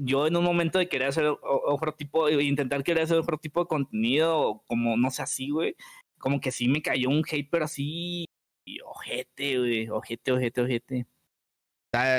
yo 0.02 0.26
en 0.26 0.36
un 0.36 0.43
momento 0.45 0.80
de 0.80 0.89
querer 0.89 1.10
hacer 1.10 1.26
otro 1.43 1.93
tipo, 1.93 2.28
intentar 2.30 2.84
querer 2.84 3.04
hacer 3.04 3.18
otro 3.18 3.38
tipo 3.38 3.62
de 3.62 3.68
contenido, 3.68 4.64
como 4.66 4.97
no 4.97 5.12
sé 5.12 5.22
así, 5.22 5.50
güey 5.52 5.76
como 6.20 6.39
que 6.39 6.52
sí 6.52 6.68
me 6.68 6.82
cayó 6.82 7.10
un 7.10 7.24
hate, 7.28 7.47
pero 7.50 7.66
así, 7.66 8.26
ojete, 8.86 9.58
güey, 9.58 9.90
ojete, 9.90 10.32
ojete, 10.32 10.62
ojete. 10.62 11.08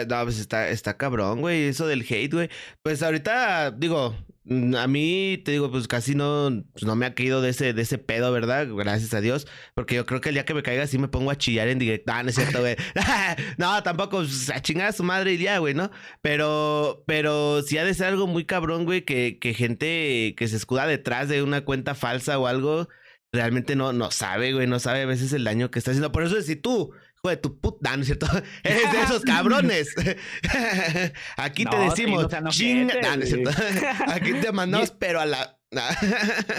No, 0.09 0.25
pues 0.25 0.41
está, 0.41 0.69
está 0.69 0.97
cabrón, 0.97 1.41
güey, 1.41 1.65
eso 1.69 1.87
del 1.87 2.03
hate, 2.03 2.33
güey. 2.33 2.51
Pues 2.83 3.05
ahorita, 3.05 3.71
digo, 3.71 4.17
mm, 4.43 4.75
a 4.75 4.89
mí, 4.89 5.41
te 5.45 5.53
digo, 5.53 5.71
pues 5.71 5.87
casi 5.87 6.17
no, 6.17 6.65
pues 6.73 6.85
no 6.85 6.97
me 6.97 7.07
ha 7.07 7.15
caído 7.15 7.41
de 7.41 7.51
ese, 7.51 7.73
de 7.73 7.83
ese 7.83 7.97
pedo, 7.99 8.33
¿verdad? 8.33 8.67
Gracias 8.69 9.15
a 9.15 9.21
Dios. 9.21 9.47
Porque 9.75 9.95
yo 9.95 10.07
creo 10.07 10.21
que 10.21 10.31
el 10.31 10.35
día 10.35 10.45
que 10.45 10.55
me 10.55 10.65
caiga 10.65 10.89
sí 10.89 10.99
me 10.99 11.07
pongo 11.07 11.31
a 11.31 11.39
chillar 11.39 11.69
en 11.69 11.79
directo. 11.79 12.11
Ah, 12.13 12.25
no 12.25 12.31
es 12.31 12.35
cierto, 12.35 12.59
güey. 12.61 12.75
no, 13.59 13.81
tampoco, 13.85 14.19
pues, 14.19 14.51
a 14.51 14.61
chingar 14.61 14.89
a 14.89 14.93
su 14.93 15.05
madre 15.05 15.35
y 15.35 15.39
ya, 15.39 15.59
güey, 15.59 15.75
¿no? 15.75 15.91
Pero, 16.21 17.05
pero 17.07 17.63
sí 17.63 17.79
ha 17.79 17.85
de 17.85 17.95
ser 17.95 18.09
algo 18.09 18.27
muy 18.27 18.45
cabrón, 18.47 18.85
güey, 18.85 19.05
que 19.05 19.55
gente 19.57 20.35
que 20.37 20.49
se 20.49 20.57
escuda 20.57 20.87
detrás 20.89 21.29
de 21.29 21.45
una 21.45 21.65
cuenta 21.65 21.95
falsa 21.95 22.39
o 22.41 22.49
algo, 22.49 22.89
realmente 23.33 23.77
no, 23.77 23.93
no 23.93 24.11
sabe, 24.11 24.53
güey, 24.53 24.67
no 24.67 24.79
sabe 24.79 25.03
a 25.03 25.07
veces 25.07 25.33
el 25.33 25.45
daño 25.45 25.71
que 25.71 25.79
está 25.79 25.91
haciendo. 25.91 26.13
Por 26.13 26.25
eso, 26.25 26.41
si 26.43 26.57
tú 26.57 26.93
hijo 27.17 27.29
de 27.29 27.37
tu 27.37 27.59
puta, 27.59 27.97
¿no 27.97 28.03
es 28.03 28.07
cierto? 28.07 28.27
Eres 28.63 28.93
de 28.93 29.01
esos 29.03 29.23
cabrones. 29.23 29.95
Aquí 31.37 31.65
te 31.65 31.77
decimos, 31.77 32.27
chinga, 32.51 33.17
no 33.17 33.23
es 33.23 33.29
cierto? 33.29 33.51
Aquí 34.07 34.33
te 34.35 34.53
mandamos, 34.53 34.91
pero 34.93 35.21
a 35.21 35.27
la. 35.27 35.59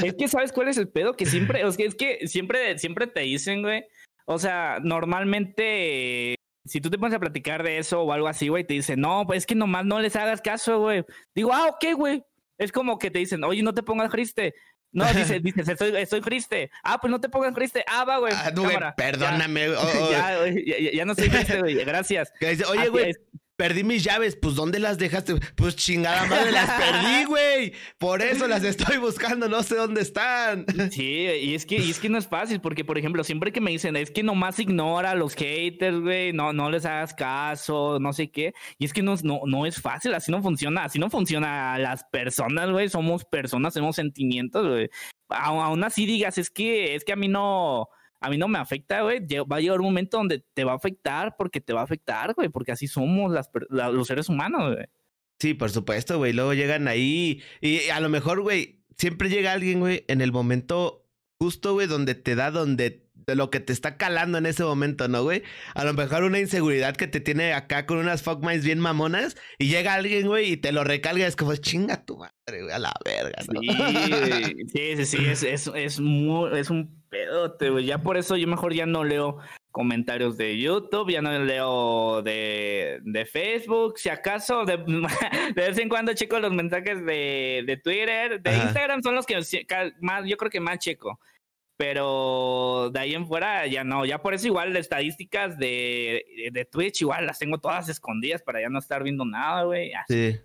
es 0.03 0.13
que 0.13 0.28
sabes 0.28 0.51
cuál 0.51 0.67
es 0.69 0.78
el 0.78 0.88
pedo 0.88 1.15
que 1.15 1.26
siempre, 1.26 1.67
es 1.67 1.78
que, 1.78 1.86
es 1.86 1.95
que 1.95 2.28
siempre, 2.28 2.78
siempre 2.78 3.07
te 3.07 3.22
dicen, 3.22 3.61
güey. 3.61 3.84
O 4.26 4.39
sea, 4.39 4.78
normalmente 4.82 6.36
si 6.65 6.80
tú 6.80 6.89
te 6.89 6.97
pones 6.97 7.15
a 7.15 7.19
platicar 7.19 7.63
de 7.63 7.80
eso 7.80 8.01
o 8.01 8.13
algo 8.13 8.28
así, 8.28 8.47
güey, 8.47 8.63
te 8.63 8.76
dicen, 8.76 9.01
no, 9.01 9.26
pues 9.26 9.39
es 9.39 9.45
que 9.45 9.55
nomás 9.55 9.86
no 9.86 9.99
les 9.99 10.15
hagas 10.15 10.41
caso, 10.41 10.80
güey. 10.80 11.03
Digo, 11.34 11.51
ah, 11.53 11.67
ok, 11.69 11.97
güey. 11.97 12.24
Es 12.57 12.72
como 12.72 12.99
que 12.99 13.09
te 13.09 13.17
dicen, 13.17 13.43
oye, 13.43 13.63
no 13.63 13.74
te 13.74 13.82
pongas 13.82 14.11
triste. 14.11 14.53
No, 14.94 15.06
dice, 15.14 15.39
dices, 15.39 15.68
estoy, 15.68 15.96
estoy 15.96 16.22
triste. 16.22 16.70
Ah, 16.84 17.00
pues 17.00 17.12
no 17.12 17.22
te 17.22 17.30
pongas 17.30 17.54
triste. 17.54 17.84
Ah, 17.88 18.04
va, 18.04 18.18
güey. 18.18 18.34
Ah, 18.36 18.52
güey, 18.54 18.78
perdóname. 18.98 19.70
Ya, 19.70 19.76
oh, 19.80 20.44
oh. 20.44 20.46
ya, 20.46 20.80
ya, 20.80 20.92
ya, 20.92 21.06
no 21.06 21.14
estoy 21.14 21.30
triste, 21.30 21.60
güey. 21.60 21.84
Gracias. 21.86 22.34
Oye, 22.70 22.89
güey, 22.89 23.14
perdí 23.56 23.84
mis 23.84 24.04
llaves, 24.04 24.36
pues 24.36 24.56
¿dónde 24.56 24.80
las 24.80 24.97
dejaste? 24.97 25.36
Pues 25.56 25.76
chingada 25.76 26.26
madre, 26.26 26.52
las 26.52 26.70
perdí, 26.70 27.26
güey. 27.28 27.74
Por 27.97 28.22
eso 28.22 28.47
las 28.47 28.64
estoy 28.64 28.97
buscando, 28.97 29.47
no 29.47 29.64
sé 29.64 29.76
dónde 29.76 30.02
están. 30.02 30.66
Sí, 30.91 31.28
y 31.41 31.56
es 31.56 31.66
que, 31.66 31.76
y 31.78 31.91
es 31.91 31.99
que 31.99 32.10
no 32.10 32.18
es 32.18 32.28
fácil, 32.28 32.60
porque 32.60 32.84
por 32.84 32.97
ejemplo, 32.97 33.24
siempre 33.24 33.52
que 33.52 33.62
me 33.62 33.72
dicen, 33.72 33.95
es 33.95 34.12
que 34.12 34.24
nomás 34.24 34.60
ignora 34.60 35.12
a 35.12 35.16
los 35.16 35.36
haters, 35.36 35.99
güey, 35.99 36.34
no, 36.34 36.54
no 36.54 36.70
les 36.70 36.86
hagas 36.86 37.14
caso, 37.14 37.99
no 37.99 38.14
sé 38.14 38.32
qué. 38.32 38.54
Y 38.78 38.86
es 38.86 38.93
que 38.93 39.02
no, 39.02 39.16
no, 39.24 39.41
no 39.45 39.66
es 39.66 39.80
fácil, 39.80 40.14
así 40.14 40.32
no 40.32 40.41
funciona, 40.41 40.86
así 40.86 40.99
no 40.99 41.10
funciona 41.10 41.78
las 41.78 42.04
personas, 42.06 42.70
güey. 42.70 42.89
Somos 42.89 43.26
personas, 43.26 43.74
tenemos 43.74 43.95
sentimientos, 43.95 44.68
güey. 44.68 44.89
Aún 45.30 45.84
así 45.84 46.06
digas, 46.06 46.38
es 46.38 46.49
que, 46.49 46.95
es 46.95 47.06
que 47.06 47.14
a 47.14 47.16
mí 47.16 47.28
no 47.28 47.89
a 48.22 48.30
mí 48.30 48.38
no 48.38 48.47
me 48.47 48.59
afecta, 48.59 49.01
güey. 49.01 49.19
Va 49.51 49.57
a 49.57 49.59
llegar 49.59 49.80
un 49.80 49.88
momento 49.88 50.17
donde 50.17 50.45
te 50.53 50.63
va 50.63 50.74
a 50.74 50.76
afectar 50.76 51.36
porque 51.38 51.59
te 51.59 51.74
va 51.74 51.82
a 51.82 51.84
afectar, 51.84 52.34
güey, 52.36 52.49
porque 52.49 52.72
así 52.72 52.88
somos 52.88 53.32
las, 53.32 53.49
los 53.69 54.07
seres 54.07 54.30
humanos, 54.30 54.76
güey. 54.76 54.86
Sí, 55.39 55.55
por 55.55 55.72
supuesto, 55.72 56.19
güey. 56.19 56.32
Luego 56.32 56.53
llegan 56.53 56.88
ahí 56.88 57.41
y 57.61 57.89
a 57.89 57.99
lo 57.99 58.09
mejor, 58.09 58.41
güey, 58.41 58.84
siempre 58.95 59.28
llega 59.28 59.53
alguien, 59.53 59.80
güey, 59.80 60.05
en 60.07 60.22
el 60.22 60.32
momento 60.32 61.09
justo, 61.39 61.74
güey, 61.74 61.88
donde 61.88 62.13
te 62.13 62.36
da, 62.36 62.51
donde 62.51 63.09
de 63.32 63.36
lo 63.36 63.49
que 63.49 63.59
te 63.59 63.73
está 63.73 63.97
calando 63.97 64.38
en 64.38 64.45
ese 64.45 64.63
momento, 64.63 65.07
¿no, 65.07 65.23
güey? 65.23 65.43
A 65.73 65.86
lo 65.86 65.93
mejor 65.93 66.23
una 66.23 66.39
inseguridad 66.39 66.95
que 66.95 67.07
te 67.07 67.19
tiene 67.19 67.53
acá 67.53 67.86
con 67.86 67.97
unas 67.97 68.21
fuckminds 68.21 68.65
bien 68.65 68.79
mamonas 68.79 69.38
y 69.57 69.67
llega 69.67 69.93
alguien, 69.93 70.27
güey, 70.27 70.51
y 70.51 70.57
te 70.57 70.71
lo 70.71 70.84
recalga, 70.84 71.25
es 71.25 71.36
como 71.36 71.55
chinga 71.55 72.05
tu 72.05 72.17
madre, 72.17 72.63
güey, 72.63 72.73
a 72.73 72.79
la 72.79 72.93
verga, 73.03 73.41
¿no? 73.51 73.61
Sí, 73.61 74.53
sí, 74.67 74.95
sí, 74.97 75.05
sí, 75.05 75.25
es, 75.25 75.43
es, 75.43 75.71
es, 75.73 75.99
muy, 75.99 76.59
es 76.59 76.69
un 76.69 77.01
pedote, 77.09 77.69
güey. 77.69 77.86
Ya 77.86 77.99
por 77.99 78.17
eso 78.17 78.36
yo 78.36 78.47
mejor 78.47 78.73
ya 78.73 78.86
no 78.86 79.03
leo 79.03 79.38
comentarios 79.71 80.38
de 80.38 80.59
YouTube, 80.59 81.11
ya 81.11 81.21
no 81.21 81.38
leo 81.39 82.21
de, 82.21 82.99
de 83.03 83.25
Facebook, 83.25 83.97
si 83.97 84.09
acaso 84.09 84.65
de, 84.65 84.77
de, 85.55 85.61
vez 85.61 85.77
en 85.77 85.89
cuando 85.89 86.13
checo 86.13 86.39
los 86.39 86.51
mensajes 86.51 87.05
de, 87.05 87.63
de 87.65 87.77
Twitter, 87.77 88.41
de 88.41 88.57
Instagram 88.57 89.01
son 89.01 89.15
los 89.15 89.25
que 89.25 89.39
más, 90.01 90.25
yo 90.25 90.38
creo 90.38 90.51
que 90.51 90.59
más 90.59 90.79
checo. 90.79 91.19
Pero 91.82 92.91
de 92.93 92.99
ahí 92.99 93.15
en 93.15 93.25
fuera 93.25 93.65
ya 93.65 93.84
no, 93.84 94.05
ya 94.05 94.21
por 94.21 94.36
eso 94.36 94.45
igual 94.45 94.71
las 94.71 94.82
estadísticas 94.82 95.57
de, 95.57 96.23
de 96.51 96.65
Twitch 96.65 97.01
igual 97.01 97.25
las 97.25 97.39
tengo 97.39 97.57
todas 97.57 97.89
escondidas 97.89 98.43
para 98.43 98.61
ya 98.61 98.69
no 98.69 98.77
estar 98.77 99.01
viendo 99.01 99.25
nada, 99.25 99.63
güey. 99.63 99.91
Sí. 100.07 100.39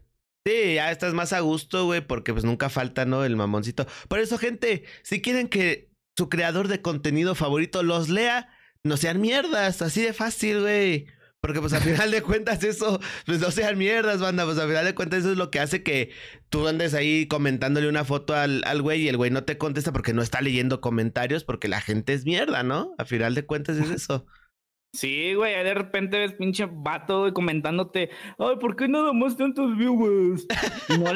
Sí, 0.46 0.74
ya 0.76 0.90
estás 0.90 1.12
más 1.12 1.34
a 1.34 1.40
gusto, 1.40 1.84
güey, 1.84 2.00
porque 2.00 2.32
pues 2.32 2.46
nunca 2.46 2.70
falta, 2.70 3.04
¿no? 3.04 3.22
El 3.22 3.36
mamoncito. 3.36 3.86
Por 4.08 4.20
eso, 4.20 4.38
gente, 4.38 4.84
si 5.02 5.20
quieren 5.20 5.48
que 5.48 5.90
su 6.16 6.30
creador 6.30 6.68
de 6.68 6.80
contenido 6.80 7.34
favorito 7.34 7.82
los 7.82 8.08
lea, 8.08 8.48
no 8.82 8.96
sean 8.96 9.20
mierdas, 9.20 9.82
así 9.82 10.00
de 10.00 10.14
fácil, 10.14 10.62
güey. 10.62 11.06
Porque 11.46 11.60
pues 11.60 11.74
al 11.74 11.82
final 11.82 12.10
de 12.10 12.22
cuentas 12.22 12.64
eso, 12.64 12.98
pues 13.24 13.38
no 13.38 13.52
sean 13.52 13.78
mierdas, 13.78 14.20
banda, 14.20 14.44
pues 14.44 14.58
al 14.58 14.66
final 14.66 14.84
de 14.84 14.96
cuentas 14.96 15.20
eso 15.20 15.30
es 15.30 15.38
lo 15.38 15.52
que 15.52 15.60
hace 15.60 15.84
que 15.84 16.10
tú 16.48 16.66
andes 16.66 16.92
ahí 16.92 17.28
comentándole 17.28 17.88
una 17.88 18.04
foto 18.04 18.34
al, 18.34 18.64
al 18.64 18.82
güey 18.82 19.02
y 19.02 19.08
el 19.08 19.16
güey 19.16 19.30
no 19.30 19.44
te 19.44 19.56
contesta 19.56 19.92
porque 19.92 20.12
no 20.12 20.22
está 20.22 20.40
leyendo 20.40 20.80
comentarios 20.80 21.44
porque 21.44 21.68
la 21.68 21.80
gente 21.80 22.14
es 22.14 22.24
mierda, 22.24 22.64
¿no? 22.64 22.96
Al 22.98 23.06
final 23.06 23.36
de 23.36 23.46
cuentas 23.46 23.76
es 23.76 23.90
eso. 23.92 24.26
Sí, 24.92 25.34
güey, 25.34 25.52
de 25.62 25.74
repente 25.74 26.18
ves 26.18 26.32
pinche 26.32 26.66
vato 26.70 27.32
comentándote, 27.34 28.08
ay, 28.38 28.56
¿por 28.58 28.76
qué 28.76 28.88
nada 28.88 29.12
más 29.12 29.36
tantos 29.36 29.76
viewers? 29.76 30.46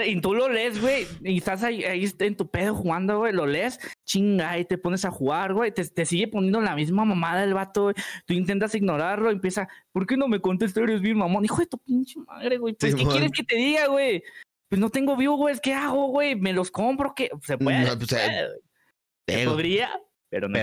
y, 0.07 0.21
tú 0.21 0.35
lo 0.35 0.51
lees, 0.51 0.81
güey, 0.81 1.07
y 1.23 1.39
estás 1.39 1.63
ahí, 1.63 1.85
ahí 1.85 2.07
en 2.19 2.37
tu 2.37 2.51
pedo 2.51 2.75
jugando, 2.75 3.19
güey, 3.19 3.33
lo 3.33 3.47
lees, 3.47 3.81
chinga, 4.05 4.59
y 4.59 4.67
te 4.67 4.77
pones 4.77 5.07
a 5.07 5.11
jugar, 5.11 5.55
güey, 5.55 5.73
te, 5.73 5.83
te 5.89 6.05
sigue 6.05 6.29
poniendo 6.29 6.61
la 6.61 6.75
misma 6.75 7.07
mamada 7.07 7.43
el 7.43 7.55
vato, 7.55 7.85
güey. 7.85 7.95
Tú 8.27 8.35
intentas 8.35 8.75
ignorarlo, 8.75 9.31
empieza, 9.31 9.67
¿por 9.93 10.07
qué 10.07 10.17
no 10.17 10.29
me 10.29 10.41
contestas? 10.41 10.83
Eres 10.83 11.01
bien 11.01 11.17
mamón. 11.17 11.45
Hijo 11.45 11.61
de 11.61 11.67
tu 11.67 11.79
pinche 11.79 12.21
madre, 12.21 12.59
güey, 12.59 12.75
pues, 12.75 12.95
¿qué 12.95 13.07
quieres 13.07 13.31
que 13.33 13.45
te 13.45 13.57
diga, 13.57 13.87
güey? 13.87 14.23
Pues 14.69 14.79
no 14.79 14.91
tengo 14.91 15.17
viewers, 15.17 15.61
¿qué 15.61 15.73
hago, 15.73 16.09
güey? 16.09 16.37
¿Me 16.37 16.53
los 16.53 16.71
compro? 16.71 17.15
¿Qué? 17.15 17.31
Se 17.43 17.57
puede. 17.57 17.81
No, 17.81 17.97
pues, 17.97 18.13
eh, 18.13 19.47
podría, 19.47 19.91
pero 20.29 20.49
no. 20.49 20.59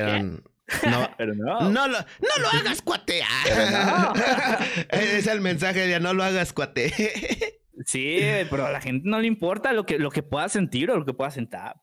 No, 0.89 1.09
pero 1.18 1.34
no. 1.36 1.70
No 1.70 1.88
lo, 1.88 1.97
no 1.97 2.41
lo 2.41 2.49
hagas, 2.49 2.82
cuate. 2.82 3.22
es 4.89 5.28
el 5.28 5.41
mensaje 5.41 5.88
de 5.88 5.99
no 5.99 6.13
lo 6.13 6.24
hagas, 6.24 6.53
cuate. 6.53 6.91
sí, 7.86 8.20
pero 8.49 8.65
a 8.65 8.72
la 8.72 8.82
gente 8.82 9.07
no 9.09 9.20
le 9.20 9.28
importa 9.28 9.74
lo 9.74 9.86
que, 9.86 9.99
lo 9.99 10.11
que 10.11 10.24
pueda 10.24 10.49
sentir 10.49 10.91
o 10.91 10.97
lo 10.97 11.05
que 11.05 11.13
pueda 11.13 11.32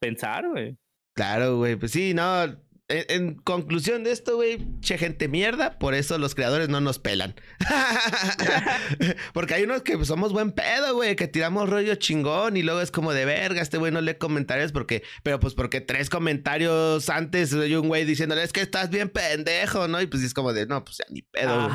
pensar, 0.01 0.49
güey. 0.49 0.76
Claro, 1.14 1.59
güey. 1.59 1.76
Pues 1.76 1.93
sí, 1.93 2.12
no 2.12 2.47
en, 2.89 3.37
conclusión 3.37 4.05
de 4.05 4.12
esto, 4.12 4.37
güey, 4.37 4.59
che 4.80 4.99
gente 4.99 5.26
mierda, 5.26 5.78
por 5.78 5.95
eso 5.95 6.18
los 6.18 6.35
creadores 6.35 6.68
no 6.68 6.80
nos 6.82 6.99
pelan. 6.99 7.35
Porque 9.32 9.55
hay 9.55 9.62
unos 9.62 9.82
que 9.82 10.05
somos 10.05 10.32
buen 10.32 10.53
pedo, 10.53 10.95
güey, 10.95 11.16
que 11.16 11.26
tiramos 11.26 11.68
rollo 11.68 11.95
chingón 11.95 12.59
y 12.59 12.62
luego 12.62 12.82
es 12.82 12.91
como 12.91 13.14
de 13.14 13.24
verga, 13.24 13.62
este 13.62 13.78
güey 13.78 13.91
no 13.91 14.03
lee 14.03 14.14
comentarios 14.14 14.72
porque, 14.72 15.03
pero 15.22 15.41
pues 15.41 15.55
porque 15.55 15.80
tres 15.80 16.11
comentarios 16.11 17.09
antes 17.09 17.55
hay 17.55 17.74
un 17.74 17.89
güey 17.89 18.05
diciéndole 18.05 18.43
es 18.43 18.53
que 18.53 18.61
estás 18.61 18.91
bien 18.91 19.09
pendejo, 19.09 19.89
¿no? 19.89 20.03
Y 20.03 20.07
pues 20.07 20.22
es 20.22 20.35
como 20.35 20.53
de, 20.53 20.66
no, 20.66 20.85
pues 20.85 20.99
ya 20.99 21.05
ni 21.09 21.22
pedo, 21.22 21.70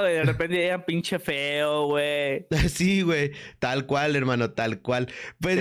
güey. 0.00 0.14
de 0.14 0.22
repente 0.24 0.66
ya 0.66 0.84
pinche 0.86 1.18
feo, 1.18 1.86
güey. 1.86 2.46
sí, 2.68 3.02
güey, 3.02 3.32
tal 3.58 3.86
cual, 3.86 4.16
hermano, 4.16 4.50
tal 4.50 4.80
cual. 4.80 5.08
Pues, 5.40 5.58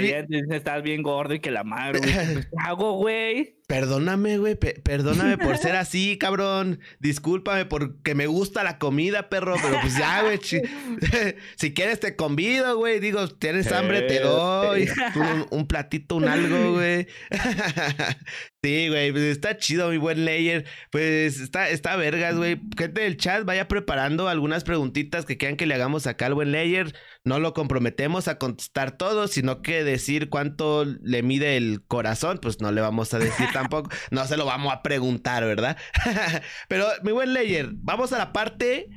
estás 0.49 0.83
bien 0.83 1.01
gordo 1.01 1.33
y 1.33 1.39
que 1.39 1.51
la 1.51 1.63
madre, 1.63 1.99
güey. 1.99 2.11
¿Qué 2.11 2.47
hago, 2.65 2.93
güey? 2.93 3.60
Perdóname, 3.71 4.37
güey, 4.37 4.55
perdóname 4.55 5.37
por 5.37 5.57
ser 5.57 5.77
así, 5.77 6.17
cabrón. 6.17 6.81
Discúlpame 6.99 7.63
porque 7.63 8.15
me 8.15 8.27
gusta 8.27 8.65
la 8.65 8.77
comida, 8.77 9.29
perro, 9.29 9.55
pero 9.61 9.79
pues 9.79 9.97
ya, 9.97 10.23
güey. 10.23 10.41
si 11.55 11.73
quieres 11.73 12.01
te 12.01 12.17
convido, 12.17 12.75
güey. 12.75 12.99
Digo, 12.99 13.29
tienes 13.29 13.71
hambre, 13.71 14.01
te 14.01 14.19
doy. 14.19 14.89
Un, 15.15 15.47
un 15.51 15.67
platito, 15.67 16.17
un 16.17 16.27
algo, 16.27 16.73
güey. 16.73 17.07
Sí, 18.63 18.89
güey, 18.89 19.11
pues 19.11 19.23
está 19.23 19.57
chido, 19.57 19.89
mi 19.89 19.97
buen 19.97 20.23
layer. 20.23 20.65
Pues 20.91 21.39
está, 21.39 21.69
está 21.69 21.95
vergas, 21.95 22.35
güey. 22.35 22.61
Gente 22.77 23.01
del 23.01 23.17
chat, 23.17 23.43
vaya 23.43 23.67
preparando 23.67 24.27
algunas 24.27 24.63
preguntitas 24.63 25.25
que 25.25 25.35
quieran 25.37 25.57
que 25.57 25.65
le 25.65 25.73
hagamos 25.73 26.05
acá 26.05 26.27
al 26.27 26.35
buen 26.35 26.51
layer. 26.51 26.93
No 27.23 27.39
lo 27.39 27.55
comprometemos 27.55 28.27
a 28.27 28.37
contestar 28.37 28.97
todo, 28.97 29.27
sino 29.27 29.63
que 29.63 29.83
decir 29.83 30.29
cuánto 30.29 30.85
le 30.85 31.23
mide 31.23 31.57
el 31.57 31.83
corazón, 31.87 32.37
pues 32.39 32.61
no 32.61 32.71
le 32.71 32.81
vamos 32.81 33.15
a 33.15 33.19
decir 33.19 33.47
tampoco. 33.53 33.89
No 34.11 34.27
se 34.27 34.37
lo 34.37 34.45
vamos 34.45 34.71
a 34.71 34.83
preguntar, 34.83 35.43
¿verdad? 35.43 35.75
Pero, 36.67 36.85
mi 37.01 37.13
buen 37.13 37.33
layer, 37.33 37.69
vamos 37.73 38.13
a 38.13 38.19
la 38.19 38.31
parte 38.31 38.89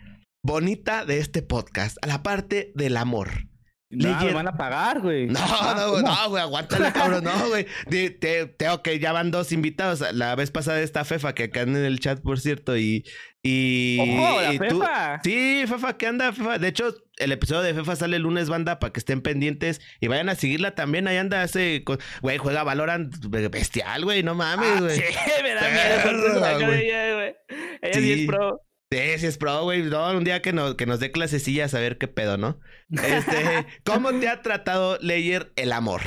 bonita 0.42 1.06
de 1.06 1.20
este 1.20 1.40
podcast, 1.40 1.96
a 2.02 2.06
la 2.06 2.22
parte 2.22 2.70
del 2.74 2.98
amor. 2.98 3.48
No, 3.94 4.20
me 4.24 4.32
van 4.32 4.48
a 4.48 4.56
pagar, 4.56 5.00
güey. 5.00 5.26
No, 5.28 5.38
Ah, 5.42 5.74
no, 5.76 6.00
no, 6.02 6.28
güey, 6.30 6.42
aguántale, 6.42 6.92
cabrón, 6.94 7.24
no, 7.24 7.48
güey. 7.48 7.66
Te, 7.88 8.10
tengo 8.46 8.82
que 8.82 8.98
ya 8.98 9.12
van 9.12 9.30
dos 9.30 9.52
invitados. 9.52 10.02
La 10.12 10.34
vez 10.34 10.50
pasada 10.50 10.80
está 10.80 11.04
Fefa, 11.04 11.34
que 11.34 11.44
acá 11.44 11.62
en 11.62 11.76
el 11.76 12.00
chat, 12.00 12.20
por 12.20 12.40
cierto, 12.40 12.76
y. 12.76 13.04
y 13.42 13.98
Ojo, 14.00 14.40
la 14.40 14.54
y 14.54 14.58
tú- 14.58 14.80
Fefa. 14.80 15.20
Sí, 15.22 15.64
Fefa, 15.66 15.96
¿qué 15.96 16.06
anda, 16.06 16.32
Fefa? 16.32 16.58
De 16.58 16.68
hecho, 16.68 16.94
el 17.18 17.30
episodio 17.32 17.62
de 17.62 17.74
Fefa 17.74 17.94
sale 17.96 18.16
el 18.16 18.22
lunes, 18.22 18.48
banda, 18.48 18.78
para 18.78 18.92
que 18.92 18.98
estén 19.00 19.20
pendientes 19.22 19.80
y 20.00 20.08
vayan 20.08 20.28
a 20.28 20.34
seguirla 20.34 20.74
también. 20.74 21.06
Ahí 21.08 21.16
anda, 21.16 21.42
hace. 21.42 21.82
co- 21.84 21.98
Güey, 22.22 22.38
juega 22.38 22.62
Valorant 22.64 23.14
bestial, 23.50 24.04
güey, 24.04 24.22
no 24.22 24.34
mames, 24.34 24.68
Ah, 24.76 24.80
güey. 24.80 24.96
sí, 24.96 25.02
me 25.42 25.54
da 25.54 25.62
miedo. 25.70 26.72
ella, 26.72 27.14
güey. 27.14 27.34
Ella 27.82 27.94
sí 27.94 28.00
Sí. 28.14 28.20
es 28.22 28.26
pro. 28.26 28.60
Sí, 28.94 29.18
sí 29.18 29.26
es 29.26 29.38
pro, 29.38 29.62
güey. 29.64 29.82
No, 29.82 30.10
un 30.10 30.24
día 30.24 30.40
que 30.42 30.52
nos, 30.52 30.76
que 30.76 30.86
nos 30.86 31.00
dé 31.00 31.10
clasecillas 31.10 31.74
a 31.74 31.80
ver 31.80 31.98
qué 31.98 32.08
pedo, 32.08 32.36
¿no? 32.36 32.60
Este, 32.90 33.66
¿cómo 33.84 34.12
te 34.20 34.28
ha 34.28 34.42
tratado 34.42 34.98
Leyer 35.00 35.52
el 35.56 35.72
amor? 35.72 36.02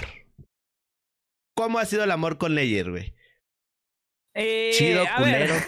¿Cómo 1.56 1.80
ha 1.80 1.86
sido 1.86 2.04
el 2.04 2.12
amor 2.12 2.38
con 2.38 2.56
Leyer, 2.56 2.90
güey? 2.90 3.16
Eh, 4.36 4.72
Chido, 4.74 5.06
culero. 5.18 5.56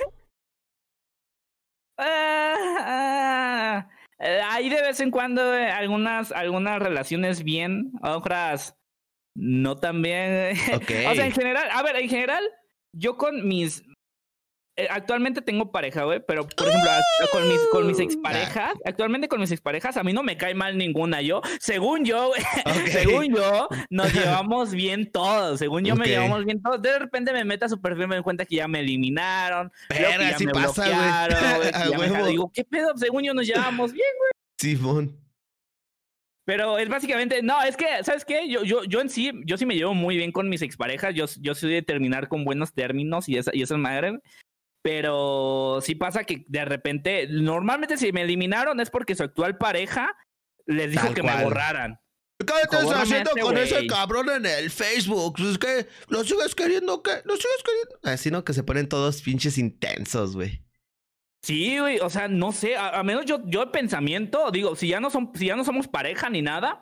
Ah, 2.01 2.55
ah, 2.79 3.89
hay 4.51 4.69
de 4.69 4.81
vez 4.81 5.01
en 5.01 5.11
cuando 5.11 5.53
eh, 5.53 5.69
algunas, 5.69 6.31
algunas 6.31 6.79
relaciones 6.79 7.43
bien, 7.43 7.91
otras 8.01 8.79
no 9.35 9.77
tan 9.77 10.01
bien. 10.01 10.55
Ok. 10.75 10.91
O 11.09 11.15
sea, 11.15 11.25
en 11.25 11.31
general, 11.33 11.67
a 11.71 11.83
ver, 11.83 11.97
en 11.97 12.09
general, 12.09 12.43
yo 12.93 13.17
con 13.17 13.47
mis. 13.47 13.83
Eh, 14.79 14.87
actualmente 14.89 15.41
tengo 15.41 15.73
pareja, 15.73 16.05
güey, 16.05 16.21
pero 16.25 16.47
por 16.47 16.69
ejemplo, 16.69 16.89
con 17.33 17.49
mis, 17.49 17.59
con 17.69 17.85
mis 17.85 17.99
exparejas, 17.99 18.73
actualmente 18.85 19.27
con 19.27 19.41
mis 19.41 19.51
exparejas, 19.51 19.97
a 19.97 20.03
mí 20.03 20.13
no 20.13 20.23
me 20.23 20.37
cae 20.37 20.55
mal 20.55 20.77
ninguna. 20.77 21.21
Yo, 21.21 21.41
según 21.59 22.05
yo, 22.05 22.29
güey, 22.29 22.41
Ok. 22.65 22.87
según 22.91 23.35
yo, 23.35 23.67
nos 23.89 24.13
llevamos 24.13 24.71
bien 24.71 25.11
todos. 25.11 25.59
Según 25.59 25.83
yo, 25.83 25.97
me 25.97 26.07
llevamos 26.07 26.45
bien 26.45 26.61
todos. 26.61 26.81
De 26.81 26.97
repente 26.97 27.33
me 27.33 27.43
meto 27.43 27.65
a 27.65 27.69
su 27.69 27.81
perfil 27.81 28.05
y 28.05 28.07
me 28.07 28.15
doy 28.15 28.23
cuenta 28.23 28.45
que 28.45 28.55
ya 28.55 28.69
me 28.69 28.79
eliminaron. 28.79 29.69
luego 29.89 30.11
que 30.11 30.17
Verga, 30.17 30.31
ya 30.31 30.37
sí 30.37 30.45
me 30.45 30.53
pasa, 30.53 30.85
güey. 31.57 31.95
güey, 31.95 32.09
me. 32.09 32.29
Digo, 32.29 32.49
¿qué 32.53 32.63
pedo? 32.63 32.95
Según 32.95 33.23
yo, 33.23 33.33
nos 33.33 33.45
llevamos 33.45 33.91
bien. 33.91 34.07
Simón. 34.57 35.13
Pero 36.45 36.79
es 36.79 36.89
básicamente, 36.89 37.43
no, 37.43 37.61
es 37.61 37.77
que, 37.77 37.85
¿sabes 38.03 38.25
qué? 38.25 38.49
Yo, 38.49 38.63
yo, 38.63 38.83
yo 38.85 39.01
en 39.01 39.09
sí, 39.09 39.31
yo 39.45 39.55
sí 39.57 39.67
me 39.67 39.75
llevo 39.75 39.93
muy 39.93 40.17
bien 40.17 40.31
con 40.31 40.49
mis 40.49 40.63
exparejas. 40.63 41.13
Yo, 41.13 41.25
yo 41.41 41.53
soy 41.53 41.71
de 41.71 41.81
terminar 41.83 42.27
con 42.27 42.43
buenos 42.43 42.73
términos 42.73 43.29
y 43.29 43.37
esa, 43.37 43.51
y 43.53 43.61
esa 43.61 43.77
madre. 43.77 44.19
Pero 44.81 45.79
sí 45.81 45.95
pasa 45.95 46.23
que 46.23 46.45
de 46.47 46.65
repente, 46.65 47.27
normalmente 47.29 47.97
si 47.97 48.11
me 48.11 48.21
eliminaron 48.21 48.79
es 48.79 48.89
porque 48.89 49.15
su 49.15 49.23
actual 49.23 49.57
pareja 49.57 50.15
les 50.65 50.91
dijo 50.91 51.05
Tal 51.07 51.15
que 51.15 51.21
cual. 51.21 51.37
me 51.37 51.43
borraran. 51.43 51.99
¿Qué 52.39 52.53
estás 52.63 52.89
haciendo 52.93 53.31
este 53.31 53.41
con 53.41 53.57
ese 53.57 53.85
cabrón 53.87 54.29
en 54.29 54.45
el 54.45 54.71
Facebook? 54.71 55.35
Es 55.41 55.57
que 55.57 55.87
lo 56.07 56.23
sigues 56.23 56.55
queriendo, 56.55 57.03
¿qué? 57.03 57.21
¿Lo 57.25 57.35
sigues 57.35 57.63
queriendo? 57.65 57.99
Así, 58.03 58.31
¿no? 58.31 58.45
Que 58.45 58.53
se 58.53 58.63
ponen 58.63 58.87
todos 58.87 59.21
pinches 59.21 59.57
intensos, 59.57 60.35
güey. 60.35 60.63
Sí, 61.43 61.77
güey, 61.79 61.99
o 61.99 62.09
sea, 62.09 62.27
no 62.29 62.51
sé, 62.53 62.77
a, 62.77 62.99
a 62.99 63.03
menos 63.03 63.25
yo, 63.25 63.41
yo 63.45 63.63
el 63.63 63.71
pensamiento, 63.71 64.51
digo, 64.51 64.75
si 64.75 64.87
ya 64.87 64.99
no 65.01 65.09
son, 65.09 65.31
si 65.35 65.47
ya 65.47 65.55
no 65.57 65.65
somos 65.65 65.87
pareja 65.87 66.29
ni 66.29 66.41
nada, 66.41 66.81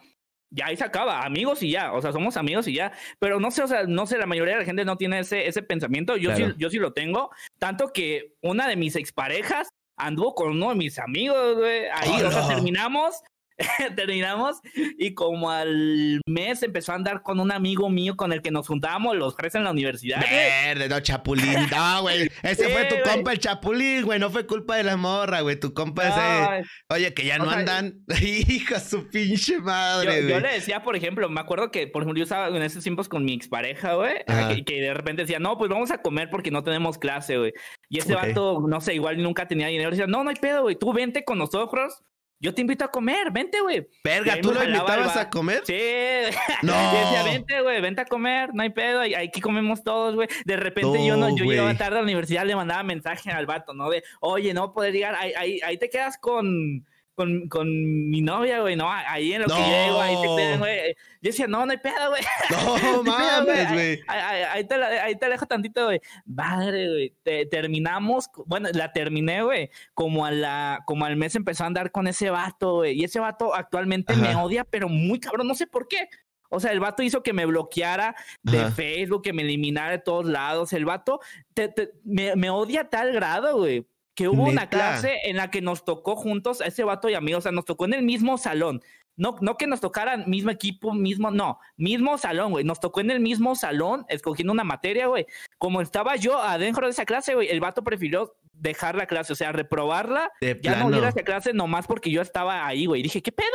ya 0.50 0.68
ahí 0.68 0.78
se 0.78 0.84
acaba, 0.84 1.24
amigos 1.26 1.62
y 1.64 1.72
ya, 1.72 1.94
o 1.94 2.02
sea, 2.02 2.12
somos 2.12 2.38
amigos 2.38 2.68
y 2.68 2.74
ya, 2.74 2.92
pero 3.20 3.40
no 3.40 3.52
sé, 3.52 3.64
o 3.64 3.68
sea, 3.68 3.84
no 3.84 4.06
sé, 4.06 4.18
la 4.18 4.26
mayoría 4.26 4.54
de 4.54 4.60
la 4.62 4.66
gente 4.66 4.86
no 4.86 4.98
tiene 4.98 5.20
ese, 5.20 5.48
ese 5.48 5.62
pensamiento, 5.62 6.16
yo 6.18 6.30
Claro. 6.34 6.52
sí, 6.52 6.56
yo 6.58 6.70
sí 6.70 6.78
lo 6.78 6.94
tengo, 6.94 7.32
tanto 7.60 7.92
que 7.92 8.36
una 8.42 8.68
de 8.68 8.76
mis 8.76 8.96
exparejas 8.96 9.70
anduvo 9.98 10.36
con 10.36 10.52
uno 10.52 10.70
de 10.70 10.76
mis 10.76 11.00
amigos, 11.00 11.58
güey, 11.58 11.86
ahí, 11.94 12.22
o 12.22 12.32
sea, 12.32 12.48
terminamos, 12.48 13.22
terminamos 13.96 14.58
y 14.98 15.14
como 15.14 15.50
al 15.52 16.22
mes 16.28 16.62
empezó 16.64 16.92
a 16.92 16.96
andar 16.96 17.22
con 17.24 17.40
un 17.40 17.52
amigo 17.52 17.90
mío 17.90 18.16
con 18.16 18.32
el 18.34 18.42
que 18.42 18.52
nos 18.52 18.68
juntábamos 18.68 19.16
los 19.16 19.36
tres 19.36 19.56
en 19.56 19.64
la 19.64 19.72
universidad. 19.72 20.22
Verde, 20.22 20.90
no, 20.90 21.00
Chapulín. 21.00 21.48
No, 21.72 22.02
güey. 22.02 22.30
Ese 22.44 22.66
Sí, 22.68 22.72
fue 22.72 22.86
tu 22.86 22.96
güey. 22.96 23.04
compa 23.16 23.32
el 23.34 23.40
Chapulín, 23.40 24.04
güey. 24.06 24.20
No 24.20 24.30
fue 24.30 24.46
culpa 24.46 24.76
de 24.76 24.84
la 24.84 24.98
morra, 24.98 25.42
güey. 25.42 25.60
Tu 25.60 25.74
compa 25.74 26.08
ese. 26.08 26.20
Ay, 26.20 26.64
Oye, 26.90 27.14
que 27.14 27.26
ya 27.26 27.38
no 27.38 27.50
sea, 27.50 27.60
andan. 27.60 28.00
Hija 28.22 28.80
su 28.80 29.08
pinche 29.10 29.54
Yo, 29.54 29.62
madre, 29.62 30.22
yo 30.24 30.30
güey. 30.30 30.42
le 30.42 30.54
decía, 30.54 30.84
por 30.84 30.96
ejemplo, 30.96 31.30
me 31.30 31.40
acuerdo 31.40 31.72
que, 31.72 31.88
por 31.88 32.04
ejemplo, 32.04 32.18
yo 32.20 32.24
estaba 32.24 32.48
en 32.56 32.62
esos 32.62 32.84
tiempos 32.84 33.10
con 33.10 33.26
mi 33.26 33.34
expareja, 33.34 33.94
güey, 33.96 34.16
Ajá. 34.28 34.50
que, 34.56 34.64
que 34.66 34.82
de 34.82 34.94
repente 34.94 35.24
decía, 35.24 35.40
no, 35.40 35.58
pues 35.58 35.70
vamos 35.70 35.92
a 35.92 36.02
comer 36.02 36.30
porque 36.30 36.52
no 36.52 36.64
tenemos 36.64 36.98
clase, 36.98 37.38
güey. 37.38 37.54
Y 37.90 38.00
ese 38.00 38.16
Ok. 38.16 38.22
vato, 38.22 38.64
no 38.68 38.82
sé, 38.82 38.94
igual 38.96 39.22
nunca 39.22 39.48
tenía 39.48 39.68
dinero. 39.68 39.90
Decía, 39.92 40.08
no, 40.08 40.24
no 40.24 40.30
hay 40.30 40.36
pedo, 40.36 40.62
güey, 40.64 40.76
tú 40.76 40.94
vente 40.94 41.24
con 41.24 41.38
nosotros, 41.38 42.04
yo 42.40 42.54
te 42.54 42.62
invito 42.62 42.86
a 42.86 42.92
comer, 42.92 43.32
vente, 43.32 43.60
güey. 43.62 43.88
Verga, 44.04 44.40
¿tú 44.42 44.54
lo 44.54 44.64
invitabas 44.64 45.18
a 45.18 45.30
comer? 45.30 45.64
Sí. 45.66 45.76
No. 46.62 46.74
Decía, 46.74 47.24
vente, 47.24 47.62
güey, 47.62 47.82
vente 47.82 48.02
a 48.02 48.06
comer, 48.06 48.54
no 48.54 48.64
hay 48.64 48.70
pedo, 48.70 49.02
aquí 49.02 49.42
comemos 49.42 49.84
todos, 49.84 50.16
güey. 50.16 50.28
De 50.46 50.56
repente 50.58 51.06
yo 51.06 51.16
no, 51.16 51.36
yo 51.36 51.46
llegaba 51.46 51.74
tarde 51.76 51.98
a 51.98 52.00
la 52.00 52.04
universidad, 52.04 52.46
le 52.46 52.56
mandaba 52.56 52.84
mensaje 52.84 53.32
al 53.32 53.46
vato, 53.46 53.74
¿no? 53.74 53.90
De, 53.90 54.04
oye, 54.20 54.54
no 54.54 54.74
poder 54.74 54.94
llegar, 54.94 55.16
ahí, 55.16 55.34
ahí, 55.38 55.60
ahí 55.64 55.78
te 55.78 55.90
quedas 55.90 56.18
con, 56.18 56.86
con, 57.18 57.50
con 57.50 57.68
mi 58.12 58.22
novia, 58.22 58.62
güey, 58.62 58.76
no, 58.76 58.88
ahí 58.92 59.34
en 59.34 59.42
lo 59.42 59.48
que 59.48 59.56
llego, 59.56 60.00
ahí 60.00 60.16
te 60.22 60.28
quedas, 60.36 60.60
güey. 60.60 60.78
Yo 61.20 61.30
decía, 61.32 61.48
no, 61.48 61.66
no 61.66 61.72
hay 61.72 61.78
pedo, 61.80 62.10
güey. 62.10 62.22
No 62.96 63.04
mames, 63.04 63.74
güey. 63.74 64.00
Ahí, 64.08 64.44
ahí- 64.62 64.98
ahí 65.02 65.16
te 65.16 65.28
dejo 65.28 65.48
tantito, 65.48 65.86
güey. 65.86 66.00
Madre, 66.26 66.88
güey. 66.90 67.16
Te- 67.24 67.48
terminamos, 67.48 68.30
bueno, 68.46 68.70
la 68.72 68.94
terminé, 68.94 69.42
güey. 69.42 69.72
Como 69.96 70.26
a 70.28 70.32
la, 70.32 70.84
como 70.86 71.06
al 71.06 71.16
mes 71.16 71.36
empezó 71.36 71.64
a 71.64 71.68
andar 71.68 71.92
con 71.92 72.06
ese 72.08 72.30
vato, 72.30 72.76
güey. 72.76 72.94
Y 73.00 73.04
ese 73.04 73.20
vato 73.20 73.56
actualmente 73.56 74.16
me 74.16 74.36
odia, 74.36 74.64
pero 74.64 74.88
muy 74.88 75.20
cabrón, 75.20 75.48
no 75.48 75.56
sé 75.56 75.66
por 75.66 75.88
qué. 75.88 76.10
O 76.50 76.60
sea, 76.60 76.72
el 76.72 76.80
vato 76.80 77.02
hizo 77.02 77.24
que 77.24 77.34
me 77.34 77.46
bloqueara 77.48 78.16
de 78.44 78.60
Ajá. 78.60 78.72
Facebook, 78.72 79.24
que 79.24 79.34
me 79.34 79.42
eliminara 79.42 79.90
de 79.92 79.98
todos 80.00 80.26
lados. 80.28 80.72
El 80.72 80.86
vato 80.86 81.20
te- 81.56 81.68
te- 81.70 81.90
me, 82.06 82.36
me 82.36 82.52
odia 82.52 82.82
a 82.82 82.90
tal 82.90 83.12
grado, 83.12 83.58
güey. 83.58 83.86
Que 84.18 84.28
hubo 84.28 84.46
una 84.46 84.68
clase 84.68 85.20
en 85.26 85.38
la 85.38 85.52
que 85.52 85.62
nos 85.62 85.86
tocó 85.86 86.16
juntos 86.16 86.60
a 86.60 86.66
ese 86.66 86.84
vato 86.84 87.08
y 87.08 87.14
a 87.14 87.22
mí, 87.22 87.36
o 87.36 87.40
sea, 87.40 87.52
nos 87.52 87.66
tocó 87.66 87.86
en 87.86 87.94
el 87.94 88.02
mismo 88.02 88.40
salón. 88.40 88.82
No, 89.16 89.36
no 89.42 89.58
que 89.58 89.68
nos 89.68 89.80
tocaran 89.80 90.28
mismo 90.28 90.50
equipo, 90.50 90.92
mismo, 90.92 91.30
no, 91.30 91.60
mismo 91.76 92.18
salón, 92.18 92.52
güey. 92.52 92.64
Nos 92.64 92.80
tocó 92.80 93.02
en 93.02 93.12
el 93.12 93.20
mismo 93.20 93.56
salón, 93.56 94.06
escogiendo 94.10 94.54
una 94.54 94.64
materia, 94.64 95.06
güey. 95.06 95.28
Como 95.60 95.82
estaba 95.82 96.16
yo 96.16 96.42
adentro 96.42 96.88
de 96.88 96.92
esa 96.94 97.06
clase, 97.06 97.36
güey, 97.36 97.50
el 97.50 97.60
vato 97.60 97.84
prefirió 97.84 98.36
dejar 98.54 98.96
la 98.96 99.06
clase, 99.06 99.34
o 99.34 99.36
sea, 99.36 99.52
reprobarla, 99.52 100.32
De 100.42 100.60
ya 100.64 100.84
no 100.84 100.98
ir 100.98 101.04
a 101.04 101.10
esa 101.10 101.22
clase 101.22 101.54
nomás 101.54 101.86
porque 101.86 102.10
yo 102.10 102.24
estaba 102.24 102.66
ahí, 102.66 102.88
güey. 102.88 103.04
Dije, 103.04 103.22
¿qué 103.22 103.32
pedo? 103.32 103.48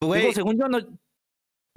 Güey, 0.00 0.32
según 0.32 0.56
yo, 0.56 0.68
no, 0.68 0.78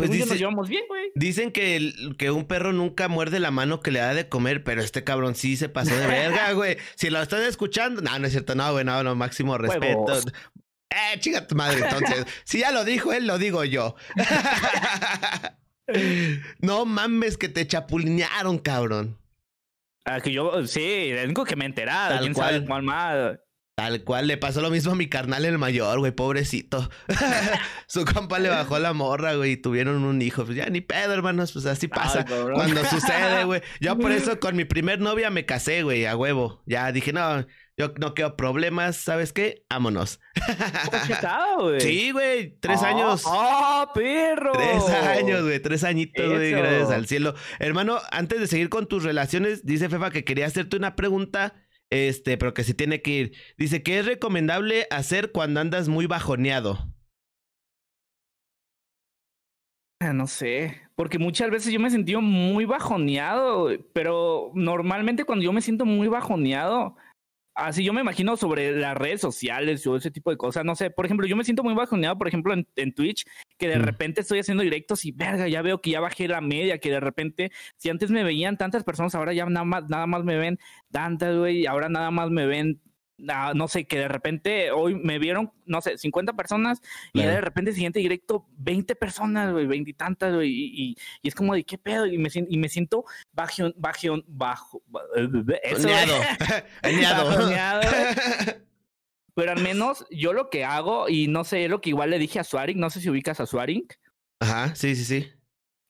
pues 0.08 0.12
yo 0.12 0.20
nos 0.20 0.30
dice- 0.30 0.38
llevamos 0.40 0.70
bien, 0.70 0.84
güey. 0.88 1.12
Dicen 1.16 1.52
que, 1.52 1.76
el- 1.76 2.16
que 2.18 2.32
un 2.32 2.46
perro 2.46 2.74
nunca 2.74 3.08
muerde 3.08 3.40
la 3.40 3.52
mano 3.52 3.82
que 3.82 3.92
le 3.92 4.00
da 4.00 4.14
de 4.14 4.30
comer, 4.30 4.64
pero 4.64 4.82
este 4.82 5.04
cabrón 5.04 5.36
sí 5.36 5.58
se 5.58 5.70
pasó 5.70 5.96
de 5.96 6.08
verga, 6.08 6.52
güey. 6.54 6.78
Si 6.96 7.10
lo 7.10 7.22
están 7.22 7.44
escuchando, 7.44 8.02
no, 8.02 8.18
no 8.18 8.26
es 8.26 8.32
cierto, 8.32 8.56
no, 8.56 8.72
güey, 8.72 8.86
no, 8.86 9.04
no, 9.04 9.16
máximo 9.16 9.58
respeto. 9.58 10.04
Huevos. 10.06 10.26
Eh, 10.92 11.20
chica 11.20 11.46
tu 11.46 11.56
madre, 11.56 11.82
entonces. 11.84 12.26
si 12.46 12.60
ya 12.60 12.72
lo 12.72 12.84
dijo 12.84 13.14
él, 13.14 13.28
lo 13.28 13.38
digo 13.38 13.64
yo. 13.64 13.96
no 16.62 16.86
mames 16.86 17.38
que 17.38 17.50
te 17.50 17.68
chapulinearon, 17.68 18.60
cabrón. 18.60 19.18
Ah, 20.06 20.22
que 20.22 20.32
yo, 20.32 20.66
sí, 20.66 20.82
el 21.12 21.26
único 21.26 21.46
que 21.46 21.56
me 21.56 21.66
he 21.66 21.68
enterado, 21.68 22.12
Tal 22.16 22.20
quién 22.22 22.34
cual. 22.34 22.54
sabe 22.56 22.66
cuál 22.66 22.84
más. 22.84 23.40
Tal 23.80 24.04
cual, 24.04 24.28
le 24.28 24.36
pasó 24.36 24.60
lo 24.60 24.70
mismo 24.70 24.92
a 24.92 24.96
mi 24.96 25.08
carnal 25.08 25.46
el 25.46 25.58
mayor, 25.58 26.00
güey, 26.00 26.12
pobrecito. 26.12 26.90
Su 27.88 28.04
compa 28.04 28.38
le 28.38 28.50
bajó 28.50 28.78
la 28.78 28.92
morra, 28.92 29.36
güey, 29.36 29.54
y 29.54 29.58
tuvieron 29.58 30.04
un 30.04 30.22
hijo. 30.22 30.44
Pues 30.44 30.58
ya 30.58 30.66
ni 30.66 30.82
pedo, 30.82 31.14
hermanos, 31.14 31.54
pues 31.54 31.66
así 31.66 31.88
pasa. 31.88 32.26
Ay, 32.28 32.44
cuando 32.54 32.84
sucede, 32.90 33.46
güey. 33.46 33.62
Yo 33.80 33.98
por 33.98 34.12
eso 34.12 34.38
con 34.42 34.58
mi 34.58 34.66
primer 34.66 35.00
novia 35.00 35.30
me 35.30 35.46
casé, 35.46 35.84
güey, 35.84 36.06
a 36.06 36.18
huevo. 36.18 36.62
Ya 36.66 36.92
dije, 36.92 37.14
no, 37.14 37.46
yo 37.78 37.94
no 37.98 38.16
quiero 38.16 38.36
problemas, 38.36 38.98
¿sabes 38.98 39.32
qué? 39.32 39.64
Vámonos. 39.70 40.20
¿Cómo 40.84 40.98
has 40.98 41.08
casado, 41.08 41.70
güey? 41.70 41.80
Sí, 41.80 42.12
güey, 42.12 42.60
tres 42.60 42.84
años. 42.84 43.24
¡Ah, 43.26 43.90
perro! 43.96 44.52
Tres 44.52 44.90
años, 44.90 45.44
güey, 45.44 45.62
tres 45.62 45.86
añitos, 45.86 46.30
güey, 46.30 46.52
gracias 46.52 46.92
al 46.92 47.08
cielo. 47.08 47.34
Hermano, 47.60 48.02
antes 48.12 48.42
de 48.42 48.48
seguir 48.48 48.68
con 48.68 48.88
tus 48.88 49.06
relaciones, 49.06 49.66
dice 49.66 49.88
Fefa 49.88 50.12
que 50.12 50.26
quería 50.26 50.48
hacerte 50.48 50.76
una 50.76 50.98
pregunta, 50.98 51.54
este, 51.90 52.38
pero 52.38 52.54
que 52.54 52.64
se 52.64 52.74
tiene 52.74 53.02
que 53.02 53.12
ir. 53.12 53.36
Dice 53.58 53.84
que 53.84 54.00
es 54.00 54.06
recomendable 54.06 54.88
hacer 54.92 55.32
cuando 55.32 55.60
andas 55.60 55.88
muy 55.88 56.06
bajoneado. 56.06 56.94
Ah, 60.02 60.14
No 60.14 60.28
sé, 60.28 60.82
porque 60.96 61.20
muchas 61.20 61.50
veces 61.52 61.74
yo 61.74 61.80
me 61.80 61.90
he 61.90 61.92
sentido 61.92 62.22
muy 62.22 62.64
bajoneado, 62.66 63.70
pero 63.94 64.52
normalmente 64.54 65.26
cuando 65.26 65.44
yo 65.44 65.52
me 65.52 65.62
siento 65.62 65.86
muy 65.86 66.08
bajoneado, 66.08 66.96
así 67.54 67.84
yo 67.84 67.92
me 67.92 68.00
imagino 68.02 68.38
sobre 68.38 68.72
las 68.72 68.96
redes 68.96 69.20
sociales 69.20 69.86
o 69.88 69.98
ese 69.98 70.10
tipo 70.10 70.32
de 70.32 70.38
cosas, 70.38 70.64
no 70.64 70.76
sé, 70.76 70.90
por 70.90 71.06
ejemplo, 71.06 71.28
yo 71.28 71.36
me 71.36 71.44
siento 71.44 71.64
muy 71.64 71.74
bajoneado, 71.74 72.18
por 72.18 72.30
ejemplo, 72.30 72.54
en 72.54 72.94
Twitch, 72.94 73.26
que 73.60 73.68
de 73.68 73.78
Mm. 73.78 73.84
repente 73.84 74.22
estoy 74.22 74.40
haciendo 74.40 74.64
directos 74.64 75.06
y 75.06 75.12
verga, 75.12 75.48
ya 75.48 75.62
veo 75.62 75.82
que 75.82 75.92
ya 75.92 76.00
bajé 76.00 76.28
la 76.28 76.42
media, 76.42 76.80
que 76.80 76.90
de 76.90 77.00
repente, 77.00 77.52
si 77.78 77.90
antes 77.90 78.10
me 78.10 78.24
veían 78.24 78.58
tantas 78.58 78.84
personas, 78.84 79.14
ahora 79.14 79.34
ya 79.34 79.46
nada 79.46 79.66
más, 79.66 79.88
nada 79.90 80.08
más 80.08 80.24
me 80.24 80.38
ven 80.38 80.58
tantas, 80.92 81.38
güey, 81.38 81.68
ahora 81.68 81.90
nada 81.90 82.10
más 82.10 82.32
me 82.32 82.48
ven 82.48 82.82
ah, 83.28 83.52
no 83.54 83.68
sé, 83.68 83.86
que 83.86 83.98
de 83.98 84.08
repente 84.08 84.72
hoy 84.72 84.96
me 84.96 85.20
vieron, 85.20 85.52
no 85.66 85.82
sé, 85.82 85.98
50 85.98 86.34
personas 86.34 86.82
y 87.12 87.22
de 87.22 87.42
repente 87.42 87.74
siguiente 87.74 88.00
directo 88.00 88.48
20 88.58 88.96
personas, 88.96 89.52
güey, 89.52 89.66
20 89.66 89.90
y 89.90 89.94
tantas, 89.94 90.34
güey, 90.34 90.50
y, 90.52 90.96
es 91.22 91.36
como 91.36 91.54
de 91.54 91.66
qué 91.66 91.78
pedo, 91.78 92.06
y 92.06 92.18
me, 92.18 92.30
y 92.34 92.58
me 92.58 92.70
siento 92.70 93.04
bajo, 93.34 93.74
bajo, 93.76 94.24
bajo, 94.26 94.82
eso, 95.64 95.90
Pero 99.40 99.54
al 99.54 99.64
menos 99.64 100.06
yo 100.12 100.34
lo 100.34 100.50
que 100.50 100.66
hago, 100.66 101.08
y 101.08 101.30
no 101.30 101.46
sé, 101.46 101.70
lo 101.70 101.80
que 101.80 101.92
igual 101.92 102.10
le 102.10 102.20
dije 102.20 102.40
a 102.40 102.44
Swaring, 102.44 102.78
no 102.78 102.90
sé 102.90 103.00
si 103.00 103.10
ubicas 103.10 103.40
a 103.40 103.46
Swaring. 103.46 103.88
Ajá, 104.42 104.76
sí, 104.76 104.98
sí, 104.98 105.06
sí 105.06 105.32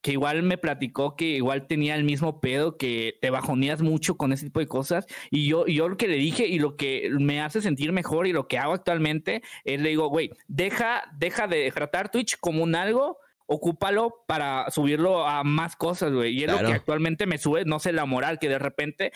que 0.01 0.11
igual 0.11 0.43
me 0.43 0.57
platicó 0.57 1.15
que 1.15 1.25
igual 1.25 1.67
tenía 1.67 1.95
el 1.95 2.03
mismo 2.03 2.39
pedo, 2.39 2.77
que 2.77 3.17
te 3.21 3.31
bajoneas 3.31 3.81
mucho 3.81 4.17
con 4.17 4.31
ese 4.31 4.45
tipo 4.45 4.59
de 4.59 4.67
cosas. 4.67 5.05
Y 5.29 5.47
yo, 5.47 5.65
y 5.67 5.75
yo 5.75 5.89
lo 5.89 5.97
que 5.97 6.07
le 6.07 6.15
dije 6.15 6.47
y 6.47 6.59
lo 6.59 6.77
que 6.77 7.09
me 7.19 7.41
hace 7.41 7.61
sentir 7.61 7.91
mejor 7.91 8.27
y 8.27 8.31
lo 8.31 8.47
que 8.47 8.57
hago 8.57 8.73
actualmente 8.73 9.41
es 9.65 9.81
le 9.81 9.89
digo, 9.89 10.07
güey, 10.07 10.31
deja, 10.47 11.03
deja 11.17 11.47
de 11.47 11.69
tratar 11.71 12.11
Twitch 12.11 12.37
como 12.39 12.63
un 12.63 12.75
algo, 12.75 13.17
ocúpalo 13.45 14.23
para 14.25 14.71
subirlo 14.71 15.27
a 15.27 15.43
más 15.43 15.75
cosas, 15.75 16.13
güey. 16.13 16.33
Y 16.33 16.45
es 16.45 16.51
lo 16.51 16.59
que 16.59 16.73
actualmente 16.73 17.25
me 17.25 17.37
sube, 17.37 17.65
no 17.65 17.79
sé, 17.79 17.91
la 17.91 18.05
moral, 18.05 18.39
que 18.39 18.47
de 18.47 18.59
repente 18.59 19.11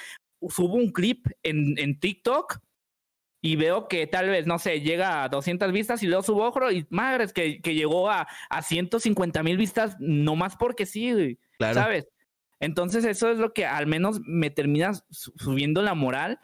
subo 0.50 0.74
un 0.74 0.92
clip 0.92 1.28
en, 1.44 1.78
en 1.78 1.98
TikTok 1.98 2.60
y 3.46 3.58
veo 3.58 3.90
que 3.90 4.08
tal 4.08 4.30
vez, 4.30 4.48
no 4.48 4.58
sé, 4.58 4.80
llega 4.80 5.22
a 5.22 5.28
200 5.28 5.74
vistas 5.74 6.02
y 6.02 6.08
luego 6.08 6.24
subo 6.24 6.46
otro 6.46 6.72
y 6.72 6.88
madres 6.90 7.34
que, 7.34 7.62
que 7.62 7.76
llegó 7.76 8.10
a, 8.10 8.26
a 8.50 8.62
150 8.62 9.44
mil 9.44 9.58
vistas 9.58 9.98
nomás 10.00 10.56
porque 10.56 10.86
sí, 10.86 11.38
¿sabes? 11.60 12.08
Entonces 12.62 13.04
eso 13.04 13.30
es 13.30 13.40
lo 13.40 13.52
que 13.52 13.66
al 13.66 13.86
menos 13.86 14.22
me 14.26 14.50
termina 14.50 14.94
subiendo 15.10 15.82
la 15.82 15.94
moral, 15.94 16.40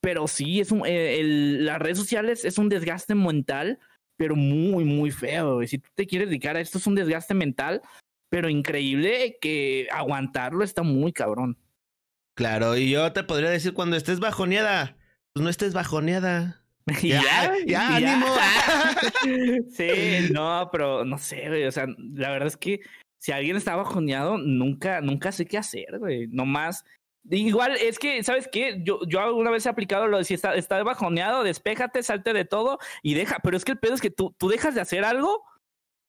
pero 0.00 0.26
sí, 0.26 0.58
es 0.58 0.72
un, 0.72 0.82
eh, 0.84 1.22
las 1.22 1.78
redes 1.78 1.98
sociales 1.98 2.44
es 2.44 2.58
un 2.58 2.68
desgaste 2.68 3.14
mental, 3.14 3.78
pero 4.16 4.34
muy, 4.34 4.84
muy 4.84 5.12
feo. 5.12 5.64
Si 5.68 5.78
tú 5.78 5.88
te 5.94 6.08
quieres 6.08 6.30
dedicar 6.30 6.56
a 6.56 6.60
esto, 6.60 6.78
es 6.78 6.86
un 6.88 6.96
desgaste 6.96 7.32
mental, 7.32 7.80
pero 8.28 8.48
increíble 8.48 9.38
que 9.40 9.86
aguantarlo 9.92 10.64
está 10.64 10.82
muy 10.82 11.12
cabrón. 11.12 11.56
Claro, 12.34 12.76
y 12.76 12.90
yo 12.90 13.12
te 13.12 13.22
podría 13.22 13.50
decir 13.50 13.72
cuando 13.72 13.96
estés 13.96 14.18
bajoneada, 14.18 14.96
pues 15.32 15.42
no 15.44 15.50
estés 15.50 15.72
bajoneada. 15.72 16.62
ya, 17.02 17.54
ya, 17.66 17.96
ánimo. 17.96 18.26
sí, 19.76 20.28
no, 20.32 20.68
pero 20.72 21.04
no 21.04 21.18
sé, 21.18 21.48
güey. 21.48 21.66
O 21.66 21.72
sea, 21.72 21.86
la 22.14 22.30
verdad 22.30 22.48
es 22.48 22.56
que 22.56 22.80
si 23.18 23.32
alguien 23.32 23.56
está 23.56 23.76
bajoneado, 23.76 24.38
nunca, 24.38 25.00
nunca 25.00 25.32
sé 25.32 25.46
qué 25.46 25.58
hacer, 25.58 25.98
güey. 25.98 26.26
Nomás. 26.28 26.84
Igual 27.28 27.76
es 27.76 27.98
que, 27.98 28.22
¿sabes 28.22 28.48
qué? 28.50 28.80
Yo, 28.82 29.00
yo 29.06 29.20
alguna 29.20 29.50
vez 29.50 29.66
he 29.66 29.68
aplicado 29.68 30.06
lo 30.06 30.18
de 30.18 30.24
si 30.24 30.32
está, 30.32 30.54
está 30.54 30.82
bajoneado, 30.82 31.42
despéjate, 31.42 32.02
salte 32.02 32.32
de 32.32 32.46
todo 32.46 32.78
y 33.02 33.12
deja. 33.12 33.40
Pero 33.42 33.58
es 33.58 33.64
que 33.64 33.72
el 33.72 33.78
pedo 33.78 33.94
es 33.94 34.00
que 34.00 34.10
tú, 34.10 34.34
tú 34.38 34.48
dejas 34.48 34.74
de 34.74 34.80
hacer 34.80 35.04
algo, 35.04 35.44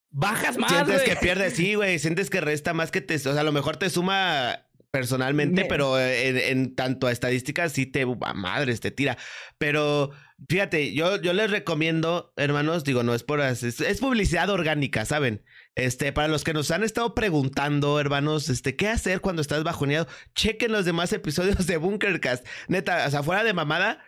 bajas 0.10 0.58
más. 0.58 0.72
Sientes 0.72 1.04
que 1.04 1.18
pierdes, 1.18 1.54
sí, 1.54 1.76
güey. 1.76 2.00
Sientes 2.00 2.30
que 2.30 2.40
resta 2.40 2.74
más 2.74 2.92
que 2.92 3.02
te. 3.02 3.16
O 3.16 3.20
sea, 3.20 3.40
a 3.40 3.44
lo 3.44 3.52
mejor 3.52 3.76
te 3.76 3.90
suma 3.90 4.68
personalmente, 4.92 5.66
pero 5.66 5.98
en, 6.00 6.76
tanto 6.76 7.08
a 7.08 7.12
estadísticas 7.12 7.72
sí 7.72 7.86
te 7.86 8.04
a 8.04 8.34
madres 8.34 8.82
te 8.82 8.92
tira. 8.92 9.18
Pero 9.58 10.12
fíjate, 10.50 10.94
yo, 10.94 11.20
yo 11.22 11.34
les 11.34 11.50
recomiendo, 11.50 12.34
hermanos, 12.36 12.84
digo, 12.84 13.02
no 13.02 13.14
es 13.14 13.24
por 13.24 13.40
es, 13.40 13.64
es, 13.64 14.00
publicidad 14.00 14.50
orgánica, 14.50 15.06
¿saben? 15.06 15.44
Este, 15.76 16.12
para 16.12 16.28
los 16.28 16.44
que 16.44 16.54
nos 16.54 16.70
han 16.72 16.84
estado 16.84 17.16
preguntando, 17.16 18.00
hermanos, 18.00 18.50
este, 18.50 18.76
¿qué 18.76 18.90
hacer 18.90 19.22
cuando 19.22 19.42
estás 19.42 19.64
bajoneado? 19.64 20.08
Chequen 20.36 20.74
los 20.74 20.86
demás 20.86 21.14
episodios 21.14 21.66
de 21.66 21.78
Bunkercast. 21.78 22.46
Neta, 22.68 23.08
o 23.08 23.10
sea, 23.10 23.24
fuera 23.24 23.46
de 23.46 23.54
mamada, 23.54 24.04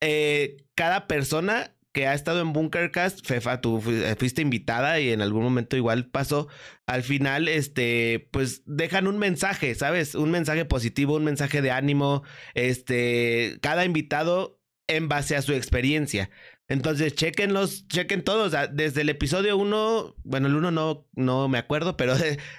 eh, 0.00 0.64
cada 0.76 1.08
persona 1.08 1.74
que 1.98 2.06
ha 2.06 2.14
estado 2.14 2.40
en 2.40 2.52
Bunkercast, 2.52 3.26
Fefa, 3.26 3.60
tú 3.60 3.82
eh, 3.88 4.14
fuiste 4.16 4.40
invitada 4.40 5.00
y 5.00 5.10
en 5.10 5.20
algún 5.20 5.42
momento 5.42 5.76
igual 5.76 6.06
pasó. 6.06 6.46
Al 6.86 7.02
final, 7.02 7.48
este, 7.48 8.28
pues 8.30 8.62
dejan 8.66 9.08
un 9.08 9.18
mensaje, 9.18 9.74
¿sabes? 9.74 10.14
Un 10.14 10.30
mensaje 10.30 10.64
positivo, 10.64 11.16
un 11.16 11.24
mensaje 11.24 11.60
de 11.60 11.72
ánimo. 11.72 12.22
Este, 12.54 13.58
cada 13.62 13.84
invitado 13.84 14.60
en 14.86 15.08
base 15.08 15.34
a 15.34 15.42
su 15.42 15.54
experiencia. 15.54 16.30
Entonces, 16.68 17.16
chequenlos, 17.16 17.88
chequen 17.88 18.22
todos. 18.22 18.54
Desde 18.70 19.00
el 19.00 19.08
episodio 19.08 19.56
1, 19.56 20.18
bueno, 20.22 20.46
el 20.46 20.54
1 20.54 20.70
no, 20.70 21.08
no 21.16 21.48
me 21.48 21.58
acuerdo, 21.58 21.96
pero 21.96 22.14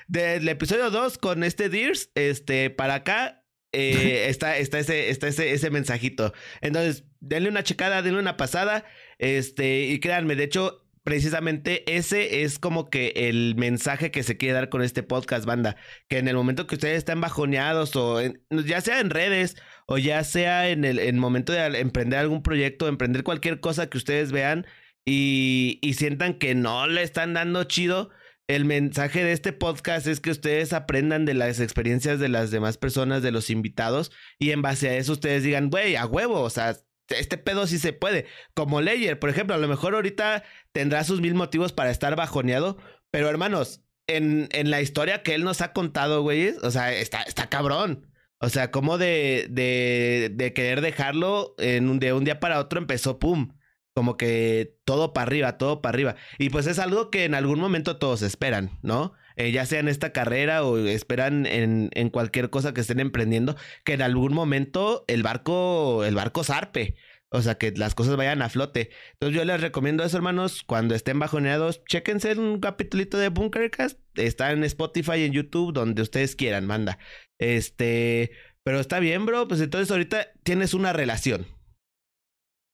desde 0.10 0.36
el 0.36 0.50
episodio 0.50 0.92
2 0.92 1.18
con 1.18 1.46
este 1.46 1.70
Deers, 1.70 2.12
este, 2.16 2.72
para 2.72 2.96
acá, 2.96 3.46
eh, 3.72 4.26
está, 4.30 4.58
está, 4.58 4.80
ese, 4.80 5.10
está 5.10 5.30
ese, 5.30 5.54
ese 5.54 5.70
mensajito. 5.70 6.34
Entonces, 6.60 7.06
denle 7.22 7.48
una 7.48 7.64
checada, 7.64 8.02
denle 8.02 8.20
una 8.20 8.36
pasada. 8.36 8.84
Este, 9.20 9.84
y 9.84 10.00
créanme, 10.00 10.36
de 10.36 10.46
hecho, 10.46 10.86
precisamente 11.04 11.96
ese 11.96 12.44
es 12.44 12.60
como 12.60 12.90
que 12.90 13.14
el 13.16 13.56
mensaje 13.56 14.12
que 14.12 14.24
se 14.24 14.38
quiere 14.38 14.54
dar 14.54 14.70
con 14.70 14.82
este 14.82 15.04
podcast, 15.04 15.46
banda. 15.46 15.76
Que 16.08 16.18
en 16.18 16.28
el 16.28 16.36
momento 16.36 16.68
que 16.68 16.76
ustedes 16.76 16.98
están 16.98 17.22
bajoneados 17.22 17.96
o 17.96 18.22
ya 18.50 18.82
sea 18.82 19.00
en 19.00 19.10
redes 19.10 19.56
o 19.86 19.98
ya 19.98 20.24
sea 20.24 20.70
en 20.70 20.86
el, 20.86 21.14
momento 21.16 21.54
de 21.54 21.66
emprender 21.80 22.20
algún 22.20 22.42
proyecto, 22.42 22.88
emprender 22.88 23.24
cualquier 23.24 23.60
cosa 23.60 23.90
que 23.90 23.98
ustedes 23.98 24.32
vean 24.32 24.66
y, 25.06 25.80
y 25.82 25.94
sientan 25.96 26.36
que 26.36 26.56
no 26.56 26.88
le 26.88 27.04
están 27.04 27.34
dando 27.34 27.64
chido, 27.66 28.10
el 28.50 28.66
mensaje 28.66 29.24
de 29.24 29.32
este 29.32 29.54
podcast 29.54 30.08
es 30.08 30.20
que 30.20 30.32
ustedes 30.32 30.74
aprendan 30.74 31.26
de 31.26 31.36
las 31.36 31.60
experiencias 31.60 32.20
de 32.20 32.30
las 32.30 32.50
demás 32.50 32.80
personas, 32.80 33.22
de 33.22 33.32
los 33.32 33.52
invitados, 33.52 34.12
y 34.40 34.50
en 34.50 34.64
base 34.64 34.90
a 34.90 34.98
eso 34.98 35.12
ustedes 35.14 35.44
digan, 35.44 35.70
güey, 35.70 35.96
a 35.96 36.08
huevo, 36.08 36.42
o 36.42 36.50
sea, 36.50 36.76
este 37.10 37.38
pedo 37.38 37.68
sí 37.68 37.80
se 37.80 37.94
puede. 37.94 38.26
Como 38.54 38.82
Leyer, 38.82 39.20
por 39.20 39.30
ejemplo, 39.30 39.56
a 39.56 39.60
lo 39.60 39.68
mejor 39.68 39.96
ahorita 39.96 40.44
tendrá 40.72 41.04
sus 41.04 41.22
mil 41.22 41.36
motivos 41.36 41.74
para 41.74 41.92
estar 41.92 42.16
bajoneado, 42.16 42.78
pero 43.12 43.30
hermanos, 43.30 43.84
en, 44.08 44.50
en 44.52 44.72
la 44.72 44.82
historia 44.82 45.24
que 45.24 45.36
él 45.36 45.44
nos 45.44 45.62
ha 45.62 45.74
contado, 45.74 46.22
güey, 46.22 46.50
o 46.64 46.72
sea, 46.72 46.92
está, 46.94 47.24
está 47.24 47.50
cabrón. 47.50 48.08
O 48.40 48.50
sea, 48.50 48.72
como 48.72 48.98
de, 48.98 49.48
de, 49.50 50.32
de 50.34 50.54
querer 50.54 50.82
dejarlo 50.82 51.56
en 51.58 51.90
un, 51.90 52.00
de 52.00 52.14
un 52.14 52.24
día 52.24 52.40
para 52.40 52.60
otro 52.60 52.80
empezó, 52.80 53.20
pum, 53.20 53.54
como 53.94 54.16
que 54.16 54.78
todo 54.86 55.12
para 55.14 55.24
arriba, 55.28 55.58
todo 55.58 55.82
para 55.82 55.94
arriba. 55.94 56.16
Y 56.38 56.50
pues 56.50 56.66
es 56.68 56.80
algo 56.80 57.10
que 57.10 57.26
en 57.26 57.36
algún 57.36 57.60
momento 57.60 57.98
todos 57.98 58.22
esperan, 58.22 58.80
¿no? 58.82 59.14
Eh, 59.40 59.54
ya 59.54 59.66
sea 59.66 59.80
en 59.80 59.88
esta 59.88 60.12
carrera 60.12 60.66
o 60.66 60.78
esperan 60.78 61.46
en, 61.46 61.90
en, 61.94 62.10
cualquier 62.10 62.50
cosa 62.50 62.74
que 62.74 62.82
estén 62.82 63.00
emprendiendo, 63.00 63.56
que 63.86 63.94
en 63.94 64.02
algún 64.02 64.34
momento 64.34 65.06
el 65.08 65.24
barco, 65.24 66.04
el 66.04 66.14
barco 66.14 66.44
zarpe. 66.44 66.98
O 67.32 67.42
sea, 67.42 67.56
que 67.56 67.72
las 67.72 67.96
cosas 67.96 68.18
vayan 68.18 68.42
a 68.42 68.50
flote. 68.50 68.90
Entonces 69.14 69.38
yo 69.38 69.46
les 69.46 69.62
recomiendo 69.62 70.04
eso, 70.04 70.18
hermanos. 70.18 70.64
Cuando 70.64 70.94
estén 70.94 71.20
bajoneados, 71.20 71.86
chéquense 71.86 72.34
un 72.34 72.60
capitulito 72.60 73.18
de 73.18 73.30
Bunkercast. 73.30 73.98
Está 74.16 74.52
en 74.52 74.66
Spotify 74.66 75.20
y 75.20 75.24
en 75.24 75.32
YouTube, 75.32 75.72
donde 75.72 76.02
ustedes 76.02 76.36
quieran, 76.36 76.66
manda. 76.66 77.00
Este, 77.38 78.32
pero 78.64 78.82
está 78.82 79.00
bien, 79.00 79.26
bro. 79.26 79.48
Pues 79.48 79.62
entonces 79.62 79.90
ahorita 79.90 80.34
tienes 80.44 80.74
una 80.74 80.92
relación. 80.92 81.48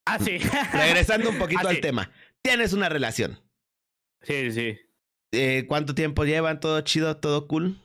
Ah, 0.07 0.17
sí. 0.17 0.39
Regresando 0.73 1.29
un 1.29 1.37
poquito 1.37 1.67
ah, 1.67 1.71
al 1.71 1.81
tema. 1.81 2.11
Tienes 2.41 2.73
una 2.73 2.89
relación. 2.89 3.39
Sí, 4.21 4.51
sí. 4.51 4.79
Eh, 5.35 5.65
¿Cuánto 5.67 5.93
tiempo 5.93 6.23
llevan? 6.23 6.59
¿Todo 6.59 6.81
chido? 6.81 7.17
¿Todo 7.17 7.47
cool? 7.47 7.77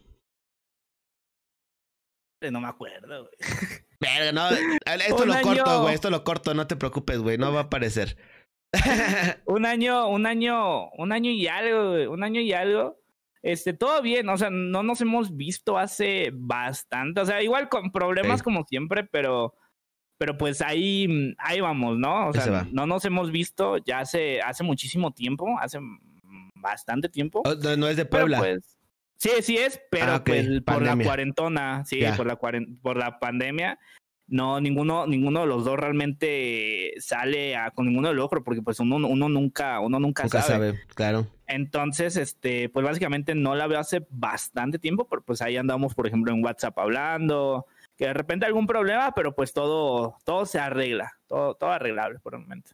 No 2.51 2.61
me 2.61 2.69
acuerdo, 2.69 3.25
güey. 3.25 3.35
no. 4.35 4.49
Esto 4.49 5.27
lo 5.27 5.41
corto, 5.43 5.83
güey. 5.83 5.95
Esto 5.95 6.11
lo 6.11 6.25
corto, 6.25 6.55
no 6.55 6.67
te 6.67 6.77
preocupes, 6.77 7.19
güey. 7.19 7.37
No 7.37 7.53
va 7.53 7.61
a 7.61 7.65
aparecer. 7.65 8.17
un 9.47 9.67
año, 9.67 10.09
un 10.09 10.27
año, 10.27 10.91
un 10.93 11.13
año 11.13 11.31
y 11.31 11.47
algo, 11.49 11.91
güey. 11.91 12.07
Un 12.07 12.23
año 12.23 12.41
y 12.41 12.53
algo. 12.53 12.99
Este, 13.43 13.73
todo 13.73 14.03
bien, 14.03 14.29
o 14.29 14.37
sea, 14.37 14.51
no 14.51 14.83
nos 14.83 15.01
hemos 15.01 15.35
visto 15.35 15.79
hace 15.79 16.31
bastante. 16.33 17.21
O 17.21 17.27
sea, 17.27 17.43
igual 17.43 17.69
con 17.69 17.91
problemas 17.91 18.43
como 18.43 18.65
siempre, 18.65 19.05
pero 19.05 19.55
pero 20.21 20.37
pues 20.37 20.61
ahí, 20.61 21.35
ahí 21.39 21.63
vamos, 21.63 21.99
¿no? 21.99 22.29
O 22.29 22.33
sea, 22.35 22.69
no 22.71 22.87
nos 22.87 23.07
hemos 23.07 23.31
visto 23.31 23.79
ya 23.79 24.01
hace, 24.01 24.43
hace 24.43 24.63
muchísimo 24.63 25.13
tiempo, 25.13 25.59
hace 25.59 25.79
bastante 26.61 27.09
tiempo. 27.09 27.43
No, 27.77 27.89
es 27.89 27.97
de 27.97 28.05
Puebla. 28.05 28.39
pues, 28.39 28.79
sí, 29.17 29.31
sí 29.43 29.57
es, 29.57 29.81
pero 29.91 30.13
ah, 30.13 30.25
pues 30.25 30.49
por 30.63 30.83
la 30.83 30.97
cuarentona, 30.97 31.85
sí, 31.85 32.01
por 32.17 32.27
la 32.27 32.37
por 32.37 32.97
la 32.97 33.19
pandemia, 33.19 33.79
no, 34.31 34.61
ninguno, 34.61 35.09
ninguno 35.09 35.41
de 35.41 35.47
los 35.47 35.65
dos 35.65 35.77
realmente 35.77 36.93
sale 36.99 37.57
a, 37.57 37.73
con 37.73 37.87
ninguno 37.87 38.09
del 38.09 38.21
otro, 38.21 38.45
porque 38.45 38.63
pues 38.63 38.79
uno, 38.79 38.97
uno 38.97 39.29
nunca, 39.29 39.81
uno 39.81 39.99
nunca, 39.99 40.23
nunca 40.23 40.41
sabe. 40.41 40.71
sabe. 40.71 40.81
Claro. 40.95 41.27
Entonces, 41.49 42.17
este, 42.17 42.69
pues 42.69 42.87
básicamente 42.87 43.35
no 43.35 43.57
la 43.57 43.67
veo 43.67 43.81
hace 43.81 44.07
bastante 44.09 44.79
tiempo, 44.79 45.09
pero 45.09 45.23
pues 45.23 45.43
ahí 45.43 45.57
andamos, 45.57 45.95
por 45.95 46.07
ejemplo, 46.07 46.33
en 46.33 46.45
WhatsApp 46.45 46.79
hablando, 46.79 47.67
que 47.97 48.07
de 48.07 48.15
repente 48.15 48.47
algún 48.47 48.69
problema, 48.69 49.13
pero 49.17 49.35
pues 49.35 49.53
todo, 49.53 50.17
todo 50.25 50.47
se 50.47 50.61
arregla, 50.61 51.19
todo, 51.27 51.57
todo 51.57 51.73
arreglable 51.73 52.21
por 52.21 52.35
el 52.35 52.43
momento. 52.43 52.71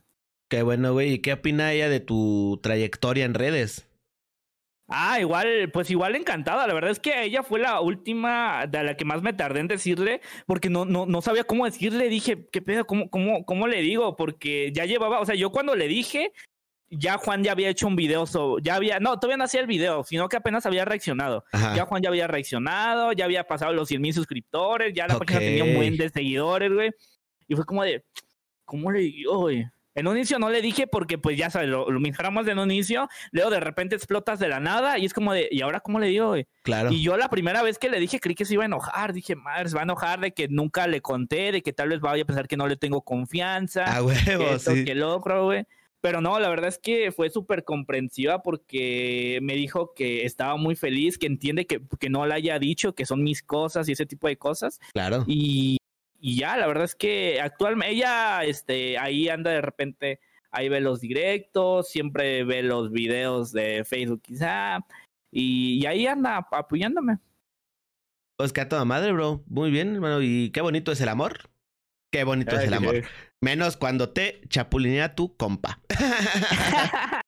Qué 0.48 0.62
bueno, 0.62 0.92
güey. 0.92 1.14
¿Y 1.14 1.18
qué 1.20 1.34
opina 1.34 1.72
ella 1.72 1.88
de 1.88 2.00
tu 2.00 2.60
trayectoria 2.62 3.24
en 3.24 3.34
redes? 3.34 3.88
Ah, 4.88 5.18
igual, 5.18 5.70
pues 5.72 5.90
igual 5.90 6.14
encantada. 6.14 6.66
La 6.66 6.74
verdad 6.74 6.92
es 6.92 7.00
que 7.00 7.24
ella 7.24 7.42
fue 7.42 7.58
la 7.58 7.80
última 7.80 8.66
de 8.68 8.84
la 8.84 8.96
que 8.96 9.04
más 9.04 9.20
me 9.20 9.32
tardé 9.32 9.60
en 9.60 9.66
decirle, 9.66 10.20
porque 10.46 10.70
no, 10.70 10.84
no, 10.84 11.06
no 11.06 11.22
sabía 11.22 11.42
cómo 11.42 11.64
decirle. 11.64 12.08
Dije, 12.08 12.46
¿qué 12.52 12.62
pedo? 12.62 12.86
¿Cómo, 12.86 13.10
cómo, 13.10 13.44
¿Cómo 13.44 13.66
le 13.66 13.80
digo? 13.82 14.14
Porque 14.14 14.70
ya 14.72 14.84
llevaba, 14.84 15.20
o 15.20 15.26
sea, 15.26 15.34
yo 15.34 15.50
cuando 15.50 15.74
le 15.74 15.88
dije, 15.88 16.32
ya 16.88 17.18
Juan 17.18 17.42
ya 17.42 17.50
había 17.50 17.68
hecho 17.68 17.88
un 17.88 17.96
video 17.96 18.26
sobre, 18.26 18.62
ya 18.62 18.76
había, 18.76 19.00
no, 19.00 19.18
todavía 19.18 19.38
no 19.38 19.44
hacía 19.44 19.60
el 19.60 19.66
video, 19.66 20.04
sino 20.04 20.28
que 20.28 20.36
apenas 20.36 20.66
había 20.66 20.84
reaccionado. 20.84 21.44
Ya 21.74 21.84
Juan 21.84 22.02
ya 22.02 22.08
había 22.08 22.28
reaccionado, 22.28 23.10
ya 23.10 23.24
había 23.24 23.44
pasado 23.44 23.72
los 23.72 23.88
100 23.88 24.00
mil 24.00 24.14
suscriptores, 24.14 24.94
ya 24.94 25.08
la 25.08 25.18
página 25.18 25.40
tenía 25.40 25.64
un 25.64 25.74
buen 25.74 25.96
de 25.96 26.08
seguidores, 26.10 26.72
güey. 26.72 26.92
Y 27.48 27.56
fue 27.56 27.64
como 27.64 27.82
de, 27.82 28.04
¿cómo 28.64 28.92
le 28.92 29.00
digo, 29.00 29.38
güey? 29.38 29.66
En 29.96 30.06
un 30.06 30.16
inicio 30.16 30.38
no 30.38 30.50
le 30.50 30.60
dije 30.60 30.86
porque, 30.86 31.16
pues 31.16 31.38
ya 31.38 31.48
sabes, 31.48 31.70
lo, 31.70 31.90
lo 31.90 32.00
de 32.00 32.52
un 32.52 32.70
inicio, 32.70 33.08
luego 33.32 33.50
de 33.50 33.60
repente 33.60 33.96
explotas 33.96 34.38
de 34.38 34.46
la 34.46 34.60
nada 34.60 34.98
y 34.98 35.06
es 35.06 35.14
como 35.14 35.32
de, 35.32 35.48
¿y 35.50 35.62
ahora 35.62 35.80
cómo 35.80 35.98
le 35.98 36.08
digo, 36.08 36.28
güey? 36.28 36.46
Claro. 36.62 36.92
Y 36.92 37.02
yo 37.02 37.16
la 37.16 37.30
primera 37.30 37.62
vez 37.62 37.78
que 37.78 37.88
le 37.88 37.98
dije 37.98 38.20
creí 38.20 38.34
que 38.34 38.44
se 38.44 38.54
iba 38.54 38.64
a 38.64 38.66
enojar. 38.66 39.14
Dije, 39.14 39.34
madre, 39.36 39.70
se 39.70 39.74
va 39.74 39.80
a 39.80 39.84
enojar 39.84 40.20
de 40.20 40.32
que 40.32 40.48
nunca 40.48 40.86
le 40.86 41.00
conté, 41.00 41.50
de 41.50 41.62
que 41.62 41.72
tal 41.72 41.88
vez 41.88 42.00
vaya 42.00 42.24
a 42.24 42.26
pensar 42.26 42.46
que 42.46 42.58
no 42.58 42.68
le 42.68 42.76
tengo 42.76 43.00
confianza. 43.00 43.84
A 43.84 44.02
huevo, 44.02 44.58
sí. 44.58 44.84
Que 44.84 44.94
logro, 44.94 45.46
güey. 45.46 45.64
Pero 46.02 46.20
no, 46.20 46.38
la 46.38 46.50
verdad 46.50 46.68
es 46.68 46.78
que 46.78 47.10
fue 47.10 47.30
súper 47.30 47.64
comprensiva 47.64 48.42
porque 48.42 49.38
me 49.40 49.54
dijo 49.54 49.94
que 49.94 50.26
estaba 50.26 50.56
muy 50.56 50.76
feliz, 50.76 51.16
que 51.16 51.26
entiende 51.26 51.66
que, 51.66 51.80
que 51.98 52.10
no 52.10 52.26
le 52.26 52.34
haya 52.34 52.58
dicho 52.58 52.94
que 52.94 53.06
son 53.06 53.22
mis 53.24 53.42
cosas 53.42 53.88
y 53.88 53.92
ese 53.92 54.04
tipo 54.04 54.28
de 54.28 54.36
cosas. 54.36 54.78
Claro. 54.92 55.24
Y, 55.26 55.78
y 56.20 56.38
ya, 56.38 56.56
la 56.56 56.66
verdad 56.66 56.84
es 56.84 56.94
que 56.94 57.40
actualmente 57.40 57.94
ella 57.94 58.44
este, 58.44 58.98
ahí 58.98 59.28
anda 59.28 59.50
de 59.50 59.60
repente, 59.60 60.20
ahí 60.50 60.68
ve 60.68 60.80
los 60.80 61.00
directos, 61.00 61.88
siempre 61.88 62.44
ve 62.44 62.62
los 62.62 62.90
videos 62.90 63.52
de 63.52 63.84
Facebook 63.84 64.22
quizá, 64.22 64.80
y, 65.30 65.84
ahí 65.86 66.06
anda 66.06 66.46
apoyándome. 66.50 67.18
Pues 68.38 68.52
que 68.52 68.62
a 68.62 68.68
toda 68.68 68.84
madre, 68.84 69.12
bro. 69.12 69.42
Muy 69.46 69.70
bien, 69.70 69.94
hermano. 69.94 70.22
Y 70.22 70.50
qué 70.50 70.60
bonito 70.60 70.92
es 70.92 71.00
el 71.00 71.08
amor. 71.08 71.50
Qué 72.10 72.24
bonito 72.24 72.56
es 72.56 72.64
el 72.64 72.74
amor. 72.74 73.02
Menos 73.42 73.76
cuando 73.76 74.10
te 74.10 74.40
chapulinea 74.48 75.14
tu 75.14 75.36
compa. 75.36 75.80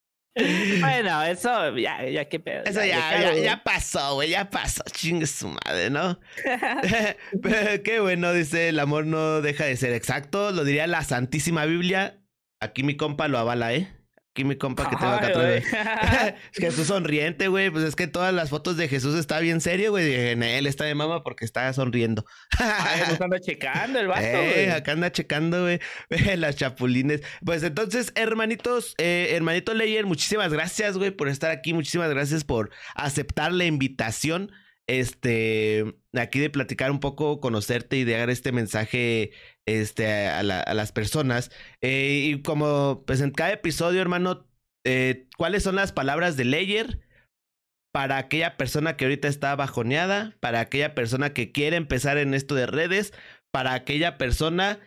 bueno, 0.80 1.22
eso 1.24 1.76
ya, 1.76 2.08
ya 2.08 2.28
qué 2.28 2.40
pedo. 2.40 2.64
Eso 2.64 2.84
ya, 2.84 3.34
ya, 3.34 3.62
pasó, 3.62 4.14
güey, 4.14 4.30
ya 4.30 4.48
pasó. 4.48 4.82
Chingue 4.92 5.26
su 5.26 5.48
madre, 5.48 5.90
¿no? 5.90 6.18
qué 7.84 8.00
bueno, 8.00 8.32
dice, 8.32 8.68
el 8.68 8.78
amor 8.78 9.06
no 9.06 9.40
deja 9.40 9.64
de 9.64 9.76
ser 9.76 9.92
exacto. 9.92 10.52
Lo 10.52 10.64
diría 10.64 10.86
la 10.86 11.02
Santísima 11.02 11.64
Biblia. 11.64 12.20
Aquí 12.60 12.82
mi 12.82 12.96
compa 12.96 13.28
lo 13.28 13.38
avala, 13.38 13.72
¿eh? 13.74 13.97
Aquí 14.38 14.44
mi 14.44 14.54
compa 14.54 14.88
que 14.88 14.94
tengo 14.94 15.10
acá 15.10 15.26
atrás. 15.26 15.64
es 16.52 16.58
Jesús 16.60 16.86
sonriente, 16.86 17.48
güey. 17.48 17.70
Pues 17.70 17.82
es 17.82 17.96
que 17.96 18.06
todas 18.06 18.32
las 18.32 18.50
fotos 18.50 18.76
de 18.76 18.86
Jesús 18.86 19.16
está 19.16 19.40
bien 19.40 19.60
serio, 19.60 19.90
güey. 19.90 20.14
En 20.14 20.44
él 20.44 20.68
está 20.68 20.84
de 20.84 20.94
mama 20.94 21.24
porque 21.24 21.44
está 21.44 21.72
sonriendo. 21.72 22.24
Ay, 22.56 23.16
anda 23.18 23.40
checando 23.40 23.98
el 23.98 24.06
vato, 24.06 24.20
eh, 24.22 24.52
güey. 24.52 24.70
acá 24.70 24.92
anda 24.92 25.10
checando, 25.10 25.62
güey. 25.62 25.80
Las 26.36 26.54
chapulines. 26.54 27.22
Pues 27.44 27.64
entonces, 27.64 28.12
hermanitos, 28.14 28.94
eh, 28.98 29.30
hermanito 29.32 29.74
Leyer, 29.74 30.06
muchísimas 30.06 30.52
gracias, 30.52 30.96
güey, 30.96 31.10
por 31.10 31.26
estar 31.28 31.50
aquí. 31.50 31.72
Muchísimas 31.72 32.10
gracias 32.10 32.44
por 32.44 32.70
aceptar 32.94 33.52
la 33.52 33.64
invitación 33.64 34.52
este, 34.88 35.96
aquí 36.14 36.38
de 36.38 36.48
platicar 36.48 36.90
un 36.90 37.00
poco, 37.00 37.40
conocerte 37.40 37.96
y 37.98 38.04
de 38.04 38.12
dar 38.12 38.30
este 38.30 38.52
mensaje 38.52 39.32
este, 39.68 40.26
a, 40.28 40.42
las 40.42 40.92
personas. 40.92 41.50
Eh, 41.80 42.30
y 42.30 42.42
como 42.42 43.04
pues 43.06 43.20
en 43.20 43.30
cada 43.30 43.52
episodio, 43.52 44.00
hermano, 44.00 44.46
eh, 44.84 45.28
¿cuáles 45.36 45.62
son 45.62 45.76
las 45.76 45.92
palabras 45.92 46.36
de 46.36 46.44
Layer 46.44 47.00
para 47.92 48.18
aquella 48.18 48.56
persona 48.56 48.96
que 48.96 49.04
ahorita 49.04 49.28
está 49.28 49.54
bajoneada, 49.56 50.36
para 50.40 50.60
aquella 50.60 50.94
persona 50.94 51.32
que 51.32 51.52
quiere 51.52 51.76
empezar 51.76 52.18
en 52.18 52.34
esto 52.34 52.54
de 52.54 52.66
redes, 52.66 53.12
para 53.50 53.74
aquella 53.74 54.18
persona 54.18 54.78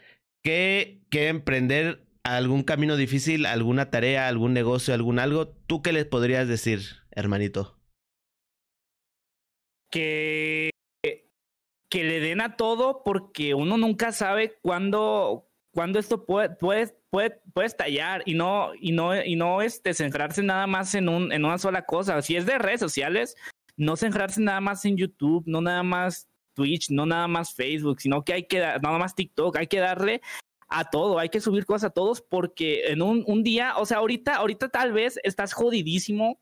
que 0.44 1.02
quiere 1.10 1.30
emprender 1.30 2.06
algún 2.24 2.64
camino 2.64 2.96
difícil, 2.98 3.46
alguna 3.46 3.90
tarea, 3.90 4.28
algún 4.28 4.54
negocio, 4.54 4.94
algún 4.94 5.20
algo? 5.20 5.48
¿Tú 5.50 5.82
qué 5.82 5.92
les 5.92 6.06
podrías 6.06 6.48
decir, 6.48 6.82
hermanito? 7.12 7.82
que, 9.92 10.72
que 11.92 12.06
le 12.06 12.22
den 12.22 12.40
a 12.40 12.56
todo 12.56 13.04
porque 13.04 13.54
uno 13.54 13.78
nunca 13.78 14.14
sabe 14.14 14.58
cuándo, 14.62 15.46
cuándo 15.72 16.00
esto 16.00 16.26
puede, 16.26 16.50
puede, 16.50 16.96
puede, 17.10 17.42
puede 17.54 17.68
estallar 17.68 18.24
y 18.26 18.34
no, 18.34 18.72
y 18.80 18.94
no, 18.94 19.22
y 19.22 19.36
no 19.36 19.62
este, 19.62 19.94
centrarse 19.94 20.42
nada 20.42 20.68
más 20.68 20.96
en, 20.96 21.10
un, 21.10 21.34
en 21.34 21.44
una 21.44 21.58
sola 21.58 21.86
cosa. 21.86 22.22
Si 22.22 22.38
es 22.38 22.46
de 22.46 22.58
redes 22.58 22.80
sociales, 22.80 23.36
no 23.76 23.98
centrarse 23.98 24.40
nada 24.40 24.62
más 24.62 24.86
en 24.86 24.96
YouTube, 24.96 25.44
no 25.48 25.60
nada 25.60 25.84
más 25.84 26.30
Twitch, 26.54 26.90
no 26.92 27.06
nada 27.06 27.28
más 27.28 27.54
Facebook, 27.54 28.00
sino 28.00 28.24
que 28.24 28.34
hay 28.34 28.48
que 28.48 28.60
dar, 28.60 28.82
nada 28.82 28.98
más 28.98 29.14
TikTok, 29.14 29.58
hay 29.58 29.68
que 29.68 29.80
darle 29.80 30.22
a 30.70 30.90
todo, 30.90 31.20
hay 31.20 31.28
que 31.28 31.42
subir 31.42 31.66
cosas 31.66 31.90
a 31.90 31.94
todos 31.94 32.22
porque 32.22 32.88
en 32.88 33.02
un, 33.02 33.26
un 33.28 33.44
día, 33.44 33.74
o 33.76 33.86
sea, 33.86 33.98
ahorita, 33.98 34.36
ahorita 34.36 34.70
tal 34.70 34.94
vez 34.94 35.20
estás 35.24 35.52
jodidísimo 35.52 36.40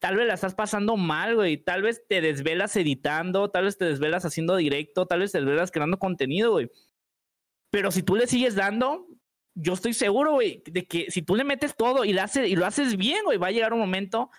tal 0.00 0.16
vez 0.16 0.26
la 0.26 0.34
estás 0.34 0.54
pasando 0.54 0.96
mal, 0.96 1.36
güey. 1.36 1.58
Tal 1.58 1.82
vez 1.82 2.04
te 2.08 2.20
desvelas 2.20 2.74
editando, 2.76 3.50
tal 3.50 3.64
vez 3.64 3.78
te 3.78 3.84
desvelas 3.84 4.24
haciendo 4.24 4.56
directo, 4.56 5.06
tal 5.06 5.20
vez 5.20 5.32
te 5.32 5.38
desvelas 5.38 5.70
creando 5.70 5.98
contenido, 5.98 6.52
güey. 6.52 6.70
Pero 7.70 7.92
si 7.92 8.02
tú 8.02 8.16
le 8.16 8.26
sigues 8.26 8.56
dando, 8.56 9.06
yo 9.54 9.74
estoy 9.74 9.92
seguro, 9.92 10.32
güey, 10.32 10.62
de 10.66 10.86
que 10.86 11.10
si 11.10 11.22
tú 11.22 11.36
le 11.36 11.44
metes 11.44 11.76
todo 11.76 12.04
y 12.04 12.12
lo 12.12 12.22
haces, 12.22 12.48
y 12.48 12.56
lo 12.56 12.66
haces 12.66 12.96
bien, 12.96 13.24
güey, 13.24 13.38
va 13.38 13.48
a 13.48 13.52
llegar 13.52 13.72
un 13.72 13.78
momento 13.78 14.30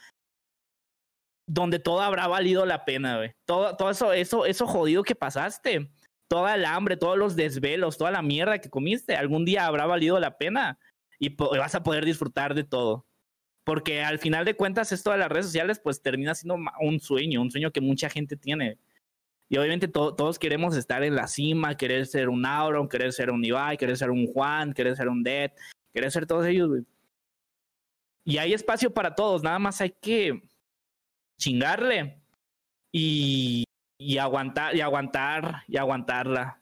donde 1.48 1.80
todo 1.80 2.02
habrá 2.02 2.28
valido 2.28 2.66
la 2.66 2.84
pena, 2.84 3.18
güey. 3.18 3.34
Todo, 3.46 3.78
todo 3.78 3.92
eso, 3.92 4.14
eso, 4.14 4.46
eso 4.46 4.66
jodido 4.68 5.04
que 5.04 5.16
pasaste, 5.16 5.92
toda 6.28 6.56
el 6.56 6.66
hambre, 6.66 6.98
todos 6.98 7.18
los 7.18 7.36
desvelos, 7.36 7.98
toda 7.98 8.10
la 8.12 8.22
mierda 8.22 8.60
que 8.60 8.70
comiste, 8.70 9.16
algún 9.16 9.46
día 9.46 9.68
habrá 9.68 9.86
valido 9.86 10.20
la 10.20 10.38
pena 10.38 10.80
y 11.20 11.36
vas 11.36 11.76
a 11.76 11.84
poder 11.84 12.04
disfrutar 12.04 12.56
de 12.56 12.64
todo. 12.64 13.06
Porque 13.64 14.02
al 14.04 14.20
final 14.20 14.46
de 14.46 14.56
cuentas 14.56 14.92
esto 14.92 15.12
de 15.12 15.18
las 15.18 15.30
redes 15.30 15.46
sociales 15.48 15.80
pues 15.84 16.02
termina 16.02 16.34
siendo 16.34 16.58
un 16.82 17.00
sueño, 17.00 17.42
un 17.42 17.52
sueño 17.52 17.72
que 17.72 17.82
mucha 17.82 18.10
gente 18.10 18.36
tiene. 18.36 18.78
Y 19.50 19.58
obviamente 19.58 19.88
todos 19.88 20.40
queremos 20.40 20.76
estar 20.78 21.04
en 21.04 21.16
la 21.16 21.28
cima, 21.28 21.76
querer 21.76 22.08
ser 22.08 22.30
un 22.30 22.46
Auron, 22.46 22.88
querer 22.88 23.12
ser 23.12 23.30
un 23.32 23.44
Ibai, 23.44 23.78
querer 23.78 23.98
ser 23.98 24.10
un 24.10 24.26
Juan, 24.28 24.74
querer 24.74 24.96
ser 24.96 25.10
un 25.10 25.24
Dead, 25.24 25.52
querer 25.94 26.12
ser 26.12 26.26
todos 26.26 26.46
ellos, 26.46 26.70
Y 28.24 28.38
hay 28.38 28.54
espacio 28.54 28.94
para 28.94 29.14
todos, 29.14 29.44
nada 29.44 29.60
más 29.60 29.82
hay 29.82 29.92
que 29.92 30.42
chingarle 31.38 32.22
y, 32.94 33.66
y 33.98 34.18
aguantar, 34.18 34.76
y 34.76 34.82
aguantar, 34.82 35.64
y 35.68 35.78
aguantarla 35.78 36.61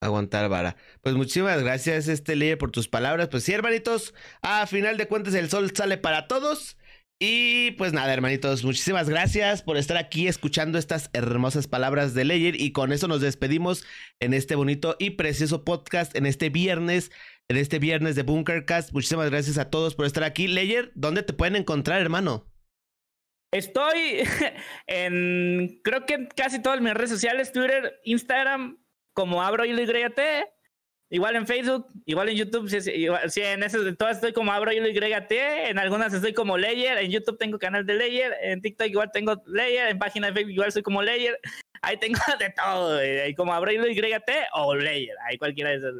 aguantar 0.00 0.48
vara. 0.48 0.76
Pues 1.02 1.14
muchísimas 1.14 1.62
gracias, 1.62 2.08
este 2.08 2.36
líder, 2.36 2.58
por 2.58 2.70
tus 2.70 2.88
palabras. 2.88 3.28
Pues 3.28 3.44
sí, 3.44 3.52
hermanitos, 3.52 4.14
a 4.42 4.66
final 4.66 4.96
de 4.96 5.08
cuentas 5.08 5.34
el 5.34 5.50
sol 5.50 5.70
sale 5.74 5.98
para 5.98 6.28
todos. 6.28 6.76
Y 7.20 7.72
pues 7.72 7.92
nada, 7.92 8.14
hermanitos, 8.14 8.64
muchísimas 8.64 9.10
gracias 9.10 9.62
por 9.62 9.76
estar 9.76 9.96
aquí 9.96 10.28
escuchando 10.28 10.78
estas 10.78 11.10
hermosas 11.12 11.66
palabras 11.66 12.14
de 12.14 12.24
Leyer. 12.24 12.60
Y 12.60 12.70
con 12.70 12.92
eso 12.92 13.08
nos 13.08 13.20
despedimos 13.20 13.84
en 14.20 14.34
este 14.34 14.54
bonito 14.54 14.94
y 15.00 15.10
precioso 15.10 15.64
podcast, 15.64 16.14
en 16.14 16.26
este 16.26 16.48
viernes, 16.48 17.10
en 17.48 17.56
este 17.56 17.80
viernes 17.80 18.14
de 18.14 18.22
Bunkercast. 18.22 18.92
Muchísimas 18.92 19.30
gracias 19.30 19.58
a 19.58 19.68
todos 19.68 19.96
por 19.96 20.06
estar 20.06 20.22
aquí. 20.22 20.46
Leyer, 20.46 20.92
¿dónde 20.94 21.24
te 21.24 21.32
pueden 21.32 21.56
encontrar, 21.56 22.00
hermano? 22.00 22.46
Estoy 23.52 24.22
en, 24.86 25.80
creo 25.82 26.06
que 26.06 26.14
en 26.14 26.26
casi 26.26 26.62
todas 26.62 26.80
mis 26.80 26.94
redes 26.94 27.10
sociales, 27.10 27.50
Twitter, 27.50 27.98
Instagram, 28.04 28.78
como 29.18 29.42
abro 29.42 29.64
y 29.64 29.72
YT. 29.72 30.20
Igual 31.10 31.34
en 31.34 31.46
Facebook, 31.46 31.88
igual 32.04 32.28
en 32.28 32.36
YouTube, 32.36 32.68
sí, 32.68 33.40
en 33.40 33.60
de 33.60 33.96
todas 33.96 34.16
estoy 34.16 34.32
como 34.32 34.52
abro 34.52 34.70
y 34.72 34.76
YT, 34.76 35.32
en 35.32 35.78
algunas 35.78 36.12
estoy 36.12 36.34
como 36.34 36.56
Layer, 36.56 36.98
en 36.98 37.10
YouTube 37.10 37.36
tengo 37.36 37.58
canal 37.58 37.84
de 37.84 37.94
Layer, 37.94 38.36
en 38.42 38.60
TikTok 38.60 38.86
igual 38.88 39.10
tengo 39.12 39.42
Layer, 39.46 39.88
en 39.88 39.98
página 39.98 40.28
de 40.28 40.34
Facebook 40.34 40.52
igual 40.52 40.70
soy 40.70 40.82
como 40.82 41.02
Layer, 41.02 41.36
ahí 41.82 41.96
tengo 41.96 42.18
de 42.38 42.50
todo, 42.50 42.98
ahí 42.98 43.34
como 43.34 43.54
abro 43.54 43.72
y 43.72 43.76
YT 43.76 44.30
o 44.52 44.76
Layer, 44.76 45.16
ahí 45.26 45.36
cualquiera 45.38 45.70
de 45.70 45.76
esos. 45.76 45.94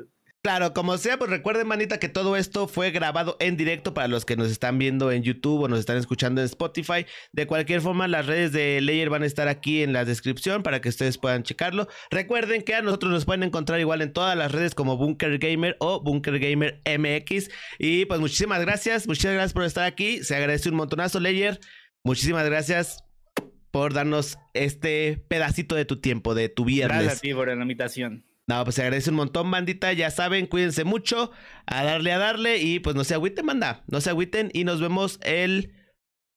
Claro, 0.48 0.72
como 0.72 0.96
sea, 0.96 1.18
pues 1.18 1.28
recuerden, 1.28 1.66
manita, 1.66 1.98
que 1.98 2.08
todo 2.08 2.34
esto 2.34 2.68
fue 2.68 2.90
grabado 2.90 3.36
en 3.38 3.58
directo 3.58 3.92
para 3.92 4.08
los 4.08 4.24
que 4.24 4.34
nos 4.34 4.50
están 4.50 4.78
viendo 4.78 5.12
en 5.12 5.22
YouTube 5.22 5.60
o 5.60 5.68
nos 5.68 5.78
están 5.78 5.98
escuchando 5.98 6.40
en 6.40 6.46
Spotify. 6.46 7.04
De 7.32 7.46
cualquier 7.46 7.82
forma, 7.82 8.08
las 8.08 8.24
redes 8.24 8.52
de 8.52 8.80
Layer 8.80 9.10
van 9.10 9.24
a 9.24 9.26
estar 9.26 9.46
aquí 9.46 9.82
en 9.82 9.92
la 9.92 10.06
descripción 10.06 10.62
para 10.62 10.80
que 10.80 10.88
ustedes 10.88 11.18
puedan 11.18 11.42
checarlo. 11.42 11.86
Recuerden 12.10 12.62
que 12.62 12.74
a 12.74 12.80
nosotros 12.80 13.12
nos 13.12 13.26
pueden 13.26 13.42
encontrar 13.42 13.78
igual 13.78 14.00
en 14.00 14.10
todas 14.10 14.38
las 14.38 14.50
redes 14.50 14.74
como 14.74 14.96
Bunker 14.96 15.36
Gamer 15.36 15.76
o 15.80 16.02
Bunker 16.02 16.38
Gamer 16.38 16.80
MX. 16.86 17.50
Y 17.78 18.06
pues 18.06 18.18
muchísimas 18.18 18.62
gracias, 18.62 19.06
muchas 19.06 19.34
gracias 19.34 19.52
por 19.52 19.64
estar 19.64 19.84
aquí. 19.84 20.24
Se 20.24 20.34
agradece 20.34 20.70
un 20.70 20.76
montonazo, 20.76 21.20
Layer. 21.20 21.60
Muchísimas 22.04 22.46
gracias 22.46 23.04
por 23.70 23.92
darnos 23.92 24.38
este 24.54 25.22
pedacito 25.28 25.74
de 25.74 25.84
tu 25.84 26.00
tiempo, 26.00 26.34
de 26.34 26.48
tu 26.48 26.64
viernes. 26.64 27.02
Gracias 27.02 27.18
a 27.18 27.20
ti 27.20 27.34
por 27.34 27.48
la 27.48 27.60
invitación. 27.60 28.24
No, 28.48 28.64
pues 28.64 28.76
se 28.76 28.82
agradece 28.82 29.10
un 29.10 29.16
montón, 29.16 29.50
bandita. 29.50 29.92
Ya 29.92 30.10
saben, 30.10 30.46
cuídense 30.46 30.84
mucho. 30.84 31.30
A 31.66 31.84
darle, 31.84 32.12
a 32.12 32.18
darle. 32.18 32.58
Y 32.58 32.80
pues 32.80 32.96
no 32.96 33.04
se 33.04 33.12
agüiten, 33.14 33.44
manda. 33.44 33.84
No 33.88 34.00
se 34.00 34.08
agüiten. 34.08 34.50
Y 34.54 34.64
nos 34.64 34.80
vemos 34.80 35.20
el 35.22 35.74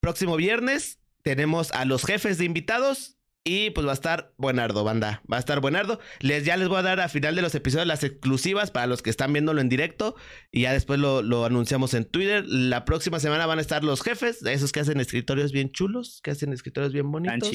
próximo 0.01 0.35
viernes. 0.35 0.99
tenemos 1.23 1.71
a 1.71 1.85
los 1.85 2.03
jefes 2.03 2.37
de 2.37 2.45
invitados 2.45 3.20
y 3.43 3.71
pues 3.71 3.87
va 3.87 3.91
a 3.91 3.95
estar 3.95 4.33
buenardo, 4.37 4.83
banda. 4.83 5.23
Va 5.31 5.37
a 5.37 5.39
estar 5.39 5.61
buenardo. 5.61 5.99
Les, 6.19 6.45
ya 6.45 6.57
les 6.57 6.67
voy 6.67 6.77
a 6.77 6.83
dar 6.83 6.99
a 6.99 7.09
final 7.09 7.35
de 7.35 7.41
los 7.41 7.55
episodios 7.55 7.87
las 7.87 8.03
exclusivas 8.03 8.69
para 8.69 8.85
los 8.85 9.01
que 9.01 9.09
están 9.09 9.33
viéndolo 9.33 9.61
en 9.61 9.69
directo. 9.69 10.15
Y 10.51 10.61
ya 10.61 10.73
después 10.73 10.99
lo, 10.99 11.23
lo 11.23 11.45
anunciamos 11.45 11.95
en 11.95 12.05
Twitter. 12.05 12.45
La 12.45 12.85
próxima 12.85 13.19
semana 13.19 13.47
van 13.47 13.57
a 13.57 13.61
estar 13.61 13.83
los 13.83 14.03
jefes, 14.03 14.43
esos 14.43 14.71
que 14.71 14.81
hacen 14.81 14.99
escritorios 14.99 15.51
bien 15.51 15.71
chulos, 15.71 16.21
que 16.23 16.29
hacen 16.29 16.53
escritorios 16.53 16.93
bien 16.93 17.11
bonitos. 17.11 17.51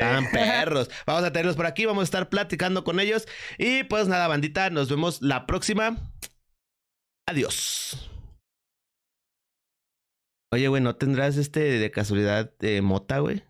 Tan 0.00 0.28
perros. 0.32 0.90
Vamos 1.06 1.22
a 1.22 1.32
tenerlos 1.32 1.54
por 1.54 1.66
aquí, 1.66 1.84
vamos 1.84 2.02
a 2.02 2.04
estar 2.04 2.28
platicando 2.28 2.82
con 2.82 2.98
ellos. 2.98 3.28
Y 3.58 3.84
pues 3.84 4.08
nada, 4.08 4.26
bandita, 4.26 4.70
nos 4.70 4.88
vemos 4.88 5.22
la 5.22 5.46
próxima. 5.46 5.98
Adiós. 7.28 8.10
Oye, 10.52 10.66
güey, 10.66 10.82
¿no 10.82 10.96
tendrás 10.96 11.36
este 11.36 11.60
de 11.60 11.90
casualidad 11.92 12.52
de 12.58 12.82
mota, 12.82 13.20
güey? 13.20 13.44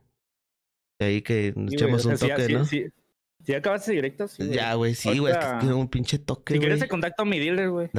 Ahí 1.02 1.22
que 1.22 1.52
nos 1.56 1.72
echamos 1.72 2.04
un 2.04 2.16
toque, 2.16 2.48
¿no? 2.48 2.64
Sí, 2.64 2.86
sí. 3.44 3.54
acabaste 3.54 3.92
directo? 3.92 4.26
ya, 4.38 4.74
güey, 4.74 4.94
sí, 4.94 5.18
güey, 5.18 5.32
es 5.32 5.38
que 5.38 5.66
un 5.66 5.88
pinche 5.88 6.18
toque. 6.18 6.54
Si 6.54 6.60
quieres, 6.60 6.80
te 6.80 6.88
contacto 6.88 7.22
a 7.22 7.26
mi 7.26 7.38
dealer, 7.38 7.70
güey. 7.70 7.90